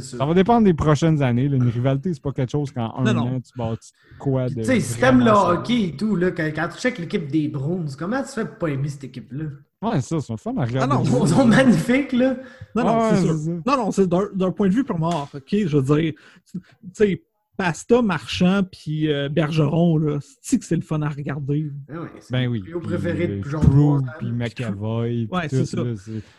Ça. 0.00 0.24
Va 0.26 0.34
dépendre 0.34 0.64
des 0.64 0.74
prochaines 0.74 1.22
années. 1.22 1.48
là. 1.48 1.56
Une 1.56 1.68
rivalité, 1.68 2.12
c'est 2.12 2.22
pas 2.22 2.32
quelque 2.32 2.50
chose 2.50 2.72
qu'en 2.72 2.92
un 3.06 3.12
Non, 3.12 3.36
an, 3.36 3.40
tu 3.40 3.52
bâtis 3.56 3.92
quoi 4.18 4.48
de. 4.48 4.54
Tu 4.54 4.64
sais, 4.64 4.80
si 4.80 4.98
t'aimes 4.98 5.18
le 5.20 5.26
vraiment 5.26 5.44
solide. 5.46 5.60
hockey 5.60 5.82
et 5.84 5.96
tout, 5.96 6.16
là, 6.16 6.32
quand, 6.32 6.50
quand 6.54 6.68
tu 6.74 6.78
checkes 6.80 6.98
l'équipe 6.98 7.28
des 7.30 7.46
Bruins, 7.48 7.86
comment 7.96 8.20
tu 8.22 8.30
fais 8.30 8.44
pour 8.46 8.58
pas 8.58 8.68
aimer 8.70 8.88
cette 8.88 9.04
équipe-là? 9.04 9.44
Ouais, 9.82 10.00
ça, 10.02 10.20
c'est 10.20 10.36
fun 10.38 10.54
à 10.58 10.64
regarder. 10.64 10.78
Ah 10.92 10.96
non, 10.96 11.02
Ils 11.24 11.28
sont, 11.28 11.46
magnifiques, 11.46 12.12
là. 12.12 12.36
Non, 12.74 12.84
non, 12.84 12.98
Ouais, 12.98 13.16
c'est 13.16 13.22
sûr. 13.26 13.34
ça. 13.38 13.50
Non, 13.50 13.84
non, 13.84 13.90
c'est 13.90 14.06
d'un 14.08 14.50
point 14.52 14.68
de 14.68 14.74
vue 14.74 14.84
purement 14.84 15.28
OK, 15.32 15.42
je 15.66 15.76
veux 15.78 15.96
dire, 16.00 16.12
tu 16.52 16.60
sais, 16.92 17.22
Pasta, 17.56 18.00
Marchand, 18.00 18.62
puis 18.70 19.10
euh, 19.12 19.28
Bergeron, 19.28 19.98
là, 19.98 20.18
c'est 20.40 20.58
que 20.58 20.64
c'est 20.64 20.76
le 20.76 20.82
fun 20.82 21.02
à 21.02 21.08
regarder? 21.10 21.70
Ouais, 21.88 21.96
c'est 22.20 22.32
Ben 22.32 22.46
mon 22.46 22.52
oui. 22.52 22.60
trio 22.62 22.78
Puis, 22.80 22.88
préféré 22.88 23.24
euh, 23.24 23.36
depuis 23.38 23.50
genre 23.50 23.60
Crew, 23.62 23.70
trois 23.70 23.98
ans. 23.98 24.04
puis 24.18 24.32
McAvoy. 24.32 25.26
puis 25.26 25.28
Ouais, 25.30 25.48
tout, 25.48 25.56
c'est 25.56 25.66
ça. 25.66 25.76
là, 25.84 25.94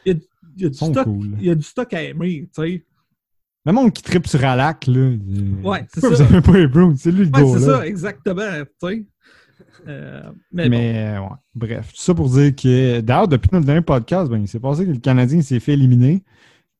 Il 0.05 0.11
y 0.13 0.15
a, 0.15 0.19
il 0.57 0.63
y 0.63 0.65
a 0.65 0.69
du, 0.69 0.77
sont 0.77 0.91
stock, 0.91 1.03
cool. 1.05 1.27
il 1.39 1.45
y 1.45 1.49
a 1.51 1.55
du 1.55 1.63
stock 1.63 1.93
à 1.93 2.01
aimer, 2.03 2.49
tu 2.55 2.61
sais. 2.63 2.85
Le 3.63 3.71
monde 3.73 3.93
qui 3.93 4.01
tripe 4.01 4.25
sur 4.25 4.43
Alak, 4.43 4.87
là. 4.87 5.09
il- 5.27 5.59
Ouais, 5.63 5.85
c'est 5.93 5.99
ça. 6.01 6.09
Vous 6.09 6.21
avez 6.21 6.41
pas 6.41 6.53
les 6.57 6.67
Browns, 6.67 6.95
c'est 6.97 7.11
lui 7.11 7.25
le 7.25 7.31
Ouais, 7.37 7.59
c'est 7.59 7.65
ça, 7.65 7.85
exactement, 7.85 8.63
tu 8.81 8.87
sais. 8.87 9.05
Euh, 9.87 10.21
mais, 10.51 10.69
Mais, 10.69 11.15
euh, 11.15 11.21
ouais. 11.21 11.35
Bref, 11.55 11.93
tout 11.93 12.01
ça 12.01 12.13
pour 12.13 12.29
dire 12.29 12.55
que, 12.55 13.01
d'ailleurs, 13.01 13.27
depuis 13.27 13.49
notre 13.51 13.65
dernier 13.65 13.81
podcast, 13.81 14.29
ben, 14.29 14.41
il 14.41 14.47
s'est 14.47 14.59
passé 14.59 14.85
que 14.85 14.91
le 14.91 14.99
Canadien 14.99 15.41
s'est 15.41 15.59
fait 15.59 15.73
éliminer. 15.73 16.23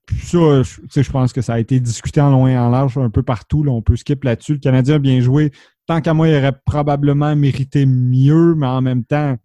Puis 0.06 0.20
ça, 0.20 0.62
je, 0.64 1.12
pense 1.12 1.32
que 1.32 1.42
ça 1.42 1.54
a 1.54 1.60
été 1.60 1.80
discuté 1.80 2.20
en 2.22 2.30
long 2.32 2.48
et 2.48 2.58
en 2.58 2.70
large 2.70 2.98
un 2.98 3.10
peu 3.10 3.24
partout. 3.24 3.64
Là, 3.64 3.72
on 3.72 3.82
peut 3.82 3.96
skip 3.96 4.24
là-dessus. 4.24 4.54
Le 4.54 4.60
Canadien 4.60 4.96
a 4.96 5.00
bien 5.00 5.22
joué. 5.22 5.52
Tant 5.88 6.02
qu'à 6.02 6.14
moi, 6.14 6.28
il 6.28 6.36
aurait 6.36 6.56
probablement 6.66 7.36
mérité 7.36 7.86
mieux, 7.86 8.56
mais 8.56 8.68
en 8.68 8.82
même 8.82 9.04
temps, 9.04 9.38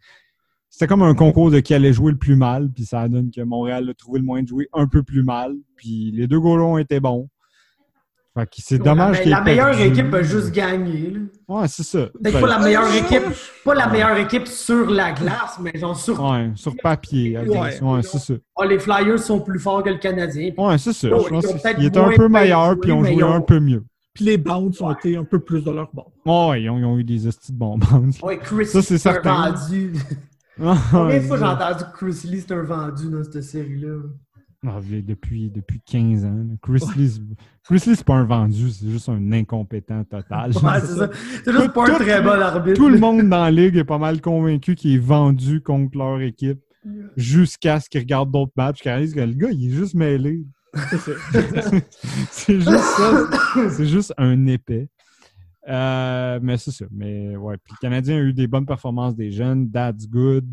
c'était 0.69 0.87
comme 0.87 1.03
un 1.03 1.15
concours 1.15 1.51
de 1.51 1.61
qui 1.61 1.75
allait 1.75 1.93
jouer 1.93 2.13
le 2.13 2.19
plus 2.19 2.37
mal. 2.37 2.71
Puis 2.73 2.85
ça 2.85 3.09
donne 3.09 3.31
que 3.31 3.41
Montréal 3.43 3.89
a 3.89 3.95
trouvé 3.95 4.19
le 4.19 4.25
moyen 4.25 4.43
de 4.43 4.49
jouer 4.49 4.69
un 4.73 4.87
peu 4.87 5.03
plus 5.03 5.23
mal. 5.23 5.55
Puis 5.77 6.11
les 6.13 6.27
deux 6.27 6.41
goals 6.41 6.63
ont 6.63 6.79
été 6.79 7.01
bons. 7.01 7.29
Fait 8.39 8.45
que 8.45 8.57
c'est 8.59 8.79
dommage 8.79 9.17
la, 9.17 9.23
qu'il 9.23 9.33
ait 9.33 9.35
la 9.35 9.41
meilleure 9.41 9.71
perdu. 9.71 9.83
équipe 9.85 10.13
a 10.15 10.23
juste 10.23 10.51
gagné, 10.53 11.11
là. 11.11 11.21
Ouais, 11.49 11.69
c'est 11.69 11.83
ça. 11.85 11.99
Peut-être 12.01 12.21
Ben, 12.35 12.41
pas 12.43 12.47
la 12.47 12.59
meilleure 12.59 12.85
Ouais. 12.85 12.99
équipe, 12.99 13.23
pas 13.65 13.75
la 13.75 13.89
meilleure 13.89 14.17
équipe 14.19 14.47
sur 14.47 14.91
la 14.91 15.13
glace, 15.13 15.59
mais 15.63 15.73
genre 15.79 15.97
sur. 15.97 16.23
Ouais, 16.23 16.51
sur 16.55 16.77
papier. 16.83 17.39
Ouais. 17.39 17.81
Ouais, 17.83 18.03
c'est 18.03 18.19
ça. 18.19 18.35
Ah, 18.59 18.67
les 18.67 18.79
Flyers 18.79 19.19
sont 19.19 19.41
plus 19.41 19.59
forts 19.59 19.83
que 19.83 19.89
le 19.89 19.97
Canadien. 19.99 20.51
Ouais, 20.59 20.77
c'est 20.77 20.93
ça. 20.93 21.09
Je 21.09 21.29
pense 21.31 21.47
qu'ils 21.47 21.87
étaient 21.87 21.99
un 21.99 22.11
peu 22.15 22.29
meilleurs, 22.29 22.79
puis 22.79 22.91
ils 22.91 22.93
ont 22.93 23.01
mais 23.01 23.13
joué 23.15 23.17
ils 23.21 23.25
ont- 23.25 23.33
un 23.33 23.41
peu 23.41 23.59
mieux. 23.59 23.83
puis 24.13 24.25
les 24.27 24.37
bounces 24.37 24.81
ont 24.83 24.91
été 24.93 25.17
un 25.17 25.25
peu 25.25 25.39
plus 25.39 25.65
de 25.65 25.71
leur 25.71 25.89
bord. 25.95 26.11
Ouais, 26.27 26.63
ils 26.63 26.69
ont, 26.69 26.79
ils 26.79 26.85
ont 26.85 26.99
eu 26.99 27.05
des 27.05 27.27
estis 27.27 27.53
de 27.53 27.59
bons. 27.59 27.79
Ouais, 28.23 28.39
Chris, 28.39 28.67
Ça, 28.67 28.83
c'est 28.83 28.99
certain. 28.99 29.51
vendu. 29.53 29.93
Ouais, 30.59 30.73
Combien 30.91 31.17
de 31.19 31.23
fois 31.25 31.37
c'est 31.37 31.45
j'ai 31.45 31.51
entendu 31.51 31.85
que 31.85 31.97
Chris 31.99 32.21
Lee 32.31 32.41
c'est 32.47 32.55
un 32.55 32.63
vendu 32.63 33.11
dans 33.11 33.23
cette 33.23 33.43
série-là? 33.43 33.97
Ah, 34.69 34.81
depuis, 35.07 35.51
depuis 35.51 35.81
15 35.85 36.25
ans. 36.25 36.47
Chris 36.63 36.83
Lee, 36.97 37.09
c'est- 37.09 37.21
Chris 37.65 37.83
Lee, 37.91 37.97
c'est 37.97 38.05
pas 38.05 38.15
un 38.15 38.25
vendu, 38.25 38.71
c'est 38.71 38.89
juste 38.91 39.09
un 39.09 39.33
incompétent 39.33 40.03
total. 40.05 40.51
Ouais, 40.53 40.81
c'est 40.81 40.87
ça. 40.97 41.11
C'est 41.45 41.53
juste 41.53 41.73
pas 41.73 41.85
un 41.85 41.87
Tout- 41.87 42.03
très 42.05 42.21
bon 42.23 42.31
arbitre. 42.31 42.77
Tout 42.77 42.89
le 42.89 42.99
monde 42.99 43.29
dans 43.29 43.45
la 43.45 43.51
ligue 43.51 43.77
est 43.77 43.85
pas 43.85 43.99
mal 43.99 44.21
convaincu 44.21 44.75
qu'il 44.75 44.95
est 44.95 44.99
vendu 44.99 45.61
contre 45.61 45.97
leur 45.99 46.21
équipe 46.21 46.61
jusqu'à 47.17 47.81
ce 47.81 47.89
qu'ils 47.89 48.01
regardent 48.01 48.31
d'autres 48.31 48.53
matchs, 48.57 48.81
qu'ils 48.81 48.91
réalisent 48.93 49.15
que 49.15 49.21
le 49.21 49.33
gars, 49.35 49.51
il 49.51 49.69
est 49.73 49.75
juste 49.75 49.95
mêlé. 49.95 50.45
C'est 52.31 52.61
juste 52.61 52.71
ça. 52.71 53.27
C'est 53.71 53.87
juste 53.87 54.13
un 54.19 54.47
épais. 54.47 54.89
Euh, 55.69 56.39
mais 56.43 56.57
c'est 56.59 56.71
ça. 56.71 56.85
Mais 56.93 57.37
ouais. 57.37 57.57
Puis 57.65 57.73
le 57.73 57.81
Canadien 57.81 58.17
a 58.17 58.21
eu 58.21 58.33
des 58.33 58.47
bonnes 58.47 58.67
performances 58.67 59.17
des 59.17 59.33
jeunes. 59.33 59.69
That's 59.71 60.07
good. 60.09 60.47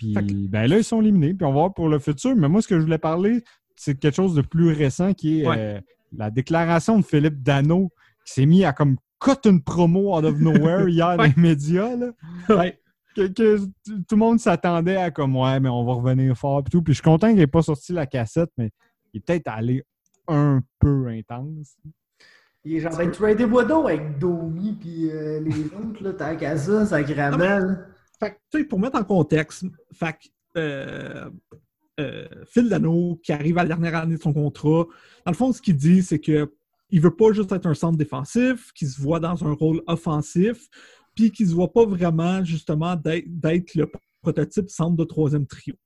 Puis 0.00 0.14
que- 0.14 0.48
ben 0.48 0.66
là, 0.66 0.78
ils 0.78 0.84
sont 0.84 1.00
éliminés. 1.02 1.34
Puis 1.34 1.44
on 1.44 1.50
va 1.50 1.54
voir 1.60 1.74
pour 1.74 1.88
le 1.88 1.98
futur. 1.98 2.34
Mais 2.36 2.48
moi, 2.48 2.62
ce 2.62 2.68
que 2.68 2.76
je 2.76 2.82
voulais 2.84 2.98
parler, 2.98 3.40
tu 3.42 3.46
c'est 3.76 3.98
quelque 3.98 4.14
chose 4.16 4.34
de 4.34 4.42
plus 4.42 4.72
récent 4.72 5.12
qui 5.14 5.40
est 5.42 5.46
Ouais. 5.46 5.56
euh, 5.58 5.80
la 6.16 6.30
déclaration 6.30 6.98
de 6.98 7.04
Philippe 7.04 7.42
Dano 7.42 7.90
qui 8.26 8.32
s'est 8.34 8.46
mis 8.46 8.64
à 8.64 8.72
comme 8.72 8.96
cut 9.20 9.46
une 9.48 9.62
promo 9.62 10.16
out 10.16 10.24
of 10.24 10.38
nowhere 10.38 10.88
hier 10.88 11.16
dans 11.16 11.24
les 11.24 11.34
médias. 11.36 11.94
Là, 11.96 12.12
Ouais. 12.48 12.78
que, 13.14 13.26
que 13.28 13.58
tout 13.86 14.04
le 14.12 14.16
monde 14.16 14.38
s'attendait 14.40 14.96
à 14.96 15.10
comme 15.10 15.36
ouais, 15.36 15.60
mais 15.60 15.68
on 15.68 15.84
va 15.84 15.92
revenir 15.94 16.36
fort 16.36 16.60
et 16.66 16.70
tout. 16.70 16.82
Puis 16.82 16.94
je 16.94 16.98
suis 16.98 17.04
content 17.04 17.28
qu'il 17.28 17.36
n'ait 17.36 17.46
pas 17.46 17.62
sorti 17.62 17.92
la 17.92 18.06
cassette, 18.06 18.50
mais 18.58 18.70
il 19.12 19.18
est 19.18 19.20
peut-être 19.24 19.48
allé 19.48 19.82
un 20.28 20.60
peu 20.78 21.08
intense. 21.08 21.76
Il 22.64 22.76
est 22.76 22.80
genre, 22.80 22.96
ben, 22.96 23.10
tradez-moi 23.10 23.64
donc 23.64 23.86
avec 23.88 24.18
Domi 24.18 24.76
puis 24.78 25.10
euh, 25.10 25.40
les 25.40 25.64
autres, 25.66 26.02
là, 26.02 26.12
tant 26.12 26.36
qu'à 26.36 26.56
ça, 26.58 26.84
sacrément. 26.86 27.36
là. 27.38 27.60
Fait 28.20 28.38
que, 28.52 28.62
pour 28.64 28.78
mettre 28.78 28.96
en 28.96 29.04
contexte, 29.04 29.64
fait 29.92 30.16
euh, 30.56 31.30
euh, 31.98 32.28
Phil 32.46 32.68
Dano, 32.68 33.18
qui 33.22 33.32
arrive 33.32 33.58
à 33.58 33.62
la 33.62 33.68
dernière 33.68 33.96
année 33.96 34.16
de 34.16 34.22
son 34.22 34.32
contrat, 34.32 34.86
dans 35.24 35.32
le 35.32 35.36
fond, 35.36 35.52
ce 35.52 35.62
qu'il 35.62 35.76
dit, 35.76 36.02
c'est 36.02 36.18
que 36.20 36.52
il 36.90 37.00
veut 37.00 37.14
pas 37.14 37.32
juste 37.32 37.52
être 37.52 37.66
un 37.66 37.74
centre 37.74 37.96
défensif, 37.96 38.72
qu'il 38.72 38.88
se 38.88 39.00
voit 39.00 39.20
dans 39.20 39.44
un 39.46 39.52
rôle 39.52 39.82
offensif, 39.86 40.68
puis 41.14 41.30
qu'il 41.30 41.48
se 41.48 41.54
voit 41.54 41.72
pas 41.72 41.86
vraiment, 41.86 42.44
justement, 42.44 42.96
d'être 42.96 43.74
le 43.74 43.90
prototype 44.22 44.68
centre 44.68 44.96
de 44.96 45.04
troisième 45.04 45.46
trio. 45.46 45.76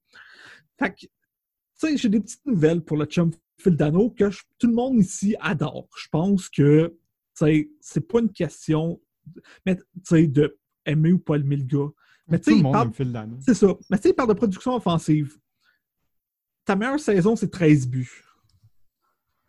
Fait 0.79 0.91
que, 0.91 1.01
tu 1.01 1.09
sais, 1.75 1.97
j'ai 1.97 2.09
des 2.09 2.21
petites 2.21 2.45
nouvelles 2.47 2.81
pour 2.81 2.97
le 2.97 3.05
chum 3.05 3.31
Phil 3.59 3.77
Dano 3.77 4.11
que 4.11 4.31
tout 4.59 4.67
le 4.67 4.75
monde 4.75 4.97
ici 4.99 5.37
adore. 5.41 5.89
Je 5.97 6.09
pense 6.09 6.49
que, 6.49 6.89
tu 7.37 7.45
sais, 7.45 7.71
c'est 7.81 8.09
pas 8.09 8.21
une 8.21 8.33
question, 8.33 9.01
mais, 9.67 9.79
de 10.11 10.59
aimer 10.87 11.13
ou 11.13 11.19
pas 11.19 11.37
aimer 11.37 11.57
le 11.57 11.65
gars. 11.65 11.91
Mais 12.29 12.39
tu 12.39 12.51
tout 12.51 12.57
le 12.57 12.63
monde 12.63 12.73
parle- 12.73 12.89
c'est 13.45 13.55
ça. 13.55 13.67
Mais 13.91 13.99
tu 13.99 14.03
sais, 14.05 14.09
il 14.11 14.15
parle 14.15 14.29
de 14.31 14.35
production 14.35 14.75
offensive. 14.75 15.37
Ta 16.65 16.75
meilleure 16.77 16.99
saison, 17.01 17.37
c'est 17.37 17.51
13 17.51 17.87
buts. 17.87 18.23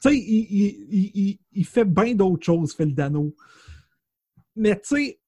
Tu 0.01 0.09
sais, 0.09 0.17
il, 0.17 0.47
il- 0.49 1.09
il- 1.15 1.39
il- 1.53 1.65
fait 1.65 1.86
bien 1.86 2.13
d'autres 2.13 2.45
choses, 2.45 2.76
Phil 2.76 2.93
Dano. 2.93 3.34
Mais 4.55 4.76
tu 4.80 4.88
sais, 4.95 5.19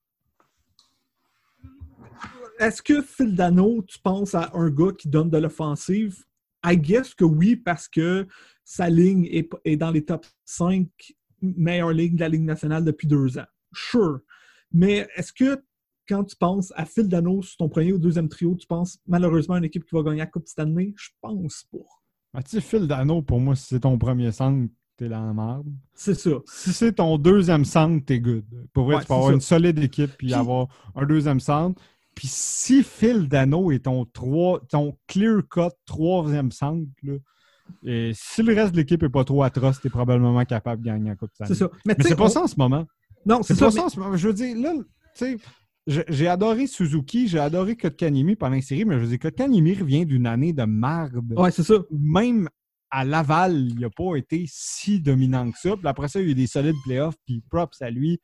est-ce 2.60 2.82
que 2.82 3.02
Phil 3.02 3.36
Dano, 3.36 3.84
tu 3.84 4.00
penses 4.00 4.36
à 4.36 4.52
un 4.54 4.70
gars 4.70 4.92
qui 4.98 5.08
donne 5.10 5.30
de 5.30 5.38
l'offensive? 5.38 6.26
I 6.66 6.76
guess 6.78 7.14
que 7.14 7.24
oui, 7.24 7.56
parce 7.56 7.88
que 7.88 8.28
sa 8.64 8.90
ligne 8.90 9.26
est, 9.32 9.50
est 9.64 9.78
dans 9.78 9.92
les 9.92 10.04
top 10.04 10.26
5 10.44 10.90
meilleures 11.42 11.92
lignes 11.94 12.16
de 12.16 12.20
la 12.20 12.30
Ligue 12.30 12.44
nationale 12.44 12.84
depuis 12.84 13.08
deux 13.08 13.38
ans. 13.38 13.46
Sure. 13.74 14.20
Mais 14.74 15.08
est-ce 15.16 15.32
que 15.32 15.64
quand 16.08 16.24
tu 16.24 16.36
penses 16.36 16.72
à 16.76 16.86
Phil 16.86 17.08
Dano 17.08 17.42
sur 17.42 17.58
ton 17.58 17.70
premier 17.70 17.94
ou 17.94 17.98
deuxième 17.98 18.30
trio, 18.30 18.56
tu 18.56 18.68
penses 18.68 19.00
malheureusement 19.08 19.56
à 19.56 19.58
une 19.60 19.66
équipe 19.66 19.86
qui 19.86 19.96
va 19.96 20.04
gagner 20.04 20.20
la 20.20 20.26
Coupe 20.28 20.48
cette 20.48 20.60
année? 20.60 20.94
Je 20.98 21.10
pense 21.22 21.66
pas. 21.72 21.78
Ah, 22.34 22.44
tu 22.44 22.52
sais, 22.52 22.62
Phil 22.62 22.88
Dano, 22.88 23.22
pour 23.22 23.40
moi, 23.40 23.56
si 23.56 23.66
c'est 23.66 23.80
ton 23.82 23.98
premier 23.98 24.32
centre, 24.32 24.70
t'es 24.98 25.10
dans 25.10 25.26
la 25.26 25.34
merde. 25.34 25.68
C'est 25.94 26.16
ça. 26.16 26.32
Si 26.46 26.74
c'est 26.74 26.94
ton 26.94 27.18
deuxième 27.18 27.66
centre, 27.66 28.04
t'es 28.06 28.20
good. 28.20 28.46
Pour 28.74 28.86
vrai, 28.86 28.96
Ouais, 28.96 29.02
tu 29.02 29.08
peux 29.08 29.14
c'est 29.14 29.18
avoir 29.18 29.30
ça. 29.30 29.34
une 29.36 29.42
solide 29.42 29.80
équipe 29.80 30.12
puis 30.18 30.28
Puis- 30.28 30.34
avoir 30.34 30.68
un 30.96 31.06
deuxième 31.06 31.40
centre. 31.40 31.82
Puis 32.16 32.28
si 32.28 32.82
Phil 32.84 33.28
Dano 33.30 33.72
est 33.72 33.86
ton, 33.86 34.06
trois, 34.06 34.60
ton 34.70 34.98
clear-cut 35.08 35.70
troisième 35.86 36.52
centre, 36.52 36.88
là, 37.04 37.14
et 37.84 38.12
si 38.16 38.42
le 38.44 38.54
reste 38.56 38.72
de 38.72 38.78
l'équipe 38.78 39.02
n'est 39.02 39.10
pas 39.10 39.24
trop 39.24 39.44
atroce, 39.44 39.80
t'es 39.82 39.90
probablement 39.90 40.44
capable 40.46 40.82
de 40.82 40.88
gagner 40.88 41.10
la 41.10 41.16
Coupe 41.16 41.30
cette 41.34 41.48
C'est 41.48 41.64
année. 41.64 41.72
ça. 41.74 41.80
Mais 41.86 41.96
c'est 42.00 42.16
pas 42.16 42.26
on- 42.26 42.30
ça 42.30 42.42
en 42.44 42.48
ce 42.48 42.56
moment. 42.58 42.86
Non, 43.26 43.42
C'est 43.44 43.54
c'est 43.54 43.60
pas 43.66 43.72
ça. 43.72 43.80
ça 43.80 43.86
en 43.86 43.90
ce 43.90 44.00
moment. 44.00 44.16
Je 44.18 44.28
veux 44.28 44.34
dire, 44.34 44.58
là, 44.58 44.74
tu 44.74 44.84
sais, 45.14 45.38
j'ai- 45.88 46.28
adoré 46.28 46.68
Suzuki, 46.68 47.28
j'ai 47.28 47.40
adoré 47.40 47.76
Kotkanimi 47.76 48.36
pendant 48.36 48.56
la 48.56 48.62
série, 48.62 48.86
mais 48.86 48.96
je 48.96 49.00
veux 49.00 49.08
dire, 49.08 49.20
Kotkanimi 49.20 49.74
revient 49.74 50.06
d'une 50.06 50.28
année 50.28 50.54
de 50.54 50.64
marde 50.64 51.34
Ouais, 51.38 51.52
c'est 51.52 51.64
ça. 51.64 51.76
même 51.92 52.50
à 52.90 53.04
Laval, 53.04 53.56
il 53.70 53.80
n'a 53.80 53.90
pas 53.90 54.16
été 54.16 54.46
si 54.48 55.00
dominant 55.02 55.50
que 55.52 55.58
ça. 55.58 55.76
Puis 55.76 55.88
après 55.88 56.08
ça, 56.08 56.20
il 56.22 56.26
y 56.26 56.30
a 56.30 56.32
eu 56.32 56.36
des 56.36 56.48
solides 56.48 56.76
playoffs, 56.86 57.16
puis 57.26 57.42
props 57.50 57.82
à 57.82 57.90
lui. 57.90 58.20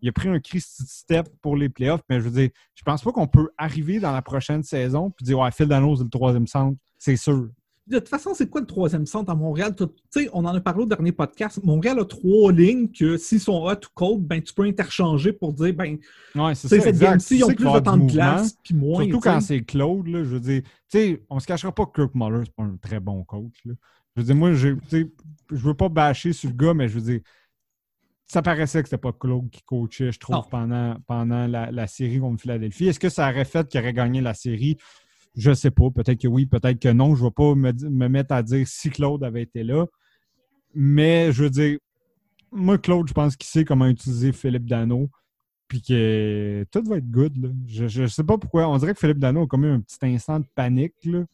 Il 0.00 0.08
a 0.08 0.12
pris 0.12 0.28
un 0.28 0.38
Christy 0.38 0.84
step 0.86 1.28
pour 1.42 1.56
les 1.56 1.68
playoffs, 1.68 2.02
mais 2.08 2.20
je 2.20 2.24
veux 2.28 2.30
dire, 2.30 2.50
je 2.74 2.82
pense 2.84 3.02
pas 3.02 3.10
qu'on 3.10 3.26
peut 3.26 3.48
arriver 3.58 3.98
dans 3.98 4.12
la 4.12 4.22
prochaine 4.22 4.62
saison 4.62 5.10
puis 5.10 5.24
dire 5.24 5.38
Ouais, 5.40 5.50
Phil 5.50 5.66
Dano, 5.66 5.96
c'est 5.96 6.04
le 6.04 6.08
troisième 6.10 6.46
centre, 6.46 6.78
c'est 6.98 7.16
sûr. 7.16 7.48
De 7.88 7.98
toute 7.98 8.08
façon, 8.08 8.34
c'est 8.34 8.48
quoi 8.50 8.60
le 8.60 8.66
troisième 8.66 9.06
centre 9.06 9.30
à 9.30 9.34
Montréal? 9.34 9.74
Tu 9.74 9.84
sais, 10.10 10.28
on 10.32 10.44
en 10.44 10.54
a 10.54 10.60
parlé 10.60 10.82
au 10.82 10.86
dernier 10.86 11.12
podcast. 11.12 11.58
Montréal 11.64 11.98
a 12.00 12.04
trois 12.04 12.52
lignes 12.52 12.88
que 12.90 13.16
s'ils 13.16 13.40
sont 13.40 13.62
hot 13.64 13.72
ou 13.72 13.88
cold, 13.94 14.20
ben, 14.26 14.42
tu 14.42 14.52
peux 14.52 14.64
interchanger 14.64 15.32
pour 15.32 15.52
dire, 15.54 15.72
ben, 15.74 15.96
Ouais, 16.34 16.54
c'est 16.54 16.68
ça. 16.68 16.80
cette 16.80 16.98
game-ci, 16.98 17.38
ils 17.38 17.44
ont 17.44 17.48
plus 17.48 17.64
de 17.72 17.78
temps 17.80 17.96
de 17.96 18.10
glace, 18.10 18.56
puis 18.62 18.74
moins. 18.74 19.02
Surtout 19.04 19.20
quand 19.20 19.40
c'est 19.40 19.62
Claude, 19.62 20.06
là, 20.08 20.18
je 20.22 20.28
veux 20.28 20.40
dire, 20.40 20.62
tu 20.62 20.70
sais, 20.88 21.22
on 21.30 21.40
se 21.40 21.46
cachera 21.46 21.74
pas 21.74 21.86
que 21.86 21.92
Kirk 22.02 22.14
Muller, 22.14 22.42
c'est 22.44 22.54
pas 22.54 22.64
un 22.64 22.76
très 22.76 23.00
bon 23.00 23.24
coach. 23.24 23.54
là. 23.64 23.72
Je 24.16 24.22
veux 24.22 24.26
dire, 24.26 24.36
moi, 24.36 24.52
je 24.52 24.74
veux 25.50 25.74
pas 25.74 25.88
bâcher 25.88 26.32
sur 26.32 26.50
le 26.50 26.56
gars, 26.56 26.74
mais 26.74 26.88
je 26.88 26.94
veux 26.98 27.12
dire, 27.12 27.20
ça 28.26 28.42
paraissait 28.42 28.82
que 28.82 28.88
c'était 28.88 29.00
pas 29.00 29.12
Claude 29.12 29.48
qui 29.48 29.62
coachait, 29.62 30.12
je 30.12 30.18
trouve, 30.18 30.36
Non. 30.36 30.42
pendant, 30.50 30.96
pendant 31.06 31.46
la, 31.46 31.70
la 31.70 31.86
série 31.86 32.18
contre 32.18 32.42
Philadelphie. 32.42 32.88
Est-ce 32.88 33.00
que 33.00 33.08
ça 33.08 33.30
aurait 33.30 33.46
fait 33.46 33.66
qu'il 33.68 33.80
aurait 33.80 33.94
gagné 33.94 34.20
la 34.20 34.34
série? 34.34 34.76
Je 35.36 35.52
sais 35.54 35.70
pas. 35.70 35.90
Peut-être 35.90 36.20
que 36.20 36.28
oui, 36.28 36.46
peut-être 36.46 36.80
que 36.80 36.88
non. 36.88 37.14
Je 37.14 37.22
ne 37.22 37.28
vais 37.28 37.34
pas 37.34 37.54
me, 37.54 37.72
me 37.72 38.08
mettre 38.08 38.34
à 38.34 38.42
dire 38.42 38.66
si 38.66 38.90
Claude 38.90 39.22
avait 39.24 39.42
été 39.42 39.62
là. 39.62 39.86
Mais 40.74 41.32
je 41.32 41.44
veux 41.44 41.50
dire, 41.50 41.78
moi, 42.50 42.78
Claude, 42.78 43.08
je 43.08 43.12
pense 43.12 43.36
qu'il 43.36 43.46
sait 43.48 43.64
comment 43.64 43.86
utiliser 43.86 44.32
Philippe 44.32 44.66
Dano. 44.66 45.10
Puis 45.68 45.82
que 45.82 46.64
tout 46.70 46.82
va 46.84 46.96
être 46.96 47.10
good. 47.10 47.36
Là. 47.36 47.48
Je 47.66 48.02
ne 48.02 48.06
sais 48.06 48.24
pas 48.24 48.38
pourquoi. 48.38 48.68
On 48.68 48.78
dirait 48.78 48.94
que 48.94 49.00
Philippe 49.00 49.18
Dano 49.18 49.42
a 49.42 49.46
comme 49.46 49.64
eu 49.64 49.70
un 49.70 49.80
petit 49.80 49.98
instant 50.02 50.40
de 50.40 50.46
panique. 50.54 50.94
Là. 51.04 51.24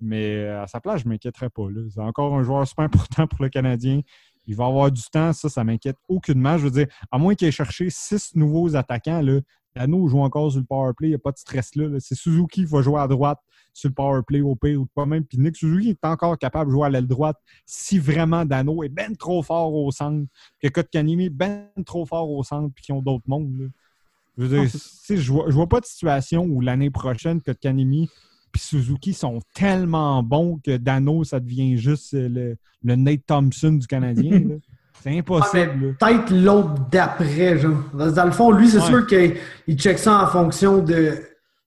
Mais 0.00 0.36
euh, 0.36 0.62
à 0.62 0.66
sa 0.66 0.80
place, 0.80 1.02
je 1.02 1.06
ne 1.06 1.10
m'inquiéterais 1.10 1.48
pas. 1.48 1.68
C'est 1.90 2.00
encore 2.00 2.34
un 2.34 2.42
joueur 2.42 2.66
super 2.66 2.84
important 2.86 3.26
pour 3.26 3.42
le 3.42 3.48
Canadien. 3.48 4.00
Il 4.46 4.56
va 4.56 4.66
avoir 4.66 4.90
du 4.90 5.02
temps, 5.02 5.32
ça, 5.32 5.48
ça 5.48 5.64
m'inquiète 5.64 5.96
aucunement. 6.08 6.58
Je 6.58 6.64
veux 6.64 6.70
dire, 6.70 6.86
à 7.10 7.18
moins 7.18 7.34
qu'il 7.34 7.48
ait 7.48 7.52
cherché 7.52 7.88
six 7.88 8.34
nouveaux 8.34 8.76
attaquants, 8.76 9.22
là, 9.22 9.40
Dano 9.74 10.08
joue 10.08 10.20
encore 10.20 10.50
sur 10.50 10.60
le 10.60 10.66
power 10.66 10.92
play, 10.96 11.08
il 11.08 11.10
n'y 11.10 11.16
a 11.16 11.18
pas 11.18 11.32
de 11.32 11.38
stress 11.38 11.74
là. 11.74 11.88
C'est 11.98 12.14
Suzuki 12.14 12.62
qui 12.62 12.64
va 12.64 12.82
jouer 12.82 13.00
à 13.00 13.08
droite 13.08 13.38
sur 13.72 13.88
le 13.88 13.94
power 13.94 14.20
play 14.26 14.40
au 14.40 14.54
pire 14.54 14.80
ou 14.80 14.86
pas 14.86 15.06
même. 15.06 15.24
Puis 15.24 15.38
Nick 15.38 15.56
Suzuki 15.56 15.90
est 15.90 16.04
encore 16.04 16.38
capable 16.38 16.70
de 16.70 16.76
jouer 16.76 16.86
à 16.86 16.90
l'aile 16.90 17.06
droite 17.06 17.36
si 17.66 17.98
vraiment 17.98 18.44
Dano 18.44 18.82
est 18.84 18.88
ben 18.88 19.16
trop 19.16 19.42
fort 19.42 19.74
au 19.74 19.90
centre, 19.90 20.26
que 20.60 20.68
Kotkaniemi 20.68 21.26
est 21.26 21.30
ben 21.30 21.68
trop 21.84 22.06
fort 22.06 22.30
au 22.30 22.42
centre 22.42 22.72
puis 22.74 22.84
qu'ils 22.84 22.94
ont 22.94 23.02
d'autres 23.02 23.28
mondes. 23.28 23.56
là. 23.58 23.66
Je 24.36 24.44
veux 24.44 24.58
dire, 24.60 24.70
sais, 24.70 25.16
je 25.16 25.32
vois, 25.32 25.46
je 25.48 25.54
vois 25.54 25.68
pas 25.68 25.80
de 25.80 25.86
situation 25.86 26.44
où 26.44 26.60
l'année 26.60 26.90
prochaine, 26.90 27.40
Kotkaniemi 27.40 28.08
puis 28.54 28.62
Suzuki 28.62 29.14
sont 29.14 29.40
tellement 29.52 30.22
bons 30.22 30.60
que 30.64 30.76
Dano, 30.76 31.24
ça 31.24 31.40
devient 31.40 31.76
juste 31.76 32.12
le, 32.12 32.56
le 32.84 32.96
Nate 32.96 33.26
Thompson 33.26 33.72
du 33.72 33.86
Canadien. 33.88 34.42
C'est 35.04 35.10
Ah, 35.14 35.18
impossible. 35.18 35.96
Peut-être 36.00 36.30
l'autre 36.30 36.74
d'après, 36.90 37.58
genre. 37.58 37.76
Dans 37.92 38.24
le 38.24 38.30
fond, 38.30 38.50
lui, 38.50 38.68
c'est 38.68 38.78
Ouais. 38.78 38.86
sûr 38.86 39.06
qu'il 39.06 39.36
il 39.66 39.78
check 39.78 39.98
ça 39.98 40.22
en 40.22 40.26
fonction 40.28 40.78
de 40.78 41.12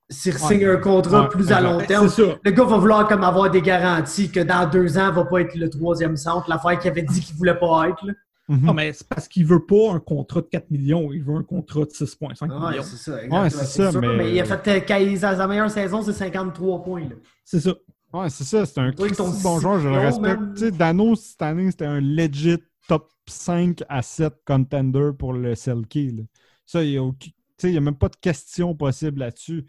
s'il 0.10 0.34
signe 0.34 0.66
un 0.66 0.78
contrat 0.78 1.24
Ouais, 1.24 1.28
plus 1.30 1.52
à 1.52 1.62
long 1.62 1.78
Ben, 1.78 1.86
terme. 1.86 2.10
C'est 2.10 2.26
ça. 2.26 2.32
Le 2.44 2.52
gars 2.52 2.64
va 2.64 2.78
vouloir 2.78 3.08
comme 3.08 3.24
avoir 3.24 3.52
des 3.52 3.62
garanties 3.62 4.32
que 4.32 4.40
dans 4.40 4.68
deux 4.68 4.98
ans, 4.98 5.10
il 5.10 5.14
va 5.16 5.26
pas 5.26 5.42
être 5.42 5.54
le 5.56 5.70
troisième 5.70 6.18
centre. 6.18 6.50
L'affaire 6.50 6.80
qu'il 6.80 6.90
avait 6.90 7.04
dit 7.04 7.20
qu'il 7.20 7.36
voulait 7.36 7.54
pas 7.60 7.90
être. 7.90 8.04
Là. 8.08 8.14
Mhm. 8.50 8.66
Non, 8.66 8.74
mais 8.74 8.92
c'est 8.94 9.08
parce 9.08 9.28
qu'il 9.28 9.46
veut 9.46 9.64
pas 9.66 9.92
un 9.94 10.00
contrat 10.00 10.42
de 10.42 10.48
4 10.48 10.72
millions, 10.72 11.12
il 11.12 11.22
veut 11.22 11.36
un 11.36 11.44
contrat 11.44 11.82
de 11.82 11.92
6,5 11.92 12.50
Ouais, 12.50 12.70
millions. 12.72 12.82
c'est 12.84 12.96
ça. 13.12 13.18
Ouais, 13.30 13.50
c'est 13.52 13.66
ça, 13.66 13.92
sûr. 13.92 14.02
mais- 14.02 14.34
il 14.34 14.40
a 14.40 14.46
fait 14.46 14.68
euh, 14.68 14.80
quand 14.88 14.96
il- 14.96 15.20
sa, 15.20 15.36
sa 15.36 15.46
meilleure 15.46 15.70
saison, 15.70 16.02
c'est 16.02 16.14
53 16.14 16.82
points. 16.82 17.02
Là. 17.02 17.16
C'est 17.46 17.60
ça. 17.60 17.76
Ouais, 18.14 18.30
c'est 18.30 18.46
ça. 18.46 18.66
C'est 18.66 18.80
un 18.80 18.94
Christy 18.94 19.22
bon 19.44 19.60
joueur, 19.60 19.80
je 19.80 19.90
le 19.90 19.98
respecte. 20.00 20.40
sais, 20.58 20.72
Dano, 20.72 21.14
cette 21.16 21.42
année, 21.42 21.70
c'était 21.70 21.86
un 21.86 22.00
legit 22.00 22.58
top 22.88 23.10
5 23.30 23.84
à 23.90 24.02
7 24.02 24.34
contender 24.46 25.12
pour 25.18 25.34
le 25.34 25.56
Selkie. 25.56 26.12
là. 26.12 26.24
Ça, 26.66 26.84
il 26.84 26.92
n'y 26.92 27.76
a, 27.76 27.78
a 27.78 27.82
même 27.82 27.96
pas 27.98 28.10
de 28.10 28.16
question 28.18 28.76
possible 28.76 29.20
là-dessus. 29.20 29.66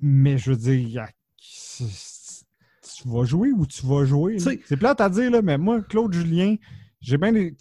Mais 0.00 0.38
je 0.38 0.52
veux 0.52 0.56
dire, 0.56 1.02
a- 1.02 1.08
tu 1.38 3.08
vas 3.08 3.24
jouer 3.24 3.50
ou 3.52 3.66
tu 3.66 3.84
vas 3.86 4.04
jouer. 4.04 4.38
C'est 4.38 4.76
plate 4.76 5.00
à 5.00 5.08
dire, 5.08 5.30
là, 5.30 5.42
mais 5.42 5.58
moi, 5.58 5.82
Claude 5.82 6.12
Julien, 6.12 6.56
j'ai 7.00 7.18
bien 7.18 7.32
des. 7.32 7.54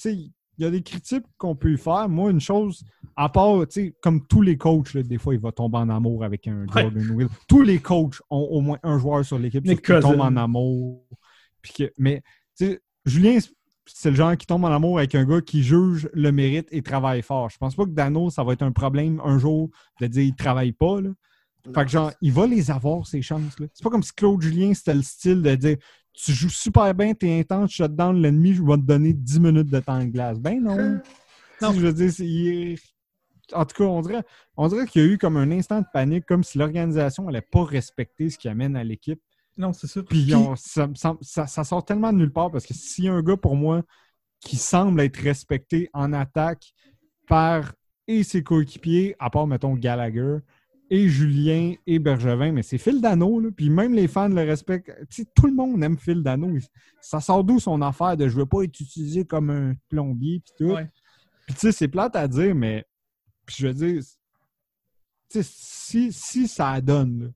Il 0.60 0.64
y 0.64 0.66
a 0.66 0.70
des 0.70 0.84
critiques 0.84 1.26
qu'on 1.40 1.56
peut 1.56 1.74
y 1.74 1.78
faire. 1.80 2.08
Moi, 2.08 2.30
une 2.30 2.40
chose, 2.40 2.86
à 3.16 3.28
part, 3.28 3.68
tu 3.68 3.86
sais, 3.88 3.96
comme 4.04 4.28
tous 4.28 4.44
les 4.44 4.56
coachs, 4.56 4.94
là, 4.94 5.02
des 5.02 5.18
fois, 5.18 5.34
il 5.34 5.40
va 5.40 5.52
tomber 5.52 5.80
en 5.80 5.90
amour 5.90 6.24
avec 6.24 6.48
un 6.48 6.68
Ouais. 6.68 6.84
Jordan 6.84 7.10
Will. 7.10 7.28
Tous 7.48 7.64
les 7.64 7.80
coachs 7.80 8.20
ont 8.30 8.38
au 8.52 8.62
moins 8.62 8.78
un 8.84 9.00
joueur 9.00 9.26
sur 9.26 9.40
l'équipe 9.40 9.64
qui 9.66 9.76
tombe 10.00 10.20
en 10.22 10.36
amour. 10.38 11.08
Que- 11.76 11.92
mais, 11.98 12.22
tu 12.56 12.66
sais, 12.68 12.82
Julien, 13.04 13.40
c'est 13.86 14.10
le 14.10 14.16
genre 14.16 14.38
qui 14.38 14.46
tombe 14.46 14.64
en 14.64 14.72
amour 14.72 14.98
avec 14.98 15.14
un 15.16 15.26
gars 15.26 15.42
qui 15.42 15.64
juge 15.64 16.10
le 16.14 16.32
mérite 16.32 16.68
et 16.72 16.82
travaille 16.82 17.22
fort. 17.22 17.50
Je 17.50 17.58
pense 17.58 17.76
pas 17.76 17.86
que 17.86 17.92
Dano, 17.92 18.30
ça 18.30 18.44
va 18.44 18.54
être 18.54 18.62
un 18.62 18.72
problème 18.72 19.22
un 19.24 19.38
jour 19.38 19.70
de 20.00 20.08
dire 20.08 20.24
il 20.24 20.36
travaille 20.36 20.72
pas. 20.72 21.02
Là. 21.02 21.10
Fait 21.74 21.86
que 21.86 21.92
genre, 21.92 22.12
il 22.22 22.32
va 22.32 22.46
les 22.46 22.72
avoir, 22.72 23.08
ces 23.08 23.22
chances-là. 23.22 23.68
C'est 23.74 23.84
pas 23.84 23.90
comme 23.90 24.04
si 24.04 24.14
Claude 24.14 24.42
Julien, 24.42 24.74
c'était 24.74 24.94
le 24.94 25.02
style 25.02 25.42
de 25.42 25.56
dire 25.56 25.78
Tu 26.14 26.34
joues 26.34 26.50
super 26.50 26.94
bien, 26.94 27.14
t'es 27.14 27.40
intense, 27.40 27.72
shut 27.72 27.96
down 27.96 28.22
l'ennemi, 28.22 28.54
je 28.54 28.62
vais 28.62 28.76
te 28.76 28.82
donner 28.82 29.14
10 29.14 29.40
minutes 29.40 29.70
de 29.70 29.80
temps 29.80 30.00
de 30.00 30.10
glace. 30.10 30.40
Ben 30.40 30.62
non. 30.62 30.76
Non. 30.76 31.00
Tu 31.60 31.66
sais, 31.66 31.74
je 31.74 31.80
veux 31.80 31.94
dire, 31.94 32.20
il 32.20 32.80
En 33.54 33.66
tout 33.66 33.76
cas, 33.76 33.84
on 33.86 34.02
dirait, 34.02 34.24
on 34.58 34.68
dirait 34.68 34.88
qu'il 34.88 35.02
y 35.02 35.06
a 35.06 35.08
eu 35.08 35.18
comme 35.18 35.38
un 35.38 35.52
instant 35.52 35.80
de 35.80 35.86
panique, 35.94 36.26
comme 36.26 36.44
si 36.44 36.58
l'organisation 36.58 37.24
n'allait 37.24 37.42
pas 37.42 37.64
respecter 37.64 38.30
ce 38.30 38.38
qui 38.38 38.50
amène 38.50 38.76
à 38.76 38.84
l'équipe. 38.84 39.22
Non, 39.58 39.74
c'est 39.74 39.88
ça. 39.88 40.02
Puis 40.04 40.34
on- 40.34 40.56
ça, 40.56 40.90
ça- 41.22 41.48
ça 41.48 41.64
sort 41.64 41.86
tellement 41.86 42.12
de 42.12 42.18
nulle 42.18 42.34
part 42.34 42.52
parce 42.52 42.66
que 42.66 42.74
s'il 42.74 43.06
y 43.06 43.08
a 43.08 43.14
un 43.14 43.22
gars 43.22 43.38
pour 43.38 43.56
moi 43.56 43.84
qui 44.40 44.58
semble 44.58 45.00
être 45.02 45.18
respecté 45.18 45.90
en 45.94 46.12
attaque 46.14 46.74
par 47.28 47.74
et 48.08 48.24
ses 48.24 48.44
coéquipiers, 48.44 49.16
à 49.20 49.30
part, 49.30 49.48
mettons, 49.48 49.76
Gallagher, 49.76 50.40
et 50.90 51.08
Julien 51.08 51.74
et 51.88 51.98
Bergevin, 51.98 52.52
mais 52.52 52.62
c'est 52.62 52.78
Phil 52.78 53.00
Dano, 53.02 53.40
là, 53.40 53.50
puis 53.56 53.70
même 53.70 53.94
les 53.94 54.08
fans 54.08 54.28
le 54.28 54.42
respectent. 54.42 54.92
Tout 55.34 55.48
le 55.48 55.54
monde 55.54 55.82
aime 55.84 55.98
Phil 55.98 56.22
Dano. 56.22 56.52
Ça 57.02 57.20
sort 57.22 57.44
d'où 57.44 57.60
son 57.60 57.82
affaire 57.82 58.18
de 58.18 58.28
je 58.28 58.36
veux 58.36 58.46
pas 58.46 58.64
être 58.64 58.80
utilisé 58.80 59.26
comme 59.26 59.50
un 59.50 59.74
plombier, 59.88 60.42
puis 60.42 60.54
tout. 60.58 60.74
Ouais. 60.74 60.88
Puis 61.48 61.56
tu 61.56 61.62
sais, 61.62 61.72
c'est 61.72 61.88
plate 61.88 62.16
à 62.16 62.28
dire, 62.28 62.54
mais 62.54 62.86
puis 63.46 63.56
je 63.60 63.68
veux 63.68 63.74
dire, 63.74 64.04
si, 65.42 66.12
si 66.14 66.48
ça 66.48 66.80
donne 66.82 67.24
là, 67.24 67.30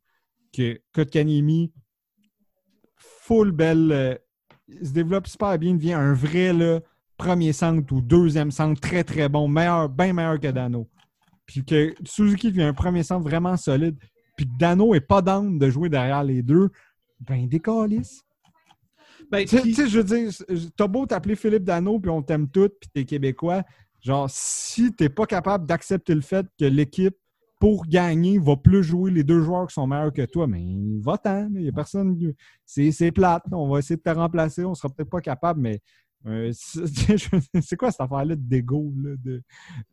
que 0.54 0.80
Kotkaniemi, 0.94 1.72
full 3.28 3.52
belle, 3.52 3.92
euh, 3.92 4.16
il 4.70 4.88
se 4.88 4.94
développe 4.94 5.28
super 5.28 5.58
bien, 5.60 5.74
devient 5.76 5.94
un 5.94 6.14
vrai 6.14 6.54
là, 6.54 6.80
premier 7.18 7.52
centre 7.52 7.92
ou 7.94 8.00
deuxième 8.02 8.52
centre 8.52 8.80
très 8.80 9.04
très 9.04 9.28
bon, 9.28 9.48
meilleur, 9.50 9.90
bien 9.90 10.14
meilleur 10.14 10.40
que 10.40 10.48
Dano. 10.48 10.88
Puis 11.46 11.66
que 11.66 11.94
Suzuki 12.06 12.48
devient 12.52 12.64
un 12.64 12.74
premier 12.74 13.04
centre 13.04 13.24
vraiment 13.28 13.58
solide, 13.58 13.98
puis 14.38 14.46
que 14.46 14.58
Dano 14.58 14.94
est 14.94 15.02
pas 15.02 15.22
down 15.22 15.60
de 15.60 15.70
jouer 15.70 15.90
derrière 15.90 16.24
les 16.24 16.42
deux, 16.42 16.70
ben 17.20 17.48
décalisse. 17.48 18.24
Ben, 19.30 19.42
Tu 19.46 19.58
sais- 19.58 19.62
puis- 19.62 19.74
tu 19.74 19.82
sais, 19.84 19.90
je 19.90 20.00
veux 20.00 20.04
dire, 20.04 20.32
t'as 20.78 20.88
beau 20.88 21.06
t'appeler 21.06 21.36
Philippe 21.36 21.64
Dano, 21.64 22.00
puis 22.00 22.10
on 22.10 22.22
t'aime 22.22 22.48
tous, 22.48 22.70
puis 22.80 22.90
t'es 22.94 23.04
Québécois. 23.04 23.64
Genre, 24.02 24.30
si 24.30 24.94
t'es 24.94 25.10
pas 25.10 25.26
capable 25.26 25.66
d'accepter 25.66 26.16
le 26.16 26.22
fait 26.22 26.46
que 26.58 26.64
l'équipe, 26.66 27.16
pour 27.60 27.88
gagner, 27.88 28.38
va 28.38 28.56
plus 28.56 28.84
jouer 28.84 29.12
les 29.12 29.24
deux 29.24 29.42
joueurs 29.42 29.68
qui 29.68 29.74
sont 29.74 29.88
meilleurs 29.88 30.14
que 30.14 30.26
toi, 30.26 30.48
mais 30.48 30.64
va-t'en. 31.02 31.50
Il 31.56 31.64
y 31.64 31.70
a 31.70 31.72
personne. 31.72 32.34
C'est 32.66 33.12
plate. 33.12 33.44
On 33.52 33.68
va 33.70 33.80
essayer 33.80 33.98
de 33.98 34.02
te 34.02 34.10
remplacer. 34.10 34.64
On 34.64 34.76
sera 34.76 34.90
peut-être 34.90 35.10
pas 35.10 35.22
capable, 35.22 35.62
mais 35.62 35.82
euh, 36.26 36.52
c'est 37.62 37.76
quoi 37.78 37.92
cette 37.92 38.02
affaire-là 38.02 38.36
d'égo? 38.36 38.92
De, 38.96 39.42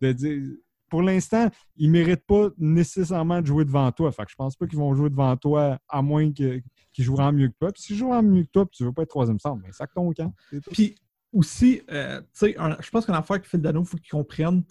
de 0.01 0.13
dire. 0.13 0.43
Pour 0.91 1.03
l'instant, 1.03 1.49
ils 1.77 1.91
méritent 1.91 2.27
pas 2.27 2.51
nécessairement 2.59 3.41
de 3.41 3.47
jouer 3.47 3.65
devant 3.65 3.91
toi. 3.91 4.13
Fait 4.13 4.25
que 4.25 4.31
je 4.31 4.37
pense 4.37 4.55
pas 4.55 4.67
qu'ils 4.67 4.79
vont 4.79 4.95
jouer 4.95 5.11
devant 5.11 5.37
toi, 5.37 5.79
à 5.89 6.03
moins 6.03 6.31
que- 6.31 6.61
qu'ils 6.93 7.05
joueront 7.05 7.33
mieux 7.33 7.49
que 7.49 7.55
toi. 7.59 7.73
Puis 7.73 7.83
s'ils 7.83 7.97
jouent 7.97 8.13
mieux 8.23 8.45
que 8.45 8.51
toi, 8.53 8.67
puis 8.67 8.77
tu 8.77 8.85
veux 8.85 8.93
pas 8.93 9.03
être 9.03 9.09
troisième 9.09 9.41
centre, 9.41 9.61
mais 9.65 9.73
sac 9.73 9.91
ton 9.93 10.13
camp. 10.13 10.33
Puis 10.71 10.95
aussi, 11.35 11.83
euh, 11.91 12.21
je 12.41 12.91
pense 12.91 13.05
qu'une 13.05 13.15
affaire 13.15 13.41
que 13.41 13.49
Phil 13.49 13.61
Dano, 13.61 13.83
il 13.83 13.87
faut 13.87 13.97
qu'il 13.97 14.11
comprenne, 14.11 14.63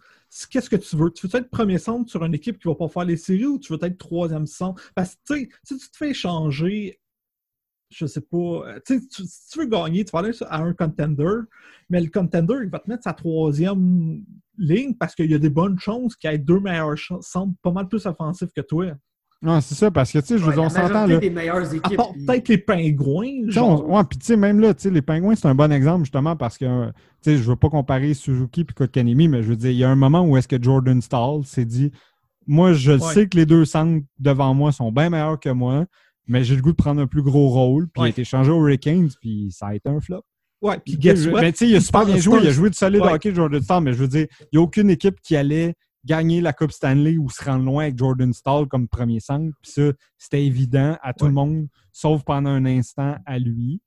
qu'est-ce 0.49 0.69
que 0.69 0.75
tu 0.75 0.95
veux? 0.95 1.11
Tu 1.11 1.27
veux 1.27 1.39
être 1.39 1.49
premier 1.49 1.77
centre 1.77 2.09
sur 2.09 2.23
une 2.23 2.33
équipe 2.33 2.57
qui 2.57 2.67
va 2.67 2.75
pas 2.75 2.87
faire 2.87 3.05
les 3.05 3.17
séries 3.17 3.45
ou 3.45 3.59
tu 3.59 3.73
veux 3.73 3.79
être 3.83 3.97
troisième 3.97 4.47
centre? 4.47 4.81
Parce 4.95 5.17
que, 5.27 5.35
si 5.63 5.77
tu 5.77 5.89
te 5.89 5.97
fais 5.97 6.09
échanger, 6.11 6.99
je 7.89 8.05
sais 8.05 8.21
pas, 8.21 8.37
euh, 8.37 8.79
tu 8.85 8.99
si 9.09 9.49
tu 9.51 9.59
veux 9.59 9.65
gagner, 9.65 10.03
tu 10.03 10.11
vas 10.11 10.19
aller 10.19 10.31
à 10.49 10.61
un 10.61 10.73
contender, 10.73 11.41
mais 11.89 12.01
le 12.01 12.09
contender, 12.09 12.55
il 12.63 12.69
va 12.69 12.79
te 12.79 12.89
mettre 12.89 13.03
sa 13.03 13.13
troisième 13.13 14.23
ligne 14.57 14.95
parce 14.95 15.15
qu'il 15.15 15.29
y 15.29 15.35
a 15.35 15.39
des 15.39 15.49
bonnes 15.49 15.77
chances 15.79 16.15
qu'il 16.15 16.31
y 16.31 16.33
ait 16.33 16.37
deux 16.37 16.59
meilleurs 16.59 16.97
centres 17.21 17.53
pas 17.61 17.71
mal 17.71 17.87
plus 17.87 18.05
offensifs 18.05 18.51
que 18.55 18.61
toi. 18.61 18.93
Non, 19.43 19.59
c'est 19.59 19.75
ça, 19.75 19.91
parce 19.91 20.09
que, 20.09 20.19
tu 20.19 20.25
sais, 20.27 20.37
je 20.37 20.43
veux 20.45 20.53
dire, 20.53 20.63
on 20.63 20.69
s'entend, 20.69 21.05
là. 21.05 21.19
peut-être 21.19 22.47
les 22.47 22.57
pingouins. 22.57 23.49
Genre, 23.49 23.85
on- 23.85 23.97
ouais, 23.97 24.03
puis 24.09 24.17
tu 24.17 24.25
sais, 24.25 24.37
même 24.37 24.59
là, 24.61 24.73
tu 24.73 24.83
sais, 24.83 24.89
les 24.89 25.01
Pingouins, 25.01 25.35
c'est 25.35 25.47
un 25.47 25.55
bon 25.55 25.71
exemple, 25.71 26.05
justement, 26.05 26.35
parce 26.37 26.57
que, 26.57 26.87
tu 26.87 26.93
sais, 27.21 27.37
je 27.37 27.43
veux 27.43 27.55
pas 27.57 27.69
comparer 27.69 28.13
Suzuki 28.13 28.61
et 28.61 28.65
Kotkaniemi, 28.73 29.27
mais 29.27 29.43
je 29.43 29.49
veux 29.49 29.55
dire, 29.57 29.71
il 29.71 29.77
y 29.77 29.83
a 29.83 29.89
un 29.89 29.95
moment 29.95 30.21
où 30.21 30.37
est-ce 30.37 30.47
que 30.47 30.61
Jordan 30.61 31.01
Stahl 31.01 31.43
s'est 31.43 31.65
dit, 31.65 31.91
moi, 32.47 32.73
je 32.73 32.93
Ouais. 32.93 32.99
sais 32.99 33.27
que 33.27 33.35
les 33.37 33.45
deux 33.45 33.65
centres 33.65 34.03
devant 34.19 34.53
moi 34.53 34.71
sont 34.71 34.91
bien 34.91 35.09
meilleurs 35.09 35.39
que 35.39 35.49
moi, 35.49 35.85
mais 36.27 36.43
j'ai 36.45 36.55
le 36.55 36.61
goût 36.61 36.71
de 36.71 36.77
prendre 36.77 37.01
un 37.01 37.07
plus 37.07 37.21
gros 37.21 37.49
rôle, 37.49 37.87
puis 37.89 38.01
il 38.03 38.05
a 38.05 38.09
été 38.09 38.23
changé 38.23 38.49
aux 38.51 38.59
Hurricanes, 38.65 39.09
puis 39.19 39.49
ça 39.51 39.67
a 39.67 39.75
été 39.75 39.89
un 39.89 39.99
flop. 39.99 40.23
ouais, 40.61 40.77
puis 40.85 40.97
guess 40.97 41.27
what? 41.27 41.41
Mais 41.41 41.51
tu 41.51 41.57
sais, 41.59 41.67
il 41.69 41.75
a 41.75 41.81
super 41.81 42.05
bien 42.05 42.15
joué, 42.17 42.39
il 42.41 42.47
a 42.47 42.51
joué 42.51 42.69
de 42.69 42.75
solide 42.75 43.01
Ouais. 43.01 43.11
hockey, 43.11 43.35
Jordan 43.35 43.61
Stahl, 43.61 43.83
mais 43.83 43.91
je 43.91 43.97
veux 43.97 44.07
dire, 44.07 44.27
il 44.39 44.47
n'y 44.53 44.59
a 44.59 44.61
aucune 44.61 44.89
équipe 44.89 45.19
qui 45.21 45.35
allait 45.35 45.73
gagner 46.05 46.41
la 46.41 46.53
Coupe 46.53 46.71
Stanley 46.71 47.17
ou 47.17 47.29
se 47.29 47.43
rendre 47.43 47.63
loin 47.65 47.83
avec 47.83 47.97
Jordan 47.97 48.33
Stahl 48.33 48.67
comme 48.67 48.87
premier 48.87 49.19
centre. 49.19 49.55
Puis 49.61 49.71
ça, 49.71 49.91
c'était 50.17 50.45
évident 50.45 50.97
à 51.01 51.13
tout 51.13 51.25
Ouais. 51.25 51.29
le 51.29 51.35
monde, 51.35 51.67
sauf 51.91 52.23
pendant 52.23 52.49
un 52.49 52.65
instant 52.65 53.15
à 53.25 53.39
lui. 53.39 53.81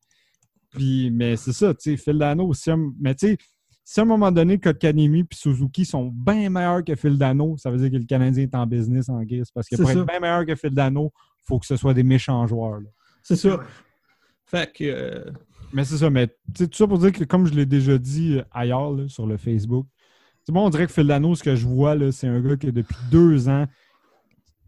Puis, 0.70 1.10
mais 1.10 1.36
c'est 1.36 1.52
ça, 1.52 1.72
tu 1.74 1.90
sais, 1.90 1.96
Phil 1.96 2.18
Dano, 2.18 2.52
si 2.52 2.70
mais 3.00 3.14
tu 3.14 3.28
sais, 3.28 3.38
si 3.84 4.00
à 4.00 4.02
un 4.02 4.06
moment 4.06 4.32
donné, 4.32 4.58
Kotkaniemi 4.58 5.20
et 5.20 5.26
Suzuki 5.34 5.84
sont 5.84 6.06
bien 6.12 6.50
meilleurs 6.50 6.82
que 6.84 6.94
Phil 6.96 7.16
Dano, 7.16 7.56
ça 7.56 7.70
veut 7.70 7.78
dire 7.78 7.90
que 7.90 7.96
le 7.96 8.04
Canadien 8.04 8.42
est 8.44 8.54
en 8.54 8.66
business 8.66 9.08
en 9.08 9.22
guise. 9.22 9.50
Parce 9.54 9.68
que 9.68 9.76
pour 9.76 9.86
ça. 9.86 9.92
être 9.92 10.06
bien 10.06 10.18
meilleur 10.20 10.44
que 10.44 10.54
Phil 10.56 10.70
Dano, 10.70 11.12
il 11.14 11.42
faut 11.46 11.58
que 11.58 11.66
ce 11.66 11.76
soit 11.76 11.94
des 11.94 12.02
méchants 12.02 12.46
joueurs. 12.46 12.80
C'est 13.22 13.36
ça. 13.36 13.60
Fait 14.44 14.72
que. 14.72 14.84
euh, 14.84 15.30
Mais 15.72 15.84
c'est 15.84 15.98
ça, 15.98 16.10
mais 16.10 16.26
tu 16.28 16.34
sais, 16.58 16.68
tout 16.68 16.76
ça 16.76 16.86
pour 16.86 16.98
dire 16.98 17.12
que, 17.12 17.24
comme 17.24 17.46
je 17.46 17.54
l'ai 17.54 17.66
déjà 17.66 17.96
dit 17.96 18.38
euh, 18.38 18.42
ailleurs 18.50 18.90
là, 18.92 19.08
sur 19.08 19.26
le 19.26 19.36
Facebook, 19.36 19.86
c'est 20.46 20.52
bon, 20.52 20.64
on 20.64 20.70
dirait 20.70 20.86
que 20.86 20.92
Phil 20.92 21.08
Dano, 21.08 21.34
ce 21.34 21.42
que 21.42 21.56
je 21.56 21.66
vois, 21.66 21.96
c'est 22.12 22.28
un 22.28 22.40
gars 22.40 22.56
qui, 22.56 22.70
depuis 22.70 22.96
deux 23.10 23.48
ans, 23.48 23.66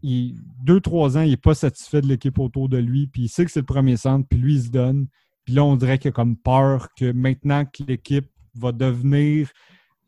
deux, 0.03 0.81
trois 0.81 1.17
ans, 1.17 1.21
il 1.21 1.29
n'est 1.29 1.37
pas 1.37 1.55
satisfait 1.55 2.01
de 2.01 2.07
l'équipe 2.07 2.37
autour 2.37 2.67
de 2.67 2.77
lui, 2.77 3.07
puis 3.07 3.23
il 3.23 3.29
sait 3.29 3.45
que 3.45 3.51
c'est 3.51 3.61
le 3.61 3.65
premier 3.65 3.95
centre, 3.95 4.27
puis 4.27 4.37
lui, 4.37 4.55
il 4.55 4.63
se 4.63 4.69
donne. 4.69 5.07
Puis 5.45 5.53
là, 5.53 5.63
on 5.63 5.77
dirait 5.77 5.97
qu'il 5.97 6.09
a 6.09 6.11
comme 6.11 6.35
peur 6.35 6.89
que 6.95 7.11
maintenant 7.13 7.63
que 7.65 7.83
l'équipe 7.83 8.29
va 8.55 8.73
devenir, 8.73 9.49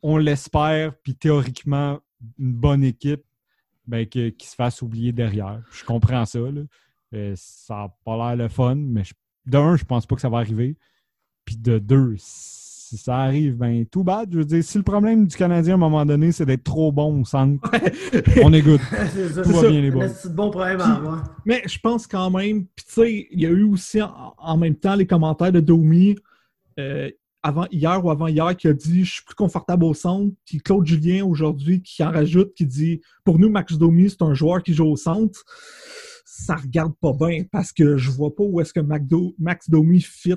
on 0.01 0.17
l'espère, 0.17 0.93
puis 1.03 1.15
théoriquement, 1.15 1.99
une 2.37 2.53
bonne 2.53 2.83
équipe, 2.83 3.23
ben, 3.87 4.05
qu'il 4.05 4.33
se 4.39 4.55
fasse 4.55 4.81
oublier 4.81 5.13
derrière. 5.13 5.61
Je 5.71 5.85
comprends 5.85 6.25
ça. 6.25 6.39
Euh, 7.13 7.33
ça 7.35 7.75
n'a 7.75 7.95
pas 8.05 8.17
l'air 8.17 8.35
le 8.35 8.49
fun, 8.49 8.75
mais 8.75 9.03
je- 9.05 9.13
de 9.45 9.57
un, 9.57 9.75
je 9.77 9.85
pense 9.85 10.05
pas 10.05 10.15
que 10.15 10.21
ça 10.21 10.29
va 10.29 10.39
arriver. 10.39 10.77
Puis 11.45 11.57
de 11.57 11.79
deux, 11.79 12.15
si 12.91 12.97
ça 12.97 13.19
arrive, 13.19 13.55
ben 13.55 13.85
tout 13.85 14.03
bad. 14.03 14.27
Je 14.33 14.39
veux 14.39 14.45
dire, 14.45 14.61
si 14.61 14.77
le 14.77 14.83
problème 14.83 15.25
du 15.25 15.37
Canadien 15.37 15.73
à 15.73 15.75
un 15.75 15.79
moment 15.79 16.05
donné, 16.05 16.33
c'est 16.33 16.45
d'être 16.45 16.65
trop 16.65 16.91
bon 16.91 17.21
au 17.21 17.25
centre, 17.25 17.61
on 18.43 18.51
est 18.51 18.61
good. 18.61 18.81
c'est 19.13 19.29
ça. 19.29 19.43
Tout 19.43 19.49
c'est 19.49 19.55
va 19.55 19.61
ça. 19.61 19.69
bien, 19.69 19.81
les 19.81 19.91
boys. 19.91 20.09
C'est 20.09 20.27
un 20.27 20.33
bon 20.33 20.49
problème 20.51 20.81
à 20.81 20.95
avoir. 20.95 21.23
Mais 21.45 21.61
je 21.65 21.79
pense 21.79 22.05
quand 22.05 22.29
même, 22.31 22.65
puis 22.75 22.85
tu 22.85 22.93
sais, 22.93 23.27
il 23.31 23.39
y 23.39 23.45
a 23.45 23.49
eu 23.49 23.63
aussi 23.63 24.01
en, 24.01 24.33
en 24.37 24.57
même 24.57 24.75
temps 24.75 24.95
les 24.95 25.07
commentaires 25.07 25.53
de 25.53 25.61
Domi 25.61 26.17
euh, 26.79 27.09
avant 27.43 27.65
hier 27.71 28.03
ou 28.03 28.11
avant 28.11 28.27
hier 28.27 28.57
qui 28.57 28.67
a 28.67 28.73
dit 28.73 29.05
je 29.05 29.13
suis 29.13 29.23
plus 29.23 29.35
confortable 29.35 29.85
au 29.85 29.93
centre. 29.93 30.35
Puis 30.45 30.57
Claude 30.57 30.85
Julien 30.85 31.23
aujourd'hui 31.23 31.81
qui 31.81 32.03
en 32.03 32.11
rajoute 32.11 32.53
qui 32.55 32.65
dit 32.65 32.99
pour 33.23 33.39
nous 33.39 33.49
Max 33.49 33.77
Domi 33.77 34.09
c'est 34.09 34.21
un 34.21 34.33
joueur 34.33 34.61
qui 34.61 34.73
joue 34.73 34.85
au 34.85 34.97
centre. 34.97 35.45
Ça 36.25 36.55
regarde 36.55 36.93
pas 36.99 37.13
bien 37.13 37.43
parce 37.49 37.71
que 37.71 37.95
je 37.95 38.11
vois 38.11 38.35
pas 38.35 38.43
où 38.43 38.59
est-ce 38.59 38.73
que 38.73 38.81
Max 38.81 39.69
Domi 39.69 40.01
fit 40.01 40.35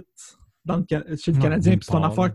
dans 0.65 0.77
le, 0.77 1.17
chez 1.17 1.33
le 1.33 1.37
Non, 1.37 1.43
Canadien. 1.43 1.77
Puis 1.77 1.87
c'est 1.87 1.93
une 1.93 2.01
part, 2.01 2.11
affaire, 2.11 2.35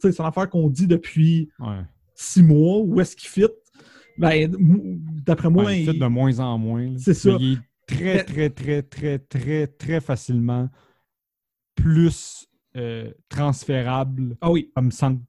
c'est 0.00 0.18
une 0.18 0.24
affaire 0.24 0.48
qu'on 0.48 0.68
dit 0.68 0.86
depuis 0.86 1.48
Ouais. 1.58 1.82
six 2.14 2.42
mois. 2.42 2.80
Où 2.80 3.00
est-ce 3.00 3.14
qu'il 3.16 3.28
fit? 3.28 3.46
Ben, 4.16 4.50
d'après 5.26 5.50
moi, 5.50 5.64
Ouais, 5.64 5.82
il 5.82 5.90
fit 5.90 5.98
de 5.98 6.06
moins 6.06 6.38
en 6.38 6.56
moins. 6.58 6.94
C'est 6.98 7.14
ça. 7.14 7.36
Il 7.40 7.54
est 7.54 7.58
très, 7.86 8.24
très, 8.24 8.50
très, 8.50 8.82
très, 8.82 9.18
très, 9.18 9.66
très 9.66 10.00
facilement 10.00 10.68
plus 11.74 12.46
euh, 12.76 13.10
transférable 13.28 14.36
Ah 14.40 14.50
oui, 14.50 14.70
comme 14.74 14.90
centre. 14.90 15.22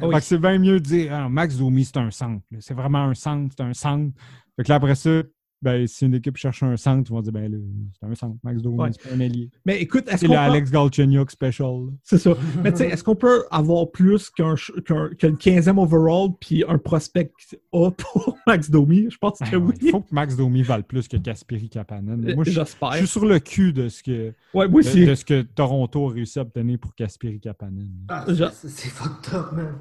ah 0.00 0.08
oui. 0.08 0.14
C'est 0.20 0.38
bien 0.38 0.58
mieux 0.58 0.80
de 0.80 0.84
dire 0.84 1.12
Ah, 1.14 1.28
Max 1.28 1.56
Domi, 1.56 1.84
c'est 1.84 1.96
un 1.98 2.10
centre. 2.10 2.42
C'est 2.60 2.74
vraiment 2.74 3.04
un 3.04 3.14
centre, 3.14 3.54
c'est 3.56 3.64
un 3.64 3.74
centre. 3.74 4.12
Fait 4.56 4.64
que 4.64 4.68
là, 4.68 4.76
après 4.76 4.94
ça, 4.94 5.22
ben, 5.62 5.86
si 5.86 6.04
une 6.06 6.14
équipe 6.14 6.36
cherche 6.36 6.62
un 6.62 6.76
centre, 6.76 7.10
ils 7.10 7.14
vont 7.14 7.20
dire 7.22 7.32
ben 7.32 7.50
là, 7.50 7.58
c'est 7.98 8.06
un 8.06 8.14
centre. 8.14 8.36
Max 8.44 8.60
Domi, 8.62 8.78
Ouais. 8.78 8.90
c'est 8.92 9.08
pas 9.08 9.14
un 9.16 9.20
allié. 9.20 9.50
Mais 9.64 9.80
écoute, 9.80 10.04
est-ce 10.08 10.18
C'est 10.18 10.26
qu'on 10.26 10.34
le 10.34 10.38
peut- 10.38 10.44
Alex 10.44 10.70
Galchenyuk 10.70 11.30
special. 11.30 11.86
C'est 12.04 12.18
ça. 12.18 12.34
Mais 12.62 12.70
tu 12.72 12.78
sais, 12.78 12.88
est-ce 12.88 13.02
qu'on 13.02 13.16
peut 13.16 13.44
avoir 13.50 13.90
plus 13.90 14.30
qu'un 14.30 14.54
qu'un 14.84 15.08
qu'un 15.18 15.32
15e 15.34 15.78
overall 15.78 16.28
puis 16.40 16.62
un 16.68 16.78
prospect 16.78 17.32
A 17.72 17.90
pour 17.96 18.36
Max 18.46 18.70
Domi? 18.70 19.06
Je 19.10 19.16
pense 19.18 19.38
que 19.38 19.50
Ben 19.50 19.56
ouais, 19.56 19.72
oui. 19.72 19.74
Il 19.82 19.90
faut 19.90 20.00
que 20.00 20.14
Max 20.14 20.36
Domi 20.36 20.62
vale 20.62 20.84
plus 20.84 21.08
que 21.08 21.16
Kasperi 21.16 21.68
Kapanen. 21.68 22.34
Moi, 22.34 22.44
je, 22.44 22.50
je 22.50 22.60
J'espère. 22.60 22.94
suis 22.94 23.06
sur 23.06 23.24
le 23.24 23.38
cul 23.38 23.72
de 23.72 23.88
ce 23.88 24.02
que, 24.02 24.34
Ouais, 24.54 24.68
moi 24.68 24.82
de, 24.82 24.86
aussi. 24.88 25.06
de 25.06 25.14
ce 25.14 25.24
que 25.24 25.42
Toronto 25.42 26.08
a 26.10 26.12
réussi 26.12 26.38
à 26.38 26.42
obtenir 26.42 26.78
pour 26.78 26.94
Kasperi 26.94 27.40
Kapanen. 27.40 27.88
Ah, 28.08 28.24
Je- 28.28 28.44
c'est 28.52 28.88
fucked 28.90 29.34
up, 29.34 29.46
man. 29.52 29.74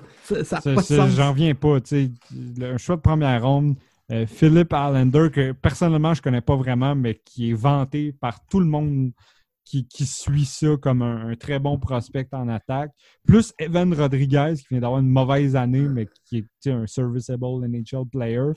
Ça 0.45 0.61
pas. 0.61 1.09
J'en 1.09 1.31
reviens 1.31 1.53
pas. 1.53 1.81
tu 1.81 1.87
sais. 1.89 2.11
Un 2.63 2.77
choix 2.77 2.95
de 2.95 3.01
première 3.01 3.43
ronde, 3.45 3.75
euh, 4.11 4.25
Philip 4.27 4.71
Allender, 4.71 5.29
que 5.31 5.51
personnellement 5.51 6.13
je 6.13 6.21
connais 6.21 6.41
pas 6.41 6.55
vraiment, 6.55 6.95
mais 6.95 7.21
qui 7.25 7.51
est 7.51 7.53
vanté 7.53 8.13
par 8.13 8.45
tout 8.45 8.59
le 8.59 8.65
monde 8.65 9.11
qui, 9.63 9.87
qui 9.87 10.05
suit 10.05 10.45
ça 10.45 10.77
comme 10.79 11.01
un, 11.01 11.29
un 11.29 11.35
très 11.35 11.57
bon 11.57 11.79
prospect 11.79 12.27
en 12.31 12.47
attaque. 12.47 12.91
Plus 13.25 13.51
Evan 13.57 13.93
Rodriguez, 13.93 14.53
qui 14.59 14.67
vient 14.69 14.79
d'avoir 14.79 14.99
une 14.99 15.09
mauvaise 15.09 15.55
année, 15.55 15.87
mais 15.87 16.07
qui 16.25 16.45
est 16.65 16.69
un 16.69 16.85
serviceable 16.85 17.67
NHL 17.67 18.05
player. 18.11 18.51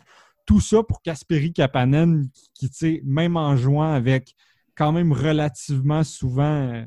Tout 0.45 0.61
ça 0.61 0.83
pour 0.83 1.01
Kasperi 1.03 1.53
Kapanen, 1.53 2.29
qui, 2.55 2.69
qui, 2.71 3.01
même 3.05 3.37
en 3.37 3.57
jouant 3.57 3.93
avec 3.93 4.35
quand 4.77 4.93
même 4.93 5.13
relativement 5.13 6.05
souvent 6.05 6.73
euh, 6.73 6.85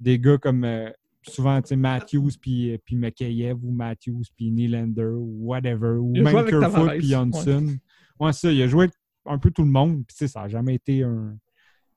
des 0.00 0.18
gars 0.18 0.38
comme 0.38 0.64
euh, 0.64 0.90
souvent 1.22 1.60
tu 1.60 1.68
sais, 1.68 1.76
Matthews 1.76 2.32
puis, 2.40 2.78
puis 2.84 2.96
Makayev 2.96 3.58
ou 3.62 3.72
Matthews 3.72 4.24
puis 4.36 4.50
Nylander 4.50 5.04
ou 5.04 5.48
whatever, 5.48 5.96
ou 5.98 6.12
Il 6.14 6.22
même 6.22 6.46
Kerfoot 6.46 6.90
puis 6.98 7.08
Johnson. 7.08 7.66
Ouais. 7.66 7.78
Ça, 8.32 8.52
il 8.52 8.62
a 8.62 8.68
joué 8.68 8.84
avec 8.84 8.94
un 9.26 9.38
peu 9.38 9.50
tout 9.50 9.62
le 9.62 9.70
monde. 9.70 10.04
Puis, 10.06 10.28
ça 10.28 10.42
n'a 10.42 10.48
jamais 10.48 10.74
été 10.74 11.02
un, 11.02 11.36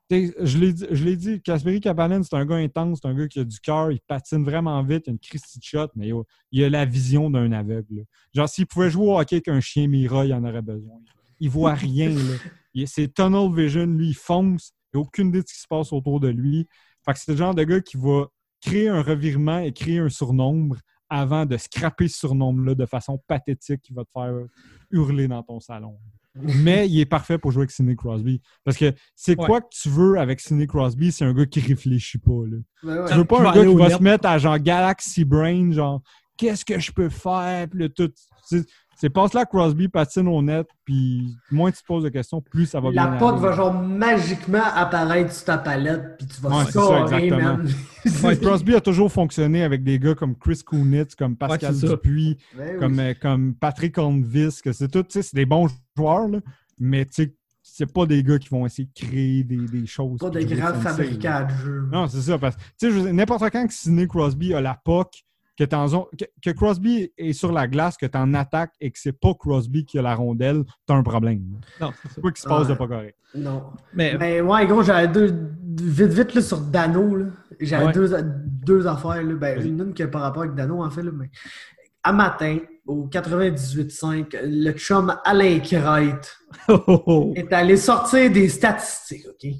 Je 0.10 0.58
l'ai 0.58 0.74
dit, 0.74 1.18
dit, 1.18 1.42
Kasperi 1.42 1.82
c'est 1.84 2.34
un 2.34 2.46
gars 2.46 2.56
intense, 2.56 3.00
c'est 3.02 3.08
un 3.08 3.14
gars 3.14 3.28
qui 3.28 3.40
a 3.40 3.44
du 3.44 3.60
cœur, 3.60 3.92
il 3.92 4.00
patine 4.02 4.44
vraiment 4.44 4.82
vite, 4.84 5.04
il 5.08 5.10
a 5.10 5.14
une 5.14 5.20
Christie 5.20 5.60
de 5.60 5.64
shot, 5.64 5.90
mais 5.96 6.12
il 6.52 6.64
a 6.64 6.70
la 6.70 6.86
vision 6.86 7.30
d'un 7.30 7.52
aveugle. 7.52 8.06
Genre, 8.34 8.50
s'il 8.50 8.68
pouvait 8.68 8.90
jouer 8.90 9.08
au 9.08 9.20
hockey 9.20 9.38
avec 9.38 9.48
un 9.48 9.60
chien 9.60 9.88
Mira, 9.88 10.26
il 10.26 10.34
en 10.34 10.44
aurait 10.44 10.62
besoin. 10.62 11.00
Il 11.40 11.50
voit 11.50 11.74
rien. 11.74 12.16
C'est 12.86 13.14
tunnel 13.14 13.54
vision, 13.54 13.86
lui, 13.86 14.10
il 14.10 14.16
fonce, 14.16 14.72
il 14.94 14.98
n'a 14.98 15.02
aucune 15.02 15.30
idée 15.30 15.42
de 15.42 15.48
ce 15.48 15.54
qui 15.54 15.62
se 15.62 15.68
passe 15.68 15.92
autour 15.92 16.20
de 16.20 16.30
lui. 16.30 16.68
Fait 17.06 17.14
que 17.14 17.20
c'est 17.20 17.32
le 17.32 17.38
genre 17.38 17.56
de 17.56 17.64
gars 17.64 17.82
qui 17.82 17.98
va 17.98 18.28
créer 18.62 18.90
un 18.90 19.02
revirement 19.02 19.60
et 19.60 19.72
créer 19.72 20.00
un 20.00 20.10
surnombre 20.10 20.78
avant 21.10 21.46
de 21.46 21.58
scraper 21.58 22.08
ce 22.08 22.20
surnombre-là 22.20 22.76
de 22.76 22.86
façon 22.86 23.22
pathétique 23.28 23.82
qui 23.82 23.94
va 23.94 24.04
te 24.04 24.10
faire 24.14 24.34
hurler 24.92 25.28
dans 25.28 25.44
ton 25.44 25.60
salon. 25.60 25.98
Mais 26.64 26.88
il 26.88 27.00
est 27.00 27.06
parfait 27.06 27.38
pour 27.40 27.52
jouer 27.52 27.62
avec 27.62 27.72
Sidney 27.72 27.96
Crosby. 27.96 28.42
Parce 28.64 28.78
que 28.78 28.94
c'est 29.16 29.40
Ouais. 29.40 29.46
quoi 29.46 29.62
que 29.62 29.68
tu 29.72 29.90
veux 29.90 30.20
avec 30.20 30.40
Sidney 30.40 30.68
Crosby? 30.68 31.12
C'est 31.12 31.26
un 31.26 31.34
gars 31.34 31.46
qui 31.48 31.60
réfléchit 31.62 32.20
pas. 32.20 32.32
Là. 32.46 32.58
Ouais. 33.04 33.10
Tu 33.10 33.18
veux 33.18 33.26
pas 33.26 33.40
un 33.40 33.54
gars 33.54 33.66
qui 33.66 33.76
va 33.76 33.88
net. 33.88 33.98
se 33.98 34.04
mettre 34.04 34.28
à 34.28 34.38
genre 34.38 34.60
Galaxy 34.60 35.26
Brain, 35.26 35.72
genre 35.72 36.02
qu'est-ce 36.38 36.64
que 36.64 36.78
je 36.80 36.92
peux 36.92 37.10
faire? 37.10 37.68
Puis 37.70 37.80
là, 37.80 37.90
tout. 37.90 38.12
Passe 39.06 39.36
là 39.36 39.46
Crosby, 39.46 39.88
patine 39.88 40.28
au 40.28 40.42
net, 40.42 40.68
puis 40.84 41.38
moins 41.52 41.70
tu 41.72 41.80
te 41.80 41.86
poses 41.86 42.04
de 42.04 42.10
questions, 42.10 42.42
plus 42.42 42.66
ça 42.66 42.80
va 42.80 42.90
bien. 42.90 43.12
La 43.12 43.18
pote 43.18 43.38
va 43.38 43.52
genre 43.52 43.72
magiquement 43.74 44.64
apparaître 44.74 45.32
sur 45.32 45.46
ta 45.46 45.60
palette, 45.60 46.18
puis 46.18 46.26
tu 46.26 46.42
vas 46.42 46.50
Ouais, 46.50 46.66
c'est 46.66 46.72
ça, 46.72 46.82
scorer, 46.82 47.02
exactement. 47.26 47.58
man. 47.58 47.70
Ouais, 48.24 48.38
Crosby 48.40 48.74
a 48.74 48.82
toujours 48.82 49.12
fonctionné 49.12 49.64
avec 49.64 49.84
des 49.84 50.00
gars 50.00 50.16
comme 50.16 50.36
Chris 50.36 50.62
Kunitz, 50.66 51.14
comme 51.14 51.36
Pascal 51.36 51.76
ça. 51.76 51.88
Dupuis, 51.90 52.38
Ben 52.58 52.70
oui. 52.74 52.80
comme, 52.80 53.00
euh, 53.00 53.14
comme 53.22 53.54
Patrick 53.54 53.98
Hornvis, 53.98 54.62
que 54.64 54.72
c'est 54.72 54.88
tout, 54.88 55.04
tu 55.04 55.12
sais, 55.12 55.22
c'est 55.22 55.36
des 55.36 55.46
bons 55.46 55.68
joueurs, 55.96 56.28
là, 56.28 56.40
mais 56.80 57.06
tu 57.06 57.12
sais, 57.24 57.36
c'est 57.62 57.92
pas 57.92 58.06
des 58.06 58.24
gars 58.24 58.40
qui 58.40 58.50
vont 58.50 58.66
essayer 58.66 58.88
de 58.88 59.08
créer 59.08 59.44
des, 59.44 59.58
des 59.58 59.86
choses. 59.86 60.20
Pas 60.20 60.30
des 60.30 60.46
grands 60.46 60.74
fabricants 60.74 61.46
de 61.46 61.64
jeux. 61.66 61.90
Non, 61.92 62.08
c'est 62.08 62.22
ça. 62.22 62.38
Parce 62.40 62.56
que, 62.56 63.12
n'importe 63.12 63.44
quand 63.52 63.68
que 63.68 63.74
Sidney 63.74 64.08
Crosby 64.08 64.54
a 64.54 64.62
la 64.62 64.74
POC, 64.84 65.24
que, 65.58 65.64
t'es 65.64 65.76
en 65.76 65.88
zone- 65.88 66.06
que, 66.18 66.26
que 66.42 66.56
Crosby 66.56 67.12
est 67.18 67.34
sur 67.34 67.52
la 67.52 67.68
glace, 67.68 67.98
que 67.98 68.06
tu 68.06 68.18
en 68.18 68.34
attaques 68.34 68.74
et 68.80 68.92
que 68.92 69.00
c'est 69.00 69.12
pas 69.20 69.34
Crosby 69.34 69.86
qui 69.86 69.98
a 70.00 70.02
la 70.02 70.16
rondelle, 70.16 70.64
t'as 70.86 70.94
un 70.96 71.04
problème. 71.04 71.42
Non, 71.82 71.92
c'est 72.14 72.22
quoi 72.22 72.32
qui 72.32 72.42
se 72.42 72.48
passe 72.48 72.68
de 72.68 72.74
pas 72.76 72.88
correct? 72.88 73.18
Non. 73.36 73.64
Mais 73.94 74.16
Mais 74.18 74.42
ouais, 74.42 74.66
gros, 74.68 74.84
j'avais 74.84 75.08
deux. 75.08 75.34
Vite, 75.80 76.12
vite, 76.14 76.34
là, 76.34 76.42
sur 76.42 76.60
Dano, 76.60 77.16
là. 77.16 77.26
J'avais 77.60 77.86
Ouais. 77.86 77.92
deux, 77.94 78.12
deux 78.24 78.88
affaires, 78.88 79.22
là. 79.24 79.34
Ben, 79.36 79.62
une, 79.66 79.80
une 79.82 79.94
qui 79.94 80.04
a 80.04 80.08
par 80.08 80.22
rapport 80.22 80.44
avec 80.44 80.56
Dano, 80.56 80.84
en 80.84 80.90
fait, 80.90 81.04
là. 81.04 81.12
Mais 81.14 81.30
à 82.04 82.14
matin, 82.14 82.58
au 82.86 83.08
98.5, 83.08 84.38
le 84.44 84.72
chum 84.72 85.14
Alain 85.26 85.60
Kreit 85.60 86.22
oh, 86.70 86.84
oh, 86.88 87.04
oh. 87.06 87.34
est 87.36 87.52
allé 87.52 87.78
sortir 87.78 88.32
des 88.32 88.48
statistiques, 88.50 89.26
OK? 89.28 89.52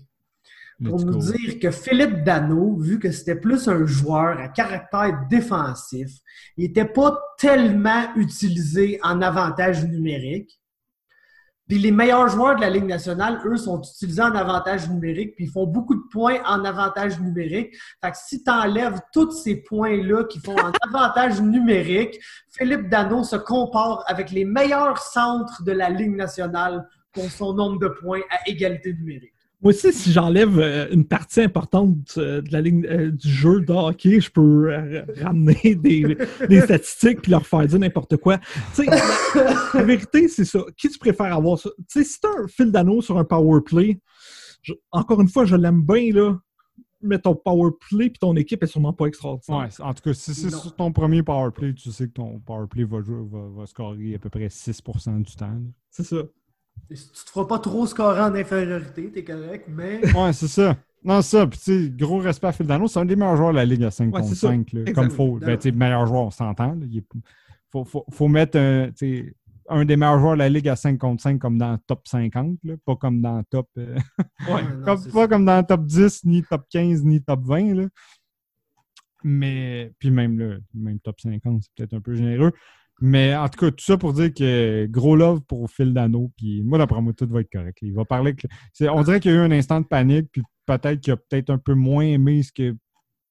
Pour 0.84 1.04
nous 1.04 1.18
dire 1.18 1.60
que 1.60 1.72
Philippe 1.72 2.24
Dano, 2.24 2.78
vu 2.78 3.00
que 3.00 3.12
c'était 3.12 3.36
plus 3.36 3.68
un 3.68 3.86
joueur 3.88 4.40
à 4.40 4.48
caractère 4.48 5.26
défensif, 5.28 6.10
il 6.56 6.66
n'était 6.66 6.86
pas 6.86 7.20
tellement 7.40 8.14
utilisé 8.16 9.00
en 9.02 9.24
avantage 9.24 9.84
numérique. 9.86 10.62
Puis 11.68 11.80
les 11.80 11.92
meilleurs 11.92 12.30
joueurs 12.30 12.56
de 12.56 12.62
la 12.62 12.70
Ligue 12.70 12.86
nationale, 12.86 13.42
eux, 13.44 13.58
sont 13.58 13.82
utilisés 13.82 14.22
en 14.22 14.36
avantage 14.36 14.88
numérique, 14.88 15.36
puis 15.36 15.46
ils 15.46 15.52
font 15.52 15.66
beaucoup 15.66 15.96
de 15.96 16.08
points 16.12 16.42
en 16.46 16.64
avantage 16.64 17.20
numérique. 17.20 17.76
Fait 18.02 18.12
que 18.12 18.18
si 18.18 18.44
tu 18.44 18.50
enlèves 18.50 19.02
tous 19.12 19.32
ces 19.32 19.64
points-là 19.64 20.26
qui 20.26 20.40
font 20.40 20.56
en 20.56 20.72
avantage 20.88 21.42
numérique, 21.42 22.20
Philippe 22.52 22.88
Dano 22.88 23.24
se 23.24 23.36
compare 23.36 24.04
avec 24.08 24.30
les 24.32 24.46
meilleurs 24.46 25.00
centres 25.00 25.64
de 25.64 25.72
la 25.72 25.90
Ligue 25.90 26.16
nationale 26.16 26.88
pour 27.12 27.26
son 27.32 27.54
nombre 27.54 27.80
de 27.80 27.88
points 27.88 28.22
à 28.30 28.48
égalité 28.48 28.94
numérique. 28.94 29.34
Moi 29.62 29.72
aussi, 29.72 29.92
si 29.92 30.12
j'enlève 30.12 30.60
euh, 30.60 30.88
une 30.92 31.04
partie 31.06 31.42
importante 31.42 32.14
euh, 32.18 32.42
de 32.42 32.52
la 32.54 32.62
ligne 32.62 32.86
euh, 32.86 33.10
du 33.10 33.28
jeu 33.28 33.62
de 33.62 33.72
hockey, 33.74 34.20
je 34.22 34.30
peux 34.30 34.72
ramener 35.20 35.74
des, 35.76 36.16
des 36.48 36.62
statistiques 36.62 37.24
puis 37.24 37.32
leur 37.32 37.46
faire 37.48 37.66
dire 37.66 37.80
n'importe 37.80 38.18
quoi. 38.18 38.40
La, 38.86 39.56
la 39.74 39.84
vérité, 39.84 40.28
c'est 40.28 40.46
ça. 40.46 40.60
Qui 40.78 40.90
tu 40.90 41.00
préfères 41.00 41.34
avoir 41.36 41.58
ça? 41.58 41.72
Tu 41.80 41.86
sais, 41.88 42.04
si 42.04 42.20
t'as 42.20 42.30
un 42.44 42.48
fil 42.48 42.72
d'anneau 42.72 43.02
sur 43.02 43.18
un 43.18 43.24
power 43.24 43.62
play, 43.66 44.00
je- 44.62 44.74
encore 44.92 45.22
une 45.22 45.30
fois, 45.30 45.46
je 45.46 45.56
l'aime 45.56 45.82
bien, 45.82 46.12
là. 46.14 46.38
Mais 47.02 47.20
ton 47.20 47.36
power 47.36 47.72
play 47.90 48.10
puis 48.10 48.18
ton 48.20 48.36
équipe 48.36 48.62
est 48.64 48.68
sûrement 48.68 48.94
pas 48.94 49.06
extraordinaire. 49.06 49.60
Ouais, 49.62 49.86
en 49.86 49.94
tout 49.94 50.02
cas, 50.04 50.14
si 50.14 50.34
c'est 50.34 50.50
sur 50.62 50.76
ton 50.76 50.92
premier 50.92 51.22
power 51.24 51.52
play, 51.52 51.74
tu 51.74 51.92
sais 51.92 52.08
que 52.08 52.14
ton 52.14 52.40
power 52.40 52.66
play 52.68 52.84
va, 52.86 53.02
jouer, 53.02 53.24
va, 53.32 53.40
va 53.56 53.66
scorer 53.68 54.16
à 54.16 54.20
peu 54.20 54.30
près 54.30 54.48
6% 54.48 55.22
du 55.22 55.36
temps. 55.36 55.60
C'est 55.92 56.04
ça. 56.04 56.18
Tu 56.90 56.96
te 56.96 57.30
feras 57.30 57.46
pas 57.46 57.60
trop 57.60 57.86
scorer 57.86 58.22
en 58.22 58.34
infériorité, 58.36 59.12
t'es 59.12 59.24
correct, 59.24 59.66
mais. 59.68 60.02
Ouais, 60.16 60.34
c'est 60.34 60.48
ça. 60.48 60.78
Non, 61.04 61.22
c'est 61.22 61.38
ça. 61.38 61.48
Puis, 61.48 61.60
tu 61.60 61.84
sais, 61.86 61.90
gros 61.92 62.18
respect 62.20 62.48
à 62.48 62.52
Phil 62.52 62.66
Dano. 62.66 62.88
C'est 62.88 63.00
un 63.00 63.06
des 63.06 63.16
meilleurs 63.16 63.38
joueurs 63.38 63.52
de 63.52 63.58
la 63.58 63.66
Ligue 63.66 63.84
à 63.84 63.92
5 63.92 64.06
Ouais, 64.14 64.22
contre 64.22 64.30
c'est 64.34 64.36
ça. 64.36 64.48
5. 64.50 64.72
là, 64.74 64.82
Exact. 64.82 64.94
comme 64.94 65.12
faut. 65.12 65.38
Ben, 65.38 65.58
tu 65.58 65.70
sais, 65.70 65.72
meilleur 65.72 66.06
joueur, 66.08 66.24
on 66.24 66.32
s'entend. 66.32 66.78
Il 66.90 66.98
est- 67.00 67.06
faut, 67.72 67.84
faut, 67.86 68.06
faut 68.12 68.28
mettre 68.28 68.58
un, 68.58 69.86
des 69.86 69.98
meilleurs 69.98 70.20
joueurs 70.20 70.34
de 70.34 70.40
la 70.40 70.50
Ligue 70.50 70.70
à 70.70 70.76
5 70.76 70.98
contre 70.98 71.22
5 71.22 71.38
comme 71.40 71.58
dans 71.58 71.74
le 71.74 71.78
top 71.86 72.08
50, 72.08 72.58
là, 72.64 72.76
pas 72.86 72.96
comme 72.96 73.22
dans 73.22 73.38
le 73.38 73.44
top. 73.50 73.68
euh, 73.78 73.96
Ouais. 74.50 74.64
non, 74.80 74.86
comme, 74.86 74.98
c'est 74.98 75.12
pas 75.12 75.22
ça. 75.24 75.28
comme 75.28 75.46
dans 75.46 75.58
le 75.58 75.66
top 75.66 75.86
10, 75.86 76.24
ni 76.24 76.44
top 76.44 76.66
15, 76.70 77.04
ni 77.04 77.22
top 77.22 77.42
20. 77.44 77.74
Là. 77.76 77.88
Mais, 79.24 79.92
puis 80.00 80.10
même 80.12 80.40
là, 80.40 80.56
même 80.74 81.00
top 81.00 81.20
50, 81.20 81.62
c'est 81.64 81.72
peut-être 81.76 81.94
un 81.94 82.02
peu 82.02 82.16
généreux. 82.16 82.52
Mais 83.00 83.36
en 83.36 83.48
tout 83.48 83.60
cas, 83.60 83.70
tout 83.72 83.84
ça 83.84 83.98
pour 83.98 84.14
dire 84.14 84.34
que 84.34 84.88
gros 84.88 85.16
love 85.16 85.42
pour 85.42 85.70
Phil 85.70 85.94
Dano. 85.94 86.32
Puis 86.36 86.64
moi, 86.64 86.78
d'après 86.80 87.02
moi, 87.02 87.14
tout 87.14 87.28
va 87.30 87.42
être 87.42 87.52
correct. 87.52 87.78
Il 87.82 87.94
va 87.94 88.06
parler. 88.06 88.34
que- 88.36 88.48
On 88.90 89.04
dirait 89.04 89.20
qu'il 89.20 89.32
y 89.32 89.34
a 89.36 89.38
eu 89.38 89.42
un 89.42 89.52
instant 89.52 89.80
de 89.82 89.86
panique, 89.86 90.30
puis 90.32 90.42
peut-être 90.66 91.00
qu'il 91.00 91.14
a 91.14 91.18
peut-être 91.18 91.50
un 91.52 91.60
peu 91.60 91.76
moins 91.76 92.04
aimé 92.06 92.42
ce 92.42 92.52
que 92.52 92.76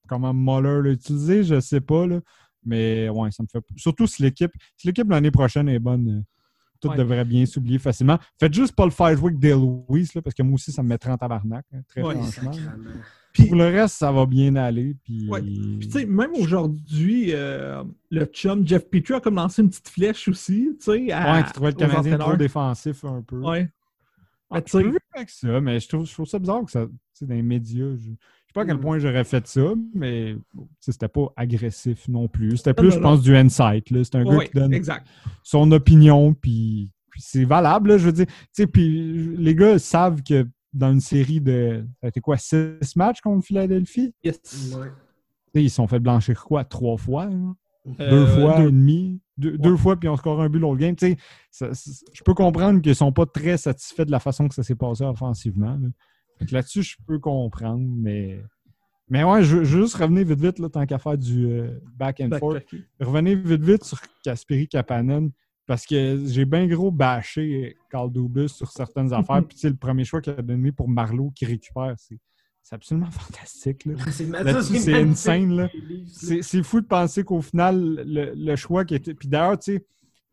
comment 0.09 0.33
Muller 0.33 0.83
l'a 0.85 0.91
utilisé, 0.93 1.43
je 1.43 1.59
sais 1.61 1.81
pas. 1.81 2.07
Là. 2.07 2.21
Mais 2.65 3.09
ouais, 3.09 3.31
ça 3.33 3.43
me 3.43 3.49
fait. 3.49 3.65
Surtout 3.77 4.07
si 4.07 4.23
l'équipe. 4.23 4.53
Si 4.77 4.87
l'équipe 4.87 5.11
l'année 5.11 5.31
prochaine 5.33 5.69
est 5.69 5.79
bonne, 5.81 6.09
euh, 6.09 6.23
tout 6.81 6.89
Ouais. 6.89 6.97
devrait 6.97 7.25
bien 7.25 7.45
s'oublier 7.47 7.79
facilement. 7.79 8.19
Faites 8.39 8.55
juste 8.55 8.75
pas 8.77 8.87
le 8.87 8.93
Dale 9.39 9.59
Lewis, 9.89 10.11
là, 10.15 10.23
parce 10.23 10.35
que 10.35 10.43
moi 10.43 10.55
aussi, 10.55 10.71
ça 10.71 10.83
me 10.83 10.89
mettrait 10.89 11.11
en 11.11 11.17
tabarnak, 11.17 11.65
hein, 11.73 11.81
très 11.89 12.03
Ouais, 12.03 12.15
franchement. 12.15 12.53
Puis, 13.37 13.49
Pour 13.49 13.57
le 13.57 13.67
reste, 13.67 13.97
ça 13.97 14.11
va 14.11 14.25
bien 14.25 14.57
aller. 14.57 14.97
Puis... 15.05 15.29
Ouais. 15.29 15.43
Puis, 15.43 15.89
tu 15.89 15.91
sais, 15.91 16.07
même 16.07 16.33
aujourd'hui, 16.35 17.33
euh, 17.35 17.85
le 18.11 18.25
chum 18.27 18.67
Jeff 18.67 18.89
Petrie 18.89 19.15
a 19.15 19.21
comme 19.21 19.35
lancé 19.35 19.61
une 19.61 19.69
petite 19.69 19.89
flèche 19.89 20.27
aussi, 20.29 20.71
tu 20.79 20.85
sais. 20.85 21.15
Ouais, 21.15 21.45
qui 21.47 21.53
trouvait 21.53 21.71
le 21.71 21.77
Canadien 21.77 22.19
trop 22.19 22.37
défensif 22.37 23.05
un 23.05 23.21
peu. 23.23 23.39
Ouais. 23.41 23.69
Ah, 24.51 24.63
tu 24.63 24.79
vivre 24.79 24.99
avec 25.15 25.29
ça, 25.29 25.61
mais 25.61 25.81
je 25.81 25.89
trouve, 25.89 26.07
je 26.07 26.13
trouve 26.13 26.27
ça 26.27 26.39
bizarre 26.39 26.65
que 26.65 26.71
ça. 26.71 26.87
Tu 26.87 26.93
sais, 27.13 27.27
dans 27.27 27.35
les 27.35 27.43
médias, 27.43 27.91
je, 27.97 27.97
je 27.97 28.11
sais 28.11 28.53
pas 28.55 28.63
à 28.63 28.65
quel 28.65 28.77
Mm. 28.77 28.81
point 28.81 28.99
j'aurais 28.99 29.25
fait 29.25 29.47
ça, 29.47 29.75
mais 29.95 30.37
bon, 30.55 30.69
c'était 30.81 31.09
pas 31.09 31.27
agressif 31.37 32.09
non 32.09 32.29
plus. 32.29 32.57
C'était 32.57 32.73
plus, 32.75 32.89
non, 32.89 32.95
je 32.95 33.01
pense, 33.01 33.23
du 33.23 33.37
insight. 33.37 33.87
C'est 33.91 34.15
un 34.15 34.25
gars 34.25 34.45
qui 34.45 34.53
donne 34.55 34.73
exact. 34.73 35.07
son 35.43 35.71
opinion, 35.73 36.33
puis, 36.33 36.91
puis 37.11 37.21
c'est 37.23 37.45
valable, 37.45 37.91
là, 37.91 37.99
je 37.99 38.07
veux 38.07 38.13
dire. 38.13 38.27
Tu 38.27 38.35
sais, 38.53 38.67
puis 38.67 39.37
les 39.37 39.55
gars 39.55 39.79
savent 39.79 40.23
que 40.23 40.47
dans 40.77 40.93
une 40.93 41.01
série 41.01 41.41
de. 41.41 41.85
Ça 42.01 42.07
a 42.07 42.09
été 42.09 42.21
quoi, 42.21 42.37
six 42.37 42.95
matchs 42.97 43.21
contre 43.21 43.45
Philadelphie? 43.45 44.15
Yes. 44.23 44.75
Ouais. 44.79 44.89
Ils 45.55 45.71
se 45.71 45.77
sont 45.77 45.87
fait 45.87 45.99
blanchir 46.01 46.45
quoi, 46.45 46.65
trois 46.65 46.97
fois? 46.97 47.25
hein? 47.25 47.57
deux 47.99 48.05
Euh, 48.05 48.27
fois 48.27 48.59
deux. 48.61 48.69
et 48.69 48.73
demi? 48.73 49.21
Deux, 49.39 49.57
deux 49.59 49.77
fois, 49.77 49.97
puis 49.97 50.09
on 50.09 50.17
score 50.17 50.41
un 50.41 50.49
but 50.49 50.59
l'autre 50.59 50.79
game. 50.79 50.97
Ça- 51.51 51.71
je 52.13 52.23
peux 52.25 52.35
comprendre 52.35 52.81
qu'ils 52.81 52.91
ne 52.91 52.95
sont 52.95 53.13
pas 53.13 53.27
très 53.27 53.57
satisfaits 53.57 54.05
de 54.05 54.11
la 54.11 54.19
façon 54.19 54.49
que 54.49 54.55
ça 54.55 54.63
s'est 54.63 54.75
passé 54.75 55.05
offensivement. 55.05 55.79
là. 55.81 55.89
Là-dessus, 56.51 56.83
je 56.83 56.97
peux 57.07 57.19
comprendre, 57.19 57.87
mais. 57.89 58.41
Mais 59.09 59.23
ouais, 59.23 59.43
je, 59.45 59.63
je 59.63 59.77
veux 59.79 59.83
juste 59.85 59.95
revenir 59.95 60.27
vite 60.27 60.41
vite, 60.41 60.59
là, 60.59 60.69
tant 60.69 60.85
qu'à 60.85 60.99
faire 60.99 61.17
du 61.17 61.47
euh, 61.47 61.79
back 61.97 62.21
and 62.21 62.37
forth. 62.39 62.63
Revenez 63.01 63.37
vite 63.37 63.63
vite 63.63 63.85
sur 63.85 63.99
Kasperi 64.25 64.67
Kapanen, 64.69 65.31
parce 65.67 65.85
que 65.85 66.23
j'ai 66.27 66.45
bien 66.45 66.67
gros 66.67 66.91
bâché 66.91 67.77
Carl 67.91 68.11
Dubus 68.13 68.49
sur 68.49 68.71
certaines 68.71 69.13
affaires. 69.13 69.45
Puis 69.45 69.57
tu 69.57 69.61
sais, 69.63 69.69
le 69.71 69.77
premier 69.77 70.05
choix 70.05 70.21
qu'il 70.21 70.33
a 70.33 70.43
donné 70.43 70.73
pour 70.73 70.89
Marlowe 70.89 71.33
qui 71.35 71.45
récupère, 71.45 71.95
c'est 71.99 72.19
absolument 72.75 73.11
fantastique. 73.11 73.85
Là. 73.85 73.95
C'est 74.11 74.25
c'est 74.75 74.93
livres, 75.81 76.09
ça. 76.09 76.35
C'est 76.43 76.63
fou 76.63 76.81
de 76.81 76.87
penser 76.87 77.25
qu'au 77.25 77.41
final, 77.41 78.03
le, 78.07 78.33
le 78.35 78.57
choix 78.57 78.85
qui 78.85 78.95
était. 78.95 79.15
Puis 79.15 79.29
d'ailleurs, 79.29 79.59
tu 79.59 79.75
sais, 79.77 79.87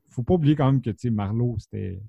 faut 0.10 0.24
pas 0.24 0.36
oublier 0.36 0.56
quand 0.56 0.72
même 0.72 0.82
que 0.82 0.92
tu 0.92 0.98
sais, 1.00 1.10
Marlowe, 1.10 1.56
c'était. 1.60 2.02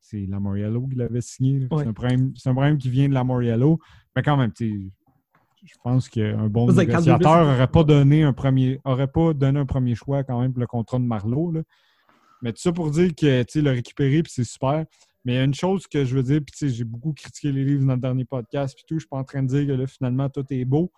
C'est 0.00 0.24
Lamoriello 0.24 0.86
qui 0.86 0.96
l'avait 0.96 1.20
signé. 1.20 1.66
Ouais. 1.70 1.82
C'est 1.82 1.88
un, 1.88 1.92
problème- 1.92 2.32
c'est 2.34 2.48
un 2.48 2.54
problème 2.54 2.78
qui 2.78 2.88
vient 2.88 3.08
de 3.10 3.12
Lamoriello. 3.14 3.78
Mais 4.16 4.22
quand 4.22 4.38
même, 4.38 4.52
tu 4.52 4.70
sais, 4.70 4.92
je 5.66 5.74
pense 5.82 6.08
qu'un 6.08 6.48
bon 6.48 6.66
négociateur 6.72 7.44
n'aurait 7.44 7.66
pas 7.68 7.84
donné 7.84 8.22
un 8.22 8.32
premier 8.32 8.80
aurait 8.84 9.08
pas 9.08 9.34
donné 9.34 9.58
un 9.58 9.66
premier 9.66 9.94
choix 9.94 10.22
quand 10.24 10.40
même 10.40 10.52
pour 10.52 10.60
le 10.60 10.66
contrat 10.66 10.98
de 10.98 11.04
Marlowe. 11.04 11.62
Mais 12.42 12.52
tout 12.52 12.60
ça 12.60 12.72
pour 12.72 12.90
dire 12.90 13.14
que 13.14 13.42
tu 13.42 13.62
le 13.62 13.70
récupérer, 13.70 14.22
puis 14.22 14.32
c'est 14.32 14.44
super. 14.44 14.84
Mais 15.24 15.34
il 15.34 15.36
y 15.36 15.40
a 15.40 15.44
une 15.44 15.54
chose 15.54 15.86
que 15.86 16.04
je 16.04 16.14
veux 16.14 16.22
dire, 16.22 16.40
puis 16.44 16.70
j'ai 16.70 16.84
beaucoup 16.84 17.12
critiqué 17.12 17.52
les 17.52 17.64
livres 17.64 17.84
dans 17.84 17.94
le 17.94 18.00
dernier 18.00 18.24
podcast, 18.24 18.74
puis 18.74 18.84
tout. 18.86 18.94
Je 18.94 19.00
suis 19.00 19.08
pas 19.08 19.18
en 19.18 19.24
train 19.24 19.42
de 19.42 19.48
dire 19.48 19.66
que 19.66 19.72
là, 19.72 19.86
finalement, 19.86 20.28
tout 20.28 20.44
est 20.50 20.64
beau. 20.64 20.92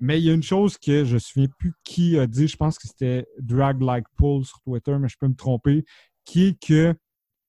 Mais 0.00 0.18
il 0.18 0.24
y 0.24 0.30
a 0.30 0.34
une 0.34 0.42
chose 0.42 0.78
que 0.78 1.04
je 1.04 1.10
ne 1.10 1.14
me 1.14 1.18
souviens 1.18 1.48
plus 1.58 1.72
qui 1.84 2.18
a 2.18 2.26
dit, 2.26 2.48
je 2.48 2.56
pense 2.56 2.78
que 2.78 2.88
c'était 2.88 3.26
Drag 3.38 3.80
Like 3.80 4.06
Pull 4.16 4.44
sur 4.44 4.60
Twitter, 4.62 4.96
mais 4.98 5.08
je 5.08 5.16
peux 5.18 5.28
me 5.28 5.34
tromper, 5.34 5.84
qui 6.24 6.48
est 6.48 6.62
que 6.62 6.94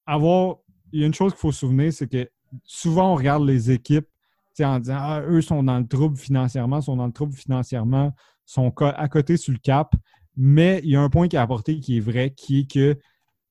avoir. 0.05 0.57
Il 0.93 0.99
y 0.99 1.03
a 1.03 1.07
une 1.07 1.13
chose 1.13 1.31
qu'il 1.31 1.39
faut 1.39 1.53
se 1.53 1.59
souvenir, 1.59 1.93
c'est 1.93 2.09
que 2.09 2.29
souvent 2.65 3.13
on 3.13 3.15
regarde 3.15 3.45
les 3.45 3.71
équipes 3.71 4.07
en 4.59 4.79
disant 4.79 4.97
ah, 4.99 5.21
eux 5.27 5.41
sont 5.41 5.63
dans 5.63 5.79
le 5.79 5.87
trouble 5.87 6.17
financièrement, 6.17 6.81
sont 6.81 6.95
dans 6.95 7.07
le 7.07 7.13
trouble 7.13 7.33
financièrement, 7.33 8.13
sont 8.45 8.69
à 8.69 9.07
côté 9.07 9.37
sur 9.37 9.53
le 9.53 9.59
cap. 9.59 9.95
Mais 10.35 10.81
il 10.83 10.91
y 10.91 10.95
a 10.95 11.01
un 11.01 11.09
point 11.09 11.27
qui 11.27 11.37
a 11.37 11.41
apporté 11.41 11.79
qui 11.79 11.97
est 11.97 12.01
vrai, 12.01 12.31
qui 12.31 12.59
est 12.59 12.71
que 12.71 12.97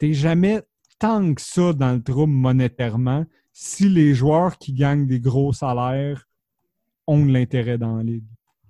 tu 0.00 0.06
n'es 0.08 0.14
jamais 0.14 0.62
tant 0.98 1.32
que 1.34 1.40
ça 1.40 1.72
dans 1.72 1.92
le 1.92 2.02
trouble 2.02 2.32
monétairement 2.32 3.24
si 3.52 3.88
les 3.88 4.14
joueurs 4.14 4.58
qui 4.58 4.72
gagnent 4.72 5.06
des 5.06 5.20
gros 5.20 5.52
salaires 5.52 6.26
ont 7.06 7.24
de 7.24 7.30
l'intérêt 7.32 7.78
dans 7.78 7.96
la 7.96 8.02
ligue. 8.02 8.24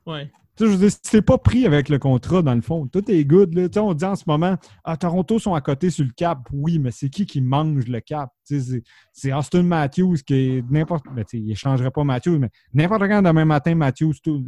Ouais. 0.07 0.31
Tu 0.57 0.65
sais, 0.65 0.70
je 0.73 0.77
veux 0.77 0.78
dire, 0.89 0.90
si 0.90 1.01
t'es 1.11 1.23
pas 1.23 1.39
pris 1.39 1.65
avec 1.66 1.89
le 1.89 1.98
contrat, 1.98 2.43
dans 2.43 2.55
le 2.55 2.61
fond, 2.61 2.86
tout 2.86 3.09
est 3.11 3.24
good. 3.24 3.55
Là. 3.55 3.69
Tu 3.69 3.74
sais, 3.74 3.81
on 3.81 3.94
dit 3.94 4.05
en 4.05 4.16
ce 4.16 4.24
moment, 4.27 4.57
ah, 4.85 4.97
Toronto 4.97 5.39
sont 5.39 5.55
à 5.55 5.61
côté 5.61 5.90
sur 5.90 6.05
le 6.05 6.11
cap. 6.15 6.40
Oui, 6.52 6.78
mais 6.78 6.90
c'est 6.90 7.09
qui 7.09 7.24
qui 7.27 7.40
mange 7.40 7.86
le 7.86 8.01
cap? 8.01 8.31
Tu 8.47 8.61
sais, 8.61 8.82
C'est 9.12 9.32
Austin 9.32 9.62
Matthews 9.62 10.16
qui 10.27 10.35
est 10.35 10.70
n'importe. 10.70 11.05
Ben, 11.15 11.24
tu 11.24 11.39
sais, 11.39 11.43
il 11.43 11.51
ne 11.51 11.55
changerait 11.55 11.90
pas 11.90 12.05
Matthews, 12.05 12.39
mais 12.39 12.51
n'importe 12.74 13.02
quand 13.02 13.23
demain 13.23 13.44
matin, 13.44 13.74
Matthews, 13.74 14.15
tout- 14.23 14.44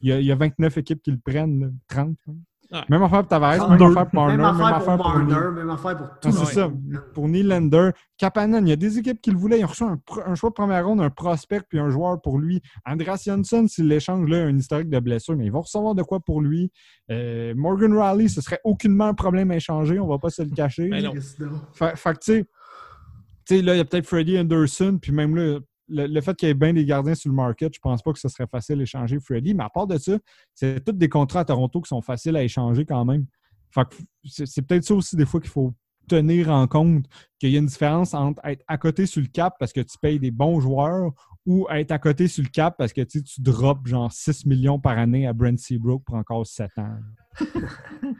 il 0.00 0.08
y, 0.08 0.12
a, 0.12 0.20
il 0.20 0.26
y 0.26 0.32
a 0.32 0.36
29 0.36 0.76
équipes 0.78 1.00
qui 1.02 1.10
le 1.12 1.18
prennent, 1.18 1.60
là, 1.60 1.68
30. 1.88 2.16
là. 2.26 2.32
Ouais. 2.72 2.80
Même 2.88 3.02
affaire 3.02 3.20
pour 3.20 3.28
Tavares, 3.28 3.68
même 3.68 3.78
32. 3.78 3.84
affaire 3.84 4.06
pour 4.10 4.14
Marner, 4.20 4.36
Même 4.36 4.44
affaire 4.46 4.96
pour 4.96 5.18
Neil- 5.18 5.26
Marner, 5.34 5.50
même 5.56 5.70
affaire 5.70 5.96
pour 5.96 6.06
tout 6.20 6.28
Ah, 6.28 6.32
c'est 6.32 6.54
ça. 6.54 6.70
Pour 7.12 7.28
Nylander, 7.28 7.90
Kapanen, 8.16 8.66
il 8.66 8.70
y 8.70 8.72
a 8.72 8.76
des 8.76 8.98
équipes 8.98 9.20
qui 9.20 9.30
le 9.30 9.36
voulaient. 9.36 9.60
Ils 9.60 9.64
ont 9.64 9.68
reçu 9.68 9.84
un, 9.84 10.34
choix 10.34 10.50
de 10.50 10.54
première 10.54 10.86
ronde, 10.86 11.00
un 11.00 11.10
prospect 11.10 11.60
puis 11.68 11.78
un 11.78 11.90
joueur 11.90 12.20
pour 12.20 12.38
lui. 12.38 12.62
Andreas 12.86 13.22
Janssen, 13.26 13.68
s'il 13.68 13.88
l'échange 13.88 14.28
là, 14.28 14.38
a 14.38 14.46
un 14.46 14.56
historique 14.56 14.88
de 14.88 14.98
blessure, 14.98 15.36
mais 15.36 15.46
ils 15.46 15.52
vont 15.52 15.60
recevoir 15.60 15.94
de 15.94 16.02
quoi 16.02 16.20
pour 16.20 16.40
lui. 16.40 16.70
Euh, 17.10 17.54
Morgan 17.56 17.96
Riley, 17.96 18.28
ce 18.28 18.40
serait 18.40 18.60
aucunement 18.64 19.06
un 19.06 19.14
problème 19.14 19.50
à 19.50 19.56
échanger, 19.56 19.98
on 20.00 20.06
va 20.06 20.18
pas 20.18 20.30
se 20.30 20.42
le 20.42 20.50
cacher. 20.50 20.90
Fait, 21.74 21.96
fait 21.96 22.12
que, 22.14 22.18
tu 22.18 22.32
sais, 22.32 22.46
tu 23.46 23.56
sais, 23.56 23.62
là, 23.62 23.74
il 23.74 23.78
y 23.78 23.80
a 23.80 23.84
peut-être 23.84 24.06
Freddie 24.06 24.38
Anderson, 24.38 24.98
puis 25.00 25.12
même 25.12 25.36
là, 25.36 25.58
le, 25.88 26.06
le 26.06 26.20
fait 26.20 26.34
qu'il 26.34 26.48
y 26.48 26.50
ait 26.50 26.54
bien 26.54 26.72
des 26.72 26.84
gardiens 26.84 27.14
sur 27.14 27.30
le 27.30 27.36
market, 27.36 27.74
je 27.74 27.80
pense 27.80 28.02
pas 28.02 28.12
que 28.12 28.18
ce 28.18 28.28
serait 28.28 28.46
facile 28.46 28.78
d'échanger 28.78 29.18
Freddie. 29.20 29.54
Mais 29.54 29.64
à 29.64 29.70
part 29.70 29.86
de 29.86 29.98
ça, 29.98 30.18
c'est 30.54 30.84
tous 30.84 30.92
des 30.92 31.08
contrats 31.08 31.40
à 31.40 31.44
Toronto 31.44 31.80
qui 31.80 31.88
sont 31.88 32.02
faciles 32.02 32.36
à 32.36 32.42
échanger 32.42 32.84
quand 32.84 33.04
même. 33.04 33.26
Fait 33.70 33.82
que 33.88 33.96
c'est 34.24 34.62
peut-être 34.62 34.84
ça 34.84 34.94
aussi 34.94 35.16
des 35.16 35.26
fois 35.26 35.40
qu'il 35.40 35.50
faut 35.50 35.74
tenir 36.06 36.50
en 36.50 36.66
compte 36.66 37.06
qu'il 37.38 37.50
y 37.50 37.56
a 37.56 37.58
une 37.58 37.66
différence 37.66 38.14
entre 38.14 38.40
être 38.44 38.62
à 38.68 38.78
côté 38.78 39.06
sur 39.06 39.22
le 39.22 39.28
cap 39.28 39.56
parce 39.58 39.72
que 39.72 39.80
tu 39.80 39.96
payes 39.98 40.18
des 40.18 40.30
bons 40.30 40.60
joueurs 40.60 41.12
ou 41.46 41.66
être 41.70 41.90
à 41.90 41.98
côté 41.98 42.28
sur 42.28 42.42
le 42.42 42.50
cap 42.50 42.76
parce 42.78 42.92
que 42.92 43.00
tu, 43.00 43.18
sais, 43.18 43.24
tu 43.24 43.40
drops 43.40 43.86
genre 43.88 44.12
6 44.12 44.46
millions 44.46 44.78
par 44.78 44.98
année 44.98 45.26
à 45.26 45.32
Brent 45.32 45.58
Seabrook 45.58 46.04
pour 46.04 46.14
encore 46.14 46.46
7 46.46 46.70
ans. 46.78 46.96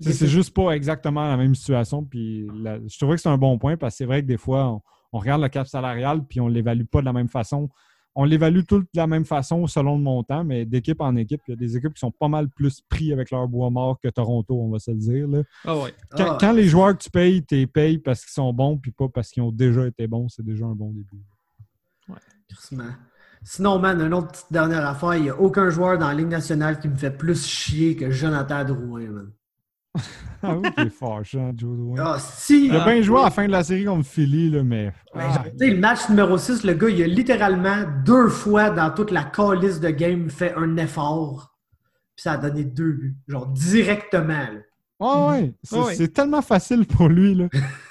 C'est 0.00 0.26
juste 0.26 0.52
pas 0.52 0.72
exactement 0.72 1.28
la 1.28 1.36
même 1.36 1.54
situation. 1.54 2.04
Puis 2.04 2.48
je 2.48 2.98
trouvais 2.98 3.14
que 3.14 3.20
c'est 3.22 3.28
un 3.28 3.38
bon 3.38 3.56
point 3.56 3.76
parce 3.76 3.94
que 3.94 3.98
c'est 3.98 4.04
vrai 4.04 4.20
que 4.22 4.26
des 4.26 4.36
fois, 4.36 4.66
on, 4.66 4.82
on 5.12 5.18
regarde 5.18 5.42
le 5.42 5.48
cap 5.48 5.66
salarial 5.66 6.24
puis 6.26 6.40
on 6.40 6.48
l'évalue 6.48 6.84
pas 6.84 7.00
de 7.00 7.06
la 7.06 7.12
même 7.12 7.28
façon. 7.28 7.68
On 8.14 8.24
l'évalue 8.24 8.64
tout 8.68 8.80
de 8.80 8.86
la 8.94 9.06
même 9.06 9.24
façon 9.24 9.66
selon 9.66 9.96
le 9.96 10.02
montant, 10.02 10.44
mais 10.44 10.66
d'équipe 10.66 11.00
en 11.00 11.16
équipe, 11.16 11.40
il 11.48 11.52
y 11.52 11.54
a 11.54 11.56
des 11.56 11.78
équipes 11.78 11.94
qui 11.94 12.00
sont 12.00 12.10
pas 12.10 12.28
mal 12.28 12.50
plus 12.50 12.82
pris 12.82 13.10
avec 13.10 13.30
leur 13.30 13.48
bois 13.48 13.70
mort 13.70 13.98
que 13.98 14.08
Toronto, 14.08 14.54
on 14.54 14.68
va 14.70 14.78
se 14.78 14.90
le 14.90 14.98
dire. 14.98 15.26
là. 15.28 15.42
Ah 15.64 15.78
ouais. 15.78 15.94
Quand, 16.10 16.32
Ah, 16.32 16.38
quand 16.38 16.52
les 16.52 16.64
joueurs 16.68 16.96
que 16.96 17.02
tu 17.02 17.10
payes, 17.10 17.42
tu 17.42 17.54
les 17.54 17.66
payes 17.66 17.96
parce 17.98 18.20
qu'ils 18.22 18.32
sont 18.32 18.52
bons 18.52 18.76
puis 18.76 18.90
pas 18.90 19.08
parce 19.08 19.30
qu'ils 19.30 19.42
ont 19.42 19.50
déjà 19.50 19.86
été 19.86 20.06
bons, 20.06 20.28
c'est 20.28 20.44
déjà 20.44 20.66
un 20.66 20.74
bon 20.74 20.90
début. 20.90 21.22
Crissement. 22.50 22.84
Sinon, 23.44 23.78
man, 23.78 24.00
une 24.00 24.14
autre 24.14 24.28
petite 24.32 24.52
dernière 24.52 24.86
affaire, 24.86 25.14
il 25.14 25.22
n'y 25.22 25.30
a 25.30 25.40
aucun 25.40 25.68
joueur 25.70 25.98
dans 25.98 26.08
la 26.08 26.14
Ligue 26.14 26.28
nationale 26.28 26.78
qui 26.78 26.88
me 26.88 26.96
fait 26.96 27.10
plus 27.16 27.44
chier 27.46 27.96
que 27.96 28.10
Jonathan 28.10 28.62
Drouin, 28.64 29.08
man. 29.08 29.32
Ah 30.44 30.56
oui, 30.56 30.68
qui 30.74 30.80
est 30.80 30.90
fâchant, 30.90 31.52
Joe 31.56 31.76
Drouin. 31.76 32.00
Ah, 32.04 32.16
si! 32.18 32.66
Il 32.66 32.74
a 32.74 32.84
bien 32.84 33.00
joué 33.00 33.20
à 33.20 33.24
la 33.24 33.30
fin 33.30 33.46
de 33.46 33.52
la 33.52 33.62
série 33.62 33.84
contre 33.84 34.04
Philly, 34.08 34.50
là, 34.50 34.64
mais. 34.64 34.92
Ah, 35.14 35.34
genre, 35.34 35.44
tu 35.44 35.58
sais, 35.58 35.70
le 35.70 35.78
match 35.78 36.08
numéro 36.08 36.36
6, 36.36 36.64
le 36.64 36.74
gars, 36.74 36.88
il 36.88 37.00
a 37.00 37.06
littéralement 37.06 37.84
deux 38.04 38.26
fois 38.28 38.70
dans 38.70 38.90
toute 38.90 39.12
la 39.12 39.22
calice 39.22 39.78
de 39.78 39.90
game 39.90 40.28
fait 40.30 40.52
un 40.56 40.76
effort. 40.78 41.54
Puis 42.16 42.24
ça 42.24 42.32
a 42.32 42.36
donné 42.38 42.64
deux 42.64 42.90
buts. 42.90 43.16
Genre 43.28 43.46
directement. 43.46 44.32
là. 44.32 44.60
Ah 44.98 45.28
ouais, 45.28 45.54
c'est 45.62 45.76
Ah 45.76 45.84
ouais. 45.84 45.94
c'est 45.94 46.12
tellement 46.12 46.42
facile 46.42 46.86
pour 46.86 47.08
lui. 47.08 47.34
Là. 47.36 47.48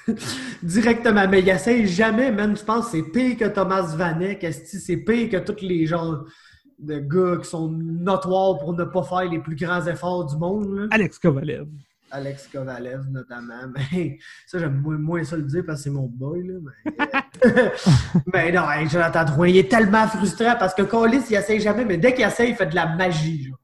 Directement. 0.62 1.26
Mais 1.28 1.40
il 1.40 1.48
essaye 1.48 1.86
jamais, 1.86 2.30
man. 2.32 2.54
Je 2.56 2.64
pense 2.64 2.86
que 2.86 2.90
c'est 2.92 3.02
pire 3.02 3.36
que 3.38 3.46
Thomas 3.46 3.94
Vanek. 3.96 4.46
C'est 4.52 4.96
pire 4.98 5.30
que 5.30 5.36
tous 5.38 5.62
les 5.64 5.86
gens 5.86 6.16
de 6.78 6.98
gars 6.98 7.38
qui 7.42 7.48
sont 7.48 7.68
notoires 7.70 8.58
pour 8.58 8.74
ne 8.74 8.84
pas 8.84 9.02
faire 9.02 9.24
les 9.30 9.38
plus 9.40 9.56
grands 9.56 9.86
efforts 9.86 10.26
du 10.26 10.36
monde. 10.36 10.74
là. 10.74 10.86
Alex 10.90 11.18
Kovalev. 11.18 11.66
Alex 12.12 12.48
Kovalev, 12.52 13.08
notamment. 13.10 13.72
Mais 13.74 14.18
ça, 14.46 14.58
j'aime 14.58 14.80
moins, 14.80 14.98
moins 14.98 15.24
ça 15.24 15.36
le 15.36 15.42
dire 15.42 15.64
parce 15.66 15.80
que 15.80 15.84
c'est 15.84 15.90
mon 15.90 16.06
boy. 16.06 16.46
Là, 16.46 16.54
mais... 16.60 16.92
euh, 17.46 17.68
mais 18.32 18.52
non, 18.52 18.70
hey, 18.70 18.88
Jonathan 18.88 19.24
Drouin, 19.24 19.48
il 19.48 19.56
est 19.56 19.70
tellement 19.70 20.06
frustrant 20.06 20.54
parce 20.58 20.74
que 20.74 20.82
Collis, 20.82 21.22
il 21.30 21.36
essaye 21.36 21.60
jamais, 21.60 21.84
mais 21.84 21.96
dès 21.96 22.14
qu'il 22.14 22.24
essaye, 22.24 22.50
il 22.50 22.56
fait 22.56 22.66
de 22.66 22.74
la 22.74 22.94
magie. 22.94 23.44
Genre. 23.44 23.58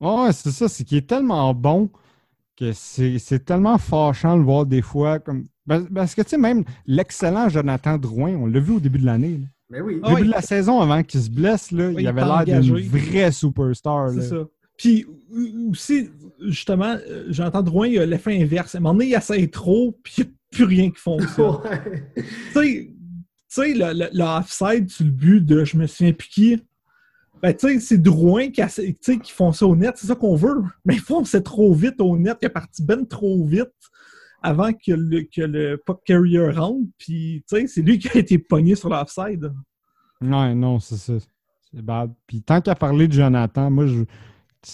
Ah 0.00 0.24
Ouais, 0.24 0.32
c'est 0.32 0.50
ça, 0.50 0.68
c'est 0.68 0.84
qu'il 0.84 0.98
est 0.98 1.08
tellement 1.08 1.52
bon 1.54 1.90
que 2.56 2.72
c'est 2.72 3.18
c'est 3.18 3.44
tellement 3.44 3.78
fâchant 3.78 4.34
de 4.34 4.40
le 4.40 4.44
voir 4.44 4.66
des 4.66 4.82
fois. 4.82 5.18
Comme... 5.18 5.46
Parce 5.94 6.14
que, 6.14 6.22
tu 6.22 6.30
sais, 6.30 6.38
même 6.38 6.64
l'excellent 6.86 7.48
Jonathan 7.48 7.98
Drouin, 7.98 8.34
on 8.34 8.46
l'a 8.46 8.60
vu 8.60 8.72
au 8.72 8.80
début 8.80 8.98
de 8.98 9.06
l'année. 9.06 9.40
Mais 9.70 9.80
oui. 9.80 9.96
Au 9.96 10.00
Ah 10.04 10.08
début 10.10 10.22
oui. 10.22 10.26
de 10.28 10.32
la 10.32 10.40
saison, 10.40 10.80
avant 10.80 11.02
qu'il 11.02 11.20
se 11.20 11.30
blesse, 11.30 11.70
là, 11.72 11.90
il 11.90 12.00
il 12.00 12.06
avait 12.08 12.24
l'air 12.24 12.62
d'une 12.62 12.80
vraie 12.88 13.30
superstar. 13.30 14.10
C'est 14.10 14.22
ça. 14.22 14.44
Puis 14.78 15.04
aussi, 15.68 16.08
justement, 16.40 16.96
euh, 17.08 17.26
j'entends 17.28 17.62
Drouin, 17.62 17.88
il 17.88 17.98
a 17.98 18.06
l'effet 18.06 18.40
inverse. 18.40 18.74
À 18.74 18.78
un 18.78 18.80
moment 18.80 18.94
donné, 18.94 19.08
il 19.08 19.14
essaie 19.14 19.46
trop, 19.48 19.98
puis 20.02 20.14
il 20.18 20.24
n'y 20.24 20.30
a 20.30 20.32
plus 20.50 20.64
rien 20.64 20.90
qui 20.90 21.00
fonctionne. 21.00 21.58
Ouais. 21.64 22.12
tu 22.16 22.24
sais, 22.54 22.90
tu 22.90 22.94
sais, 23.48 23.74
le, 23.74 23.92
le, 23.92 24.08
le 24.12 24.24
offside 24.24 24.88
sur 24.88 25.04
le 25.04 25.10
but 25.10 25.44
de 25.44 25.64
je 25.64 25.76
me 25.76 25.86
souviens 25.86 26.12
plus 26.12 26.28
qui. 26.28 26.62
Ben, 27.42 27.54
tu 27.54 27.68
sais, 27.68 27.80
c'est 27.80 27.98
Drouin 27.98 28.50
qui, 28.50 28.62
qui 29.20 29.32
font 29.32 29.52
ça 29.52 29.66
au 29.66 29.76
net, 29.76 29.94
c'est 29.96 30.06
ça 30.06 30.14
qu'on 30.14 30.36
veut. 30.36 30.62
Mais 30.84 30.94
ils 30.94 31.00
font 31.00 31.24
c'est 31.24 31.42
trop 31.42 31.74
vite 31.74 32.00
au 32.00 32.16
net, 32.16 32.38
il 32.40 32.46
est 32.46 32.50
parti 32.50 32.82
ben 32.82 33.06
trop 33.06 33.44
vite 33.44 33.68
avant 34.42 34.72
que 34.72 34.92
le, 34.92 35.22
que 35.22 35.42
le 35.42 35.76
puck 35.84 36.00
carrier 36.04 36.48
rentre. 36.50 36.86
Puis, 36.98 37.44
tu 37.48 37.56
sais, 37.56 37.66
c'est 37.66 37.82
lui 37.82 37.98
qui 37.98 38.08
a 38.08 38.18
été 38.18 38.38
pogné 38.38 38.74
sur 38.74 38.88
l'offside. 38.88 39.52
Ouais, 40.20 40.54
non, 40.54 40.78
c'est 40.78 40.96
ça. 40.96 41.14
C'est 41.70 41.82
bad. 41.82 42.12
Puis 42.26 42.42
tant 42.42 42.60
qu'à 42.60 42.74
parler 42.74 43.08
de 43.08 43.12
Jonathan, 43.12 43.70
moi, 43.70 43.86
je. 43.86 44.04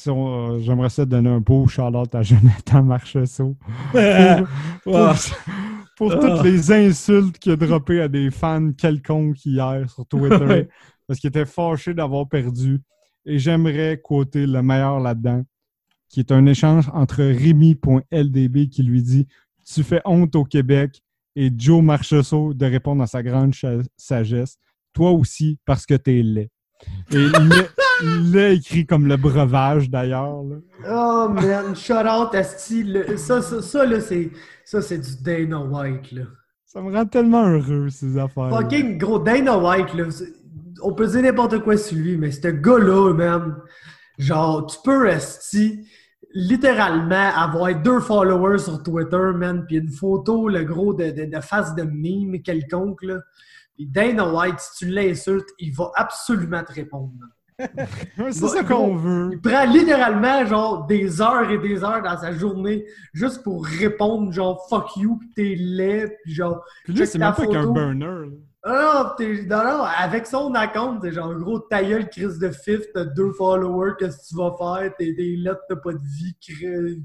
Euh, 0.09 0.59
J'aimerais 0.61 0.91
ça 0.91 1.05
donner 1.05 1.31
un 1.31 1.41
beau 1.41 1.67
shout-out 1.67 2.15
à 2.15 2.23
Jonathan 2.23 2.83
Marchessault. 2.83 3.57
Ah, 3.95 4.43
pour, 4.85 5.15
pour 5.97 6.13
Ah. 6.13 6.17
toutes 6.19 6.45
les 6.45 6.73
insultes 6.73 7.39
qu'il 7.39 7.53
a 7.53 7.57
droppées 7.57 8.01
à 8.01 8.09
des 8.09 8.31
fans 8.31 8.73
quelconques 8.73 9.45
hier 9.45 9.89
sur 9.91 10.07
Twitter. 10.07 10.69
Parce 11.07 11.21
qu'il 11.21 11.29
était 11.29 11.45
fâché 11.45 11.93
d'avoir 11.95 12.29
perdu. 12.29 12.81
Et 13.27 13.39
j'aimerais 13.39 14.01
quoter 14.03 14.47
le 14.47 14.63
meilleur 14.63 15.01
là-dedans, 15.01 15.43
qui 16.09 16.21
est 16.21 16.33
un 16.33 16.45
échange 16.47 16.91
entre 16.93 17.23
Rémi.ldb 17.23 18.69
qui 18.69 18.83
lui 18.83 19.03
dit 19.03 19.27
Tu 19.67 19.83
fais 19.83 20.01
honte 20.05 20.35
au 20.37 20.45
Québec 20.45 21.03
et 21.37 21.51
Joe 21.57 21.83
Marchessault 21.83 22.55
de 22.55 22.67
répondre 22.67 23.03
à 23.03 23.07
sa 23.07 23.23
grande 23.23 23.55
sagesse 23.97 24.57
Toi 24.93 25.11
aussi, 25.11 25.59
parce 25.65 25.85
que 25.87 25.95
t'es 25.95 26.23
laid. 26.23 26.51
Et 27.13 27.27
il 28.03 28.33
l'a 28.33 28.49
écrit 28.51 28.87
comme 28.87 29.07
le 29.07 29.17
breuvage 29.17 29.91
d'ailleurs. 29.91 30.43
Oh 30.89 31.29
man, 31.29 31.77
shout 31.77 31.93
out 31.95 32.35
Asti. 32.35 32.95
Ça, 33.17 33.43
ça, 33.43 33.63
ça, 33.63 33.85
là, 33.87 34.01
c'est 34.01 34.31
ça, 34.65 34.81
c'est 34.83 34.99
du 34.99 35.23
Dana 35.23 35.61
White. 35.61 36.13
Là. 36.13 36.23
Ça 36.65 36.81
me 36.81 36.93
rend 36.93 37.07
tellement 37.07 37.47
heureux, 37.47 37.89
ces 37.91 38.19
affaires. 38.19 38.51
Fucking 38.51 38.99
gros 38.99 39.19
Dana 39.19 39.59
White, 39.59 39.95
là. 39.95 40.05
On 40.83 40.93
peut 40.93 41.07
dire 41.07 41.23
n'importe 41.23 41.61
quoi 41.61 41.77
sur 41.77 41.97
lui, 41.97 42.17
mais 42.17 42.31
ce 42.33 42.49
gars-là, 42.49 43.15
man, 43.15 43.57
genre, 44.19 44.67
tu 44.67 44.77
peux 44.85 45.09
Asti, 45.09 45.87
littéralement 46.35 47.31
avoir 47.37 47.75
deux 47.81 48.01
followers 48.01 48.59
sur 48.59 48.83
Twitter, 48.83 49.31
man, 49.37 49.65
puis 49.67 49.77
une 49.77 49.91
photo, 49.91 50.49
le 50.49 50.65
gros, 50.65 50.93
de, 50.93 51.11
de, 51.11 51.27
de 51.27 51.41
face 51.41 51.75
de 51.77 51.85
mime 51.85 52.43
quelconque, 52.43 53.03
là. 53.05 53.21
Puis 53.75 53.87
Dana 53.87 54.33
White, 54.33 54.61
si 54.61 54.85
tu 54.85 54.93
l'insultes, 54.93 55.49
il 55.59 55.75
va 55.75 55.91
absolument 55.97 56.63
te 56.63 56.73
répondre. 56.73 57.13
C'est 58.17 58.49
ça 58.49 58.65
qu'on 58.65 58.97
veut. 58.97 59.29
Il 59.33 59.41
prend 59.41 59.65
littéralement 59.65 60.45
genre 60.45 60.87
des 60.87 61.21
heures 61.21 61.49
et 61.51 61.59
des 61.59 61.85
heures 61.85 62.03
dans 62.03 62.19
sa 62.19 62.33
journée 62.33 62.85
juste 63.13 63.45
pour 63.45 63.65
répondre 63.65 64.33
genre 64.33 64.67
fuck 64.69 64.97
you 64.97 65.17
pis 65.19 65.31
t'es 65.37 65.55
laid 65.57 66.17
pis 66.25 66.35
genre 66.35 66.65
Puis 66.85 66.95
lui, 66.95 67.07
c'est 67.07 67.19
même 67.19 67.33
pas 67.33 67.47
qu'un 67.47 67.67
burner. 67.71 68.07
là. 68.07 68.25
ah 68.65 69.05
non, 69.05 69.11
t'es- 69.17 69.43
non, 69.45 69.63
non, 69.65 69.83
avec 69.85 70.27
son 70.27 70.53
account, 70.57 70.99
t'es 70.99 71.13
genre 71.13 71.33
gros 71.35 71.61
ta 71.61 71.85
gueule 71.85 72.09
Chris 72.11 72.39
de 72.41 72.51
fifth, 72.51 72.91
t'as 72.93 73.05
deux 73.05 73.31
followers, 73.31 73.93
qu'est-ce 74.01 74.17
que 74.19 74.29
tu 74.31 74.35
vas 74.37 74.55
faire? 74.59 74.93
T'es 74.99 75.13
des 75.13 75.37
lettres, 75.37 75.63
t'as 75.69 75.77
pas 75.77 75.93
de 75.93 75.99
vie, 76.03 76.35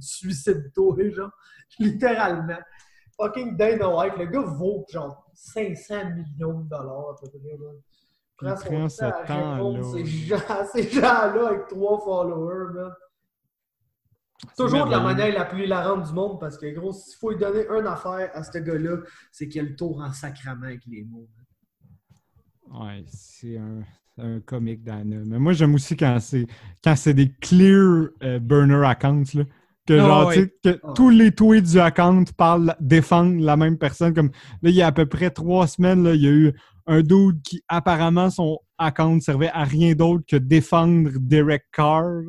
suicide-toi, 0.02 0.96
genre. 1.12 1.30
Littéralement. 1.78 2.58
Fucking 3.20 3.58
Dana 3.58 3.90
White, 3.90 4.14
le 4.18 4.26
gars 4.28 4.41
vaut 4.41 4.86
genre 4.90 5.30
500 5.34 5.96
millions 6.16 6.60
de 6.62 6.70
dollars 6.70 7.16
Prends 8.38 8.56
son 8.56 8.66
prend 8.70 8.88
temps 8.88 9.06
à 9.10 9.54
répondre 9.56 9.84
ces 9.91 10.06
gens- 10.06 10.38
ces 10.74 10.84
gens-là 10.90 11.48
avec 11.50 11.68
trois 11.68 12.00
followers, 12.00 12.74
man. 12.74 12.91
Toujours 14.56 14.86
de 14.86 14.91
la 14.91 15.02
manière 15.02 15.34
la 15.34 15.44
plus 15.44 15.66
hilarante 15.66 16.08
du 16.08 16.14
monde 16.14 16.40
parce 16.40 16.58
que, 16.58 16.68
gros, 16.74 16.94
s'il 16.94 17.18
faut 17.18 17.32
lui 17.32 17.38
donner 17.38 17.66
une 17.68 17.86
affaire 17.88 18.30
à 18.34 18.41
ce 18.44 18.58
gars-là, 18.58 18.98
c'est 19.34 19.50
qu'il 19.50 19.60
a 19.60 19.64
le 19.66 19.76
tour 19.76 20.00
en 20.02 20.14
sacrament 20.14 20.64
avec 20.64 20.86
les 20.88 21.04
mots. 21.04 21.28
Ouais, 22.72 23.04
c'est 23.08 23.58
un. 23.58 23.82
un 24.18 24.40
comique 24.40 24.84
Dana. 24.84 25.18
Mais 25.26 25.40
moi, 25.40 25.52
j'aime 25.52 25.74
aussi 25.76 25.98
quand 25.98 26.18
c'est 26.22 26.48
quand 26.82 26.96
c'est 26.96 27.14
des 27.14 27.34
clear 27.34 28.08
euh, 28.24 28.40
burner 28.40 28.86
accounts. 28.86 29.34
Là. 29.34 29.44
Que 29.90 29.99
Ah 29.99 30.06
genre, 30.06 30.28
ouais. 30.28 30.36
tu 30.36 30.41
sais, 30.41 30.76
que 30.76 30.80
Ah. 30.84 30.94
tous 30.95 31.10
les 31.10 31.32
tweets 31.32 31.66
du 31.72 31.80
account 31.80 32.24
parlent, 32.38 32.76
défendent 32.80 33.40
la 33.40 33.57
même 33.57 33.78
personne. 33.78 34.14
Comme 34.14 34.30
là, 34.61 34.70
il 34.70 34.76
y 34.76 34.84
a 34.84 34.88
à 34.88 34.91
peu 34.91 35.07
près 35.07 35.32
trois 35.32 35.66
semaines, 35.66 36.03
là, 36.03 36.14
il 36.14 36.22
y 36.22 36.28
a 36.28 36.32
eu 36.32 36.53
un 36.86 37.02
dude 37.02 37.41
qui 37.41 37.64
apparemment 37.68 38.30
son 38.30 38.60
account 38.78 39.20
servait 39.20 39.49
à 39.49 39.64
rien 39.64 39.94
d'autre 39.94 40.24
que 40.30 40.36
défendre 40.36 41.10
Derek 41.20 41.64
Carr. 41.74 42.22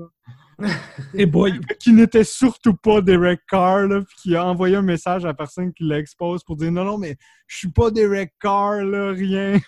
Et 1.15 1.27
boy, 1.27 1.59
qui 1.79 1.93
n'était 1.93 2.25
surtout 2.25 2.75
pas 2.75 3.01
Derek 3.03 3.41
Carr, 3.49 3.87
là, 3.89 4.01
puis 4.01 4.17
qui 4.23 4.37
a 4.37 4.45
envoyé 4.47 4.77
un 4.77 4.83
message 4.83 5.25
à 5.25 5.29
la 5.29 5.35
personne 5.35 5.73
qui 5.73 5.85
l'expose 5.85 6.43
pour 6.45 6.57
dire 6.57 6.73
non, 6.73 6.85
non, 6.85 6.99
mais 6.99 7.17
je 7.47 7.59
suis 7.59 7.71
pas 7.71 7.91
Derek 7.91 8.33
Carr, 8.41 8.83
là, 8.85 9.13
rien. 9.13 9.59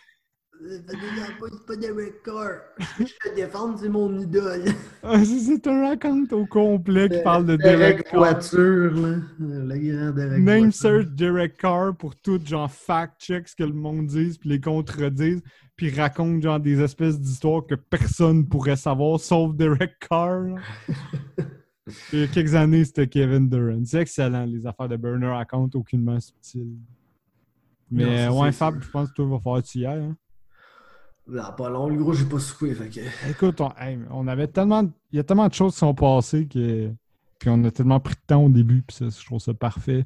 Pas, 1.40 1.46
pas 1.66 1.76
Derek 1.76 2.22
Carr. 2.22 2.60
Je 2.98 3.04
te 3.04 3.34
défendre, 3.34 3.78
c'est 3.78 3.88
mon 3.88 4.18
idole. 4.18 4.64
Ah, 5.02 5.24
c'est- 5.24 5.66
un 5.66 5.84
account 5.90 6.26
au 6.32 6.46
complet 6.46 7.08
qui 7.08 7.22
parle 7.22 7.46
de 7.46 7.56
Derek 7.56 7.78
Derek 7.78 8.04
Carr. 8.04 8.18
Voiture, 8.20 8.94
là. 8.94 9.16
Le 9.38 9.78
grand 9.78 10.10
Derek 10.14 10.42
Name 10.42 10.58
Voiture. 10.64 10.72
search 10.72 11.06
Derek 11.14 11.56
Carr 11.56 11.96
pour 11.96 12.16
tout, 12.16 12.40
genre 12.44 12.70
fact-check 12.70 13.48
ce 13.48 13.56
que 13.56 13.64
le 13.64 13.72
monde 13.72 14.06
dit, 14.06 14.36
puis 14.40 14.48
les 14.50 14.60
contredisent, 14.60 15.42
puis 15.76 15.90
raconte 15.90 16.42
genre 16.42 16.60
des 16.60 16.80
espèces 16.80 17.20
d'histoires 17.20 17.66
que 17.66 17.74
personne 17.74 18.46
pourrait 18.46 18.76
savoir, 18.76 19.18
sauf 19.20 19.54
Derek 19.54 19.98
Carr. 20.08 20.44
Il 22.12 22.20
y 22.20 22.22
a 22.22 22.26
quelques 22.28 22.54
années, 22.54 22.84
c'était 22.84 23.08
Kevin 23.08 23.48
Durant. 23.48 23.84
C'est 23.84 24.00
excellent, 24.02 24.44
les 24.44 24.64
affaires 24.66 24.88
de 24.88 24.96
burner 24.96 25.26
account, 25.36 25.68
aucunement 25.74 26.18
subtiles. 26.20 26.76
Mais 27.90 28.26
Non, 28.28 28.40
ouais, 28.40 28.52
Fab, 28.52 28.80
je 28.80 28.88
pense 28.88 29.10
que 29.10 29.14
toi, 29.16 29.26
va 29.26 29.38
falloir 29.40 29.62
que 29.62 29.66
tu 29.66 29.78
y 29.80 29.86
ailles. 29.86 30.00
hein. 30.04 30.16
Là, 31.28 31.54
pas 31.56 31.70
long, 31.70 31.88
le 31.88 31.96
gros, 31.96 32.12
j'ai 32.12 32.24
pas 32.24 32.38
fait 32.38 32.88
que... 32.88 33.30
Écoute, 33.30 33.60
on, 33.60 33.70
hey, 33.80 33.98
on 34.10 34.26
avait 34.26 34.48
tellement. 34.48 34.82
Il 35.12 35.16
y 35.16 35.20
a 35.20 35.22
tellement 35.22 35.46
de 35.46 35.54
choses 35.54 35.74
qui 35.74 35.78
sont 35.78 35.94
passées 35.94 36.46
que. 36.46 36.90
Puis 37.38 37.48
on 37.50 37.62
a 37.64 37.70
tellement 37.70 38.00
pris 38.00 38.14
de 38.14 38.20
temps 38.26 38.44
au 38.44 38.48
début, 38.48 38.82
puis 38.82 38.96
ça, 38.96 39.06
je 39.08 39.24
trouve 39.24 39.40
ça 39.40 39.54
parfait. 39.54 40.04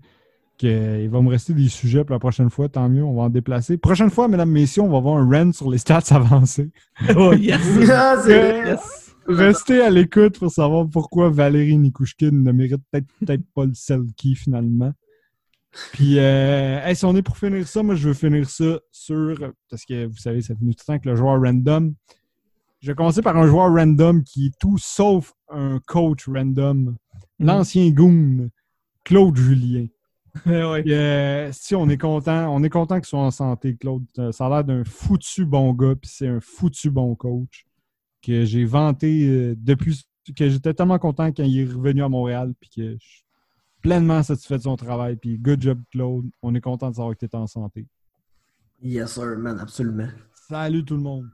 qu'il 0.58 1.08
va 1.10 1.20
me 1.20 1.28
rester 1.28 1.52
des 1.54 1.68
sujets 1.68 2.04
pour 2.04 2.14
la 2.14 2.18
prochaine 2.18 2.50
fois, 2.50 2.68
tant 2.68 2.88
mieux, 2.88 3.04
on 3.04 3.14
va 3.14 3.22
en 3.24 3.28
déplacer. 3.28 3.76
Prochaine 3.76 4.10
fois, 4.10 4.28
mesdames, 4.28 4.50
messieurs, 4.50 4.82
on 4.82 4.88
va 4.88 4.98
avoir 4.98 5.16
un 5.18 5.28
run 5.28 5.52
sur 5.52 5.70
les 5.70 5.78
stats 5.78 6.02
avancés. 6.10 6.70
oh 7.16 7.32
yes! 7.32 7.60
Ah, 7.90 8.16
yes. 8.26 9.14
Restez 9.26 9.80
à 9.80 9.90
l'écoute 9.90 10.38
pour 10.38 10.50
savoir 10.52 10.86
pourquoi 10.88 11.30
Valérie 11.30 11.76
Nikouchkin 11.76 12.30
ne 12.30 12.52
mérite 12.52 12.82
peut-être 12.90 13.06
peut-être 13.18 13.42
pas 13.54 13.64
le 13.64 13.74
Selkie 13.74 14.36
finalement. 14.36 14.92
Puis, 15.92 16.18
euh, 16.18 16.80
hey, 16.84 16.96
si 16.96 17.04
on 17.04 17.14
est 17.16 17.22
pour 17.22 17.36
finir 17.36 17.66
ça, 17.66 17.82
moi 17.82 17.94
je 17.94 18.08
veux 18.08 18.14
finir 18.14 18.48
ça 18.48 18.78
sur. 18.90 19.52
Parce 19.70 19.84
que 19.84 20.06
vous 20.06 20.16
savez, 20.16 20.40
ça 20.40 20.54
fait 20.54 20.60
tout 20.60 20.66
le 20.66 20.74
temps 20.74 20.98
que 20.98 21.08
le 21.08 21.16
joueur 21.16 21.40
random. 21.40 21.94
Je 22.80 22.88
vais 22.88 22.94
commencer 22.94 23.22
par 23.22 23.36
un 23.36 23.46
joueur 23.46 23.72
random 23.72 24.22
qui 24.22 24.46
est 24.46 24.58
tout 24.58 24.78
sauf 24.78 25.32
un 25.48 25.80
coach 25.86 26.28
random. 26.28 26.96
L'ancien 27.38 27.90
goon, 27.90 28.50
Claude 29.04 29.36
Julien. 29.36 29.86
Ouais. 30.44 30.82
Puis, 30.82 30.92
euh, 30.92 31.50
si 31.50 31.74
on 31.74 31.88
est 31.88 31.96
content, 31.96 32.54
on 32.54 32.62
est 32.62 32.68
content 32.68 32.96
qu'il 32.96 33.06
soit 33.06 33.20
en 33.20 33.30
santé, 33.30 33.74
Claude. 33.74 34.04
Euh, 34.18 34.32
Ça 34.32 34.44
a 34.44 34.50
l'air 34.50 34.64
d'un 34.64 34.84
foutu 34.84 35.46
bon 35.46 35.72
gars, 35.72 35.94
puis 35.94 36.10
c'est 36.12 36.28
un 36.28 36.40
foutu 36.40 36.90
bon 36.90 37.14
coach 37.14 37.64
que 38.20 38.44
j'ai 38.44 38.66
vanté 38.66 39.54
depuis 39.56 40.04
que 40.36 40.50
j'étais 40.50 40.74
tellement 40.74 40.98
content 40.98 41.32
quand 41.32 41.42
il 41.42 41.60
est 41.60 41.72
revenu 41.72 42.02
à 42.02 42.10
Montréal, 42.10 42.52
puis 42.60 42.68
que 42.68 42.98
je 43.00 43.22
pleinement 43.86 44.22
satisfait 44.22 44.58
de 44.58 44.62
son 44.62 44.76
travail. 44.76 45.16
Puis 45.16 45.38
good 45.38 45.62
job, 45.62 45.80
Claude. 45.92 46.26
On 46.42 46.54
est 46.54 46.60
content 46.60 46.90
de 46.90 46.96
savoir 46.96 47.14
que 47.14 47.24
tu 47.24 47.26
es 47.26 47.36
en 47.36 47.46
santé. 47.46 47.86
Yes, 48.82 49.12
sir, 49.12 49.38
man, 49.38 49.58
absolument. 49.58 50.08
Salut 50.48 50.84
tout 50.84 50.96
le 50.96 51.02
monde. 51.02 51.28